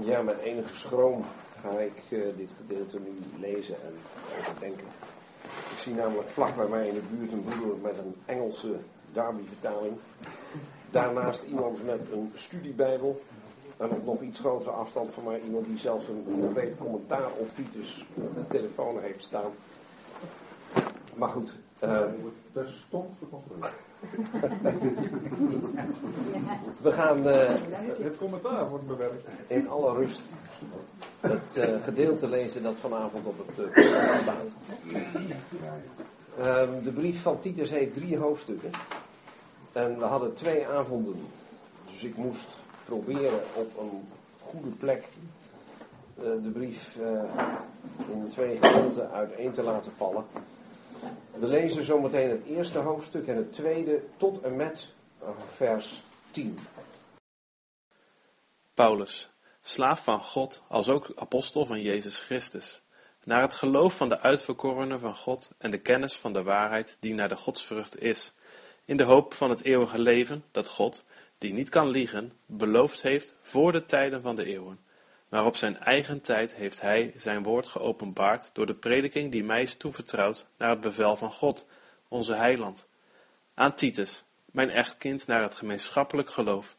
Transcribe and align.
Ja, 0.00 0.22
met 0.22 0.38
enige 0.38 0.74
schroom 0.74 1.24
ga 1.60 1.70
ik 1.70 2.02
eh, 2.10 2.18
dit 2.36 2.50
gedeelte 2.56 2.98
nu 2.98 3.18
lezen 3.40 3.74
en 3.74 3.94
overdenken. 4.38 4.86
Ik 5.44 5.78
zie 5.78 5.94
namelijk 5.94 6.28
vlak 6.28 6.56
bij 6.56 6.68
mij 6.68 6.86
in 6.86 6.94
de 6.94 7.00
buurt 7.10 7.32
een 7.32 7.44
broeder 7.44 7.76
met 7.76 7.98
een 7.98 8.14
Engelse 8.24 8.76
Darby-vertaling. 9.12 9.96
Daarnaast 10.90 11.42
iemand 11.42 11.84
met 11.84 12.10
een 12.12 12.32
studiebijbel. 12.34 13.20
En 13.76 13.90
op 13.90 14.04
nog 14.04 14.20
iets 14.20 14.40
grotere 14.40 14.70
afstand 14.70 15.14
van 15.14 15.24
mij 15.24 15.40
iemand 15.40 15.66
die 15.66 15.78
zelfs 15.78 16.08
een 16.08 16.24
compleet 16.40 16.76
commentaar 16.78 17.30
op 17.38 17.48
Titus 17.54 18.06
op 18.14 18.34
de 18.34 18.46
telefoon 18.48 19.00
heeft 19.00 19.22
staan. 19.22 19.50
Maar 21.14 21.28
goed. 21.28 21.54
Uh, 21.84 22.00
dat 22.52 22.68
stond 22.68 23.10
gecontroleerd. 23.18 23.72
We 26.82 26.92
gaan 26.92 27.26
uh, 27.26 27.48
het 28.02 28.16
commentaar 28.16 28.68
wordt 28.68 28.86
bewerkt. 28.86 29.28
In 29.46 29.68
alle 29.68 29.94
rust 29.94 30.22
het 31.20 31.56
uh, 31.56 31.64
gedeelte 31.82 32.28
lezen 32.28 32.62
dat 32.62 32.74
vanavond 32.80 33.26
op 33.26 33.46
het 33.46 33.76
uh, 33.76 33.84
staat. 34.20 34.36
Um, 36.38 36.82
de 36.82 36.92
brief 36.94 37.22
van 37.22 37.40
Titus 37.40 37.70
heeft 37.70 37.94
drie 37.94 38.18
hoofdstukken. 38.18 38.70
En 39.72 39.98
we 39.98 40.04
hadden 40.04 40.34
twee 40.34 40.66
avonden. 40.66 41.16
Dus 41.86 42.04
ik 42.04 42.16
moest 42.16 42.48
proberen 42.84 43.40
op 43.54 43.78
een 43.78 44.02
goede 44.42 44.76
plek 44.76 45.08
de 46.14 46.50
brief 46.52 46.98
in 48.10 48.28
twee 48.30 48.58
gedeelten 48.60 49.10
uiteen 49.10 49.52
te 49.52 49.62
laten 49.62 49.92
vallen. 49.96 50.24
We 51.30 51.46
lezen 51.46 51.84
zometeen 51.84 52.30
het 52.30 52.44
eerste 52.46 52.78
hoofdstuk 52.78 53.26
en 53.26 53.36
het 53.36 53.52
tweede 53.52 54.02
tot 54.16 54.40
en 54.40 54.56
met 54.56 54.88
vers 55.48 56.02
10. 56.30 56.58
Paulus, 58.74 59.30
slaaf 59.62 60.04
van 60.04 60.20
God, 60.20 60.62
als 60.68 60.88
ook 60.88 61.12
apostel 61.14 61.66
van 61.66 61.80
Jezus 61.80 62.20
Christus, 62.20 62.82
naar 63.24 63.42
het 63.42 63.54
geloof 63.54 63.96
van 63.96 64.08
de 64.08 64.20
uitverkorenen 64.20 65.00
van 65.00 65.16
God 65.16 65.50
en 65.58 65.70
de 65.70 65.78
kennis 65.78 66.16
van 66.16 66.32
de 66.32 66.42
waarheid 66.42 66.96
die 67.00 67.14
naar 67.14 67.28
de 67.28 67.36
godsvrucht 67.36 68.00
is, 68.00 68.34
in 68.84 68.96
de 68.96 69.04
hoop 69.04 69.34
van 69.34 69.50
het 69.50 69.64
eeuwige 69.64 69.98
leven 69.98 70.44
dat 70.50 70.68
God, 70.68 71.04
die 71.38 71.52
niet 71.52 71.68
kan 71.68 71.88
liegen, 71.88 72.32
beloofd 72.46 73.02
heeft 73.02 73.36
voor 73.40 73.72
de 73.72 73.84
tijden 73.84 74.22
van 74.22 74.36
de 74.36 74.44
eeuwen. 74.44 74.83
Maar 75.34 75.44
op 75.44 75.56
zijn 75.56 75.78
eigen 75.78 76.20
tijd 76.20 76.54
heeft 76.54 76.80
hij 76.80 77.12
zijn 77.16 77.42
woord 77.42 77.68
geopenbaard 77.68 78.50
door 78.52 78.66
de 78.66 78.74
prediking 78.74 79.32
die 79.32 79.44
mij 79.44 79.62
is 79.62 79.74
toevertrouwd 79.74 80.46
naar 80.58 80.70
het 80.70 80.80
bevel 80.80 81.16
van 81.16 81.32
God, 81.32 81.66
onze 82.08 82.34
heiland. 82.34 82.88
Aan 83.54 83.74
Titus, 83.74 84.24
mijn 84.44 84.70
echtkind 84.70 85.26
naar 85.26 85.42
het 85.42 85.54
gemeenschappelijk 85.54 86.30
geloof, 86.30 86.76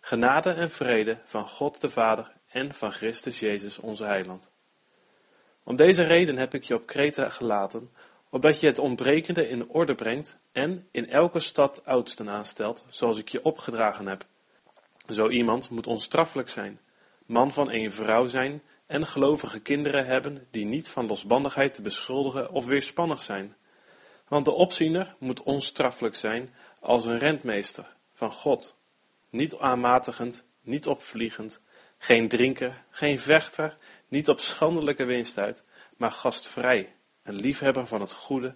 genade 0.00 0.50
en 0.50 0.70
vrede 0.70 1.18
van 1.24 1.48
God 1.48 1.80
de 1.80 1.90
Vader 1.90 2.32
en 2.48 2.74
van 2.74 2.92
Christus 2.92 3.40
Jezus 3.40 3.78
onze 3.78 4.04
heiland. 4.04 4.50
Om 5.62 5.76
deze 5.76 6.02
reden 6.02 6.36
heb 6.36 6.54
ik 6.54 6.64
je 6.64 6.74
op 6.74 6.86
Kreta 6.86 7.28
gelaten, 7.28 7.90
opdat 8.30 8.60
je 8.60 8.66
het 8.66 8.78
ontbrekende 8.78 9.48
in 9.48 9.68
orde 9.68 9.94
brengt 9.94 10.38
en 10.52 10.88
in 10.90 11.10
elke 11.10 11.40
stad 11.40 11.84
oudsten 11.84 12.28
aanstelt, 12.28 12.84
zoals 12.86 13.18
ik 13.18 13.28
je 13.28 13.44
opgedragen 13.44 14.06
heb. 14.06 14.26
Zo 15.08 15.28
iemand 15.28 15.70
moet 15.70 15.86
onstraffelijk 15.86 16.48
zijn 16.48 16.80
man 17.28 17.52
van 17.52 17.70
een 17.70 17.92
vrouw 17.92 18.26
zijn 18.26 18.62
en 18.86 19.06
gelovige 19.06 19.60
kinderen 19.60 20.06
hebben 20.06 20.46
die 20.50 20.64
niet 20.64 20.88
van 20.88 21.06
losbandigheid 21.06 21.74
te 21.74 21.82
beschuldigen 21.82 22.50
of 22.50 22.66
weerspannig 22.66 23.22
zijn. 23.22 23.56
Want 24.28 24.44
de 24.44 24.50
opziener 24.50 25.16
moet 25.18 25.42
onstraffelijk 25.42 26.16
zijn 26.16 26.54
als 26.80 27.04
een 27.04 27.18
rentmeester 27.18 27.96
van 28.12 28.32
God, 28.32 28.76
niet 29.30 29.58
aanmatigend, 29.58 30.44
niet 30.60 30.86
opvliegend, 30.86 31.60
geen 31.98 32.28
drinker, 32.28 32.84
geen 32.90 33.18
vechter, 33.18 33.76
niet 34.08 34.28
op 34.28 34.40
schandelijke 34.40 35.04
winst 35.04 35.38
uit, 35.38 35.64
maar 35.96 36.12
gastvrij, 36.12 36.94
een 37.22 37.36
liefhebber 37.36 37.86
van 37.86 38.00
het 38.00 38.12
goede, 38.12 38.54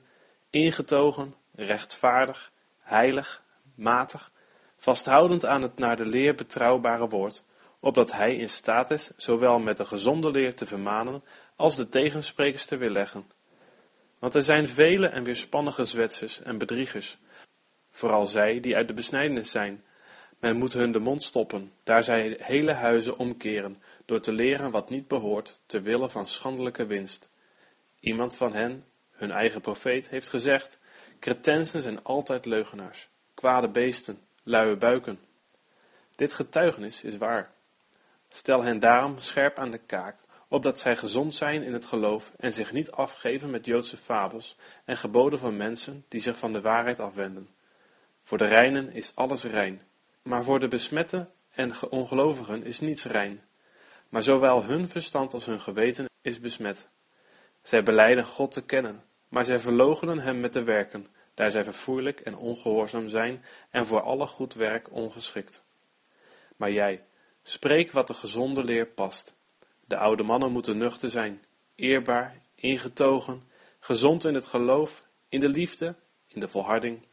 ingetogen, 0.50 1.34
rechtvaardig, 1.54 2.52
heilig, 2.78 3.44
matig, 3.74 4.32
vasthoudend 4.76 5.46
aan 5.46 5.62
het 5.62 5.78
naar 5.78 5.96
de 5.96 6.06
leer 6.06 6.34
betrouwbare 6.34 7.08
woord, 7.08 7.44
opdat 7.82 8.12
hij 8.12 8.36
in 8.36 8.48
staat 8.48 8.90
is 8.90 9.10
zowel 9.16 9.58
met 9.58 9.76
de 9.76 9.84
gezonde 9.84 10.30
leer 10.30 10.54
te 10.54 10.66
vermanen 10.66 11.22
als 11.56 11.76
de 11.76 11.88
tegensprekers 11.88 12.64
te 12.64 12.76
weerleggen. 12.76 13.24
Want 14.18 14.34
er 14.34 14.42
zijn 14.42 14.68
vele 14.68 15.06
en 15.06 15.24
weerspannige 15.24 15.84
zwetsers 15.84 16.42
en 16.42 16.58
bedriegers, 16.58 17.18
vooral 17.90 18.26
zij 18.26 18.60
die 18.60 18.76
uit 18.76 18.88
de 18.88 18.94
besnijdenis 18.94 19.50
zijn. 19.50 19.84
Men 20.40 20.56
moet 20.56 20.72
hun 20.72 20.92
de 20.92 20.98
mond 20.98 21.22
stoppen, 21.22 21.72
daar 21.84 22.04
zij 22.04 22.36
hele 22.40 22.72
huizen 22.72 23.18
omkeren, 23.18 23.82
door 24.04 24.20
te 24.20 24.32
leren 24.32 24.70
wat 24.70 24.90
niet 24.90 25.08
behoort, 25.08 25.60
ter 25.66 25.82
wille 25.82 26.10
van 26.10 26.26
schandelijke 26.26 26.86
winst. 26.86 27.30
Iemand 28.00 28.36
van 28.36 28.52
hen, 28.54 28.84
hun 29.10 29.30
eigen 29.30 29.60
profeet, 29.60 30.08
heeft 30.08 30.28
gezegd, 30.28 30.78
cretensen 31.20 31.82
zijn 31.82 32.02
altijd 32.02 32.46
leugenaars, 32.46 33.08
kwade 33.34 33.68
beesten, 33.68 34.18
luie 34.42 34.76
buiken. 34.76 35.18
Dit 36.14 36.34
getuigenis 36.34 37.04
is 37.04 37.16
waar. 37.16 37.52
Stel 38.34 38.62
hen 38.62 38.78
daarom 38.78 39.18
scherp 39.18 39.58
aan 39.58 39.70
de 39.70 39.78
kaak, 39.78 40.16
opdat 40.48 40.80
zij 40.80 40.96
gezond 40.96 41.34
zijn 41.34 41.62
in 41.62 41.72
het 41.72 41.84
geloof 41.84 42.32
en 42.36 42.52
zich 42.52 42.72
niet 42.72 42.90
afgeven 42.90 43.50
met 43.50 43.66
Joodse 43.66 43.96
fabels 43.96 44.56
en 44.84 44.96
geboden 44.96 45.38
van 45.38 45.56
mensen 45.56 46.04
die 46.08 46.20
zich 46.20 46.38
van 46.38 46.52
de 46.52 46.60
waarheid 46.60 47.00
afwenden. 47.00 47.48
Voor 48.22 48.38
de 48.38 48.46
reinen 48.46 48.92
is 48.92 49.12
alles 49.14 49.44
rein, 49.44 49.82
maar 50.22 50.44
voor 50.44 50.60
de 50.60 50.68
besmette 50.68 51.28
en 51.50 51.72
ongelovigen 51.90 52.64
is 52.64 52.80
niets 52.80 53.04
rein. 53.04 53.42
Maar 54.08 54.22
zowel 54.22 54.64
hun 54.64 54.88
verstand 54.88 55.34
als 55.34 55.46
hun 55.46 55.60
geweten 55.60 56.08
is 56.22 56.40
besmet. 56.40 56.88
Zij 57.62 57.82
beleiden 57.82 58.24
God 58.24 58.52
te 58.52 58.64
kennen, 58.64 59.04
maar 59.28 59.44
zij 59.44 59.58
verloochenen 59.58 60.18
hem 60.18 60.40
met 60.40 60.52
de 60.52 60.62
werken, 60.62 61.06
daar 61.34 61.50
zij 61.50 61.64
verfoeilijk 61.64 62.20
en 62.20 62.36
ongehoorzaam 62.36 63.08
zijn 63.08 63.44
en 63.70 63.86
voor 63.86 64.00
alle 64.00 64.26
goed 64.26 64.54
werk 64.54 64.92
ongeschikt. 64.92 65.64
Maar 66.56 66.70
jij, 66.70 67.04
Spreek 67.42 67.92
wat 67.92 68.06
de 68.06 68.14
gezonde 68.14 68.64
leer 68.64 68.86
past. 68.86 69.34
De 69.84 69.96
oude 69.96 70.22
mannen 70.22 70.52
moeten 70.52 70.78
nuchter 70.78 71.10
zijn, 71.10 71.44
eerbaar, 71.74 72.40
ingetogen, 72.54 73.42
gezond 73.78 74.24
in 74.24 74.34
het 74.34 74.46
geloof, 74.46 75.02
in 75.28 75.40
de 75.40 75.48
liefde, 75.48 75.94
in 76.26 76.40
de 76.40 76.48
volharding. 76.48 77.06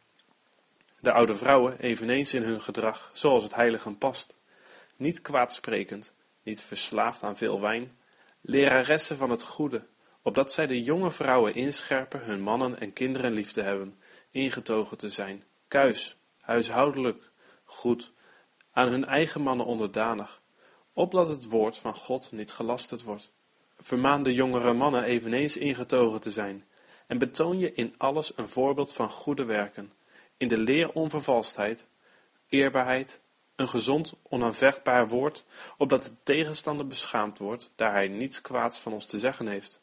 De 1.00 1.12
oude 1.12 1.34
vrouwen 1.34 1.78
eveneens 1.78 2.34
in 2.34 2.42
hun 2.42 2.62
gedrag, 2.62 3.10
zoals 3.12 3.42
het 3.42 3.54
heiligen 3.54 3.98
past. 3.98 4.34
Niet 4.96 5.22
kwaadsprekend, 5.22 6.14
niet 6.42 6.60
verslaafd 6.60 7.22
aan 7.22 7.36
veel 7.36 7.60
wijn, 7.60 7.98
leraressen 8.40 9.16
van 9.16 9.30
het 9.30 9.42
goede, 9.42 9.86
opdat 10.22 10.52
zij 10.52 10.66
de 10.66 10.82
jonge 10.82 11.10
vrouwen 11.10 11.54
inscherpen 11.54 12.20
hun 12.20 12.40
mannen 12.40 12.80
en 12.80 12.92
kinderen 12.92 13.32
lief 13.32 13.52
te 13.52 13.62
hebben, 13.62 13.98
ingetogen 14.30 14.98
te 14.98 15.08
zijn, 15.08 15.44
kuis, 15.68 16.16
huishoudelijk, 16.40 17.30
goed, 17.64 18.12
aan 18.72 18.88
hun 18.88 19.04
eigen 19.04 19.40
mannen 19.40 19.66
onderdanig, 19.66 20.42
opdat 20.92 21.28
het 21.28 21.44
woord 21.44 21.78
van 21.78 21.94
God 21.94 22.32
niet 22.32 22.52
gelasterd 22.52 23.02
wordt. 23.02 23.32
Vermaan 23.78 24.22
de 24.22 24.34
jongere 24.34 24.72
mannen 24.72 25.04
eveneens 25.04 25.56
ingetogen 25.56 26.20
te 26.20 26.30
zijn, 26.30 26.64
en 27.06 27.18
betoon 27.18 27.58
je 27.58 27.72
in 27.72 27.94
alles 27.98 28.32
een 28.36 28.48
voorbeeld 28.48 28.92
van 28.92 29.10
goede 29.10 29.44
werken, 29.44 29.92
in 30.36 30.48
de 30.48 30.58
leer 30.58 30.92
onvervalstheid, 30.92 31.86
eerbaarheid, 32.48 33.20
een 33.56 33.68
gezond, 33.68 34.14
onaanvechtbaar 34.22 35.08
woord, 35.08 35.44
opdat 35.76 36.04
de 36.04 36.12
tegenstander 36.22 36.86
beschaamd 36.86 37.38
wordt, 37.38 37.72
daar 37.76 37.92
hij 37.92 38.08
niets 38.08 38.40
kwaads 38.40 38.78
van 38.78 38.92
ons 38.92 39.06
te 39.06 39.18
zeggen 39.18 39.46
heeft. 39.46 39.82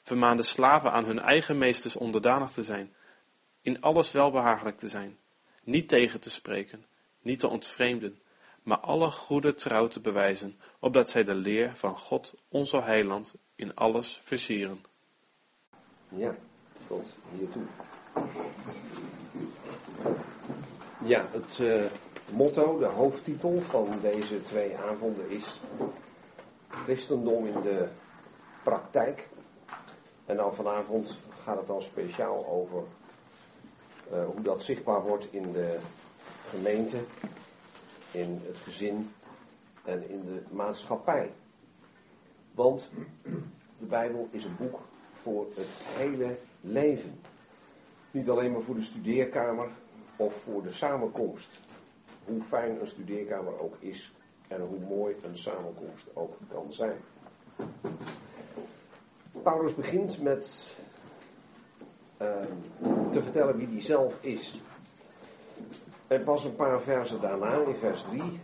Vermaan 0.00 0.36
de 0.36 0.42
slaven 0.42 0.92
aan 0.92 1.04
hun 1.04 1.18
eigen 1.18 1.58
meesters 1.58 1.96
onderdanig 1.96 2.50
te 2.50 2.64
zijn, 2.64 2.94
in 3.62 3.80
alles 3.80 4.12
welbehagelijk 4.12 4.76
te 4.76 4.88
zijn, 4.88 5.18
niet 5.62 5.88
tegen 5.88 6.20
te 6.20 6.30
spreken, 6.30 6.84
niet 7.22 7.38
te 7.38 7.48
ontvreemden, 7.48 8.18
maar 8.62 8.78
alle 8.78 9.10
goede 9.10 9.54
trouw 9.54 9.88
te 9.88 10.00
bewijzen, 10.00 10.58
opdat 10.78 11.10
zij 11.10 11.24
de 11.24 11.34
leer 11.34 11.76
van 11.76 11.98
God, 11.98 12.34
onze 12.48 12.80
heiland, 12.82 13.34
in 13.54 13.74
alles 13.74 14.20
versieren. 14.22 14.84
Ja, 16.08 16.34
tot 16.86 17.06
hiertoe. 17.36 17.62
Ja, 21.04 21.26
het 21.30 21.58
uh, 21.58 21.84
motto, 22.32 22.78
de 22.78 22.84
hoofdtitel 22.84 23.60
van 23.60 23.98
deze 24.02 24.42
twee 24.42 24.76
avonden 24.76 25.30
is 25.30 25.60
Christendom 26.68 27.46
in 27.46 27.62
de 27.62 27.88
praktijk. 28.62 29.28
En 30.26 30.36
dan 30.36 30.54
vanavond 30.54 31.18
gaat 31.42 31.56
het 31.56 31.66
dan 31.66 31.82
speciaal 31.82 32.46
over 32.46 32.82
uh, 34.12 34.24
hoe 34.24 34.42
dat 34.42 34.62
zichtbaar 34.62 35.02
wordt 35.02 35.26
in 35.30 35.52
de 35.52 35.78
gemeente, 36.52 36.96
in 38.10 38.40
het 38.46 38.58
gezin 38.58 39.12
en 39.84 40.08
in 40.08 40.20
de 40.24 40.42
maatschappij. 40.50 41.32
Want 42.54 42.90
de 43.78 43.86
Bijbel 43.86 44.28
is 44.30 44.44
een 44.44 44.56
boek 44.56 44.80
voor 45.12 45.46
het 45.54 45.68
hele 45.88 46.38
leven. 46.60 47.20
Niet 48.10 48.28
alleen 48.28 48.52
maar 48.52 48.62
voor 48.62 48.74
de 48.74 48.82
studeerkamer 48.82 49.68
of 50.16 50.34
voor 50.34 50.62
de 50.62 50.72
samenkomst. 50.72 51.60
Hoe 52.24 52.42
fijn 52.42 52.80
een 52.80 52.86
studeerkamer 52.86 53.60
ook 53.60 53.76
is 53.78 54.12
En 54.48 54.60
hoe 54.60 54.78
mooi 54.78 55.16
een 55.22 55.38
samenkomst 55.38 56.06
ook 56.12 56.36
kan 56.48 56.72
zijn. 56.72 56.96
Paulus 59.42 59.74
begint 59.74 60.22
met 60.22 60.74
ehm, 62.16 62.52
te 63.10 63.22
vertellen 63.22 63.56
wie 63.56 63.68
hij 63.68 63.82
zelf 63.82 64.24
is. 64.24 64.60
En 66.12 66.24
pas 66.24 66.44
een 66.44 66.56
paar 66.56 66.80
versen 66.80 67.20
daarna, 67.20 67.54
in 67.66 67.74
vers 67.74 68.02
3, 68.02 68.40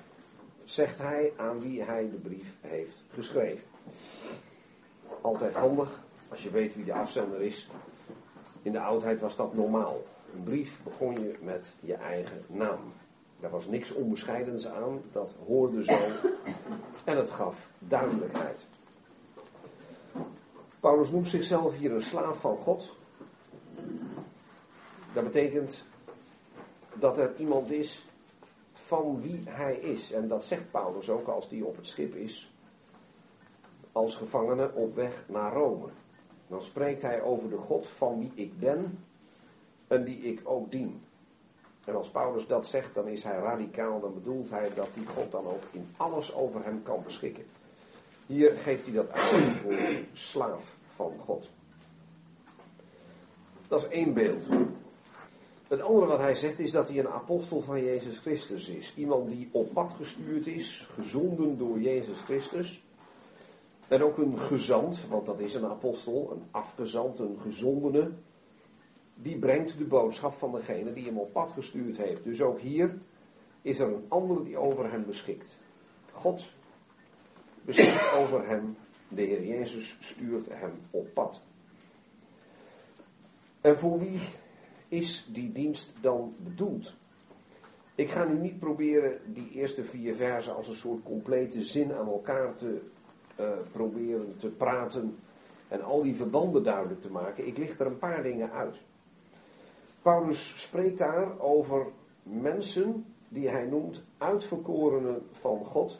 zegt 0.65 0.99
hij 0.99 1.33
aan 1.37 1.61
wie 1.61 1.83
hij 1.83 2.11
de 2.11 2.17
brief 2.17 2.57
heeft 2.61 3.05
geschreven. 3.13 3.65
Altijd 5.21 5.55
handig 5.55 6.01
als 6.29 6.43
je 6.43 6.51
weet 6.51 6.75
wie 6.75 6.85
de 6.85 6.93
afzender 6.93 7.41
is. 7.41 7.71
In 8.63 8.73
de 8.73 8.81
oudheid 8.81 9.21
was 9.21 9.37
dat 9.37 9.55
normaal. 9.55 10.03
Een 10.35 10.43
brief 10.43 10.81
begon 10.83 11.13
je 11.13 11.35
met 11.41 11.77
je 11.81 11.95
eigen 11.95 12.45
naam. 12.47 12.93
Daar 13.41 13.51
was 13.51 13.67
niks 13.67 13.93
onbescheidens 13.93 14.67
aan, 14.67 15.01
dat 15.13 15.35
hoorde 15.47 15.85
zo 15.85 15.99
en 17.05 17.17
het 17.17 17.31
gaf 17.31 17.69
duidelijkheid. 17.79 18.67
Paulus 20.81 21.11
noemt 21.11 21.29
zichzelf 21.29 21.77
hier 21.77 21.93
een 21.93 22.03
slaaf 22.03 22.41
van 22.41 22.57
God. 22.57 22.97
Dat 25.13 25.25
betekent 25.25 25.85
dat 27.01 27.19
er 27.19 27.33
iemand 27.37 27.71
is 27.71 28.05
van 28.73 29.21
wie 29.23 29.43
hij 29.47 29.77
is. 29.77 30.13
En 30.13 30.29
dat 30.29 30.45
zegt 30.45 30.71
Paulus 30.71 31.11
ook 31.11 31.29
als 31.29 31.49
hij 31.51 31.61
op 31.61 31.77
het 31.77 31.87
schip 31.87 32.15
is, 32.15 32.53
als 33.93 34.15
gevangene 34.15 34.73
op 34.75 34.95
weg 34.95 35.25
naar 35.27 35.53
Rome. 35.53 35.89
Dan 36.47 36.63
spreekt 36.63 37.03
hij 37.03 37.23
over 37.23 37.51
de 37.51 37.57
God 37.57 37.87
van 37.87 38.19
wie 38.19 38.33
ik 38.35 38.59
ben 38.59 39.05
en 39.87 40.05
die 40.05 40.19
ik 40.19 40.41
ook 40.45 40.71
dien. 40.71 41.03
En 41.85 41.95
als 41.95 42.09
Paulus 42.09 42.47
dat 42.47 42.67
zegt, 42.67 42.95
dan 42.95 43.09
is 43.09 43.25
hij 43.25 43.39
radicaal, 43.39 44.01
dan 44.01 44.15
bedoelt 44.15 44.51
hij 44.51 44.71
dat 44.75 44.89
die 44.95 45.07
God 45.07 45.33
dan 45.33 45.47
ook 45.47 45.63
in 45.71 45.89
alles 45.97 46.35
over 46.35 46.65
hem 46.65 46.83
kan 46.83 47.03
beschikken. 47.03 47.45
Hier 48.27 48.53
geeft 48.53 48.85
hij 48.85 48.95
dat 48.95 49.11
aan 49.11 49.53
voor 49.63 49.79
slaaf 50.13 50.77
van 50.95 51.13
God. 51.25 51.49
Dat 53.69 53.83
is 53.83 53.89
één 53.89 54.15
beeld. 54.15 54.43
Het 55.69 55.81
andere 55.81 56.07
wat 56.07 56.19
hij 56.19 56.35
zegt 56.35 56.59
is 56.59 56.71
dat 56.71 56.89
hij 56.89 56.99
een 56.99 57.09
apostel 57.09 57.61
van 57.61 57.85
Jezus 57.85 58.19
Christus 58.19 58.69
is. 58.69 58.93
Iemand 58.97 59.29
die 59.29 59.49
op 59.53 59.73
pad 59.73 59.93
gestuurd 59.93 60.47
is, 60.47 60.89
gezonden 60.95 61.59
door 61.59 61.81
Jezus 61.81 62.21
Christus. 62.21 62.85
En 63.89 64.03
ook 64.03 64.19
een 64.19 64.39
gezant, 64.39 65.07
want 65.09 65.27
dat 65.27 65.41
is 65.41 65.55
een 65.55 65.65
apostel, 65.65 66.31
een 66.33 66.43
afgezant, 66.51 67.19
een 67.19 67.39
gezondene. 67.43 68.11
Die 69.15 69.39
brengt 69.39 69.79
de 69.79 69.85
boodschap 69.85 70.35
van 70.35 70.53
degene 70.53 70.93
die 70.93 71.05
hem 71.05 71.19
op 71.19 71.33
pad 71.33 71.51
gestuurd 71.51 71.97
heeft. 71.97 72.25
Dus 72.25 72.43
ook 72.43 72.61
hier 72.61 72.99
is 73.63 73.79
er 73.79 73.89
een 73.89 74.05
andere 74.09 74.43
die 74.43 74.59
over 74.59 74.91
hem 74.91 75.05
beschikt. 75.07 75.57
God 76.13 76.53
beschikt 77.63 78.15
over 78.17 78.47
hem. 78.47 78.77
De 79.09 79.23
Heer 79.23 79.45
Jezus 79.45 79.97
stuurt 80.01 80.47
hem 80.51 80.73
op 80.91 81.15
pad. 81.15 81.43
En 83.61 83.79
voor 83.79 83.99
wie 83.99 84.21
is 84.89 85.29
die 85.33 85.53
dienst 85.53 85.93
dan 86.01 86.35
bedoeld? 86.39 86.97
Ik 87.95 88.11
ga 88.11 88.25
nu 88.25 88.39
niet 88.39 88.59
proberen 88.59 89.21
die 89.27 89.51
eerste 89.51 89.85
vier 89.85 90.15
versen 90.15 90.57
als 90.57 90.69
een 90.69 90.75
soort 90.75 91.03
complete 91.03 91.63
zin 91.63 91.93
aan 91.93 92.07
elkaar 92.07 92.55
te 92.55 92.81
uh, 93.41 93.51
proberen 93.73 94.37
te 94.37 94.49
praten 94.49 95.19
en 95.69 95.83
al 95.83 96.03
die 96.03 96.17
verbanden 96.17 96.63
duidelijk 96.63 97.01
te 97.01 97.11
maken. 97.11 97.47
Ik 97.47 97.59
licht 97.59 97.81
er 97.81 97.87
een 97.87 97.99
paar 97.99 98.23
dingen 98.23 98.51
uit. 98.51 98.77
Paulus 100.03 100.63
spreekt 100.63 100.99
daar 100.99 101.41
over 101.41 101.87
mensen 102.23 103.05
die 103.29 103.49
hij 103.49 103.65
noemt 103.65 104.05
uitverkorenen 104.19 105.27
van 105.33 105.65
God. 105.65 105.99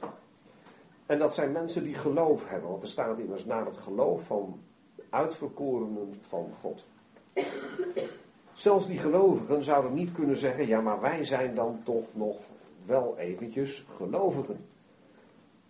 En 1.07 1.19
dat 1.19 1.35
zijn 1.35 1.53
mensen 1.53 1.85
die 1.85 1.95
geloof 1.95 2.49
hebben, 2.49 2.71
want 2.71 2.83
er 2.83 2.89
staat 2.89 3.19
immers 3.19 3.45
naar 3.45 3.67
het 3.67 3.77
geloof 3.77 4.27
van 4.27 4.61
uitverkorenen 5.11 6.15
van 6.21 6.51
God. 6.61 6.87
Zelfs 8.59 8.87
die 8.87 8.99
gelovigen 8.99 9.65
zouden 9.65 9.95
niet 9.95 10.13
kunnen 10.13 10.37
zeggen, 10.37 10.67
ja 10.67 10.81
maar 10.81 11.01
wij 11.01 11.25
zijn 11.25 11.55
dan 11.55 11.81
toch 11.85 12.05
nog 12.13 12.37
wel 12.87 13.19
eventjes 13.19 13.87
gelovigen. 13.97 14.67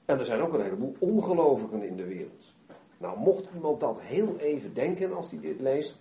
En 0.05 0.19
er 0.19 0.25
zijn 0.25 0.41
ook 0.41 0.53
een 0.53 0.63
heleboel 0.63 0.97
ongelovigen 0.99 1.83
in 1.83 1.97
de 1.97 2.05
wereld. 2.07 2.55
Nou, 2.99 3.19
mocht 3.19 3.49
iemand 3.55 3.81
dat 3.81 4.01
heel 4.01 4.37
even 4.39 4.75
denken 4.75 5.17
als 5.17 5.31
hij 5.31 5.41
dit 5.41 5.61
leest, 5.61 5.97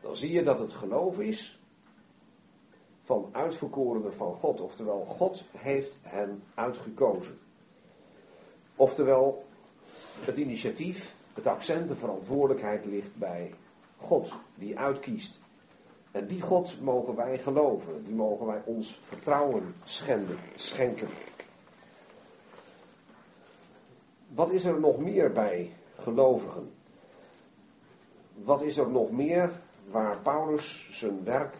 dan 0.00 0.16
zie 0.16 0.32
je 0.32 0.42
dat 0.42 0.58
het 0.58 0.72
geloof 0.72 1.20
is 1.20 1.60
van 3.02 3.28
uitverkorenen 3.32 4.14
van 4.14 4.34
God. 4.34 4.60
Oftewel, 4.60 5.04
God 5.04 5.44
heeft 5.56 5.98
hen 6.02 6.42
uitgekozen. 6.54 7.38
Oftewel, 8.76 9.44
het 10.20 10.36
initiatief, 10.36 11.14
het 11.34 11.46
accent, 11.46 11.88
de 11.88 11.96
verantwoordelijkheid 11.96 12.84
ligt 12.84 13.16
bij 13.16 13.54
God, 13.96 14.32
die 14.54 14.78
uitkiest. 14.78 15.40
En 16.10 16.26
die 16.26 16.40
God 16.40 16.80
mogen 16.80 17.14
wij 17.14 17.38
geloven, 17.38 18.04
die 18.04 18.14
mogen 18.14 18.46
wij 18.46 18.62
ons 18.64 18.98
vertrouwen 19.02 19.74
schenden, 19.84 20.38
schenken. 20.54 21.08
Wat 24.28 24.50
is 24.50 24.64
er 24.64 24.80
nog 24.80 24.98
meer 24.98 25.32
bij 25.32 25.72
gelovigen? 25.98 26.70
Wat 28.34 28.62
is 28.62 28.76
er 28.76 28.90
nog 28.90 29.10
meer 29.10 29.50
waar 29.90 30.18
Paulus 30.18 30.88
zijn 30.92 31.24
werk 31.24 31.54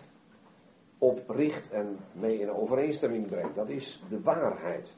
op 0.99 1.31
richt 1.31 1.71
en 1.71 1.99
mee 2.13 2.41
in 2.41 2.51
overeenstemming 2.51 3.27
brengt? 3.27 3.55
Dat 3.55 3.69
is 3.69 4.03
de 4.09 4.21
waarheid. 4.21 4.93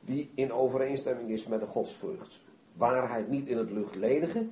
Die 0.00 0.30
in 0.34 0.52
overeenstemming 0.52 1.30
is 1.30 1.46
met 1.46 1.60
de 1.60 1.66
godsvrucht. 1.66 2.40
Waarheid 2.72 3.28
niet 3.28 3.46
in 3.46 3.56
het 3.56 3.70
luchtledige, 3.70 4.46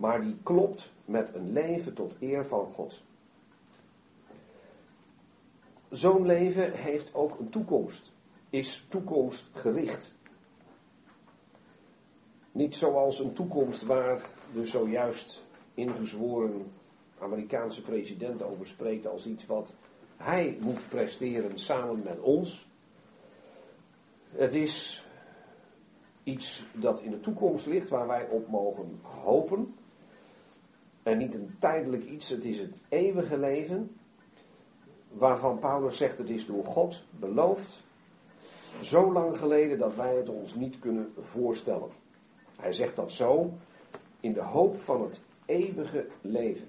maar 0.00 0.22
die 0.22 0.36
klopt 0.42 0.92
met 1.04 1.34
een 1.34 1.52
leven 1.52 1.94
tot 1.94 2.14
eer 2.20 2.46
van 2.46 2.66
God. 2.72 3.02
Zo'n 5.88 6.26
leven 6.26 6.72
heeft 6.72 7.14
ook 7.14 7.38
een 7.38 7.48
toekomst, 7.48 8.12
is 8.50 8.86
toekomstgericht. 8.88 10.14
Niet 12.52 12.76
zoals 12.76 13.18
een 13.18 13.32
toekomst 13.32 13.82
waar 13.82 14.20
de 14.52 14.66
zojuist 14.66 15.42
ingezworen 15.74 16.72
Amerikaanse 17.18 17.82
president 17.82 18.42
over 18.42 18.66
spreekt 18.66 19.06
als 19.06 19.26
iets 19.26 19.46
wat 19.46 19.74
hij 20.16 20.58
moet 20.60 20.88
presteren 20.88 21.58
samen 21.58 22.02
met 22.04 22.20
ons. 22.20 22.68
Het 24.30 24.54
is 24.54 25.04
iets 26.22 26.64
dat 26.72 27.00
in 27.00 27.10
de 27.10 27.20
toekomst 27.20 27.66
ligt 27.66 27.88
waar 27.88 28.06
wij 28.06 28.28
op 28.28 28.48
mogen 28.48 29.00
hopen. 29.02 29.74
En 31.02 31.18
niet 31.18 31.34
een 31.34 31.56
tijdelijk 31.58 32.04
iets, 32.04 32.28
het 32.28 32.44
is 32.44 32.58
het 32.58 32.72
eeuwige 32.88 33.38
leven. 33.38 33.96
Waarvan 35.08 35.58
Paulus 35.58 35.96
zegt 35.96 36.18
het 36.18 36.28
is 36.28 36.46
door 36.46 36.64
God 36.64 37.04
beloofd. 37.10 37.82
Zo 38.80 39.12
lang 39.12 39.38
geleden 39.38 39.78
dat 39.78 39.94
wij 39.94 40.16
het 40.16 40.28
ons 40.28 40.54
niet 40.54 40.78
kunnen 40.78 41.12
voorstellen. 41.18 41.90
Hij 42.60 42.72
zegt 42.72 42.96
dat 42.96 43.12
zo 43.12 43.52
in 44.20 44.32
de 44.32 44.42
hoop 44.42 44.80
van 44.80 45.02
het 45.02 45.20
eeuwige 45.44 46.06
leven. 46.20 46.68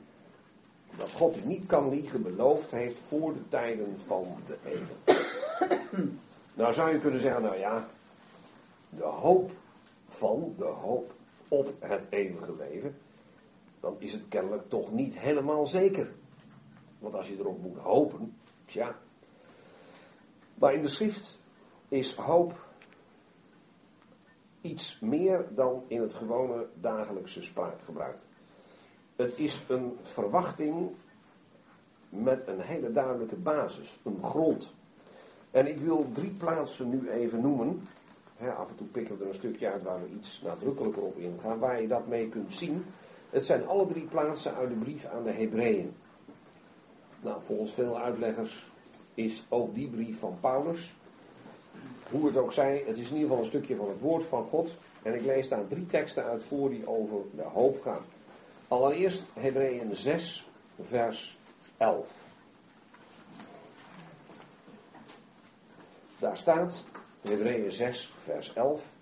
Dat 0.98 1.12
God 1.12 1.46
niet 1.46 1.66
kan 1.66 1.90
liegen 1.90 2.24
beloofd 2.24 2.72
heeft 2.72 2.98
voor 3.08 3.34
de 3.34 3.48
tijden 3.48 3.98
van 4.06 4.26
de 4.48 4.58
eeuwen. 4.66 5.20
Nou 6.54 6.74
zou 6.74 6.92
je 6.92 7.00
kunnen 7.00 7.20
zeggen, 7.20 7.42
nou 7.42 7.58
ja, 7.58 7.88
de 8.90 9.04
hoop 9.04 9.52
van, 10.08 10.54
de 10.58 10.64
hoop 10.64 11.14
op 11.48 11.74
het 11.80 12.02
eeuwige 12.10 12.56
leven, 12.56 12.96
dan 13.82 13.96
is 13.98 14.14
het 14.14 14.28
kennelijk 14.28 14.70
toch 14.70 14.92
niet 14.92 15.20
helemaal 15.20 15.68
zeker. 15.68 16.12
Want 17.00 17.16
als 17.16 17.28
je 17.28 17.38
erop 17.40 17.62
moet 17.62 17.78
hopen, 17.78 18.36
tja. 18.66 18.96
Maar 20.54 20.74
in 20.74 20.82
de 20.82 20.88
schrift 20.88 21.40
is 21.88 22.16
hoop 22.16 22.70
iets 24.62 25.00
meer 25.00 25.46
dan 25.56 25.84
in 25.88 26.02
het 26.02 26.14
gewone 26.14 26.68
dagelijkse 26.74 27.44
spraakgebruik. 27.44 28.18
Het 29.16 29.40
is 29.40 29.60
een 29.68 29.98
verwachting 30.04 30.90
met 32.10 32.48
een 32.48 32.60
hele 32.60 32.92
duidelijke 32.92 33.36
basis, 33.36 34.00
een 34.04 34.20
grond. 34.24 34.74
En 35.52 35.68
ik 35.68 35.80
wil 35.80 36.10
drie 36.14 36.32
plaatsen 36.32 36.90
nu 36.90 37.10
even 37.10 37.42
noemen. 37.42 37.88
af 38.40 38.70
en 38.70 38.76
toe 38.76 38.88
pikken 38.88 39.18
we 39.18 39.24
er 39.24 39.30
een 39.30 39.36
stukje 39.36 39.72
uit 39.72 39.84
waar 39.84 40.02
we 40.02 40.10
iets 40.10 40.42
nadrukkelijker 40.42 41.04
op 41.04 41.18
ingaan, 41.18 41.60
waar 41.60 41.82
je 41.82 41.88
dat 41.88 42.08
mee 42.08 42.30
kunt 42.30 42.54
zien. 42.54 42.86
Het 43.32 43.44
zijn 43.44 43.68
alle 43.68 43.88
drie 43.88 44.06
plaatsen 44.06 44.56
uit 44.56 44.70
de 44.70 44.76
brief 44.76 45.06
aan 45.06 45.24
de 45.24 45.32
Hebreeën. 45.32 45.94
Nou, 47.22 47.42
volgens 47.46 47.74
veel 47.74 48.00
uitleggers 48.00 48.72
is 49.14 49.46
ook 49.50 49.76
die 49.76 49.88
brief 49.88 50.20
van 50.20 50.38
Paulus 50.40 50.94
hoe 52.12 52.26
het 52.26 52.38
ook 52.38 52.54
zij, 52.54 52.84
het 52.88 52.98
is 52.98 53.10
in 53.10 53.14
ieder 53.14 53.22
geval 53.22 53.38
een 53.38 53.50
stukje 53.50 53.76
van 53.76 53.90
het 53.90 54.00
woord 54.00 54.24
van 54.24 54.46
God. 54.46 54.78
En 55.04 55.14
ik 55.14 55.26
lees 55.26 55.50
daar 55.50 55.68
drie 55.68 55.86
teksten 55.86 56.24
uit 56.24 56.44
voor 56.44 56.70
die 56.70 56.88
over 56.88 57.18
de 57.36 57.42
hoop 57.42 57.82
gaan. 57.82 58.02
Allereerst 58.68 59.24
Hebreeën 59.34 59.96
6, 59.96 60.50
vers 60.82 61.38
11. 61.78 62.08
Daar 66.20 66.38
staat, 66.38 66.84
Hebreeën 67.22 67.72
6, 67.72 68.12
vers 68.24 68.54
11. 68.54 68.94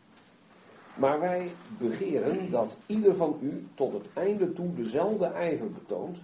Maar 1.00 1.20
wij 1.20 1.50
begeren 1.78 2.52
dat 2.52 2.76
ieder 2.86 3.16
van 3.16 3.40
u 3.42 3.68
tot 3.76 3.94
het 3.94 4.06
einde 4.14 4.54
toe 4.54 4.74
dezelfde 4.74 5.26
ijver 5.26 5.72
betoont, 5.72 6.18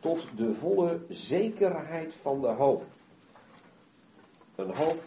tot 0.00 0.26
de 0.36 0.54
volle 0.54 1.00
zekerheid 1.08 2.14
van 2.14 2.40
de 2.40 2.46
hoop. 2.46 2.84
Een 4.54 4.74
hoop 4.74 5.02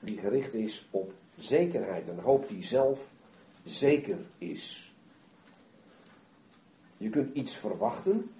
die 0.00 0.18
gericht 0.18 0.54
is 0.54 0.88
op 0.90 1.12
zekerheid, 1.36 2.08
een 2.08 2.18
hoop 2.18 2.48
die 2.48 2.64
zelf 2.64 3.12
zeker 3.64 4.18
is. 4.38 4.94
Je 6.96 7.08
kunt 7.10 7.34
iets 7.34 7.56
verwachten. 7.56 8.30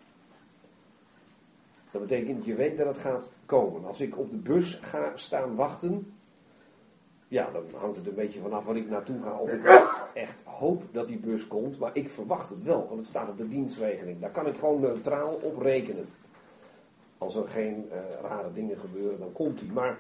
Dat 1.91 2.01
betekent, 2.01 2.45
je 2.45 2.55
weet 2.55 2.77
dat 2.77 2.87
het 2.87 2.97
gaat 2.97 3.31
komen. 3.47 3.85
Als 3.85 4.01
ik 4.01 4.19
op 4.19 4.31
de 4.31 4.37
bus 4.37 4.75
ga 4.75 5.13
staan 5.15 5.55
wachten, 5.55 6.13
ja, 7.29 7.51
dan 7.51 7.65
hangt 7.81 7.97
het 7.97 8.07
een 8.07 8.15
beetje 8.15 8.41
vanaf 8.41 8.65
waar 8.65 8.77
ik 8.77 8.89
naartoe 8.89 9.23
ga. 9.23 9.39
Of 9.39 9.53
ik 9.53 9.63
echt 10.15 10.43
hoop 10.45 10.83
dat 10.93 11.07
die 11.07 11.19
bus 11.19 11.47
komt, 11.47 11.79
maar 11.79 11.91
ik 11.93 12.09
verwacht 12.09 12.51
het 12.51 12.63
wel, 12.63 12.87
want 12.87 12.99
het 12.99 13.09
staat 13.09 13.29
op 13.29 13.37
de 13.37 13.49
dienstregeling. 13.49 14.21
Daar 14.21 14.31
kan 14.31 14.47
ik 14.47 14.55
gewoon 14.59 14.81
neutraal 14.81 15.35
op 15.43 15.59
rekenen. 15.63 16.09
Als 17.19 17.37
er 17.37 17.49
geen 17.49 17.89
uh, 17.93 17.99
rare 18.23 18.53
dingen 18.53 18.79
gebeuren, 18.79 19.19
dan 19.19 19.33
komt 19.33 19.59
die. 19.59 19.73
Maar 19.73 19.99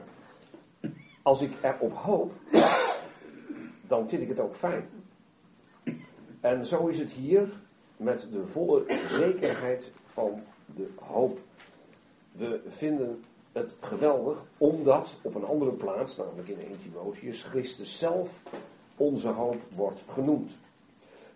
als 1.22 1.40
ik 1.40 1.52
erop 1.62 1.92
hoop, 1.92 2.32
dan 3.86 4.08
vind 4.08 4.22
ik 4.22 4.28
het 4.28 4.40
ook 4.40 4.54
fijn. 4.54 4.88
En 6.40 6.66
zo 6.66 6.86
is 6.86 6.98
het 6.98 7.10
hier 7.10 7.48
met 7.96 8.26
de 8.32 8.46
volle 8.46 8.84
zekerheid 9.08 9.90
van 10.04 10.40
de 10.74 10.88
hoop. 11.00 11.38
We 12.32 12.60
vinden 12.68 13.22
het 13.52 13.74
geweldig, 13.80 14.44
omdat 14.58 15.16
op 15.22 15.34
een 15.34 15.44
andere 15.44 15.70
plaats, 15.70 16.16
namelijk 16.16 16.48
in 16.48 16.60
1 16.60 16.82
Timotheus, 16.82 17.42
Christus 17.42 17.98
zelf 17.98 18.42
onze 19.00 19.28
hoop 19.28 19.60
wordt 19.74 20.00
genoemd. 20.12 20.50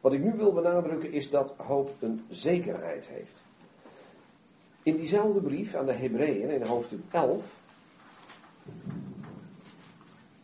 Wat 0.01 0.13
ik 0.13 0.23
nu 0.23 0.33
wil 0.33 0.53
benadrukken 0.53 1.13
is 1.13 1.31
dat 1.31 1.55
hoop 1.57 1.95
een 2.01 2.25
zekerheid 2.31 3.07
heeft. 3.07 3.43
In 4.83 4.97
diezelfde 4.97 5.41
brief 5.41 5.75
aan 5.75 5.87
de 5.87 5.93
Hebreeën, 5.93 6.51
in 6.51 6.63
hoofdstuk 6.63 7.01
11, 7.11 7.63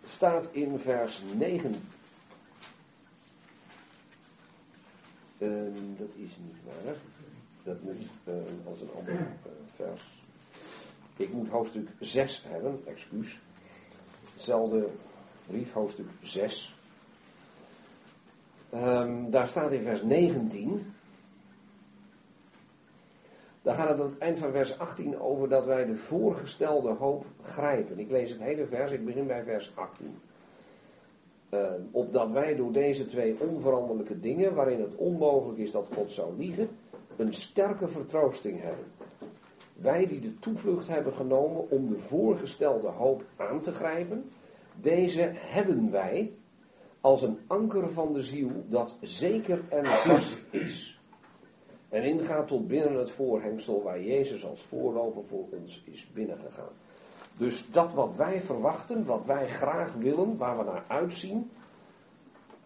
staat 0.05 0.49
in 0.53 0.79
vers 0.79 1.23
9. 1.37 1.75
Uh, 5.39 5.50
dat 5.99 6.09
is 6.15 6.31
niet 6.47 6.57
waar. 6.65 6.95
Dat 7.62 7.83
moet 7.83 7.95
uh, 8.29 8.35
als 8.67 8.81
een 8.81 8.91
ander 8.97 9.15
uh, 9.15 9.53
vers. 9.77 10.03
Ik 11.17 11.33
moet 11.33 11.49
hoofdstuk 11.49 11.89
6 11.99 12.45
hebben, 12.49 12.83
excuus. 12.87 13.39
Hetzelfde 14.33 14.89
brief, 15.47 15.73
hoofdstuk 15.73 16.09
6. 16.23 16.75
Ehm, 18.71 19.31
daar 19.31 19.49
staat 19.49 19.73
in 19.73 19.83
vers 19.83 20.03
19. 20.03 20.81
Daar 23.62 23.75
gaat 23.75 23.89
het 23.89 24.00
aan 24.00 24.07
het 24.07 24.19
eind 24.19 24.39
van 24.39 24.50
vers 24.50 24.79
18 24.79 25.21
over 25.21 25.49
dat 25.49 25.65
wij 25.65 25.87
de 25.87 25.97
voorgestelde 25.97 26.91
hoop 26.91 27.25
grijpen. 27.43 27.99
Ik 27.99 28.11
lees 28.11 28.31
het 28.31 28.41
hele 28.41 28.67
vers, 28.67 28.93
ik 28.93 29.05
begin 29.05 29.27
bij 29.27 29.43
vers 29.43 29.73
18. 29.75 30.07
Uh, 31.50 31.61
ehm, 31.61 31.81
opdat 31.91 32.31
wij 32.31 32.57
door 32.57 32.73
deze 32.73 33.07
twee 33.07 33.37
onveranderlijke 33.39 34.21
dingen, 34.21 34.55
waarin 34.55 34.81
het 34.81 34.95
onmogelijk 34.95 35.59
is 35.59 35.71
dat 35.71 35.89
God 35.95 36.11
zou 36.11 36.37
liegen, 36.37 36.69
een 37.17 37.35
sterke 37.35 37.89
vertroosting 37.89 38.61
hebben. 38.62 38.85
Wij 39.73 40.07
die 40.07 40.21
de 40.21 40.39
toevlucht 40.39 40.89
hebben 40.89 41.12
genomen 41.12 41.71
om 41.71 41.89
de 41.89 41.99
voorgestelde 41.99 42.89
hoop 42.89 43.23
aan 43.37 43.61
te 43.61 43.73
grijpen, 43.73 44.31
deze 44.81 45.31
hebben 45.35 45.91
wij 45.91 46.33
als 47.00 47.23
een 47.23 47.38
anker 47.47 47.92
van 47.92 48.12
de 48.12 48.23
ziel 48.23 48.50
dat 48.66 48.97
zeker 49.00 49.62
en 49.69 49.87
vast 49.87 50.38
is. 50.50 51.00
En 51.88 52.02
ingaat 52.02 52.49
tot 52.49 52.69
binnen 52.69 52.99
het 52.99 53.11
voorhengsel 53.11 53.83
waar 53.83 54.02
Jezus 54.02 54.47
als 54.47 54.61
voorloper 54.61 55.23
voor 55.28 55.45
ons 55.50 55.83
is 55.85 56.12
binnengegaan. 56.12 56.73
Dus 57.37 57.71
dat 57.71 57.92
wat 57.92 58.11
wij 58.16 58.40
verwachten, 58.40 59.07
wat 59.07 59.25
wij 59.26 59.49
graag 59.49 59.95
willen, 59.95 60.37
waar 60.37 60.59
we 60.59 60.64
naar 60.64 60.85
uitzien, 60.87 61.50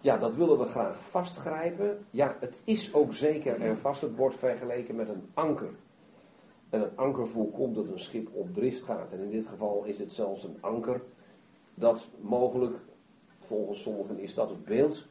ja, 0.04 0.16
dat 0.16 0.34
willen 0.34 0.58
we 0.58 0.64
graag 0.64 1.08
vastgrijpen. 1.08 2.06
Ja, 2.10 2.36
het 2.40 2.58
is 2.64 2.94
ook 2.94 3.14
zeker 3.14 3.60
en 3.60 3.78
vast. 3.78 4.00
Het 4.00 4.16
wordt 4.16 4.36
vergeleken 4.36 4.96
met 4.96 5.08
een 5.08 5.28
anker. 5.34 5.70
En 6.70 6.80
een 6.80 6.96
anker 6.96 7.28
voorkomt 7.28 7.74
dat 7.74 7.88
een 7.88 8.00
schip 8.00 8.28
op 8.32 8.54
drift 8.54 8.82
gaat. 8.82 9.12
En 9.12 9.20
in 9.20 9.30
dit 9.30 9.46
geval 9.46 9.84
is 9.84 9.98
het 9.98 10.12
zelfs 10.12 10.44
een 10.44 10.56
anker 10.60 11.00
dat 11.74 12.08
mogelijk, 12.20 12.76
volgens 13.46 13.82
sommigen 13.82 14.18
is 14.18 14.34
dat 14.34 14.48
het 14.48 14.64
beeld, 14.64 15.06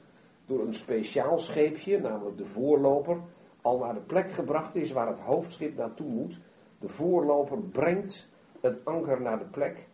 door 0.45 0.61
een 0.61 0.73
speciaal 0.73 1.39
scheepje, 1.39 1.99
namelijk 1.99 2.37
de 2.37 2.45
voorloper, 2.45 3.17
al 3.61 3.77
naar 3.77 3.93
de 3.93 3.99
plek 3.99 4.31
gebracht 4.31 4.75
is 4.75 4.91
waar 4.91 5.07
het 5.07 5.19
hoofdschip 5.19 5.77
naartoe 5.77 6.07
moet. 6.07 6.39
De 6.79 6.89
voorloper 6.89 7.57
brengt 7.57 8.27
het 8.61 8.85
anker 8.85 9.21
naar 9.21 9.39
de 9.39 9.45
plek. 9.45 9.87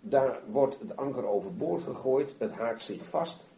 Daar 0.00 0.40
wordt 0.50 0.78
het 0.78 0.96
anker 0.96 1.26
overboord 1.26 1.82
gegooid, 1.82 2.34
het 2.38 2.52
haakt 2.52 2.82
zich 2.82 3.08
vast 3.08 3.50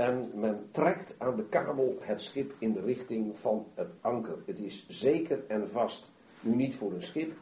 en 0.00 0.30
men 0.34 0.68
trekt 0.70 1.14
aan 1.18 1.36
de 1.36 1.44
kabel 1.44 1.98
het 2.00 2.22
schip 2.22 2.54
in 2.58 2.72
de 2.72 2.80
richting 2.80 3.38
van 3.38 3.66
het 3.74 3.88
anker. 4.00 4.38
Het 4.46 4.58
is 4.58 4.88
zeker 4.88 5.44
en 5.48 5.70
vast. 5.70 6.10
Nu 6.40 6.54
niet 6.54 6.74
voor 6.74 6.92
een 6.92 7.02
schip, 7.02 7.32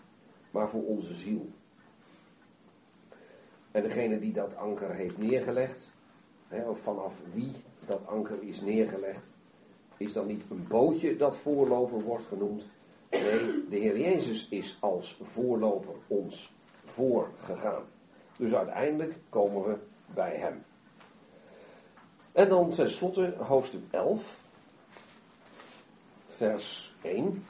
maar 0.51 0.69
voor 0.69 0.85
onze 0.85 1.15
ziel. 1.15 1.49
En 3.71 3.83
degene 3.83 4.19
die 4.19 4.33
dat 4.33 4.57
anker 4.57 4.95
heeft 4.95 5.19
neergelegd, 5.19 5.91
of 6.51 6.79
vanaf 6.81 7.15
wie 7.33 7.53
dat 7.87 8.01
anker 8.07 8.43
is 8.43 8.61
neergelegd, 8.61 9.27
is 9.97 10.13
dan 10.13 10.27
niet 10.27 10.43
een 10.51 10.67
bootje 10.69 11.17
dat 11.17 11.37
voorloper 11.37 12.01
wordt 12.01 12.27
genoemd. 12.27 12.65
Nee, 13.11 13.69
de 13.69 13.77
Heer 13.77 13.99
Jezus 13.99 14.49
is 14.49 14.77
als 14.81 15.21
voorloper 15.33 15.95
ons 16.07 16.53
voorgegaan. 16.85 17.83
Dus 18.37 18.55
uiteindelijk 18.55 19.17
komen 19.29 19.63
we 19.63 19.77
bij 20.15 20.37
Hem. 20.37 20.65
En 22.33 22.49
dan 22.49 22.71
tenslotte 22.71 23.35
hoofdstuk 23.39 23.83
11, 23.91 24.45
vers 26.29 26.95
1. 27.03 27.45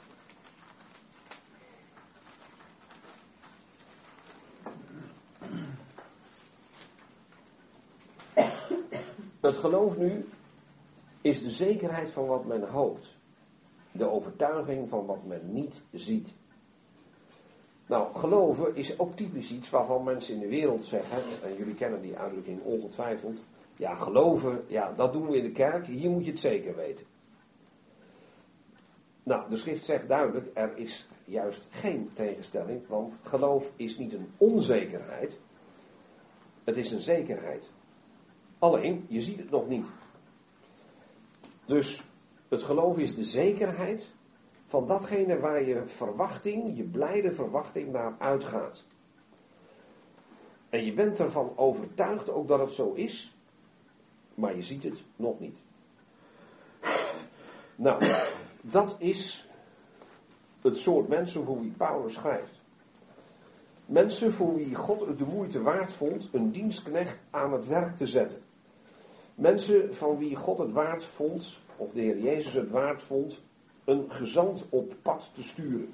Geloof 9.59 9.97
nu 9.97 10.25
is 11.21 11.43
de 11.43 11.51
zekerheid 11.51 12.09
van 12.09 12.25
wat 12.25 12.45
men 12.45 12.69
hoopt. 12.69 13.17
De 13.91 14.09
overtuiging 14.09 14.89
van 14.89 15.05
wat 15.05 15.25
men 15.25 15.53
niet 15.53 15.81
ziet. 15.91 16.33
Nou, 17.89 18.15
geloven 18.15 18.75
is 18.75 18.99
ook 18.99 19.15
typisch 19.15 19.51
iets 19.51 19.69
waarvan 19.69 20.03
mensen 20.03 20.33
in 20.33 20.39
de 20.39 20.47
wereld 20.47 20.85
zeggen, 20.85 21.17
en 21.43 21.55
jullie 21.57 21.73
kennen 21.73 22.01
die 22.01 22.17
uitdrukking 22.17 22.61
ongetwijfeld, 22.63 23.43
ja, 23.75 23.95
geloven, 23.95 24.63
ja, 24.67 24.93
dat 24.95 25.13
doen 25.13 25.27
we 25.27 25.37
in 25.37 25.43
de 25.43 25.51
kerk, 25.51 25.85
hier 25.85 26.09
moet 26.09 26.25
je 26.25 26.31
het 26.31 26.39
zeker 26.39 26.75
weten. 26.75 27.05
Nou, 29.23 29.49
de 29.49 29.57
schrift 29.57 29.85
zegt 29.85 30.07
duidelijk, 30.07 30.47
er 30.53 30.77
is 30.77 31.07
juist 31.25 31.67
geen 31.69 32.09
tegenstelling, 32.13 32.87
want 32.87 33.13
geloof 33.23 33.71
is 33.75 33.97
niet 33.97 34.13
een 34.13 34.31
onzekerheid, 34.37 35.37
het 36.63 36.77
is 36.77 36.91
een 36.91 37.01
zekerheid. 37.01 37.69
Alleen, 38.59 39.05
je 39.09 39.21
ziet 39.21 39.37
het 39.37 39.49
nog 39.49 39.67
niet. 39.67 39.85
Dus 41.65 42.03
het 42.47 42.63
geloof 42.63 42.97
is 42.97 43.15
de 43.15 43.23
zekerheid 43.23 44.09
van 44.67 44.87
datgene 44.87 45.39
waar 45.39 45.63
je 45.63 45.83
verwachting, 45.85 46.77
je 46.77 46.83
blijde 46.83 47.33
verwachting 47.33 47.91
naar 47.91 48.15
uitgaat. 48.17 48.83
En 50.69 50.85
je 50.85 50.93
bent 50.93 51.19
ervan 51.19 51.53
overtuigd 51.55 52.29
ook 52.29 52.47
dat 52.47 52.59
het 52.59 52.73
zo 52.73 52.93
is, 52.93 53.35
maar 54.33 54.55
je 54.55 54.63
ziet 54.63 54.83
het 54.83 55.03
nog 55.15 55.39
niet. 55.39 55.57
Nou, 57.75 58.03
dat 58.61 58.95
is 58.97 59.47
het 60.61 60.77
soort 60.77 61.07
mensen 61.07 61.43
voor 61.43 61.61
wie 61.61 61.73
Paulus 61.77 62.13
schrijft. 62.13 62.61
Mensen 63.85 64.33
voor 64.33 64.55
wie 64.55 64.75
God 64.75 65.07
het 65.07 65.17
de 65.17 65.25
moeite 65.25 65.61
waard 65.61 65.93
vond 65.93 66.29
een 66.31 66.51
dienstknecht 66.51 67.21
aan 67.29 67.53
het 67.53 67.67
werk 67.67 67.97
te 67.97 68.07
zetten. 68.07 68.41
Mensen 69.39 69.95
van 69.95 70.17
wie 70.17 70.35
God 70.35 70.57
het 70.57 70.71
waard 70.71 71.03
vond, 71.03 71.57
of 71.77 71.91
de 71.91 72.01
Heer 72.01 72.19
Jezus 72.19 72.53
het 72.53 72.69
waard 72.69 73.03
vond, 73.03 73.41
een 73.85 74.11
gezant 74.11 74.65
op 74.69 74.95
pad 75.01 75.31
te 75.33 75.43
sturen. 75.43 75.93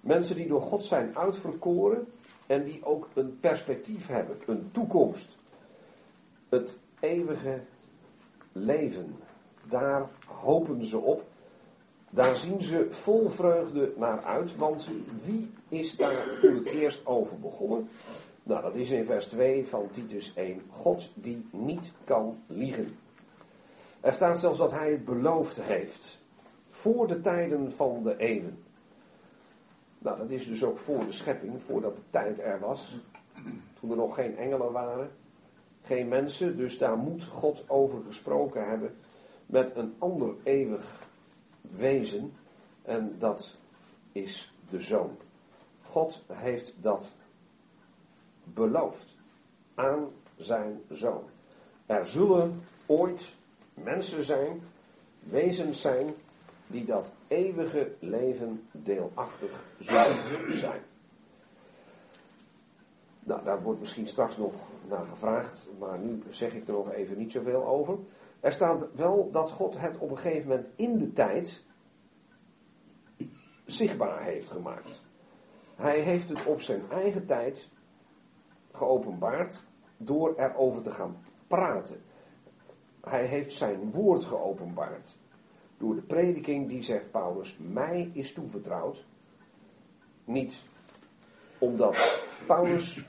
Mensen 0.00 0.36
die 0.36 0.48
door 0.48 0.62
God 0.62 0.84
zijn 0.84 1.16
uitverkoren 1.16 2.06
en 2.46 2.64
die 2.64 2.84
ook 2.84 3.08
een 3.14 3.40
perspectief 3.40 4.06
hebben, 4.06 4.36
een 4.46 4.68
toekomst. 4.72 5.34
Het 6.48 6.78
eeuwige 7.00 7.60
leven. 8.52 9.16
Daar 9.68 10.10
hopen 10.26 10.84
ze 10.84 10.98
op. 10.98 11.24
Daar 12.10 12.36
zien 12.36 12.62
ze 12.62 12.86
vol 12.90 13.28
vreugde 13.28 13.92
naar 13.96 14.22
uit, 14.22 14.56
want 14.56 14.88
wie 15.24 15.50
is 15.68 15.96
daar 15.96 16.26
voor 16.40 16.50
het 16.50 16.64
eerst 16.66 17.06
over 17.06 17.40
begonnen? 17.40 17.88
Nou, 18.46 18.62
dat 18.62 18.74
is 18.74 18.90
in 18.90 19.04
vers 19.04 19.26
2 19.26 19.66
van 19.66 19.90
Titus 19.90 20.34
1. 20.34 20.62
God 20.70 21.10
die 21.14 21.46
niet 21.50 21.92
kan 22.04 22.42
liegen. 22.46 22.88
Er 24.00 24.12
staat 24.12 24.38
zelfs 24.38 24.58
dat 24.58 24.70
hij 24.70 24.90
het 24.90 25.04
beloofd 25.04 25.62
heeft. 25.62 26.18
Voor 26.68 27.06
de 27.06 27.20
tijden 27.20 27.72
van 27.72 28.02
de 28.02 28.16
eeuwen. 28.16 28.58
Nou, 29.98 30.18
dat 30.18 30.30
is 30.30 30.46
dus 30.46 30.64
ook 30.64 30.78
voor 30.78 31.04
de 31.04 31.12
schepping, 31.12 31.62
voordat 31.62 31.96
de 31.96 32.02
tijd 32.10 32.38
er 32.38 32.60
was. 32.60 32.96
Toen 33.80 33.90
er 33.90 33.96
nog 33.96 34.14
geen 34.14 34.36
engelen 34.36 34.72
waren, 34.72 35.10
geen 35.82 36.08
mensen. 36.08 36.56
Dus 36.56 36.78
daar 36.78 36.96
moet 36.96 37.24
God 37.24 37.64
over 37.68 38.02
gesproken 38.06 38.68
hebben 38.68 38.96
met 39.46 39.76
een 39.76 39.94
ander 39.98 40.34
eeuwig 40.42 41.08
wezen. 41.60 42.32
En 42.82 43.16
dat 43.18 43.56
is 44.12 44.54
de 44.70 44.80
zoon. 44.80 45.16
God 45.82 46.24
heeft 46.32 46.74
dat 46.80 47.12
beloofd 48.44 49.16
aan 49.74 50.08
zijn 50.36 50.80
zoon. 50.88 51.24
Er 51.86 52.06
zullen 52.06 52.62
ooit 52.86 53.34
mensen 53.74 54.24
zijn, 54.24 54.62
wezens 55.18 55.80
zijn, 55.80 56.14
die 56.66 56.84
dat 56.84 57.12
eeuwige 57.28 57.92
leven 57.98 58.68
deelachtig 58.72 59.64
zullen 59.78 60.56
zijn. 60.58 60.80
Nou, 63.20 63.44
daar 63.44 63.62
wordt 63.62 63.80
misschien 63.80 64.08
straks 64.08 64.36
nog 64.36 64.52
naar 64.88 65.06
gevraagd, 65.06 65.66
maar 65.78 65.98
nu 65.98 66.22
zeg 66.30 66.52
ik 66.52 66.66
er 66.66 66.72
nog 66.72 66.92
even 66.92 67.18
niet 67.18 67.32
zoveel 67.32 67.66
over. 67.66 67.98
Er 68.40 68.52
staat 68.52 68.94
wel 68.94 69.30
dat 69.30 69.50
God 69.50 69.78
het 69.78 69.98
op 69.98 70.10
een 70.10 70.18
gegeven 70.18 70.48
moment 70.48 70.68
in 70.76 70.98
de 70.98 71.12
tijd 71.12 71.62
zichtbaar 73.64 74.22
heeft 74.22 74.50
gemaakt. 74.50 75.02
Hij 75.76 75.98
heeft 76.00 76.28
het 76.28 76.44
op 76.46 76.60
zijn 76.60 76.82
eigen 76.90 77.26
tijd 77.26 77.68
geopenbaard 78.74 79.62
door 79.96 80.34
erover 80.36 80.82
te 80.82 80.90
gaan 80.90 81.16
praten. 81.46 82.02
Hij 83.00 83.24
heeft 83.24 83.52
zijn 83.52 83.90
woord 83.90 84.24
geopenbaard. 84.24 85.16
Door 85.78 85.94
de 85.94 86.00
prediking 86.00 86.68
die 86.68 86.82
zegt 86.82 87.10
Paulus, 87.10 87.56
mij 87.58 88.10
is 88.12 88.32
toevertrouwd. 88.32 89.04
Niet 90.24 90.62
omdat 91.58 92.24
Paulus 92.46 93.04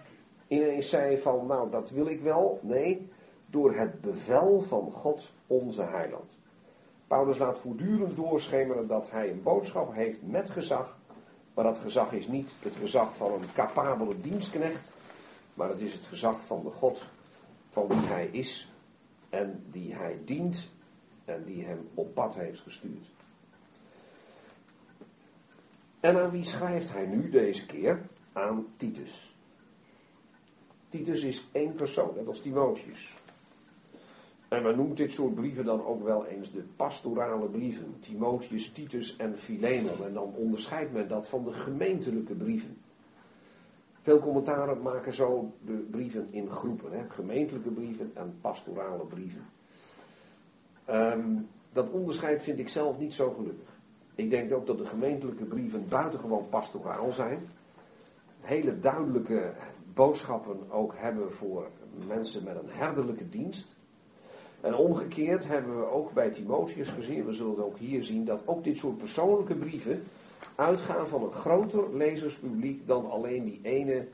ineens 0.47 0.89
zei 0.89 1.17
van, 1.17 1.45
nou 1.45 1.71
dat 1.71 1.89
wil 1.89 2.07
ik 2.07 2.21
wel. 2.21 2.59
Nee, 2.61 3.09
door 3.45 3.73
het 3.73 4.01
bevel 4.01 4.61
van 4.61 4.91
God 4.91 5.31
onze 5.47 5.81
heiland. 5.81 6.37
Paulus 7.07 7.37
laat 7.37 7.57
voortdurend 7.57 8.15
doorschemeren 8.15 8.87
dat 8.87 9.11
hij 9.11 9.29
een 9.29 9.43
boodschap 9.43 9.93
heeft 9.93 10.21
met 10.21 10.49
gezag. 10.49 10.97
Maar 11.53 11.63
dat 11.63 11.77
gezag 11.77 12.11
is 12.11 12.27
niet 12.27 12.53
het 12.59 12.75
gezag 12.75 13.15
van 13.15 13.33
een 13.33 13.53
capabele 13.53 14.21
dienstknecht. 14.21 14.91
Maar 15.55 15.69
het 15.69 15.79
is 15.79 15.93
het 15.93 16.05
gezag 16.05 16.45
van 16.45 16.63
de 16.63 16.69
God 16.69 17.07
van 17.69 17.87
wie 17.87 17.97
hij 17.97 18.27
is 18.31 18.71
en 19.29 19.63
die 19.71 19.93
hij 19.93 20.19
dient 20.25 20.69
en 21.25 21.43
die 21.43 21.65
hem 21.65 21.89
op 21.93 22.13
pad 22.13 22.35
heeft 22.35 22.59
gestuurd. 22.59 23.05
En 25.99 26.21
aan 26.23 26.31
wie 26.31 26.45
schrijft 26.45 26.91
hij 26.91 27.05
nu 27.05 27.29
deze 27.29 27.65
keer? 27.65 28.07
Aan 28.33 28.65
Titus. 28.77 29.35
Titus 30.89 31.23
is 31.23 31.47
één 31.51 31.75
persoon, 31.75 32.15
net 32.15 32.27
als 32.27 32.41
Timotheus. 32.41 33.15
En 34.47 34.63
men 34.63 34.75
noemt 34.75 34.97
dit 34.97 35.11
soort 35.11 35.35
brieven 35.35 35.65
dan 35.65 35.85
ook 35.85 36.03
wel 36.03 36.25
eens 36.25 36.51
de 36.51 36.63
pastorale 36.75 37.47
brieven. 37.47 37.95
Timotheus, 37.99 38.71
Titus 38.71 39.15
en 39.15 39.37
Philemon. 39.37 40.05
En 40.05 40.13
dan 40.13 40.33
onderscheidt 40.33 40.93
men 40.93 41.07
dat 41.07 41.27
van 41.27 41.43
de 41.43 41.53
gemeentelijke 41.53 42.33
brieven. 42.33 42.77
Veel 44.05 44.19
commentaren 44.19 44.81
maken 44.81 45.13
zo 45.13 45.51
de 45.65 45.87
brieven 45.91 46.27
in 46.29 46.49
groepen. 46.49 46.91
Hè? 46.91 47.03
Gemeentelijke 47.09 47.69
brieven 47.69 48.11
en 48.13 48.37
pastorale 48.41 49.05
brieven. 49.05 49.45
Ehm, 50.85 51.29
dat 51.73 51.89
onderscheid 51.89 52.43
vind 52.43 52.59
ik 52.59 52.69
zelf 52.69 52.99
niet 52.99 53.13
zo 53.13 53.31
gelukkig. 53.31 53.69
Ik 54.15 54.29
denk 54.29 54.53
ook 54.53 54.65
dat 54.65 54.77
de 54.77 54.85
gemeentelijke 54.85 55.43
brieven 55.43 55.87
buitengewoon 55.87 56.49
pastoraal 56.49 57.11
zijn. 57.11 57.47
Hele 58.41 58.79
duidelijke 58.79 59.51
boodschappen 59.93 60.71
ook 60.71 60.93
hebben 60.95 61.33
voor 61.33 61.67
mensen 62.07 62.43
met 62.43 62.55
een 62.55 62.69
herderlijke 62.69 63.29
dienst. 63.29 63.75
En 64.61 64.75
omgekeerd 64.75 65.47
hebben 65.47 65.79
we 65.79 65.91
ook 65.91 66.13
bij 66.13 66.29
Timotheus 66.29 66.89
gezien, 66.89 67.25
we 67.25 67.33
zullen 67.33 67.65
ook 67.65 67.77
hier 67.77 68.03
zien, 68.03 68.25
dat 68.25 68.41
ook 68.45 68.63
dit 68.63 68.77
soort 68.77 68.97
persoonlijke 68.97 69.55
brieven 69.55 70.03
uitgaan 70.55 71.07
van 71.07 71.23
een 71.23 71.31
groter 71.31 71.95
lezerspubliek 71.95 72.87
dan 72.87 73.09
alleen 73.09 73.45
die 73.45 73.59
ene 73.63 74.07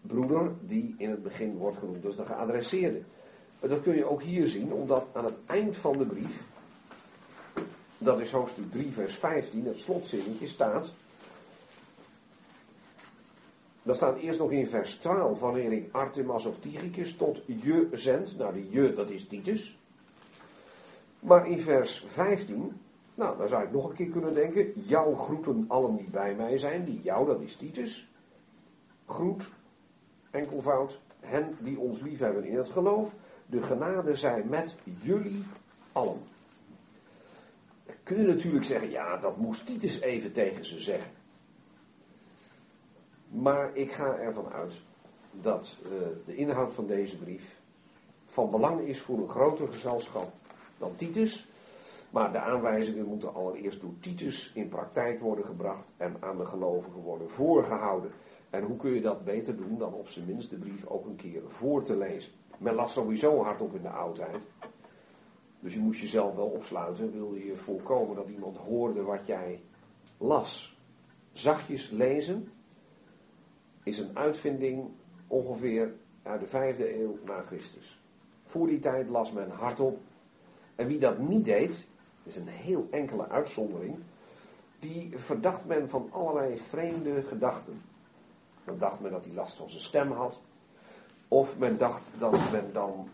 broeder 0.00 0.52
die 0.60 0.94
in 0.98 1.10
het 1.10 1.22
begin 1.22 1.56
wordt 1.56 1.76
genoemd, 1.76 2.02
dus 2.02 2.16
de 2.16 2.24
geadresseerde. 2.24 3.02
Dat 3.60 3.82
kun 3.82 3.96
je 3.96 4.10
ook 4.10 4.22
hier 4.22 4.46
zien, 4.46 4.72
omdat 4.72 5.06
aan 5.12 5.24
het 5.24 5.36
eind 5.46 5.76
van 5.76 5.98
de 5.98 6.06
brief, 6.06 6.48
dat 7.98 8.20
is 8.20 8.32
hoofdstuk 8.32 8.70
3, 8.70 8.92
vers 8.92 9.14
15, 9.14 9.66
het 9.66 9.78
slotzinnetje 9.78 10.46
staat. 10.46 10.92
Dat 13.82 13.96
staat 13.96 14.18
eerst 14.18 14.38
nog 14.38 14.50
in 14.50 14.68
vers 14.68 14.94
12, 14.94 15.40
wanneer 15.40 15.72
ik 15.72 15.88
Artemas 15.92 16.46
of 16.46 16.58
Tychicus 16.60 17.16
tot 17.16 17.42
je 17.46 17.88
zend. 17.92 18.38
Nou, 18.38 18.52
die 18.54 18.70
je, 18.70 18.94
dat 18.94 19.10
is 19.10 19.26
Titus. 19.26 19.78
Maar 21.20 21.48
in 21.48 21.60
vers 21.60 22.04
15, 22.06 22.80
nou, 23.20 23.38
dan 23.38 23.48
zou 23.48 23.64
ik 23.64 23.72
nog 23.72 23.88
een 23.88 23.94
keer 23.94 24.08
kunnen 24.08 24.34
denken. 24.34 24.72
Jouw 24.74 25.14
groeten 25.14 25.64
allen 25.68 25.96
die 25.96 26.08
bij 26.10 26.34
mij 26.34 26.58
zijn. 26.58 26.84
Die 26.84 27.00
jou, 27.02 27.26
dat 27.26 27.40
is 27.40 27.56
Titus. 27.56 28.08
Groet, 29.06 29.48
enkelvoud, 30.30 31.00
hen 31.20 31.56
die 31.58 31.78
ons 31.78 32.00
lief 32.00 32.18
hebben 32.18 32.44
in 32.44 32.56
het 32.56 32.68
geloof. 32.68 33.14
De 33.46 33.62
genade 33.62 34.16
zij 34.16 34.44
met 34.44 34.76
jullie 35.00 35.44
allen. 35.92 36.22
Dan 37.86 37.94
kun 38.02 38.20
je 38.20 38.26
natuurlijk 38.26 38.64
zeggen, 38.64 38.90
ja, 38.90 39.16
dat 39.16 39.36
moest 39.36 39.66
Titus 39.66 40.00
even 40.00 40.32
tegen 40.32 40.64
ze 40.64 40.80
zeggen. 40.80 41.10
Maar 43.28 43.70
ik 43.76 43.92
ga 43.92 44.16
ervan 44.16 44.52
uit 44.52 44.74
dat 45.30 45.76
uh, 45.84 45.90
de 46.26 46.36
inhoud 46.36 46.72
van 46.72 46.86
deze 46.86 47.16
brief 47.16 47.58
van 48.24 48.50
belang 48.50 48.80
is 48.80 49.00
voor 49.00 49.18
een 49.18 49.28
groter 49.28 49.68
gezelschap 49.68 50.32
dan 50.78 50.96
Titus. 50.96 51.48
Maar 52.10 52.32
de 52.32 52.38
aanwijzingen 52.38 53.06
moeten 53.06 53.34
allereerst 53.34 53.80
door 53.80 53.94
Titus 54.00 54.52
in 54.54 54.68
praktijk 54.68 55.20
worden 55.20 55.44
gebracht 55.44 55.92
en 55.96 56.16
aan 56.20 56.38
de 56.38 56.46
gelovigen 56.46 57.00
worden 57.00 57.30
voorgehouden. 57.30 58.10
En 58.50 58.62
hoe 58.62 58.76
kun 58.76 58.90
je 58.90 59.00
dat 59.00 59.24
beter 59.24 59.56
doen 59.56 59.78
dan 59.78 59.92
op 59.92 60.08
zijn 60.08 60.26
minst 60.26 60.50
de 60.50 60.56
brief 60.56 60.86
ook 60.86 61.06
een 61.06 61.16
keer 61.16 61.42
voor 61.46 61.82
te 61.82 61.96
lezen? 61.96 62.32
Men 62.58 62.74
las 62.74 62.92
sowieso 62.92 63.42
hardop 63.42 63.74
in 63.74 63.82
de 63.82 63.88
oudheid. 63.88 64.42
Dus 65.60 65.74
je 65.74 65.80
moest 65.80 66.00
jezelf 66.00 66.34
wel 66.34 66.46
opsluiten, 66.46 67.12
wilde 67.12 67.44
je 67.44 67.56
voorkomen 67.56 68.16
dat 68.16 68.28
iemand 68.28 68.56
hoorde 68.56 69.02
wat 69.02 69.26
jij 69.26 69.60
las. 70.18 70.78
Zachtjes 71.32 71.90
lezen 71.90 72.48
is 73.82 73.98
een 73.98 74.18
uitvinding 74.18 74.88
ongeveer 75.26 75.94
uit 76.22 76.40
de 76.40 76.46
vijfde 76.46 77.00
eeuw 77.00 77.18
na 77.24 77.42
Christus. 77.46 78.00
Voor 78.44 78.66
die 78.66 78.78
tijd 78.78 79.08
las 79.08 79.32
men 79.32 79.50
hardop. 79.50 79.98
En 80.74 80.86
wie 80.86 80.98
dat 80.98 81.18
niet 81.18 81.44
deed, 81.44 81.88
is 82.22 82.36
een 82.36 82.48
heel 82.48 82.88
enkele 82.90 83.28
uitzondering, 83.28 83.96
die 84.78 85.12
verdacht 85.16 85.64
men 85.64 85.88
van 85.88 86.08
allerlei 86.12 86.58
vreemde 86.68 87.22
gedachten. 87.22 87.82
Dan 88.64 88.78
dacht 88.78 89.00
men 89.00 89.10
dat 89.10 89.24
hij 89.24 89.34
last 89.34 89.56
van 89.56 89.70
zijn 89.70 89.82
stem 89.82 90.12
had. 90.12 90.40
Of 91.28 91.58
men 91.58 91.78
dacht 91.78 92.10
dat 92.18 92.50
men 92.52 92.72
dan 92.72 93.08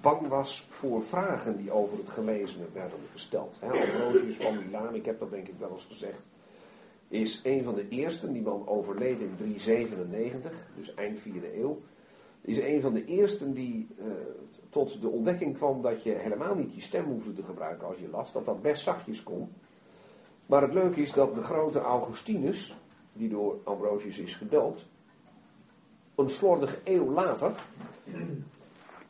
bang 0.00 0.28
was 0.28 0.66
voor 0.70 1.02
vragen 1.02 1.56
die 1.56 1.70
over 1.70 1.98
het 1.98 2.08
gelezene 2.08 2.64
werden 2.72 2.98
gesteld. 3.12 3.56
Ambrosius 3.60 4.36
van 4.36 4.58
Milaan, 4.58 4.94
ik 4.94 5.04
heb 5.04 5.18
dat 5.18 5.30
denk 5.30 5.48
ik 5.48 5.54
wel 5.58 5.70
eens 5.70 5.86
gezegd, 5.90 6.28
is 7.08 7.40
een 7.44 7.64
van 7.64 7.74
de 7.74 7.88
eersten, 7.88 8.32
die 8.32 8.42
man 8.42 8.68
overleed 8.68 9.20
in 9.20 9.34
397, 9.36 10.52
dus 10.76 10.94
eind 10.94 11.18
4e 11.18 11.54
eeuw. 11.54 11.80
Is 12.40 12.58
een 12.58 12.80
van 12.80 12.92
de 12.92 13.04
eersten 13.04 13.54
die 13.54 13.88
uh, 13.98 14.04
tot 14.74 15.00
de 15.00 15.08
ontdekking 15.08 15.56
kwam 15.56 15.82
dat 15.82 16.02
je 16.02 16.10
helemaal 16.10 16.54
niet 16.54 16.74
je 16.74 16.80
stem 16.80 17.04
hoefde 17.04 17.32
te 17.32 17.42
gebruiken 17.42 17.86
als 17.86 17.98
je 17.98 18.08
las, 18.08 18.32
dat 18.32 18.44
dat 18.44 18.62
best 18.62 18.82
zachtjes 18.82 19.22
kon. 19.22 19.52
Maar 20.46 20.62
het 20.62 20.72
leuke 20.72 21.00
is 21.00 21.12
dat 21.12 21.34
de 21.34 21.42
grote 21.42 21.80
Augustinus, 21.80 22.76
die 23.12 23.28
door 23.28 23.60
Ambrosius 23.64 24.18
is 24.18 24.34
gedoopt, 24.34 24.84
een 26.14 26.30
slordige 26.30 26.76
eeuw 26.84 27.10
later 27.10 27.52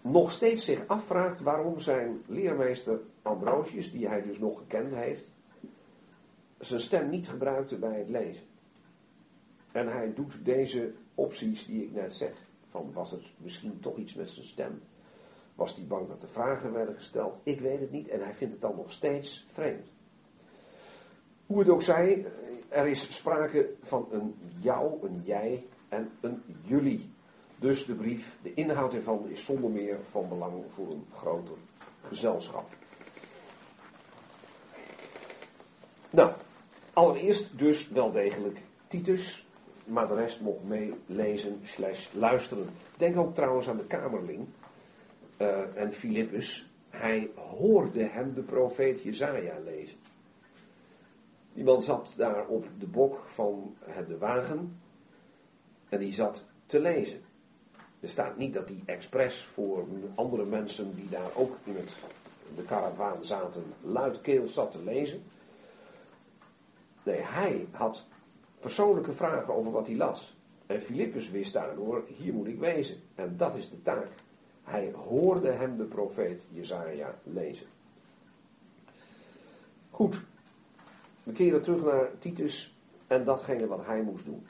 nog 0.00 0.32
steeds 0.32 0.64
zich 0.64 0.86
afvraagt 0.86 1.40
waarom 1.40 1.80
zijn 1.80 2.22
leermeester 2.26 3.00
Ambrosius, 3.22 3.92
die 3.92 4.08
hij 4.08 4.22
dus 4.22 4.38
nog 4.38 4.58
gekend 4.58 4.94
heeft, 4.94 5.30
zijn 6.58 6.80
stem 6.80 7.10
niet 7.10 7.28
gebruikte 7.28 7.76
bij 7.76 7.98
het 7.98 8.08
lezen. 8.08 8.44
En 9.72 9.92
hij 9.92 10.14
doet 10.14 10.34
deze 10.42 10.92
opties 11.14 11.66
die 11.66 11.82
ik 11.82 11.92
net 11.92 12.12
zeg. 12.12 12.32
Van 12.70 12.92
was 12.92 13.10
het 13.10 13.22
misschien 13.36 13.80
toch 13.80 13.96
iets 13.96 14.14
met 14.14 14.30
zijn 14.30 14.46
stem? 14.46 14.80
Was 15.54 15.76
hij 15.76 15.84
bang 15.86 16.08
dat 16.08 16.20
de 16.20 16.28
vragen 16.28 16.72
werden 16.72 16.94
gesteld? 16.94 17.38
Ik 17.42 17.60
weet 17.60 17.80
het 17.80 17.90
niet 17.90 18.08
en 18.08 18.20
hij 18.20 18.34
vindt 18.34 18.52
het 18.52 18.62
dan 18.62 18.76
nog 18.76 18.92
steeds 18.92 19.46
vreemd. 19.52 19.86
Hoe 21.46 21.58
het 21.58 21.68
ook 21.68 21.82
zij, 21.82 22.26
er 22.68 22.86
is 22.86 23.14
sprake 23.14 23.70
van 23.82 24.08
een 24.10 24.34
jou, 24.60 25.06
een 25.06 25.20
jij 25.24 25.66
en 25.88 26.10
een 26.20 26.42
jullie. 26.62 27.12
Dus 27.58 27.86
de 27.86 27.94
brief, 27.94 28.38
de 28.42 28.54
inhoud 28.54 28.94
ervan 28.94 29.28
is 29.28 29.44
zonder 29.44 29.70
meer 29.70 29.98
van 30.10 30.28
belang 30.28 30.64
voor 30.74 30.90
een 30.90 31.06
groter 31.16 31.56
gezelschap. 32.08 32.68
Nou, 36.10 36.32
allereerst 36.92 37.58
dus 37.58 37.88
wel 37.88 38.12
degelijk 38.12 38.58
Titus, 38.88 39.46
maar 39.84 40.08
de 40.08 40.14
rest 40.14 40.40
mocht 40.40 40.64
meelezen 40.64 41.60
slash 41.62 42.12
luisteren. 42.12 42.68
Denk 42.96 43.16
ook 43.16 43.34
trouwens 43.34 43.68
aan 43.68 43.76
de 43.76 43.86
Kamerling 43.86 44.46
uh, 45.38 45.76
en 45.76 45.92
Filippus. 45.92 46.68
Hij 46.90 47.30
hoorde 47.34 48.02
hem 48.02 48.34
de 48.34 48.42
profeet 48.42 49.02
Jezaja 49.02 49.58
lezen. 49.64 49.98
Iemand 51.54 51.84
zat 51.84 52.12
daar 52.16 52.46
op 52.46 52.66
de 52.78 52.86
bok 52.86 53.24
van 53.26 53.76
de 54.08 54.18
wagen 54.18 54.80
en 55.88 55.98
die 55.98 56.12
zat 56.12 56.44
te 56.66 56.80
lezen. 56.80 57.20
Er 58.00 58.08
staat 58.08 58.36
niet 58.36 58.54
dat 58.54 58.68
hij 58.68 58.82
expres 58.84 59.42
voor 59.42 59.86
andere 60.14 60.44
mensen 60.44 60.94
die 60.94 61.08
daar 61.08 61.30
ook 61.34 61.56
in 61.64 61.76
het, 61.76 61.90
de 62.56 62.62
karavaan 62.62 63.24
zaten 63.24 63.62
luidkeels 63.80 64.54
zat 64.54 64.72
te 64.72 64.82
lezen. 64.82 65.22
Nee, 67.02 67.20
hij 67.20 67.66
had 67.70 68.06
persoonlijke 68.60 69.12
vragen 69.12 69.54
over 69.54 69.72
wat 69.72 69.86
hij 69.86 69.96
las. 69.96 70.36
En 70.66 70.82
Filippus 70.82 71.30
wist 71.30 71.52
daardoor, 71.52 72.04
hier 72.16 72.32
moet 72.32 72.46
ik 72.46 72.58
wezen. 72.58 72.96
En 73.14 73.36
dat 73.36 73.56
is 73.56 73.70
de 73.70 73.82
taak. 73.82 74.08
Hij 74.64 74.92
hoorde 75.08 75.50
hem 75.50 75.76
de 75.76 75.84
profeet 75.84 76.42
Jezaja 76.50 77.14
lezen. 77.22 77.66
Goed, 79.90 80.20
we 81.22 81.32
keren 81.32 81.62
terug 81.62 81.84
naar 81.84 82.10
Titus 82.18 82.74
en 83.06 83.24
datgene 83.24 83.66
wat 83.66 83.86
hij 83.86 84.02
moest 84.02 84.24
doen. 84.24 84.46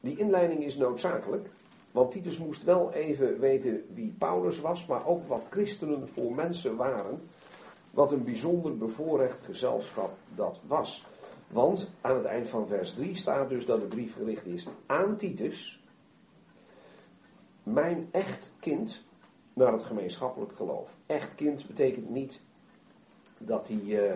Die 0.00 0.18
inleiding 0.18 0.64
is 0.64 0.76
noodzakelijk, 0.76 1.48
want 1.90 2.10
Titus 2.10 2.38
moest 2.38 2.62
wel 2.62 2.92
even 2.92 3.40
weten 3.40 3.84
wie 3.94 4.14
Paulus 4.18 4.60
was, 4.60 4.86
maar 4.86 5.06
ook 5.06 5.28
wat 5.28 5.46
christenen 5.50 6.08
voor 6.08 6.34
mensen 6.34 6.76
waren. 6.76 7.20
Wat 7.90 8.12
een 8.12 8.24
bijzonder 8.24 8.76
bevoorrecht 8.76 9.42
gezelschap 9.44 10.16
dat 10.34 10.60
was. 10.66 11.06
Want 11.48 11.90
aan 12.00 12.16
het 12.16 12.24
eind 12.24 12.48
van 12.48 12.66
vers 12.66 12.94
3 12.94 13.16
staat 13.16 13.48
dus 13.48 13.66
dat 13.66 13.80
de 13.80 13.86
brief 13.86 14.14
gericht 14.16 14.46
is 14.46 14.66
aan 14.86 15.16
Titus, 15.16 15.80
mijn 17.72 18.08
echt 18.10 18.52
kind 18.60 19.04
naar 19.52 19.72
het 19.72 19.82
gemeenschappelijk 19.82 20.52
geloof. 20.52 20.90
Echt 21.06 21.34
kind 21.34 21.66
betekent 21.66 22.10
niet 22.10 22.40
dat 23.38 23.68
hij, 23.68 23.76
uh, 23.76 24.12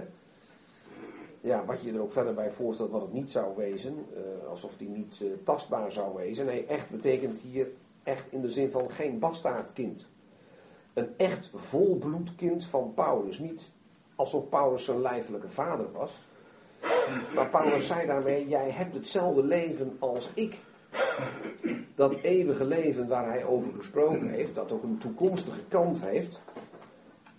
ja, 1.41 1.65
wat 1.65 1.83
je 1.83 1.93
er 1.93 2.01
ook 2.01 2.13
verder 2.13 2.35
bij 2.35 2.51
voorstelt, 2.51 2.91
wat 2.91 3.01
het 3.01 3.13
niet 3.13 3.31
zou 3.31 3.57
wezen, 3.57 4.07
uh, 4.17 4.49
alsof 4.49 4.73
hij 4.79 4.87
niet 4.87 5.21
uh, 5.23 5.33
tastbaar 5.45 5.93
zou 5.93 6.15
wezen. 6.15 6.47
Nee, 6.47 6.67
echt 6.67 6.91
betekent 6.91 7.39
hier 7.39 7.69
echt 8.03 8.25
in 8.33 8.41
de 8.41 8.51
zin 8.51 8.71
van 8.71 8.91
geen 8.91 9.19
bastaardkind. 9.19 10.07
Een 10.95 11.09
echt 11.17 11.51
volbloed 11.55 12.35
kind 12.35 12.65
van 12.65 12.95
Paulus. 12.95 13.39
Niet 13.39 13.71
alsof 14.15 14.49
Paulus 14.49 14.85
zijn 14.85 15.01
lijfelijke 15.01 15.49
vader 15.49 15.93
was. 15.93 16.27
Maar 17.35 17.49
Paulus 17.49 17.87
zei 17.87 18.07
daarmee, 18.07 18.49
jij 18.49 18.71
hebt 18.71 18.95
hetzelfde 18.95 19.45
leven 19.45 19.97
als 19.99 20.31
ik. 20.35 20.59
Dat 21.95 22.15
eeuwige 22.21 22.65
leven 22.65 23.09
waar 23.09 23.27
hij 23.27 23.45
over 23.45 23.73
gesproken 23.73 24.29
heeft, 24.29 24.55
dat 24.55 24.73
ook 24.73 24.83
een 24.83 24.99
toekomstige 24.99 25.65
kant 25.69 26.01
heeft. 26.01 26.41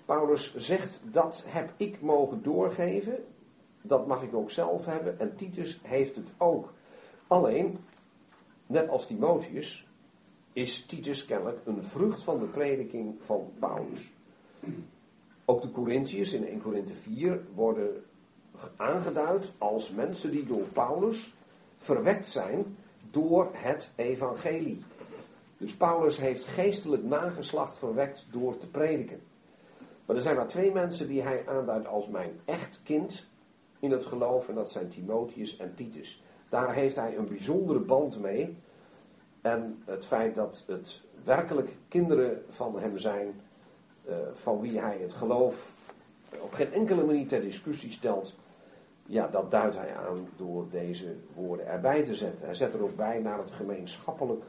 Paulus 0.06 0.56
zegt, 0.56 1.02
dat 1.12 1.44
heb 1.46 1.74
ik 1.78 2.02
mogen 2.02 2.44
doorgeven. 2.44 3.15
Dat 3.82 4.08
mag 4.08 4.24
ik 4.24 4.34
ook 4.34 4.52
zelf 4.52 4.86
hebben. 4.86 5.20
En 5.20 5.36
Titus 5.36 5.80
heeft 5.84 6.15
het 6.15 6.28
ook. 6.38 6.74
Alleen, 7.28 7.78
net 8.67 8.89
als 8.89 9.08
Timotheus, 9.08 9.88
is 10.54 10.86
Titus 10.86 11.26
kennelijk 11.26 11.60
een 11.65 11.84
vrucht 11.84 12.24
van 12.24 12.39
de 12.39 12.46
prediking 12.46 13.15
van 13.26 13.52
Paulus. 13.60 14.12
Ook 15.46 15.62
de 15.62 15.72
Corinthiërs 15.72 16.34
in 16.34 16.48
1 16.48 16.62
Korinthe 16.62 16.94
4 16.94 17.41
worden 17.54 18.04
aangeduid 18.76 19.52
als 19.58 19.89
mensen 19.89 20.32
die 20.32 20.46
door 20.46 20.63
Paulus 20.74 21.34
verwekt 21.78 22.28
zijn 22.28 22.76
door 23.12 23.50
het 23.52 23.91
evangelie. 23.95 24.84
Dus 25.58 25.76
Paulus 25.76 26.17
heeft 26.17 26.45
geestelijk 26.45 27.04
nageslacht 27.04 27.78
verwekt 27.78 28.26
door 28.32 28.58
te 28.58 28.67
prediken. 28.67 29.21
Maar 30.06 30.15
er 30.15 30.21
zijn 30.21 30.36
maar 30.36 30.47
twee 30.47 30.71
mensen 30.71 31.08
die 31.08 31.21
hij 31.21 31.43
aanduidt 31.47 31.88
als 31.88 32.08
mijn 32.08 32.39
echt 32.45 32.80
kind 32.84 33.26
in 33.80 33.91
het 33.91 34.06
geloof. 34.06 34.50
En 34.50 34.56
dat 34.56 34.71
zijn 34.71 34.89
Timotheus 34.89 35.58
en 35.58 35.74
Titus. 35.76 36.24
Daar 36.50 36.74
heeft 36.74 36.95
hij 36.95 37.17
een 37.17 37.28
bijzondere 37.28 37.80
band 37.80 38.19
mee. 38.19 38.58
En 39.41 39.82
het 39.86 40.06
feit 40.06 40.36
dat 40.36 40.63
het 40.67 41.02
werkelijk 41.24 41.78
kinderen 41.88 42.45
van 42.50 42.80
hem 42.80 42.97
zijn, 42.97 43.41
uh, 44.10 44.15
van 44.34 44.62
wie 44.62 44.80
hij 44.80 44.97
het 45.02 45.13
geloof 45.13 45.80
op 46.39 46.54
geen 46.54 46.74
enkele 46.74 47.06
manier 47.06 47.28
ter 47.28 47.41
discussie 47.41 47.91
stelt, 47.91 48.36
ja, 49.12 49.28
dat 49.28 49.52
duidt 49.52 49.76
hij 49.76 49.95
aan 49.95 50.28
door 50.36 50.69
deze 50.69 51.15
woorden 51.34 51.67
erbij 51.67 52.04
te 52.04 52.15
zetten. 52.15 52.45
Hij 52.45 52.56
zet 52.56 52.74
er 52.74 52.84
ook 52.84 52.95
bij 52.95 53.19
naar 53.19 53.38
het 53.38 53.52
gemeenschappelijk 53.52 54.43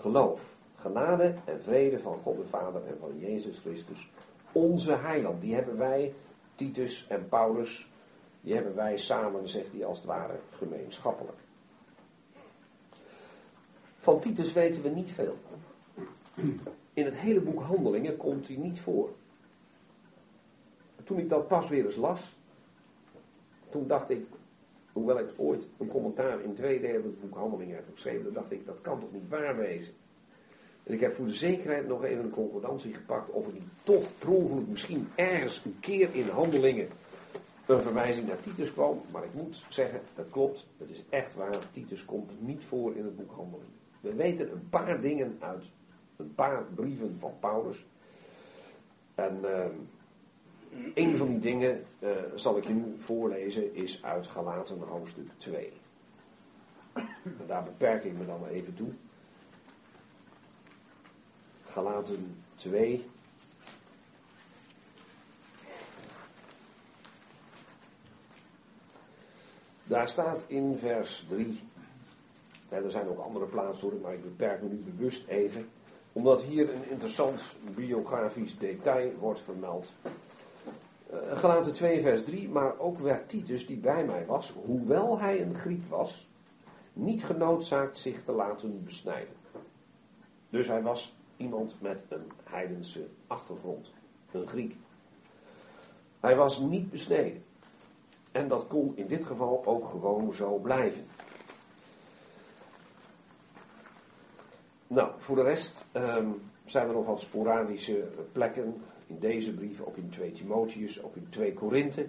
geloof. 0.00 0.54
Genade 0.76 1.34
en 1.44 1.62
vrede 1.62 1.98
van 1.98 2.18
God 2.22 2.36
de 2.36 2.44
Vader 2.44 2.86
en 2.86 2.96
van 3.00 3.18
Jezus 3.18 3.58
Christus, 3.58 4.10
onze 4.52 4.92
heiland. 4.92 5.40
Die 5.40 5.54
hebben 5.54 5.78
wij, 5.78 6.14
Titus 6.54 7.06
en 7.08 7.28
Paulus, 7.28 7.90
die 8.40 8.54
hebben 8.54 8.74
wij 8.74 8.96
samen, 8.96 9.48
zegt 9.48 9.72
hij 9.72 9.84
als 9.84 9.98
het 9.98 10.06
ware, 10.06 10.34
gemeenschappelijk. 10.50 11.38
Van 13.98 14.20
Titus 14.20 14.52
weten 14.52 14.82
we 14.82 14.88
niet 14.88 15.10
veel. 15.10 15.36
In 16.92 17.04
het 17.04 17.16
hele 17.16 17.40
boek 17.40 17.62
Handelingen 17.62 18.16
komt 18.16 18.48
hij 18.48 18.56
niet 18.56 18.80
voor. 18.80 19.10
Toen 21.04 21.18
ik 21.18 21.28
dat 21.28 21.48
pas 21.48 21.68
weer 21.68 21.84
eens 21.84 21.96
las, 21.96 22.35
toen 23.76 23.86
dacht 23.86 24.10
ik, 24.10 24.26
hoewel 24.92 25.18
ik 25.18 25.28
ooit 25.36 25.62
een 25.78 25.88
commentaar 25.88 26.40
in 26.40 26.54
twee 26.54 26.80
derde 26.80 27.02
het 27.02 27.20
boek 27.20 27.34
Handelingen 27.34 27.76
heb 27.76 27.84
geschreven, 27.92 28.32
dacht 28.32 28.52
ik, 28.52 28.66
dat 28.66 28.80
kan 28.80 29.00
toch 29.00 29.12
niet 29.12 29.28
waar 29.28 29.56
wezen. 29.56 29.94
En 30.82 30.94
ik 30.94 31.00
heb 31.00 31.14
voor 31.14 31.26
de 31.26 31.34
zekerheid 31.34 31.88
nog 31.88 32.04
even 32.04 32.24
een 32.24 32.30
concordantie 32.30 32.94
gepakt 32.94 33.30
of 33.30 33.46
er 33.46 33.52
niet 33.52 33.68
toch 33.82 34.04
per 34.18 34.62
misschien 34.68 35.08
ergens 35.14 35.64
een 35.64 35.76
keer 35.80 36.08
in 36.12 36.28
Handelingen 36.28 36.88
een 37.66 37.80
verwijzing 37.80 38.26
naar 38.26 38.40
Titus 38.40 38.72
kwam. 38.72 39.00
Maar 39.12 39.24
ik 39.24 39.34
moet 39.34 39.64
zeggen, 39.68 40.00
dat 40.14 40.30
klopt, 40.30 40.66
het 40.78 40.90
is 40.90 41.02
echt 41.08 41.34
waar, 41.34 41.58
Titus 41.72 42.04
komt 42.04 42.30
niet 42.38 42.64
voor 42.64 42.96
in 42.96 43.04
het 43.04 43.16
boek 43.16 43.30
Handelingen. 43.30 43.74
We 44.00 44.14
weten 44.14 44.52
een 44.52 44.68
paar 44.68 45.00
dingen 45.00 45.36
uit 45.38 45.64
een 46.16 46.34
paar 46.34 46.64
brieven 46.74 47.16
van 47.18 47.32
Paulus. 47.40 47.86
En 49.14 49.38
uh, 49.44 49.64
een 50.94 51.16
van 51.16 51.26
die 51.26 51.38
dingen 51.38 51.84
uh, 51.98 52.10
zal 52.34 52.56
ik 52.56 52.66
je 52.66 52.72
nu 52.72 52.94
voorlezen, 52.98 53.74
is 53.74 54.04
uit 54.04 54.26
Galaten 54.26 54.78
hoofdstuk 54.78 55.28
2. 55.36 55.72
En 57.22 57.46
daar 57.46 57.62
beperk 57.62 58.04
ik 58.04 58.18
me 58.18 58.26
dan 58.26 58.46
even 58.46 58.74
toe. 58.74 58.88
Galaten 61.64 62.42
2. 62.54 63.04
Daar 69.84 70.08
staat 70.08 70.42
in 70.46 70.76
vers 70.78 71.24
3. 71.28 71.60
En 72.68 72.84
er 72.84 72.90
zijn 72.90 73.08
ook 73.08 73.18
andere 73.18 73.44
plaatsen 73.44 74.00
maar 74.00 74.12
ik 74.12 74.22
beperk 74.22 74.62
me 74.62 74.68
nu 74.68 74.76
bewust 74.76 75.26
even. 75.26 75.68
Omdat 76.12 76.42
hier 76.42 76.74
een 76.74 76.90
interessant 76.90 77.42
biografisch 77.74 78.58
detail 78.58 79.12
wordt 79.18 79.40
vermeld. 79.40 79.92
Uh, 81.12 81.38
Galaten 81.38 81.72
2 81.72 82.00
vers 82.00 82.24
3, 82.24 82.48
maar 82.48 82.78
ook 82.78 82.98
werd 82.98 83.28
Titus 83.28 83.66
die 83.66 83.78
bij 83.78 84.04
mij 84.04 84.26
was, 84.26 84.52
hoewel 84.64 85.18
hij 85.18 85.42
een 85.42 85.54
Griek 85.54 85.88
was, 85.88 86.28
niet 86.92 87.24
genoodzaakt 87.24 87.98
zich 87.98 88.24
te 88.24 88.32
laten 88.32 88.84
besnijden. 88.84 89.34
Dus 90.50 90.66
hij 90.66 90.82
was 90.82 91.16
iemand 91.36 91.74
met 91.80 92.02
een 92.08 92.30
heidense 92.44 93.06
achtergrond, 93.26 93.92
een 94.30 94.48
Griek. 94.48 94.76
Hij 96.20 96.36
was 96.36 96.58
niet 96.58 96.90
besneden. 96.90 97.44
En 98.32 98.48
dat 98.48 98.66
kon 98.66 98.96
in 98.96 99.06
dit 99.06 99.24
geval 99.24 99.66
ook 99.66 99.88
gewoon 99.88 100.34
zo 100.34 100.56
blijven. 100.56 101.06
Nou, 104.86 105.10
voor 105.18 105.36
de 105.36 105.42
rest 105.42 105.84
um, 105.92 106.42
zijn 106.64 106.88
er 106.88 106.94
nog 106.94 107.06
wat 107.06 107.20
sporadische 107.20 108.08
plekken 108.32 108.82
in 109.06 109.18
deze 109.18 109.54
brief, 109.54 109.80
ook 109.80 109.96
in 109.96 110.08
2 110.08 110.32
Timotheus, 110.32 111.02
ook 111.02 111.16
in 111.16 111.28
2 111.28 111.52
Korinthe. 111.52 112.08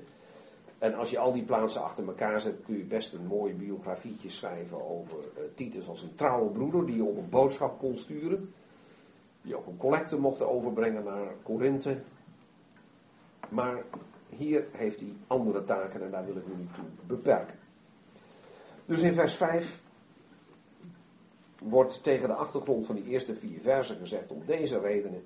En 0.78 0.94
als 0.94 1.10
je 1.10 1.20
al 1.20 1.34
die 1.34 1.44
plaatsen 1.44 1.84
achter 1.84 2.08
elkaar 2.08 2.42
zet, 2.42 2.56
kun 2.66 2.78
je 2.78 2.84
best 2.84 3.14
een 3.14 3.26
mooi 3.26 3.54
biografietje 3.54 4.30
schrijven 4.30 4.90
over 4.90 5.18
uh, 5.18 5.44
Titus 5.54 5.88
als 5.88 6.02
een 6.02 6.16
trouwe 6.16 6.50
broeder 6.50 6.86
die 6.86 6.96
je 6.96 7.04
op 7.04 7.18
een 7.18 7.30
boodschap 7.30 7.80
kon 7.80 7.98
sturen. 7.98 8.54
Die 9.42 9.56
ook 9.56 9.68
een 9.68 9.78
collecte 9.78 10.18
mocht 10.18 10.42
overbrengen 10.42 11.04
naar 11.04 11.34
Korinthe. 11.44 11.98
Maar 13.50 13.84
hier 14.30 14.66
heeft 14.72 15.00
hij 15.00 15.14
andere 15.28 15.64
taken 15.64 16.02
en 16.02 16.12
daar 16.12 16.26
wil 16.26 16.36
ik 16.36 16.48
me 16.48 16.56
niet 16.56 16.74
toe 16.74 16.84
beperken. 17.08 17.56
Dus 18.86 19.02
in 19.02 19.14
vers 19.14 19.34
5 19.34 19.82
wordt 21.60 22.04
tegen 22.04 22.28
de 22.28 22.34
achtergrond 22.34 22.86
van 22.86 22.96
die 22.96 23.06
eerste 23.06 23.36
vier 23.36 23.60
versen 23.62 23.98
gezegd: 23.98 24.32
om 24.32 24.42
deze 24.46 24.80
redenen 24.80 25.24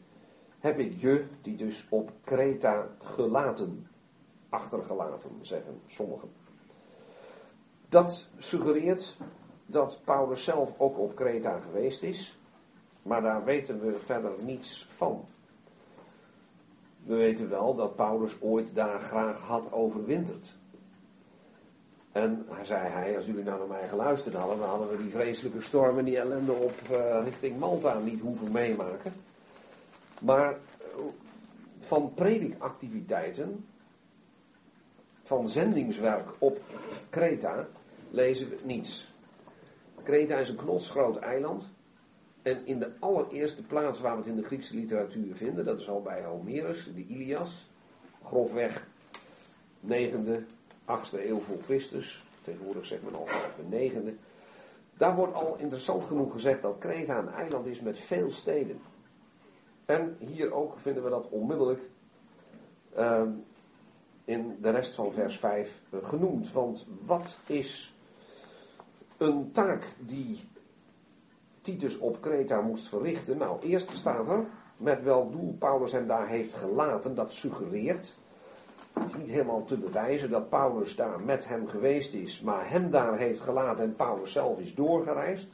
heb 0.61 0.79
ik 0.79 0.93
je, 0.97 1.25
die 1.41 1.55
dus 1.55 1.87
op 1.89 2.11
Kreta 2.23 2.87
gelaten, 2.99 3.87
achtergelaten, 4.49 5.31
zeggen 5.41 5.81
sommigen. 5.87 6.29
Dat 7.89 8.27
suggereert 8.37 9.17
dat 9.65 9.99
Paulus 10.03 10.43
zelf 10.43 10.73
ook 10.77 10.97
op 10.97 11.15
Kreta 11.15 11.59
geweest 11.59 12.03
is, 12.03 12.39
maar 13.01 13.21
daar 13.21 13.43
weten 13.43 13.79
we 13.79 13.93
verder 13.93 14.31
niets 14.45 14.87
van. 14.89 15.25
We 17.03 17.15
weten 17.15 17.49
wel 17.49 17.75
dat 17.75 17.95
Paulus 17.95 18.41
ooit 18.41 18.75
daar 18.75 18.99
graag 18.99 19.39
had 19.39 19.71
overwinterd. 19.73 20.55
En 22.11 22.45
zei 22.63 22.87
hij, 22.87 23.15
als 23.15 23.25
jullie 23.25 23.43
nou 23.43 23.59
naar 23.59 23.67
mij 23.67 23.87
geluisterd 23.87 24.35
hadden, 24.35 24.57
dan 24.57 24.69
hadden 24.69 24.89
we 24.89 24.97
die 24.97 25.11
vreselijke 25.11 25.61
storm 25.61 25.97
en 25.97 26.05
die 26.05 26.19
ellende 26.19 26.51
op 26.51 26.73
uh, 26.91 27.23
richting 27.23 27.59
Malta 27.59 27.99
niet 27.99 28.19
hoeven 28.19 28.51
meemaken. 28.51 29.13
Maar 30.21 30.57
van 31.79 32.13
predikactiviteiten, 32.13 33.65
van 35.23 35.49
zendingswerk 35.49 36.29
op 36.37 36.59
Kreta, 37.09 37.67
lezen 38.09 38.49
we 38.49 38.57
niets. 38.63 39.13
Kreta 40.03 40.37
is 40.37 40.49
een 40.49 40.55
knotsgroot 40.55 41.17
eiland. 41.17 41.69
En 42.41 42.65
in 42.65 42.79
de 42.79 42.91
allereerste 42.99 43.63
plaats 43.63 43.99
waar 43.99 44.11
we 44.11 44.17
het 44.17 44.27
in 44.27 44.35
de 44.35 44.43
Griekse 44.43 44.75
literatuur 44.75 45.35
vinden, 45.35 45.65
dat 45.65 45.79
is 45.79 45.89
al 45.89 46.01
bij 46.01 46.23
Homerus, 46.23 46.89
de 46.95 47.05
Ilias, 47.07 47.69
grofweg 48.25 48.87
9e, 49.87 50.43
8e 50.85 51.25
eeuw 51.25 51.39
voor 51.39 51.57
Christus, 51.63 52.23
tegenwoordig 52.43 52.85
zegt 52.85 53.03
men 53.03 53.15
al 53.15 53.27
de 53.69 53.91
9e. 53.91 54.29
Daar 54.97 55.15
wordt 55.15 55.33
al 55.33 55.55
interessant 55.57 56.03
genoeg 56.03 56.31
gezegd 56.31 56.61
dat 56.61 56.77
Kreta 56.77 57.17
een 57.17 57.33
eiland 57.33 57.65
is 57.65 57.81
met 57.81 57.97
veel 57.99 58.31
steden. 58.31 58.79
En 59.91 60.17
hier 60.19 60.53
ook 60.53 60.77
vinden 60.77 61.03
we 61.03 61.09
dat 61.09 61.29
onmiddellijk 61.29 61.89
uh, 62.97 63.21
in 64.25 64.57
de 64.61 64.69
rest 64.69 64.95
van 64.95 65.13
vers 65.13 65.37
5 65.39 65.81
uh, 65.89 65.99
genoemd. 66.03 66.51
Want 66.51 66.87
wat 67.05 67.39
is 67.45 67.95
een 69.17 69.51
taak 69.51 69.95
die 69.99 70.49
Titus 71.61 71.97
op 71.97 72.21
Kreta 72.21 72.61
moest 72.61 72.87
verrichten? 72.87 73.37
Nou, 73.37 73.61
eerst 73.61 73.97
staat 73.97 74.27
er 74.27 74.45
met 74.77 75.03
welk 75.03 75.31
doel 75.31 75.55
Paulus 75.59 75.91
hem 75.91 76.07
daar 76.07 76.27
heeft 76.27 76.53
gelaten. 76.53 77.15
Dat 77.15 77.33
suggereert, 77.33 78.17
is 79.07 79.15
niet 79.17 79.29
helemaal 79.29 79.63
te 79.63 79.77
bewijzen 79.77 80.29
dat 80.29 80.49
Paulus 80.49 80.95
daar 80.95 81.19
met 81.19 81.47
hem 81.47 81.67
geweest 81.67 82.13
is, 82.13 82.41
maar 82.41 82.69
hem 82.69 82.91
daar 82.91 83.17
heeft 83.17 83.41
gelaten 83.41 83.83
en 83.83 83.95
Paulus 83.95 84.31
zelf 84.31 84.59
is 84.59 84.75
doorgereisd. 84.75 85.47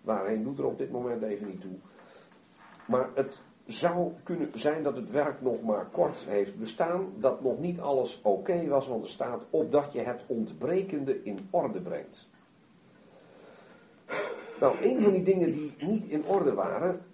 Waarheen 0.00 0.42
doet 0.42 0.58
er 0.58 0.64
op 0.64 0.78
dit 0.78 0.90
moment 0.90 1.22
even 1.22 1.46
niet 1.46 1.60
toe. 1.60 1.76
Maar 2.86 3.08
het 3.14 3.40
zou 3.66 4.12
kunnen 4.22 4.50
zijn 4.54 4.82
dat 4.82 4.96
het 4.96 5.10
werk 5.10 5.40
nog 5.40 5.62
maar 5.62 5.86
kort 5.86 6.18
heeft 6.18 6.58
bestaan, 6.58 7.12
dat 7.18 7.42
nog 7.42 7.58
niet 7.58 7.80
alles 7.80 8.20
oké 8.22 8.68
was, 8.68 8.86
want 8.86 9.02
er 9.02 9.08
staat 9.08 9.44
opdat 9.50 9.92
je 9.92 10.00
het 10.00 10.22
ontbrekende 10.26 11.24
in 11.24 11.48
orde 11.50 11.80
brengt. 11.80 12.28
Nou, 14.60 14.76
een 14.82 15.02
van 15.02 15.12
die 15.12 15.22
dingen 15.22 15.52
die 15.52 15.74
niet 15.78 16.04
in 16.04 16.26
orde 16.26 16.54
waren, 16.54 17.04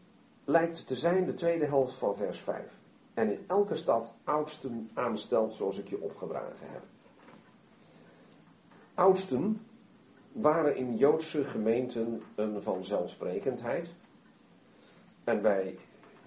lijkt 0.45 0.87
te 0.87 0.95
zijn 0.95 1.25
de 1.25 1.35
tweede 1.35 1.67
helft 1.67 1.95
van 1.95 2.17
vers 2.17 2.41
5. 2.41 2.79
En 3.15 3.33
in 3.33 3.45
elke 3.47 3.75
stad 3.75 4.15
oudsten 4.25 4.91
aanstelt 4.95 5.53
zoals 5.53 5.79
ik 5.79 5.89
je 5.89 6.03
opgedragen 6.03 6.67
heb. 6.73 6.83
Oudsten 8.95 9.61
waren 10.33 10.77
in 10.77 10.97
Joodse 10.97 11.45
gemeenten 11.45 12.23
een 12.35 12.63
vanzelfsprekendheid. 12.63 13.89
En 15.25 15.43
bij 15.43 15.79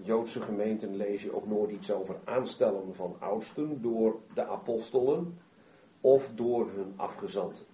Joodse 0.03 0.41
gemeenten 0.41 0.95
lees 0.95 1.23
je 1.23 1.35
ook 1.35 1.47
nooit 1.47 1.71
iets 1.71 1.91
over 1.91 2.15
aanstellen 2.23 2.95
van 2.95 3.15
oudsten 3.19 3.81
door 3.81 4.19
de 4.33 4.45
apostelen 4.45 5.39
of 6.01 6.29
door 6.35 6.69
hun 6.75 6.93
afgezanten. 6.95 7.65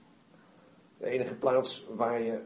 De 0.97 1.05
enige 1.05 1.33
plaats 1.33 1.85
waar 1.95 2.21
je 2.21 2.39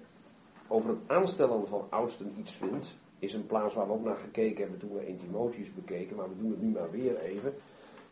over 0.67 0.89
het 0.89 1.00
aanstellen 1.08 1.67
van 1.67 1.88
oudsten 1.89 2.34
iets 2.38 2.52
vindt, 2.54 2.88
is 3.20 3.34
een 3.34 3.46
plaats 3.46 3.76
waar 3.76 3.88
we 3.88 3.94
ook 3.94 4.04
naar 4.04 4.15
gekeken 4.15 4.62
hebben 4.62 4.80
toen 4.80 4.94
we 4.94 5.00
1 5.00 5.17
Timotheus 5.17 5.74
bekeken, 5.74 6.15
maar 6.15 6.30
we 6.30 6.38
doen 6.38 6.52
het 6.52 6.62
nu 6.62 6.70
maar 6.70 6.91
weer 6.91 7.20
even. 7.20 7.54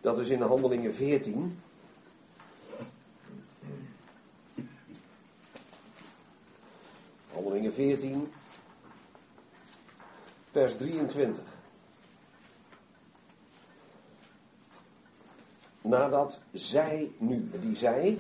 Dat 0.02 0.20
is 0.20 0.30
in 0.30 0.40
de 0.40 0.46
Handelingen 0.46 0.94
14. 0.94 1.60
Handelingen 7.34 7.74
14, 7.74 8.32
vers 10.52 10.78
23. 10.78 11.59
Nadat 15.90 16.40
zij 16.52 17.12
nu, 17.18 17.50
die 17.62 17.76
zij, 17.76 18.20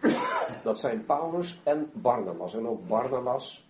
dat 0.64 0.80
zijn 0.80 1.04
Paulus 1.04 1.60
en 1.62 1.90
Barnabas. 1.92 2.54
En 2.54 2.66
ook 2.68 2.88
Barnabas 2.88 3.66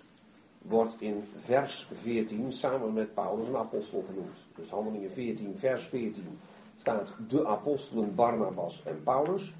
wordt 0.58 1.00
in 1.00 1.24
vers 1.38 1.88
14 2.00 2.52
samen 2.52 2.92
met 2.92 3.14
Paulus 3.14 3.48
een 3.48 3.56
apostel 3.56 4.04
genoemd. 4.08 4.36
Dus 4.54 4.70
handelingen 4.70 5.10
14, 5.10 5.54
vers 5.58 5.84
14 5.84 6.38
staat 6.80 7.14
de 7.28 7.46
apostelen 7.46 8.14
Barnabas 8.14 8.82
en 8.84 9.02
Paulus. 9.02 9.54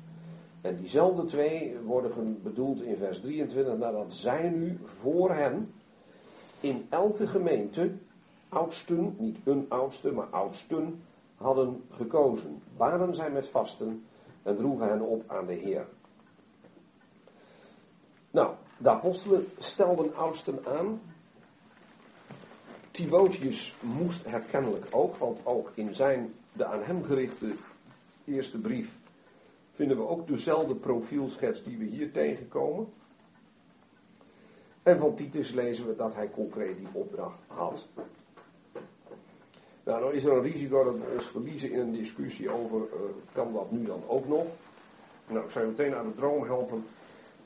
En 0.61 0.77
diezelfde 0.77 1.25
twee 1.25 1.79
worden 1.85 2.42
bedoeld 2.42 2.83
in 2.83 2.97
vers 2.97 3.21
23, 3.21 3.79
nadat 3.79 4.14
zij 4.14 4.49
nu 4.49 4.79
voor 4.85 5.35
hen 5.35 5.75
in 6.61 6.87
elke 6.88 7.27
gemeente 7.27 7.92
oudsten, 8.49 9.16
niet 9.18 9.38
een 9.45 9.66
oudste, 9.68 10.12
maar 10.12 10.27
oudsten, 10.31 11.03
hadden 11.42 11.85
gekozen. 11.90 12.62
Baden 12.76 13.14
zij 13.14 13.31
met 13.31 13.48
vasten 13.48 14.05
en 14.42 14.57
droegen 14.57 14.88
hen 14.88 15.00
op 15.00 15.24
aan 15.26 15.46
de 15.46 15.52
Heer. 15.52 15.87
Nou, 18.31 18.55
de 18.78 18.90
apostelen 18.90 19.48
stelden 19.59 20.16
oudsten 20.16 20.59
aan. 20.66 21.00
Timotheus 22.90 23.74
moest 23.81 24.24
het 24.26 24.46
kennelijk 24.50 24.87
ook, 24.90 25.16
want 25.16 25.38
ook 25.42 25.72
in 25.74 25.94
zijn, 25.94 26.35
de 26.52 26.64
aan 26.64 26.83
hem 26.83 27.05
gerichte 27.05 27.52
eerste 28.24 28.59
brief, 28.59 28.98
vinden 29.74 29.96
we 29.96 30.07
ook 30.07 30.26
dezelfde 30.26 30.74
profielschets 30.74 31.64
die 31.64 31.78
we 31.78 31.85
hier 31.85 32.12
tegenkomen. 32.12 32.92
En 34.83 34.98
van 34.98 35.14
Titus 35.14 35.50
lezen 35.50 35.87
we 35.87 35.96
dat 35.96 36.14
hij 36.14 36.31
concreet 36.31 36.76
die 36.76 36.88
opdracht 36.92 37.42
had. 37.46 37.87
Nou, 39.85 40.01
dan 40.01 40.12
is 40.12 40.25
er 40.25 40.33
een 40.33 40.42
risico 40.42 40.85
dat 40.85 40.95
we 40.95 41.14
ons 41.16 41.27
verliezen 41.27 41.73
in 41.73 41.79
een 41.79 41.92
discussie 41.92 42.51
over, 42.51 42.79
uh, 42.79 43.01
kan 43.33 43.53
dat 43.53 43.71
nu 43.71 43.85
dan 43.85 44.03
ook 44.07 44.29
nog? 44.29 44.47
Nou, 45.27 45.45
ik 45.45 45.51
zou 45.51 45.66
meteen 45.66 45.95
aan 45.95 46.07
de 46.07 46.14
droom 46.14 46.45
helpen. 46.45 46.85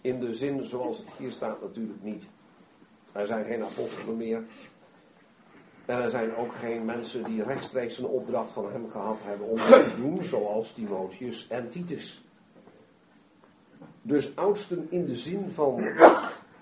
In 0.00 0.20
de 0.20 0.34
zin 0.34 0.66
zoals 0.66 0.98
het 0.98 1.06
hier 1.18 1.32
staat 1.32 1.60
natuurlijk 1.60 2.02
niet. 2.02 2.24
Er 3.12 3.26
zijn 3.26 3.44
geen 3.44 3.62
apostelen 3.62 4.16
meer. 4.16 4.42
En 5.86 6.02
er 6.02 6.10
zijn 6.10 6.36
ook 6.36 6.54
geen 6.54 6.84
mensen 6.84 7.24
die 7.24 7.42
rechtstreeks 7.42 7.98
een 7.98 8.06
opdracht 8.06 8.50
van 8.50 8.72
hem 8.72 8.90
gehad 8.90 9.18
hebben 9.22 9.48
om 9.48 9.58
het 9.58 9.84
te 9.84 9.96
doen, 9.96 10.24
zoals 10.24 10.72
Timotheus 10.72 11.48
en 11.48 11.68
Titus. 11.68 12.24
Dus 14.02 14.36
oudsten 14.36 14.86
in 14.90 15.06
de 15.06 15.16
zin 15.16 15.50
van 15.50 15.82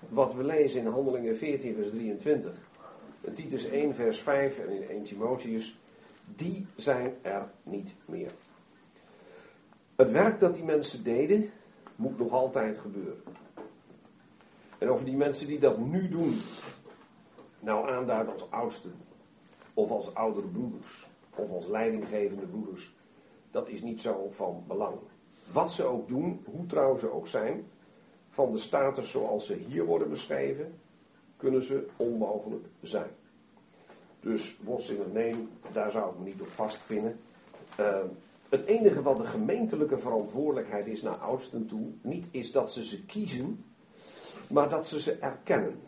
wat 0.09 0.33
we 0.33 0.43
lezen 0.43 0.81
in 0.81 0.87
Handelingen 0.87 1.37
14, 1.37 1.75
vers 1.75 1.89
23. 1.89 2.51
Titus 3.33 3.65
1, 3.65 3.95
vers 3.95 4.19
5 4.19 4.59
en 4.59 4.69
in 4.69 4.89
1 4.89 5.03
Timotheus, 5.03 5.77
die 6.35 6.65
zijn 6.75 7.13
er 7.21 7.49
niet 7.63 7.93
meer. 8.05 8.31
Het 9.95 10.11
werk 10.11 10.39
dat 10.39 10.55
die 10.55 10.63
mensen 10.63 11.03
deden, 11.03 11.49
moet 11.95 12.17
nog 12.17 12.31
altijd 12.31 12.77
gebeuren. 12.77 13.23
En 14.77 14.89
over 14.89 15.05
die 15.05 15.15
mensen 15.15 15.47
die 15.47 15.59
dat 15.59 15.77
nu 15.77 16.09
doen, 16.09 16.41
nou 17.59 17.89
aanduiden 17.89 18.33
als 18.33 18.51
oudsten, 18.51 18.93
of 19.73 19.91
als 19.91 20.13
oudere 20.13 20.47
broeders, 20.47 21.07
of 21.35 21.51
als 21.51 21.67
leidinggevende 21.67 22.45
broeders, 22.45 22.93
dat 23.51 23.67
is 23.67 23.81
niet 23.81 24.01
zo 24.01 24.27
van 24.31 24.63
belang. 24.67 24.97
Wat 25.51 25.71
ze 25.71 25.83
ook 25.83 26.07
doen, 26.07 26.45
hoe 26.45 26.65
trouw 26.65 26.97
ze 26.97 27.11
ook 27.11 27.27
zijn, 27.27 27.65
van 28.29 28.51
de 28.51 28.57
status 28.57 29.11
zoals 29.11 29.45
ze 29.45 29.53
hier 29.53 29.85
worden 29.85 30.09
beschreven, 30.09 30.79
kunnen 31.45 31.63
ze 31.63 31.87
onmogelijk 31.95 32.65
zijn. 32.81 33.09
Dus 34.19 34.57
het 34.63 35.13
neem, 35.13 35.49
daar 35.71 35.91
zou 35.91 36.11
ik 36.11 36.19
me 36.19 36.25
niet 36.25 36.41
op 36.41 36.47
vastpinnen. 36.47 37.19
Uh, 37.79 37.97
het 38.49 38.65
enige 38.65 39.01
wat 39.01 39.17
de 39.17 39.23
gemeentelijke 39.23 39.97
verantwoordelijkheid 39.97 40.85
is 40.85 41.01
naar 41.01 41.15
oudsten 41.15 41.67
toe, 41.67 41.87
niet 42.01 42.25
is 42.31 42.51
dat 42.51 42.71
ze 42.71 42.85
ze 42.85 43.05
kiezen, 43.05 43.65
maar 44.49 44.69
dat 44.69 44.87
ze 44.87 45.01
ze 45.01 45.13
erkennen. 45.13 45.79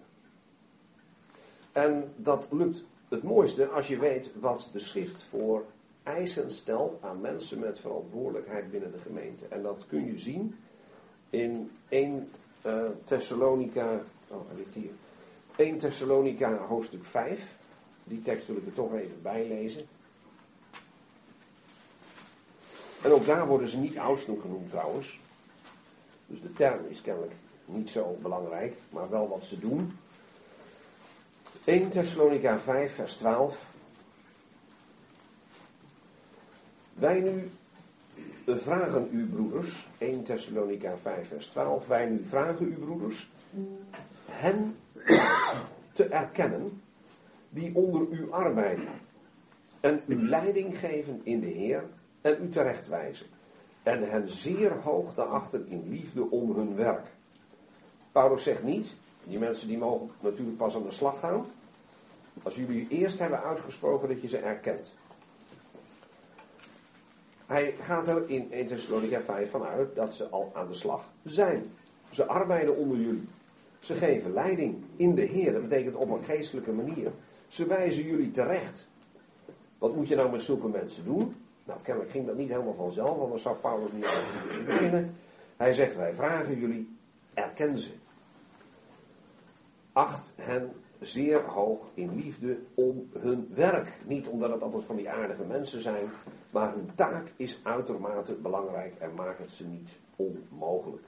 En 1.71 2.13
dat 2.15 2.47
lukt 2.51 2.83
het 3.09 3.23
mooiste 3.23 3.67
als 3.67 3.87
je 3.87 3.99
weet 3.99 4.31
wat 4.39 4.69
de 4.71 4.79
schrift 4.79 5.25
voor 5.29 5.65
eisen 6.03 6.51
stelt 6.51 6.97
aan 7.01 7.21
mensen 7.21 7.59
met 7.59 7.79
verantwoordelijkheid 7.79 8.71
binnen 8.71 8.91
de 8.91 8.97
gemeente. 8.97 9.45
En 9.49 9.61
dat 9.61 9.85
kun 9.87 10.05
je 10.05 10.19
zien 10.19 10.55
in 11.29 11.71
1 11.89 12.29
uh, 12.65 12.83
Thessalonica, 13.03 14.01
oh 14.27 14.41
ligt 14.55 14.73
hier, 14.73 14.91
1 15.57 15.77
Thessalonica 15.77 16.57
hoofdstuk 16.57 17.05
5. 17.05 17.39
Die 18.03 18.21
tekst 18.21 18.47
wil 18.47 18.55
ik 18.55 18.65
er 18.65 18.73
toch 18.73 18.93
even 18.93 19.21
bijlezen. 19.21 19.87
En 23.01 23.11
ook 23.11 23.25
daar 23.25 23.47
worden 23.47 23.67
ze 23.67 23.77
niet 23.77 23.97
oudsten 23.97 24.41
genoemd 24.41 24.69
trouwens. 24.69 25.19
Dus 26.25 26.41
de 26.41 26.53
term 26.53 26.79
is 26.89 27.01
kennelijk 27.01 27.33
niet 27.65 27.89
zo 27.89 28.17
belangrijk, 28.21 28.75
maar 28.89 29.09
wel 29.09 29.27
wat 29.27 29.45
ze 29.45 29.59
doen. 29.59 29.97
1 31.65 31.89
Thessalonica 31.89 32.59
5, 32.59 32.95
vers 32.95 33.13
12. 33.13 33.73
Wij 36.93 37.19
nu 37.19 37.49
vragen 38.45 39.09
u, 39.11 39.25
broeders, 39.25 39.87
1 39.97 40.23
Thessalonica 40.23 40.97
5, 41.01 41.27
vers 41.27 41.47
12. 41.47 41.87
Wij 41.87 42.05
nu 42.05 42.25
vragen 42.29 42.65
u, 42.65 42.73
broeders, 42.73 43.29
hen 44.25 44.75
te 45.97 46.03
erkennen 46.03 46.81
die 47.49 47.75
onder 47.75 48.07
u 48.09 48.31
arbeiden 48.31 48.87
en 49.79 50.01
u 50.05 50.29
leiding 50.29 50.77
geven 50.79 51.21
in 51.23 51.39
de 51.39 51.47
Heer 51.47 51.83
en 52.21 52.37
u 52.41 52.49
terechtwijzen 52.49 53.25
en 53.83 54.09
hen 54.09 54.29
zeer 54.29 54.71
hoog 54.71 55.13
te 55.13 55.23
achten 55.23 55.67
in 55.67 55.89
liefde 55.89 56.29
om 56.29 56.55
hun 56.55 56.75
werk. 56.75 57.07
Paulus 58.11 58.43
zegt 58.43 58.63
niet, 58.63 58.95
die 59.23 59.39
mensen 59.39 59.67
die 59.67 59.77
mogen 59.77 60.09
natuurlijk 60.19 60.57
pas 60.57 60.75
aan 60.75 60.83
de 60.83 60.91
slag 60.91 61.19
gaan, 61.19 61.45
als 62.43 62.55
jullie 62.55 62.87
eerst 62.89 63.19
hebben 63.19 63.43
uitgesproken 63.43 64.07
dat 64.07 64.21
je 64.21 64.27
ze 64.27 64.37
erkent. 64.37 64.91
Hij 67.45 67.75
gaat 67.79 68.07
er 68.07 68.29
in 68.29 68.51
1 68.51 68.67
Thessalonica 68.67 69.21
5 69.21 69.49
vanuit 69.49 69.95
dat 69.95 70.15
ze 70.15 70.27
al 70.29 70.51
aan 70.53 70.67
de 70.67 70.73
slag 70.73 71.03
zijn. 71.23 71.71
Ze 72.11 72.25
arbeiden 72.25 72.75
onder 72.75 72.97
jullie. 72.97 73.27
Ze 73.87 73.95
geven 73.95 74.33
leiding 74.33 74.83
in 74.95 75.15
de 75.15 75.21
Heer. 75.21 75.53
Dat 75.53 75.61
betekent 75.61 75.95
op 75.95 76.09
een 76.09 76.23
geestelijke 76.23 76.71
manier. 76.71 77.11
Ze 77.47 77.67
wijzen 77.67 78.03
jullie 78.03 78.31
terecht. 78.31 78.87
Wat 79.77 79.95
moet 79.95 80.07
je 80.07 80.15
nou 80.15 80.31
met 80.31 80.41
zulke 80.41 80.67
mensen 80.67 81.05
doen? 81.05 81.35
Nou, 81.63 81.79
kennelijk 81.83 82.11
ging 82.11 82.25
dat 82.25 82.37
niet 82.37 82.49
helemaal 82.49 82.73
vanzelf, 82.73 83.17
want 83.17 83.29
dan 83.29 83.39
zou 83.39 83.55
Paulus 83.55 83.91
niet 83.91 84.05
over 84.05 84.63
beginnen. 84.65 85.15
Hij 85.57 85.73
zegt, 85.73 85.95
wij 85.95 86.13
vragen 86.13 86.59
jullie, 86.59 86.97
erken 87.33 87.79
ze. 87.79 87.91
Acht 89.91 90.33
hen 90.35 90.71
zeer 90.99 91.41
hoog 91.41 91.91
in 91.93 92.15
liefde 92.15 92.57
om 92.73 93.09
hun 93.19 93.51
werk. 93.53 93.91
Niet 94.05 94.27
omdat 94.27 94.51
het 94.51 94.61
altijd 94.61 94.83
van 94.83 94.95
die 94.95 95.09
aardige 95.09 95.43
mensen 95.43 95.81
zijn, 95.81 96.05
maar 96.49 96.73
hun 96.73 96.89
taak 96.95 97.31
is 97.35 97.59
uitermate 97.63 98.33
belangrijk 98.33 98.95
en 98.99 99.13
maakt 99.13 99.39
het 99.39 99.51
ze 99.51 99.67
niet 99.67 99.89
onmogelijk. 100.15 101.06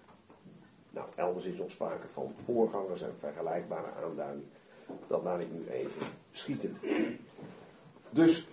Nou, 0.89 1.07
elders 1.15 1.45
is 1.45 1.57
nog 1.57 1.71
sprake 1.71 2.07
van 2.13 2.33
voorgangers 2.45 3.01
en 3.01 3.15
vergelijkbare 3.19 3.91
aanduiding. 4.05 4.45
Dat 5.07 5.23
laat 5.23 5.39
ik 5.39 5.51
nu 5.51 5.67
even 5.67 6.01
schieten. 6.31 6.77
Dus 8.09 8.47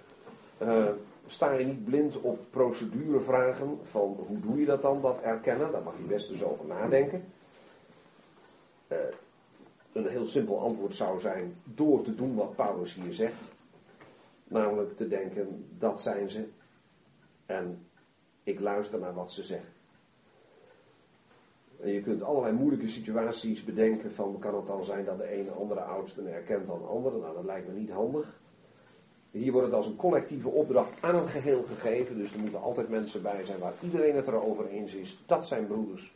uh, 0.62 0.88
sta 1.26 1.52
je 1.52 1.64
niet 1.64 1.84
blind 1.84 2.20
op 2.20 2.40
procedurevragen 2.50 3.78
van 3.82 4.24
hoe 4.26 4.40
doe 4.40 4.60
je 4.60 4.66
dat 4.66 4.82
dan, 4.82 5.00
dat 5.00 5.20
erkennen. 5.20 5.72
Daar 5.72 5.82
mag 5.82 5.94
je 5.96 6.04
best 6.04 6.30
eens 6.30 6.44
over 6.44 6.66
nadenken. 6.66 7.24
Uh, 8.88 8.98
een 9.92 10.06
heel 10.06 10.24
simpel 10.24 10.60
antwoord 10.60 10.94
zou 10.94 11.20
zijn 11.20 11.56
door 11.64 12.02
te 12.02 12.14
doen 12.14 12.34
wat 12.34 12.56
Paulus 12.56 12.94
hier 12.94 13.14
zegt. 13.14 13.42
Namelijk 14.44 14.96
te 14.96 15.08
denken, 15.08 15.66
dat 15.78 16.00
zijn 16.00 16.30
ze. 16.30 16.48
En 17.46 17.86
ik 18.42 18.60
luister 18.60 18.98
naar 18.98 19.14
wat 19.14 19.32
ze 19.32 19.44
zeggen. 19.44 19.75
En 21.80 21.92
je 21.92 22.00
kunt 22.00 22.22
allerlei 22.22 22.54
moeilijke 22.54 22.88
situaties 22.88 23.64
bedenken 23.64 24.12
van 24.12 24.38
kan 24.38 24.54
het 24.54 24.66
dan 24.66 24.84
zijn 24.84 25.04
dat 25.04 25.18
de 25.18 25.28
ene 25.28 25.50
andere 25.50 25.80
oudste 25.80 26.22
erkent 26.22 26.66
dan 26.66 26.78
de 26.78 26.84
andere. 26.84 27.18
Nou, 27.18 27.34
dat 27.34 27.44
lijkt 27.44 27.68
me 27.68 27.74
niet 27.74 27.90
handig. 27.90 28.40
Hier 29.30 29.52
wordt 29.52 29.66
het 29.66 29.76
als 29.76 29.86
een 29.86 29.96
collectieve 29.96 30.48
opdracht 30.48 31.02
aan 31.02 31.14
het 31.14 31.28
geheel 31.28 31.62
gegeven. 31.62 32.18
Dus 32.18 32.32
er 32.32 32.40
moeten 32.40 32.62
altijd 32.62 32.88
mensen 32.88 33.22
bij 33.22 33.44
zijn 33.44 33.58
waar 33.58 33.72
iedereen 33.80 34.16
het 34.16 34.26
erover 34.26 34.66
eens 34.66 34.94
is. 34.94 35.22
Dat 35.26 35.46
zijn 35.46 35.66
broeders 35.66 36.14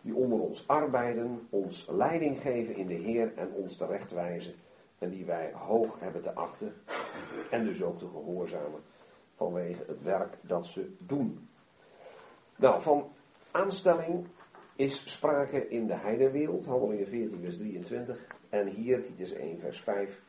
die 0.00 0.14
onder 0.14 0.40
ons 0.40 0.64
arbeiden, 0.66 1.46
ons 1.50 1.88
leiding 1.90 2.40
geven 2.40 2.76
in 2.76 2.86
de 2.86 2.94
Heer 2.94 3.32
en 3.36 3.52
ons 3.52 3.76
terechtwijzen. 3.76 4.54
En 4.98 5.10
die 5.10 5.24
wij 5.24 5.52
hoog 5.52 6.00
hebben 6.00 6.22
te 6.22 6.34
achten 6.34 6.74
en 7.50 7.64
dus 7.64 7.82
ook 7.82 7.98
te 7.98 8.06
gehoorzamen 8.06 8.80
vanwege 9.36 9.84
het 9.86 10.02
werk 10.02 10.36
dat 10.40 10.66
ze 10.66 10.94
doen. 11.06 11.48
Nou, 12.56 12.82
van 12.82 13.12
aanstelling 13.50 14.26
is 14.76 15.12
sprake 15.12 15.68
in 15.68 15.86
de 15.86 15.94
heidenwereld, 15.94 16.64
handelingen 16.64 17.06
14 17.06 17.40
vers 17.42 17.56
23 17.56 18.26
en 18.48 18.66
hier 18.66 19.02
Titus 19.02 19.32
1 19.32 19.58
vers 19.58 19.80
5. 19.80 20.22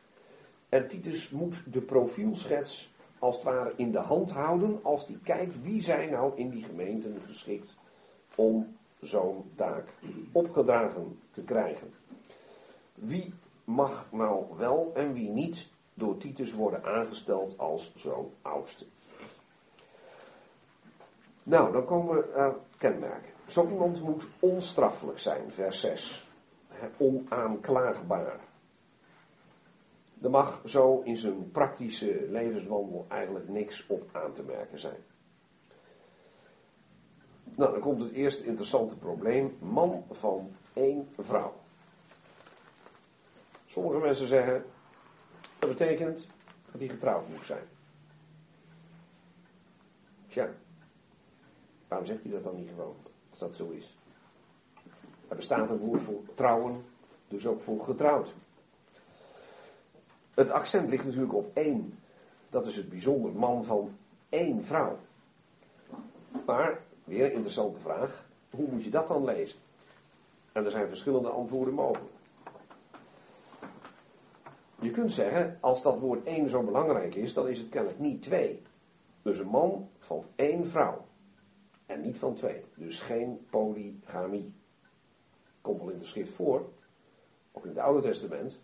En 0.68 0.88
Titus 0.88 1.30
moet 1.30 1.72
de 1.72 1.80
profielschets 1.80 2.94
als 3.18 3.34
het 3.34 3.44
ware 3.44 3.72
in 3.76 3.92
de 3.92 3.98
hand 3.98 4.30
houden 4.30 4.78
als 4.82 5.06
die 5.06 5.18
kijkt 5.22 5.62
wie 5.62 5.82
zijn 5.82 6.10
nou 6.10 6.36
in 6.36 6.50
die 6.50 6.62
gemeenten 6.64 7.20
geschikt 7.26 7.74
om 8.34 8.76
zo'n 9.00 9.50
taak 9.54 9.88
opgedragen 10.32 11.18
te 11.30 11.42
krijgen. 11.42 11.92
Wie 12.94 13.34
mag 13.64 14.06
nou 14.10 14.44
wel 14.56 14.92
en 14.94 15.12
wie 15.12 15.28
niet 15.28 15.68
door 15.94 16.16
Titus 16.16 16.52
worden 16.52 16.84
aangesteld 16.84 17.58
als 17.58 17.92
zo'n 17.96 18.32
oudste? 18.42 18.86
Nou, 21.42 21.72
dan 21.72 21.84
komen 21.84 22.34
er 22.34 22.54
kenmerken. 22.78 23.35
Zo 23.46 23.68
iemand 23.68 24.00
moet 24.00 24.26
onstraffelijk 24.38 25.18
zijn, 25.18 25.50
vers 25.50 25.80
6. 25.80 26.30
Onaanklaagbaar. 26.96 28.40
Er 30.22 30.30
mag 30.30 30.60
zo 30.64 31.00
in 31.04 31.16
zijn 31.16 31.50
praktische 31.50 32.26
levenswandel 32.28 33.04
eigenlijk 33.08 33.48
niks 33.48 33.86
op 33.86 34.08
aan 34.12 34.32
te 34.32 34.42
merken 34.42 34.80
zijn. 34.80 35.04
Nou, 37.54 37.72
dan 37.72 37.80
komt 37.80 38.00
het 38.00 38.12
eerste 38.12 38.44
interessante 38.44 38.96
probleem. 38.96 39.56
Man 39.60 40.04
van 40.10 40.50
één 40.72 41.08
vrouw. 41.18 41.54
Sommige 43.66 43.98
mensen 43.98 44.26
zeggen, 44.28 44.64
dat 45.58 45.68
betekent 45.68 46.26
dat 46.70 46.80
hij 46.80 46.88
getrouwd 46.88 47.28
moet 47.28 47.44
zijn. 47.44 47.64
Tja, 50.28 50.50
waarom 51.88 52.06
zegt 52.06 52.22
hij 52.22 52.32
dat 52.32 52.44
dan 52.44 52.56
niet 52.56 52.68
gewoon, 52.68 52.96
dat 53.38 53.56
zo 53.56 53.68
is? 53.68 53.96
Er 55.28 55.36
bestaat 55.36 55.70
een 55.70 55.78
woord 55.78 56.02
voor 56.02 56.20
trouwen, 56.34 56.84
dus 57.28 57.46
ook 57.46 57.62
voor 57.62 57.84
getrouwd. 57.84 58.34
Het 60.34 60.50
accent 60.50 60.88
ligt 60.88 61.04
natuurlijk 61.04 61.34
op 61.34 61.50
één. 61.56 61.98
Dat 62.50 62.66
is 62.66 62.76
het 62.76 62.88
bijzonder, 62.88 63.32
man 63.32 63.64
van 63.64 63.96
één 64.28 64.64
vrouw. 64.64 64.98
Maar 66.46 66.84
Weer 67.06 67.24
een 67.24 67.32
interessante 67.32 67.78
vraag. 67.78 68.24
Hoe 68.50 68.68
moet 68.70 68.84
je 68.84 68.90
dat 68.90 69.08
dan 69.08 69.24
lezen? 69.24 69.58
En 70.52 70.64
er 70.64 70.70
zijn 70.70 70.88
verschillende 70.88 71.28
antwoorden 71.28 71.74
mogelijk. 71.74 72.12
Je 74.80 74.90
kunt 74.90 75.12
zeggen, 75.12 75.58
als 75.60 75.82
dat 75.82 75.98
woord 75.98 76.24
één 76.24 76.48
zo 76.48 76.62
belangrijk 76.62 77.14
is, 77.14 77.34
dan 77.34 77.48
is 77.48 77.58
het 77.58 77.68
kennelijk 77.68 77.98
niet 77.98 78.22
twee. 78.22 78.62
Dus 79.22 79.38
een 79.38 79.48
man 79.48 79.88
van 79.98 80.24
één 80.36 80.68
vrouw. 80.68 81.05
En 81.86 82.00
niet 82.00 82.18
van 82.18 82.34
twee. 82.34 82.64
Dus 82.74 83.00
geen 83.00 83.46
polygamie. 83.50 84.52
Komt 85.60 85.80
wel 85.80 85.90
in 85.90 85.98
de 85.98 86.04
schrift 86.04 86.32
voor. 86.32 86.68
Ook 87.52 87.64
in 87.64 87.70
het 87.70 87.78
Oude 87.78 88.00
Testament. 88.00 88.60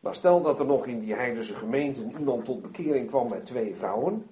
Maar 0.00 0.14
stel 0.14 0.42
dat 0.42 0.58
er 0.58 0.66
nog 0.66 0.86
in 0.86 1.00
die 1.00 1.14
heidense 1.14 1.54
gemeenten 1.54 2.10
iemand 2.18 2.44
tot 2.44 2.62
bekering 2.62 3.08
kwam 3.08 3.28
met 3.28 3.46
twee 3.46 3.74
vrouwen. 3.74 4.26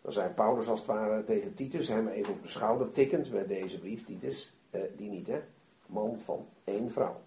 Dan 0.00 0.12
zei 0.12 0.28
Paulus 0.28 0.68
als 0.68 0.78
het 0.78 0.88
ware 0.88 1.24
tegen 1.24 1.54
Titus, 1.54 1.88
hem 1.88 2.08
even 2.08 2.32
op 2.32 2.42
de 2.42 2.48
schouder 2.48 2.92
tikkend 2.92 3.32
met 3.32 3.48
deze 3.48 3.78
brief, 3.78 4.04
Titus, 4.04 4.52
eh, 4.70 4.80
die 4.96 5.10
niet 5.10 5.26
hè, 5.26 5.40
man 5.86 6.18
van 6.18 6.46
één 6.64 6.90
vrouw. 6.90 7.20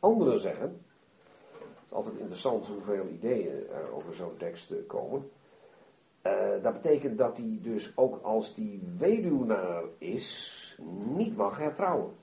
Anderen 0.00 0.40
zeggen, 0.40 0.80
het 1.52 1.86
is 1.86 1.92
altijd 1.92 2.18
interessant 2.18 2.66
hoeveel 2.66 3.06
ideeën 3.06 3.68
er 3.70 3.92
over 3.92 4.14
zo'n 4.14 4.36
tekst 4.36 4.72
komen. 4.86 5.30
Uh, 6.26 6.62
dat 6.62 6.72
betekent 6.72 7.18
dat 7.18 7.36
hij 7.36 7.58
dus 7.62 7.96
ook 7.96 8.22
als 8.22 8.54
die 8.54 8.82
weduwnaar 8.96 9.82
is, 9.98 10.78
niet 11.16 11.36
mag 11.36 11.58
hertrouwen. 11.58 12.14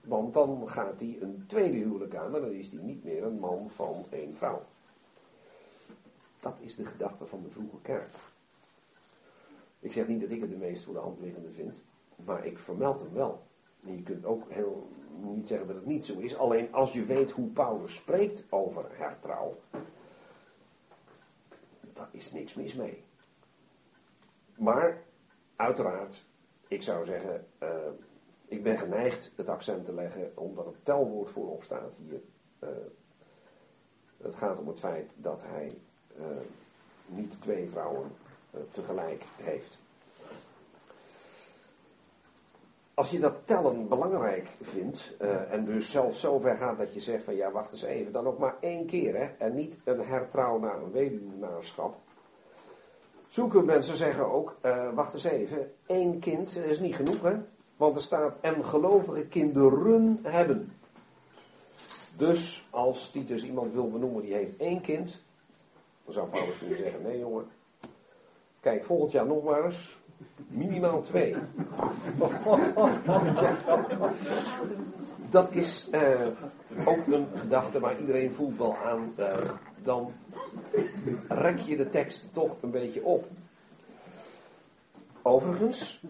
Want 0.00 0.34
dan 0.34 0.68
gaat 0.68 1.00
hij 1.00 1.18
een 1.20 1.44
tweede 1.46 1.76
huwelijk 1.76 2.14
aan 2.14 2.34
en 2.34 2.40
dan 2.40 2.52
is 2.52 2.70
hij 2.70 2.80
niet 2.82 3.04
meer 3.04 3.24
een 3.24 3.38
man 3.38 3.70
van 3.70 4.04
één 4.10 4.32
vrouw. 4.32 4.62
Dat 6.40 6.56
is 6.60 6.74
de 6.74 6.84
gedachte 6.84 7.26
van 7.26 7.42
de 7.42 7.50
vroege 7.50 7.80
kerk. 7.82 8.10
Ik 9.80 9.92
zeg 9.92 10.08
niet 10.08 10.20
dat 10.20 10.30
ik 10.30 10.40
het 10.40 10.50
de 10.50 10.56
meest 10.56 10.84
voor 10.84 10.94
de 10.94 11.00
hand 11.00 11.20
liggende 11.20 11.50
vind, 11.50 11.82
maar 12.24 12.46
ik 12.46 12.58
vermeld 12.58 13.00
hem 13.00 13.12
wel. 13.12 13.42
En 13.86 13.96
je 13.96 14.02
kunt 14.02 14.24
ook 14.24 14.50
heel, 14.50 14.88
niet 15.20 15.48
zeggen 15.48 15.66
dat 15.66 15.76
het 15.76 15.86
niet 15.86 16.04
zo 16.04 16.18
is, 16.18 16.36
alleen 16.36 16.72
als 16.72 16.92
je 16.92 17.04
weet 17.04 17.30
hoe 17.30 17.48
Paulus 17.48 17.94
spreekt 17.94 18.44
over 18.50 18.84
hertrouw, 18.90 19.56
daar 21.94 22.08
is 22.10 22.32
niks 22.32 22.54
mis 22.54 22.74
mee. 22.74 23.04
Maar, 24.56 25.02
uiteraard, 25.56 26.24
ik 26.68 26.82
zou 26.82 27.04
zeggen, 27.04 27.46
uh, 27.62 27.68
ik 28.44 28.62
ben 28.62 28.78
geneigd 28.78 29.32
het 29.36 29.48
accent 29.48 29.84
te 29.84 29.94
leggen 29.94 30.32
omdat 30.34 30.66
het 30.66 30.84
telwoord 30.84 31.30
voorop 31.30 31.62
staat 31.62 31.94
hier. 31.96 32.20
Uh, 32.60 32.68
het 34.22 34.34
gaat 34.34 34.58
om 34.58 34.68
het 34.68 34.78
feit 34.78 35.10
dat 35.16 35.42
hij 35.42 35.78
uh, 36.18 36.24
niet 37.06 37.40
twee 37.40 37.68
vrouwen 37.68 38.10
tegelijk 38.70 39.24
heeft. 39.36 39.78
Als 42.94 43.10
je 43.10 43.18
dat 43.18 43.34
tellen 43.44 43.88
belangrijk 43.88 44.48
vindt 44.62 45.16
en 45.50 45.64
dus 45.64 45.90
zelfs 45.90 46.20
zover 46.20 46.56
gaat 46.56 46.78
dat 46.78 46.94
je 46.94 47.00
zegt 47.00 47.24
van 47.24 47.34
ja 47.34 47.50
wacht 47.50 47.72
eens 47.72 47.82
even, 47.82 48.12
dan 48.12 48.26
ook 48.26 48.38
maar 48.38 48.56
één 48.60 48.86
keer 48.86 49.16
hè, 49.16 49.24
en 49.38 49.54
niet 49.54 49.76
een 49.84 50.00
hertrouw 50.00 50.58
naar 50.58 50.82
een 50.82 50.92
weduwnaarschap. 50.92 51.96
Zoeken 53.28 53.64
mensen 53.64 53.96
zeggen 53.96 54.32
ook, 54.32 54.56
wacht 54.94 55.14
eens 55.14 55.24
even, 55.24 55.72
één 55.86 56.18
kind 56.18 56.56
is 56.56 56.78
niet 56.78 56.94
genoeg 56.94 57.22
hè. 57.22 57.36
Want 57.76 57.96
er 57.96 58.02
staat, 58.02 58.34
en 58.40 58.64
gelovige 58.64 59.26
kinderen 59.26 60.18
hebben. 60.22 60.72
Dus 62.16 62.66
als 62.70 63.10
Titus 63.10 63.44
iemand 63.44 63.72
wil 63.72 63.90
benoemen 63.90 64.22
die 64.22 64.34
heeft 64.34 64.56
één 64.56 64.80
kind, 64.80 65.22
dan 66.04 66.14
zou 66.14 66.28
Paulus 66.28 66.58
kunnen 66.58 66.76
zeggen, 66.76 67.02
nee 67.02 67.18
jongen, 67.18 67.46
kijk 68.60 68.84
volgend 68.84 69.12
jaar 69.12 69.26
nog 69.26 69.44
maar 69.44 69.64
eens, 69.64 69.98
minimaal 70.48 71.00
twee. 71.00 71.36
Dat 75.30 75.50
is 75.50 75.88
uh, 75.92 76.26
ook 76.84 77.06
een 77.06 77.26
gedachte, 77.34 77.80
maar 77.80 78.00
iedereen 78.00 78.32
voelt 78.32 78.56
wel 78.56 78.76
aan, 78.76 79.14
uh, 79.18 79.50
dan 79.82 80.12
rek 81.28 81.58
je 81.58 81.76
de 81.76 81.90
tekst 81.90 82.28
toch 82.32 82.56
een 82.60 82.70
beetje 82.70 83.04
op. 83.04 83.28
Overigens, 85.22 86.00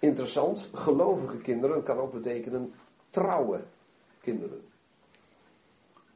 Interessant, 0.00 0.68
gelovige 0.74 1.36
kinderen 1.36 1.82
kan 1.82 1.98
ook 1.98 2.12
betekenen 2.12 2.72
trouwe 3.10 3.60
kinderen. 4.20 4.60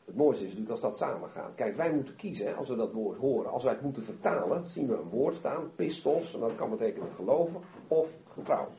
Het 0.05 0.17
mooiste 0.17 0.45
is 0.45 0.51
natuurlijk 0.51 0.83
als 0.83 0.91
dat 0.91 1.09
samen 1.09 1.29
gaat. 1.29 1.55
Kijk, 1.55 1.77
wij 1.77 1.93
moeten 1.93 2.17
kiezen 2.17 2.57
als 2.57 2.69
we 2.69 2.77
dat 2.77 2.93
woord 2.93 3.19
horen. 3.19 3.51
Als 3.51 3.63
wij 3.63 3.73
het 3.73 3.83
moeten 3.83 4.03
vertalen, 4.03 4.67
zien 4.67 4.87
we 4.87 4.95
een 4.95 5.09
woord 5.09 5.35
staan, 5.35 5.71
pistos, 5.75 6.35
en 6.35 6.41
dat 6.41 6.55
kan 6.57 6.71
betekenen 6.71 7.13
geloven 7.15 7.61
of 7.89 8.11
getrouwd. 8.35 8.79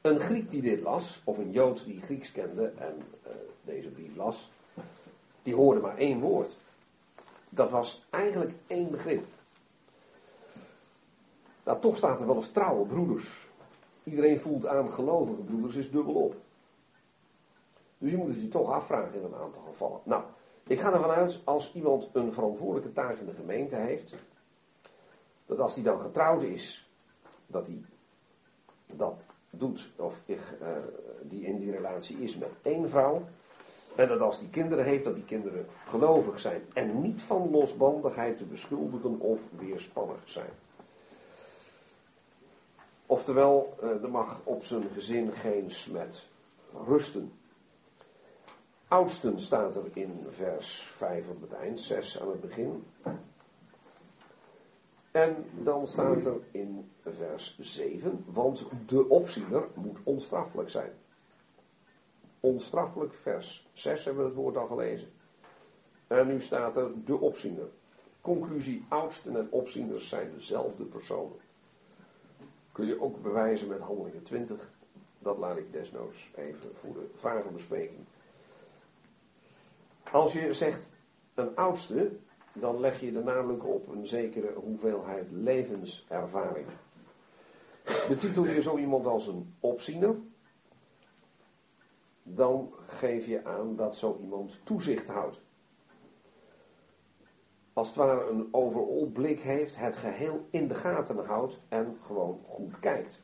Een 0.00 0.20
Griek 0.20 0.50
die 0.50 0.62
dit 0.62 0.80
las, 0.80 1.20
of 1.24 1.38
een 1.38 1.50
Jood 1.50 1.84
die 1.84 2.00
Grieks 2.00 2.32
kende 2.32 2.72
en 2.78 2.94
uh, 3.26 3.32
deze 3.64 3.88
brief 3.88 4.16
las, 4.16 4.50
die 5.42 5.54
hoorde 5.54 5.80
maar 5.80 5.96
één 5.96 6.20
woord. 6.20 6.56
Dat 7.48 7.70
was 7.70 8.06
eigenlijk 8.10 8.52
één 8.66 8.90
begrip. 8.90 9.24
Nou, 11.64 11.80
toch 11.80 11.96
staat 11.96 12.20
er 12.20 12.26
wel 12.26 12.36
eens 12.36 12.50
trouwe 12.50 12.86
broeders. 12.86 13.46
Iedereen 14.04 14.40
voelt 14.40 14.66
aan 14.66 14.90
gelovige 14.90 15.42
broeders 15.42 15.74
is 15.74 15.90
dubbel 15.90 16.14
op. 16.14 16.34
Dus 17.98 18.10
je 18.10 18.16
moet 18.16 18.28
het 18.28 18.40
je 18.40 18.48
toch 18.48 18.70
afvragen 18.70 19.14
in 19.14 19.24
een 19.24 19.34
aantal 19.34 19.62
gevallen. 19.62 20.00
Nou, 20.02 20.22
ik 20.66 20.80
ga 20.80 20.92
ervan 20.92 21.10
uit 21.10 21.40
als 21.44 21.74
iemand 21.74 22.08
een 22.12 22.32
verantwoordelijke 22.32 22.92
taak 22.92 23.18
in 23.18 23.26
de 23.26 23.34
gemeente 23.34 23.76
heeft, 23.76 24.14
dat 25.46 25.58
als 25.58 25.74
hij 25.74 25.82
dan 25.82 26.00
getrouwd 26.00 26.42
is, 26.42 26.88
dat 27.46 27.66
hij 27.66 27.84
dat 28.86 29.24
doet, 29.50 29.90
of 29.96 30.20
uh, 30.26 30.36
die 31.22 31.44
in 31.44 31.58
die 31.58 31.70
relatie 31.70 32.16
is 32.16 32.36
met 32.36 32.50
één 32.62 32.88
vrouw. 32.88 33.22
En 33.96 34.08
dat 34.08 34.20
als 34.20 34.38
die 34.38 34.50
kinderen 34.50 34.84
heeft, 34.84 35.04
dat 35.04 35.14
die 35.14 35.24
kinderen 35.24 35.66
gelovig 35.88 36.40
zijn 36.40 36.62
en 36.72 37.00
niet 37.00 37.22
van 37.22 37.50
losbandigheid 37.50 38.36
te 38.36 38.44
beschuldigen 38.44 39.20
of 39.20 39.40
weerspannig 39.58 40.20
zijn. 40.24 40.50
Oftewel, 43.06 43.76
eh, 43.80 44.02
er 44.02 44.10
mag 44.10 44.40
op 44.44 44.64
zijn 44.64 44.82
gezin 44.94 45.32
geen 45.32 45.70
smet 45.70 46.26
rusten. 46.86 47.32
Oudsten 48.88 49.40
staat 49.40 49.76
er 49.76 49.84
in 49.92 50.26
vers 50.28 50.80
5 50.80 51.28
op 51.28 51.40
het 51.40 51.52
eind, 51.52 51.80
6 51.80 52.20
aan 52.20 52.28
het 52.28 52.40
begin. 52.40 52.84
En 55.10 55.44
dan 55.62 55.86
staat 55.86 56.26
er 56.26 56.36
in 56.50 56.90
vers 57.02 57.58
7, 57.58 58.24
want 58.26 58.66
de 58.86 59.08
opziener 59.08 59.64
moet 59.74 59.98
onstraffelijk 60.02 60.70
zijn. 60.70 60.92
Onstraffelijk, 62.40 63.14
vers 63.14 63.68
6 63.72 64.04
hebben 64.04 64.22
we 64.22 64.28
het 64.28 64.38
woord 64.38 64.56
al 64.56 64.66
gelezen. 64.66 65.08
En 66.06 66.26
nu 66.26 66.40
staat 66.40 66.76
er 66.76 66.90
de 67.04 67.16
opziener. 67.16 67.68
Conclusie, 68.20 68.84
oudsten 68.88 69.36
en 69.36 69.48
opzieners 69.50 70.08
zijn 70.08 70.30
dezelfde 70.34 70.84
personen 70.84 71.44
kun 72.76 72.86
je 72.86 73.00
ook 73.00 73.22
bewijzen 73.22 73.68
met 73.68 73.80
handelingen 73.80 74.22
20. 74.22 74.70
Dat 75.18 75.38
laat 75.38 75.56
ik 75.56 75.72
desnoods 75.72 76.30
even 76.34 76.70
voor 76.74 76.94
de 76.94 77.06
vage 77.14 77.48
bespreking. 77.48 78.00
Als 80.16 80.32
je 80.32 80.52
zegt 80.52 80.90
een 81.34 81.56
oudste, 81.56 82.10
dan 82.52 82.80
leg 82.80 83.00
je 83.00 83.12
er 83.12 83.24
namelijk 83.24 83.66
op 83.66 83.88
een 83.88 84.06
zekere 84.06 84.52
hoeveelheid 84.54 85.26
levenservaring. 85.30 86.66
Betitel 88.08 88.46
je 88.46 88.60
zo 88.60 88.76
iemand 88.76 89.06
als 89.06 89.26
een 89.26 89.54
opziener, 89.60 90.14
dan 92.22 92.72
geef 92.86 93.26
je 93.26 93.44
aan 93.44 93.76
dat 93.76 93.96
zo 93.96 94.18
iemand 94.20 94.58
toezicht 94.64 95.08
houdt 95.08 95.40
als 97.76 97.86
het 97.86 97.96
ware 97.96 98.30
een 98.30 98.48
overall 98.50 99.06
blik 99.06 99.40
heeft, 99.40 99.76
het 99.76 99.96
geheel 99.96 100.46
in 100.50 100.68
de 100.68 100.74
gaten 100.74 101.24
houdt 101.26 101.58
en 101.68 101.98
gewoon 102.06 102.40
goed 102.48 102.78
kijkt. 102.80 103.22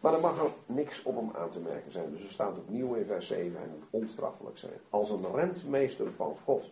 Maar 0.00 0.14
er 0.14 0.20
mag 0.20 0.38
er 0.38 0.50
niks 0.66 1.02
op 1.02 1.16
hem 1.16 1.30
aan 1.34 1.50
te 1.50 1.60
merken 1.60 1.92
zijn. 1.92 2.10
Dus 2.10 2.22
er 2.22 2.30
staat 2.30 2.58
opnieuw 2.58 2.94
in 2.94 3.04
vers 3.04 3.26
7, 3.26 3.58
hij 3.58 3.68
moet 3.68 3.86
onstraffelijk 3.90 4.58
zijn. 4.58 4.80
Als 4.90 5.10
een 5.10 5.34
rentmeester 5.34 6.12
van 6.12 6.36
God. 6.44 6.70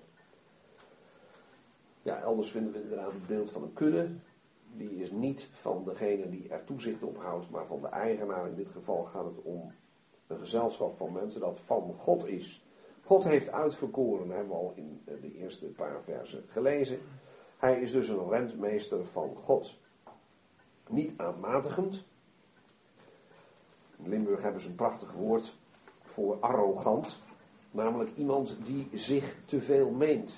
Ja, 2.02 2.20
elders 2.20 2.50
vinden 2.50 2.72
we 2.72 2.82
inderdaad 2.82 3.12
het 3.12 3.26
beeld 3.26 3.50
van 3.50 3.62
een 3.62 3.72
kudde. 3.72 4.08
Die 4.76 5.02
is 5.02 5.10
niet 5.10 5.48
van 5.52 5.84
degene 5.84 6.28
die 6.28 6.48
er 6.48 6.64
toezicht 6.64 7.02
op 7.02 7.16
houdt, 7.16 7.50
maar 7.50 7.66
van 7.66 7.80
de 7.80 7.88
eigenaar. 7.88 8.48
In 8.48 8.54
dit 8.54 8.70
geval 8.70 9.04
gaat 9.04 9.24
het 9.24 9.42
om 9.42 9.72
een 10.26 10.38
gezelschap 10.38 10.96
van 10.96 11.12
mensen 11.12 11.40
dat 11.40 11.60
van 11.60 11.94
God 11.98 12.26
is. 12.26 12.64
God 13.04 13.24
heeft 13.24 13.52
uitverkoren, 13.52 14.30
hebben 14.30 14.48
we 14.48 14.54
al 14.54 14.72
in 14.74 15.02
de 15.04 15.34
eerste 15.34 15.66
paar 15.66 16.02
versen 16.04 16.44
gelezen. 16.48 16.98
Hij 17.56 17.80
is 17.80 17.92
dus 17.92 18.08
een 18.08 18.28
rentmeester 18.28 19.04
van 19.04 19.34
God. 19.34 19.78
Niet 20.88 21.12
aanmatigend. 21.16 22.04
In 24.02 24.08
Limburg 24.08 24.42
hebben 24.42 24.60
ze 24.60 24.68
een 24.68 24.74
prachtig 24.74 25.12
woord 25.12 25.54
voor 26.02 26.36
arrogant. 26.40 27.18
Namelijk 27.70 28.10
iemand 28.16 28.56
die 28.64 28.88
zich 28.92 29.34
te 29.44 29.60
veel 29.60 29.90
meent. 29.90 30.36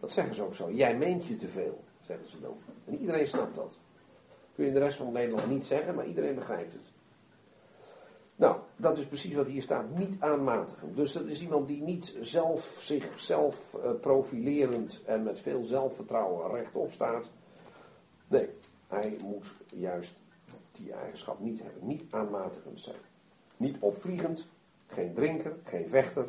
Dat 0.00 0.12
zeggen 0.12 0.34
ze 0.34 0.42
ook 0.42 0.54
zo. 0.54 0.70
Jij 0.70 0.96
meent 0.96 1.26
je 1.26 1.36
te 1.36 1.48
veel, 1.48 1.84
zeggen 2.00 2.28
ze 2.28 2.40
dan. 2.40 2.56
En 2.84 2.98
iedereen 2.98 3.26
snapt 3.26 3.54
dat. 3.54 3.78
Kun 4.54 4.64
je 4.64 4.70
in 4.70 4.76
de 4.76 4.84
rest 4.84 4.96
van 4.96 5.12
Nederland 5.12 5.50
niet 5.50 5.66
zeggen, 5.66 5.94
maar 5.94 6.06
iedereen 6.06 6.34
begrijpt 6.34 6.72
het. 6.72 6.82
Nou, 8.36 8.56
dat 8.76 8.98
is 8.98 9.06
precies 9.06 9.34
wat 9.34 9.46
hier 9.46 9.62
staat, 9.62 9.96
niet 9.96 10.20
aanmatigen. 10.20 10.94
Dus 10.94 11.12
dat 11.12 11.24
is 11.24 11.42
iemand 11.42 11.66
die 11.66 11.82
niet 11.82 12.16
zelf, 12.20 12.78
zichzelf 12.80 13.76
uh, 13.76 13.90
profilerend 14.00 15.00
en 15.04 15.22
met 15.22 15.40
veel 15.40 15.64
zelfvertrouwen 15.64 16.50
rechtop 16.50 16.90
staat. 16.90 17.30
Nee, 18.28 18.48
hij 18.88 19.16
moet 19.24 19.52
juist 19.74 20.14
die 20.82 20.92
eigenschap 20.92 21.40
niet 21.40 21.62
hebben. 21.62 21.86
Niet 21.86 22.02
aanmatigend 22.10 22.80
zijn. 22.80 22.96
Niet 23.56 23.76
opvliegend, 23.80 24.46
geen 24.86 25.14
drinker, 25.14 25.56
geen 25.64 25.88
vechter. 25.88 26.26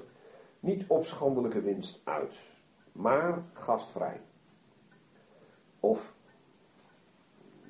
Niet 0.60 0.84
op 0.88 1.06
schandelijke 1.06 1.62
winst 1.62 2.02
uit, 2.04 2.36
maar 2.91 3.43
gastvrij. 3.54 4.22
Of, 5.80 6.14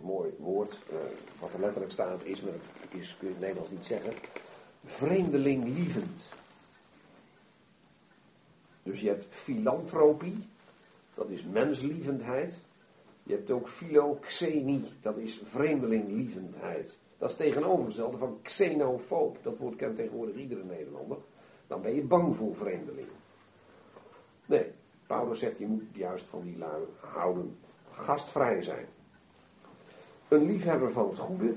mooi 0.02 0.34
woord, 0.38 0.80
uh, 0.92 0.98
wat 1.40 1.54
er 1.54 1.60
letterlijk 1.60 1.92
staat 1.92 2.24
is, 2.24 2.42
maar 2.42 2.52
dat 2.52 3.00
is, 3.00 3.18
kun 3.18 3.28
je 3.28 3.34
het 3.34 3.42
Nederlands 3.42 3.72
niet 3.72 3.86
zeggen, 3.86 4.14
vreemdelinglievend. 4.86 6.26
Dus 8.84 9.00
je 9.00 9.08
hebt 9.08 9.26
filantropie, 9.30 10.48
dat 11.14 11.30
is 11.30 11.44
menslievendheid. 11.44 12.60
Je 13.30 13.36
hebt 13.36 13.52
ook 13.52 13.68
philoxenie, 13.68 14.84
dat 15.02 15.18
is 15.18 15.42
vreemdelinglievendheid. 15.46 16.98
Dat 17.18 17.30
is 17.30 17.36
tegenovergestelde 17.36 18.18
van 18.18 18.40
xenofoob. 18.42 19.38
Dat 19.42 19.58
woord 19.58 19.76
kent 19.76 19.96
tegenwoordig 19.96 20.36
iedere 20.36 20.64
Nederlander. 20.64 21.18
Dan 21.68 21.82
ben 21.82 21.96
je 21.96 22.02
bang 22.02 22.36
voor 22.36 22.56
vreemdelingen. 22.56 23.14
Nee, 24.46 24.72
Paulus 25.08 25.40
zegt 25.40 25.58
je 25.58 25.68
moet 25.68 25.84
juist 25.94 26.26
van 26.26 26.42
die 26.42 26.58
lui 26.58 26.84
houden. 27.00 27.58
Gastvrij 27.92 28.62
zijn. 28.62 28.86
Een 30.28 30.46
liefhebber 30.46 30.92
van 30.92 31.10
het 31.10 31.18
goede. 31.18 31.54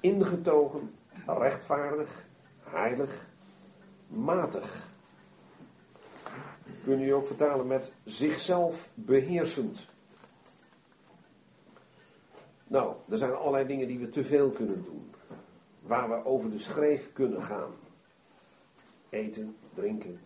Ingetogen 0.00 0.94
rechtvaardig, 1.26 2.24
heilig, 2.62 3.26
matig. 4.06 4.88
Kun 6.84 6.98
je 6.98 7.14
ook 7.14 7.26
vertalen 7.26 7.66
met 7.66 7.92
zichzelf 8.04 8.88
beheersend. 8.94 9.90
Nou, 12.72 12.94
er 13.08 13.18
zijn 13.18 13.34
allerlei 13.34 13.66
dingen 13.66 13.86
die 13.86 13.98
we 13.98 14.08
te 14.08 14.24
veel 14.24 14.50
kunnen 14.50 14.84
doen. 14.84 15.14
waar 15.80 16.08
we 16.08 16.24
over 16.24 16.50
de 16.50 16.58
schreef 16.58 17.12
kunnen 17.12 17.42
gaan. 17.42 17.70
Eten, 19.08 19.56
drinken, 19.74 20.20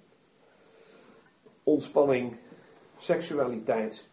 ontspanning, 1.62 2.36
seksualiteit, 2.98 4.08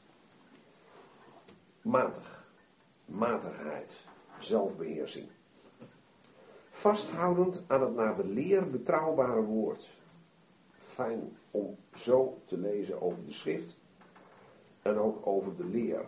matig, 1.82 2.46
matigheid, 3.06 3.96
zelfbeheersing. 4.40 5.28
Vasthoudend 6.70 7.64
aan 7.68 7.82
het 7.82 7.96
naar 7.96 8.16
de 8.16 8.26
leer 8.26 8.70
betrouwbare 8.70 9.42
woord. 9.42 9.90
Fijn 10.78 11.38
om 11.52 11.78
zo 11.96 12.42
te 12.46 12.58
lezen 12.58 13.02
over 13.02 13.26
de 13.26 13.32
schrift 13.32 13.78
en 14.82 14.98
ook 14.98 15.28
over 15.28 15.56
de 15.56 15.66
leer. 15.66 16.06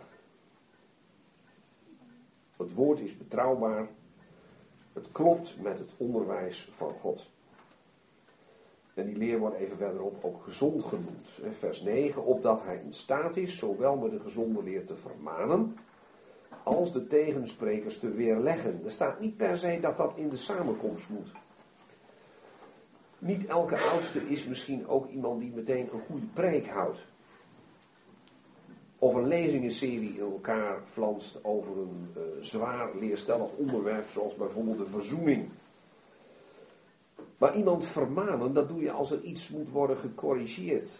Het 2.56 2.74
woord 2.74 3.00
is 3.00 3.16
betrouwbaar. 3.16 3.88
Het 4.92 5.12
klopt 5.12 5.62
met 5.62 5.78
het 5.78 5.90
onderwijs 5.96 6.70
van 6.76 6.92
God. 7.00 7.30
En 8.94 9.06
die 9.06 9.16
leer 9.16 9.38
wordt 9.38 9.56
even 9.56 9.76
verderop 9.76 10.24
ook 10.24 10.42
gezond 10.42 10.84
genoemd. 10.84 11.28
Vers 11.52 11.80
9, 11.80 12.24
opdat 12.24 12.62
hij 12.62 12.80
in 12.84 12.94
staat 12.94 13.36
is 13.36 13.58
zowel 13.58 13.96
met 13.96 14.10
de 14.10 14.20
gezonde 14.20 14.62
leer 14.62 14.84
te 14.84 14.96
vermanen, 14.96 15.76
als 16.62 16.92
de 16.92 17.06
tegensprekers 17.06 17.98
te 17.98 18.10
weerleggen. 18.10 18.80
Er 18.84 18.90
staat 18.90 19.20
niet 19.20 19.36
per 19.36 19.58
se 19.58 19.78
dat 19.80 19.96
dat 19.96 20.12
in 20.16 20.28
de 20.28 20.36
samenkomst 20.36 21.08
moet. 21.08 21.32
Niet 23.18 23.46
elke 23.46 23.78
oudste 23.78 24.28
is 24.28 24.46
misschien 24.46 24.88
ook 24.88 25.08
iemand 25.08 25.40
die 25.40 25.52
meteen 25.54 25.88
een 25.92 26.02
goede 26.06 26.26
preek 26.26 26.66
houdt. 26.66 27.04
Of 29.06 29.14
een 29.14 29.28
lezingenserie 29.28 30.14
in 30.14 30.20
elkaar 30.20 30.78
flanst 30.92 31.44
over 31.44 31.78
een 31.78 32.12
uh, 32.16 32.22
zwaar 32.40 32.88
leerstellig 32.98 33.50
onderwerp, 33.56 34.08
zoals 34.08 34.34
bijvoorbeeld 34.34 34.78
de 34.78 34.86
verzoening. 34.86 35.48
Maar 37.38 37.56
iemand 37.56 37.86
vermanen, 37.86 38.52
dat 38.52 38.68
doe 38.68 38.80
je 38.80 38.90
als 38.90 39.10
er 39.10 39.20
iets 39.22 39.48
moet 39.48 39.70
worden 39.70 39.96
gecorrigeerd. 39.96 40.90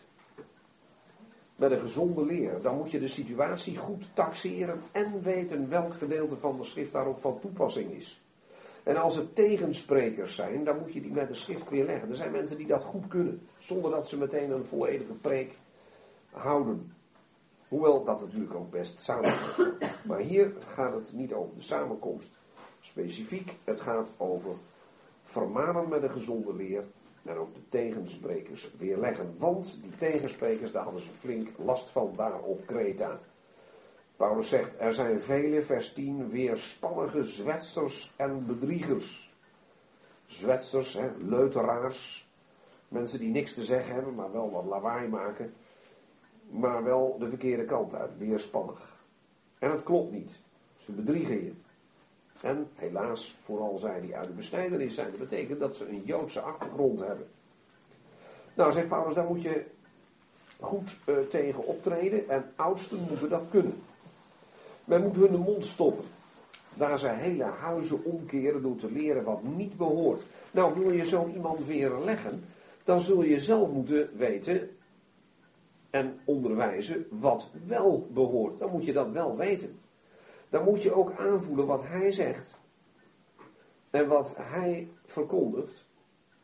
Met 1.57 1.70
een 1.70 1.78
gezonde 1.78 2.24
leer. 2.24 2.62
Dan 2.62 2.76
moet 2.76 2.90
je 2.90 3.00
de 3.00 3.09
situatie 3.09 3.76
goed 3.76 4.09
taxeren 4.14 4.80
en 4.92 5.22
weten 5.22 5.68
welk 5.68 5.94
gedeelte 5.94 6.36
van 6.36 6.57
de 6.57 6.64
schrift 6.64 6.92
daarop 6.92 7.20
van 7.20 7.40
toepassing 7.40 7.90
is. 7.90 8.20
En 8.82 8.96
als 8.96 9.16
er 9.16 9.32
tegensprekers 9.32 10.34
zijn, 10.34 10.64
dan 10.64 10.78
moet 10.78 10.92
je 10.92 11.00
die 11.00 11.12
met 11.12 11.28
de 11.28 11.34
schrift 11.34 11.70
weer 11.70 11.84
leggen. 11.84 12.09
Er 12.09 12.16
zijn 12.16 12.32
mensen 12.32 12.57
die 12.57 12.66
dat 12.66 12.82
goed 12.82 13.09
kunnen, 13.09 13.46
zonder 13.59 13.90
dat 13.90 14.09
ze 14.09 14.18
meteen 14.18 14.50
een 14.50 14.64
volledige 14.64 15.12
preek 15.12 15.54
houden. 16.30 16.95
Hoewel 17.68 18.04
dat 18.04 18.20
natuurlijk 18.20 18.54
ook 18.54 18.70
best 18.70 19.00
samenkomt. 19.00 19.78
Maar 20.04 20.18
hier 20.18 20.52
gaat 20.74 20.94
het 20.94 21.12
niet 21.12 21.32
over 21.32 21.54
de 21.54 21.62
samenkomst 21.62 22.38
specifiek. 22.80 23.56
Het 23.64 23.80
gaat 23.80 24.08
over 24.16 24.54
vermanen 25.22 25.88
met 25.88 26.02
een 26.02 26.10
gezonde 26.10 26.54
leer. 26.54 26.84
En 27.24 27.36
ook 27.36 27.54
de 27.54 27.68
tegensprekers 27.68 28.70
weerleggen. 28.78 29.34
Want 29.38 29.78
die 29.82 29.96
tegensprekers, 29.98 30.72
daar 30.72 30.82
hadden 30.82 31.02
ze 31.02 31.10
flink 31.10 31.48
last 31.58 31.90
van 31.90 32.12
daar 32.16 32.40
op 32.40 32.66
Kreta. 32.66 33.20
Paulus 34.16 34.48
zegt, 34.48 34.74
er 34.78 34.94
zijn 34.94 35.20
vele, 35.20 35.62
vers 35.62 35.92
10, 35.92 36.30
weerspannige 36.30 37.24
zwetsers 37.24 38.12
en 38.16 38.46
bedriegers. 38.46 39.34
Zwetsers, 40.26 40.98
leuteraars, 41.18 42.28
mensen 42.88 43.18
die 43.18 43.30
niks 43.30 43.54
te 43.54 43.64
zeggen 43.64 43.94
hebben, 43.94 44.14
maar 44.14 44.32
wel 44.32 44.50
wat 44.50 44.64
lawaai 44.64 45.08
maken. 45.08 45.54
Maar 46.51 46.84
wel 46.84 47.16
de 47.18 47.28
verkeerde 47.28 47.64
kant 47.64 47.94
uit, 47.94 48.18
weerspannig. 48.18 48.94
En 49.59 49.70
het 49.70 49.82
klopt 49.82 50.12
niet. 50.12 50.30
Ze 50.78 50.92
bedriegen 50.92 51.44
je. 51.44 51.53
En 52.40 52.68
helaas, 52.74 53.36
vooral 53.44 53.78
zij 53.78 54.01
die 54.01 54.16
uit 54.16 54.26
de 54.26 54.32
besnijdenis 54.32 54.94
zijn, 54.94 55.11
dat 55.11 55.28
betekent 55.28 55.61
dat 55.61 55.76
ze 55.76 55.88
een 55.88 56.03
Joodse 56.05 56.40
achtergrond 56.40 57.01
hebben. 57.01 57.26
Nou, 58.55 58.72
zegt 58.72 58.88
Paulus, 58.88 59.14
daar 59.14 59.26
moet 59.26 59.42
je 59.42 59.64
goed 60.61 60.97
uh, 61.07 61.16
tegen 61.18 61.66
optreden 61.66 62.28
en 62.28 62.44
oudsten 62.57 62.99
moeten 63.09 63.28
dat 63.28 63.42
kunnen. 63.51 63.82
Men 64.84 65.03
moet 65.03 65.16
hun 65.16 65.30
de 65.30 65.38
mond 65.38 65.64
stoppen. 65.64 66.05
Daar 66.74 66.99
ze 66.99 67.09
hele 67.09 67.44
huizen 67.44 68.05
omkeren 68.05 68.62
door 68.62 68.76
te 68.76 68.92
leren 68.92 69.24
wat 69.24 69.42
niet 69.42 69.76
behoort. 69.76 70.22
Nou, 70.51 70.78
wil 70.78 70.90
je 70.90 71.05
zo 71.05 71.30
iemand 71.34 71.66
weer 71.66 71.90
leggen, 72.05 72.44
dan 72.84 73.01
zul 73.01 73.22
je 73.22 73.40
zelf 73.40 73.70
moeten 73.70 74.11
weten 74.16 74.76
en 75.97 76.20
onderwijzen 76.24 77.07
wat 77.11 77.51
wel 77.66 78.09
behoort. 78.12 78.59
Dan 78.59 78.70
moet 78.70 78.84
je 78.84 78.92
dat 78.92 79.11
wel 79.11 79.36
weten. 79.36 79.78
Dan 80.49 80.64
moet 80.64 80.82
je 80.82 80.94
ook 80.94 81.12
aanvoelen 81.18 81.66
wat 81.66 81.82
hij 81.84 82.12
zegt. 82.12 82.59
En 83.90 84.09
wat 84.09 84.34
hij 84.36 84.88
verkondigt, 85.07 85.86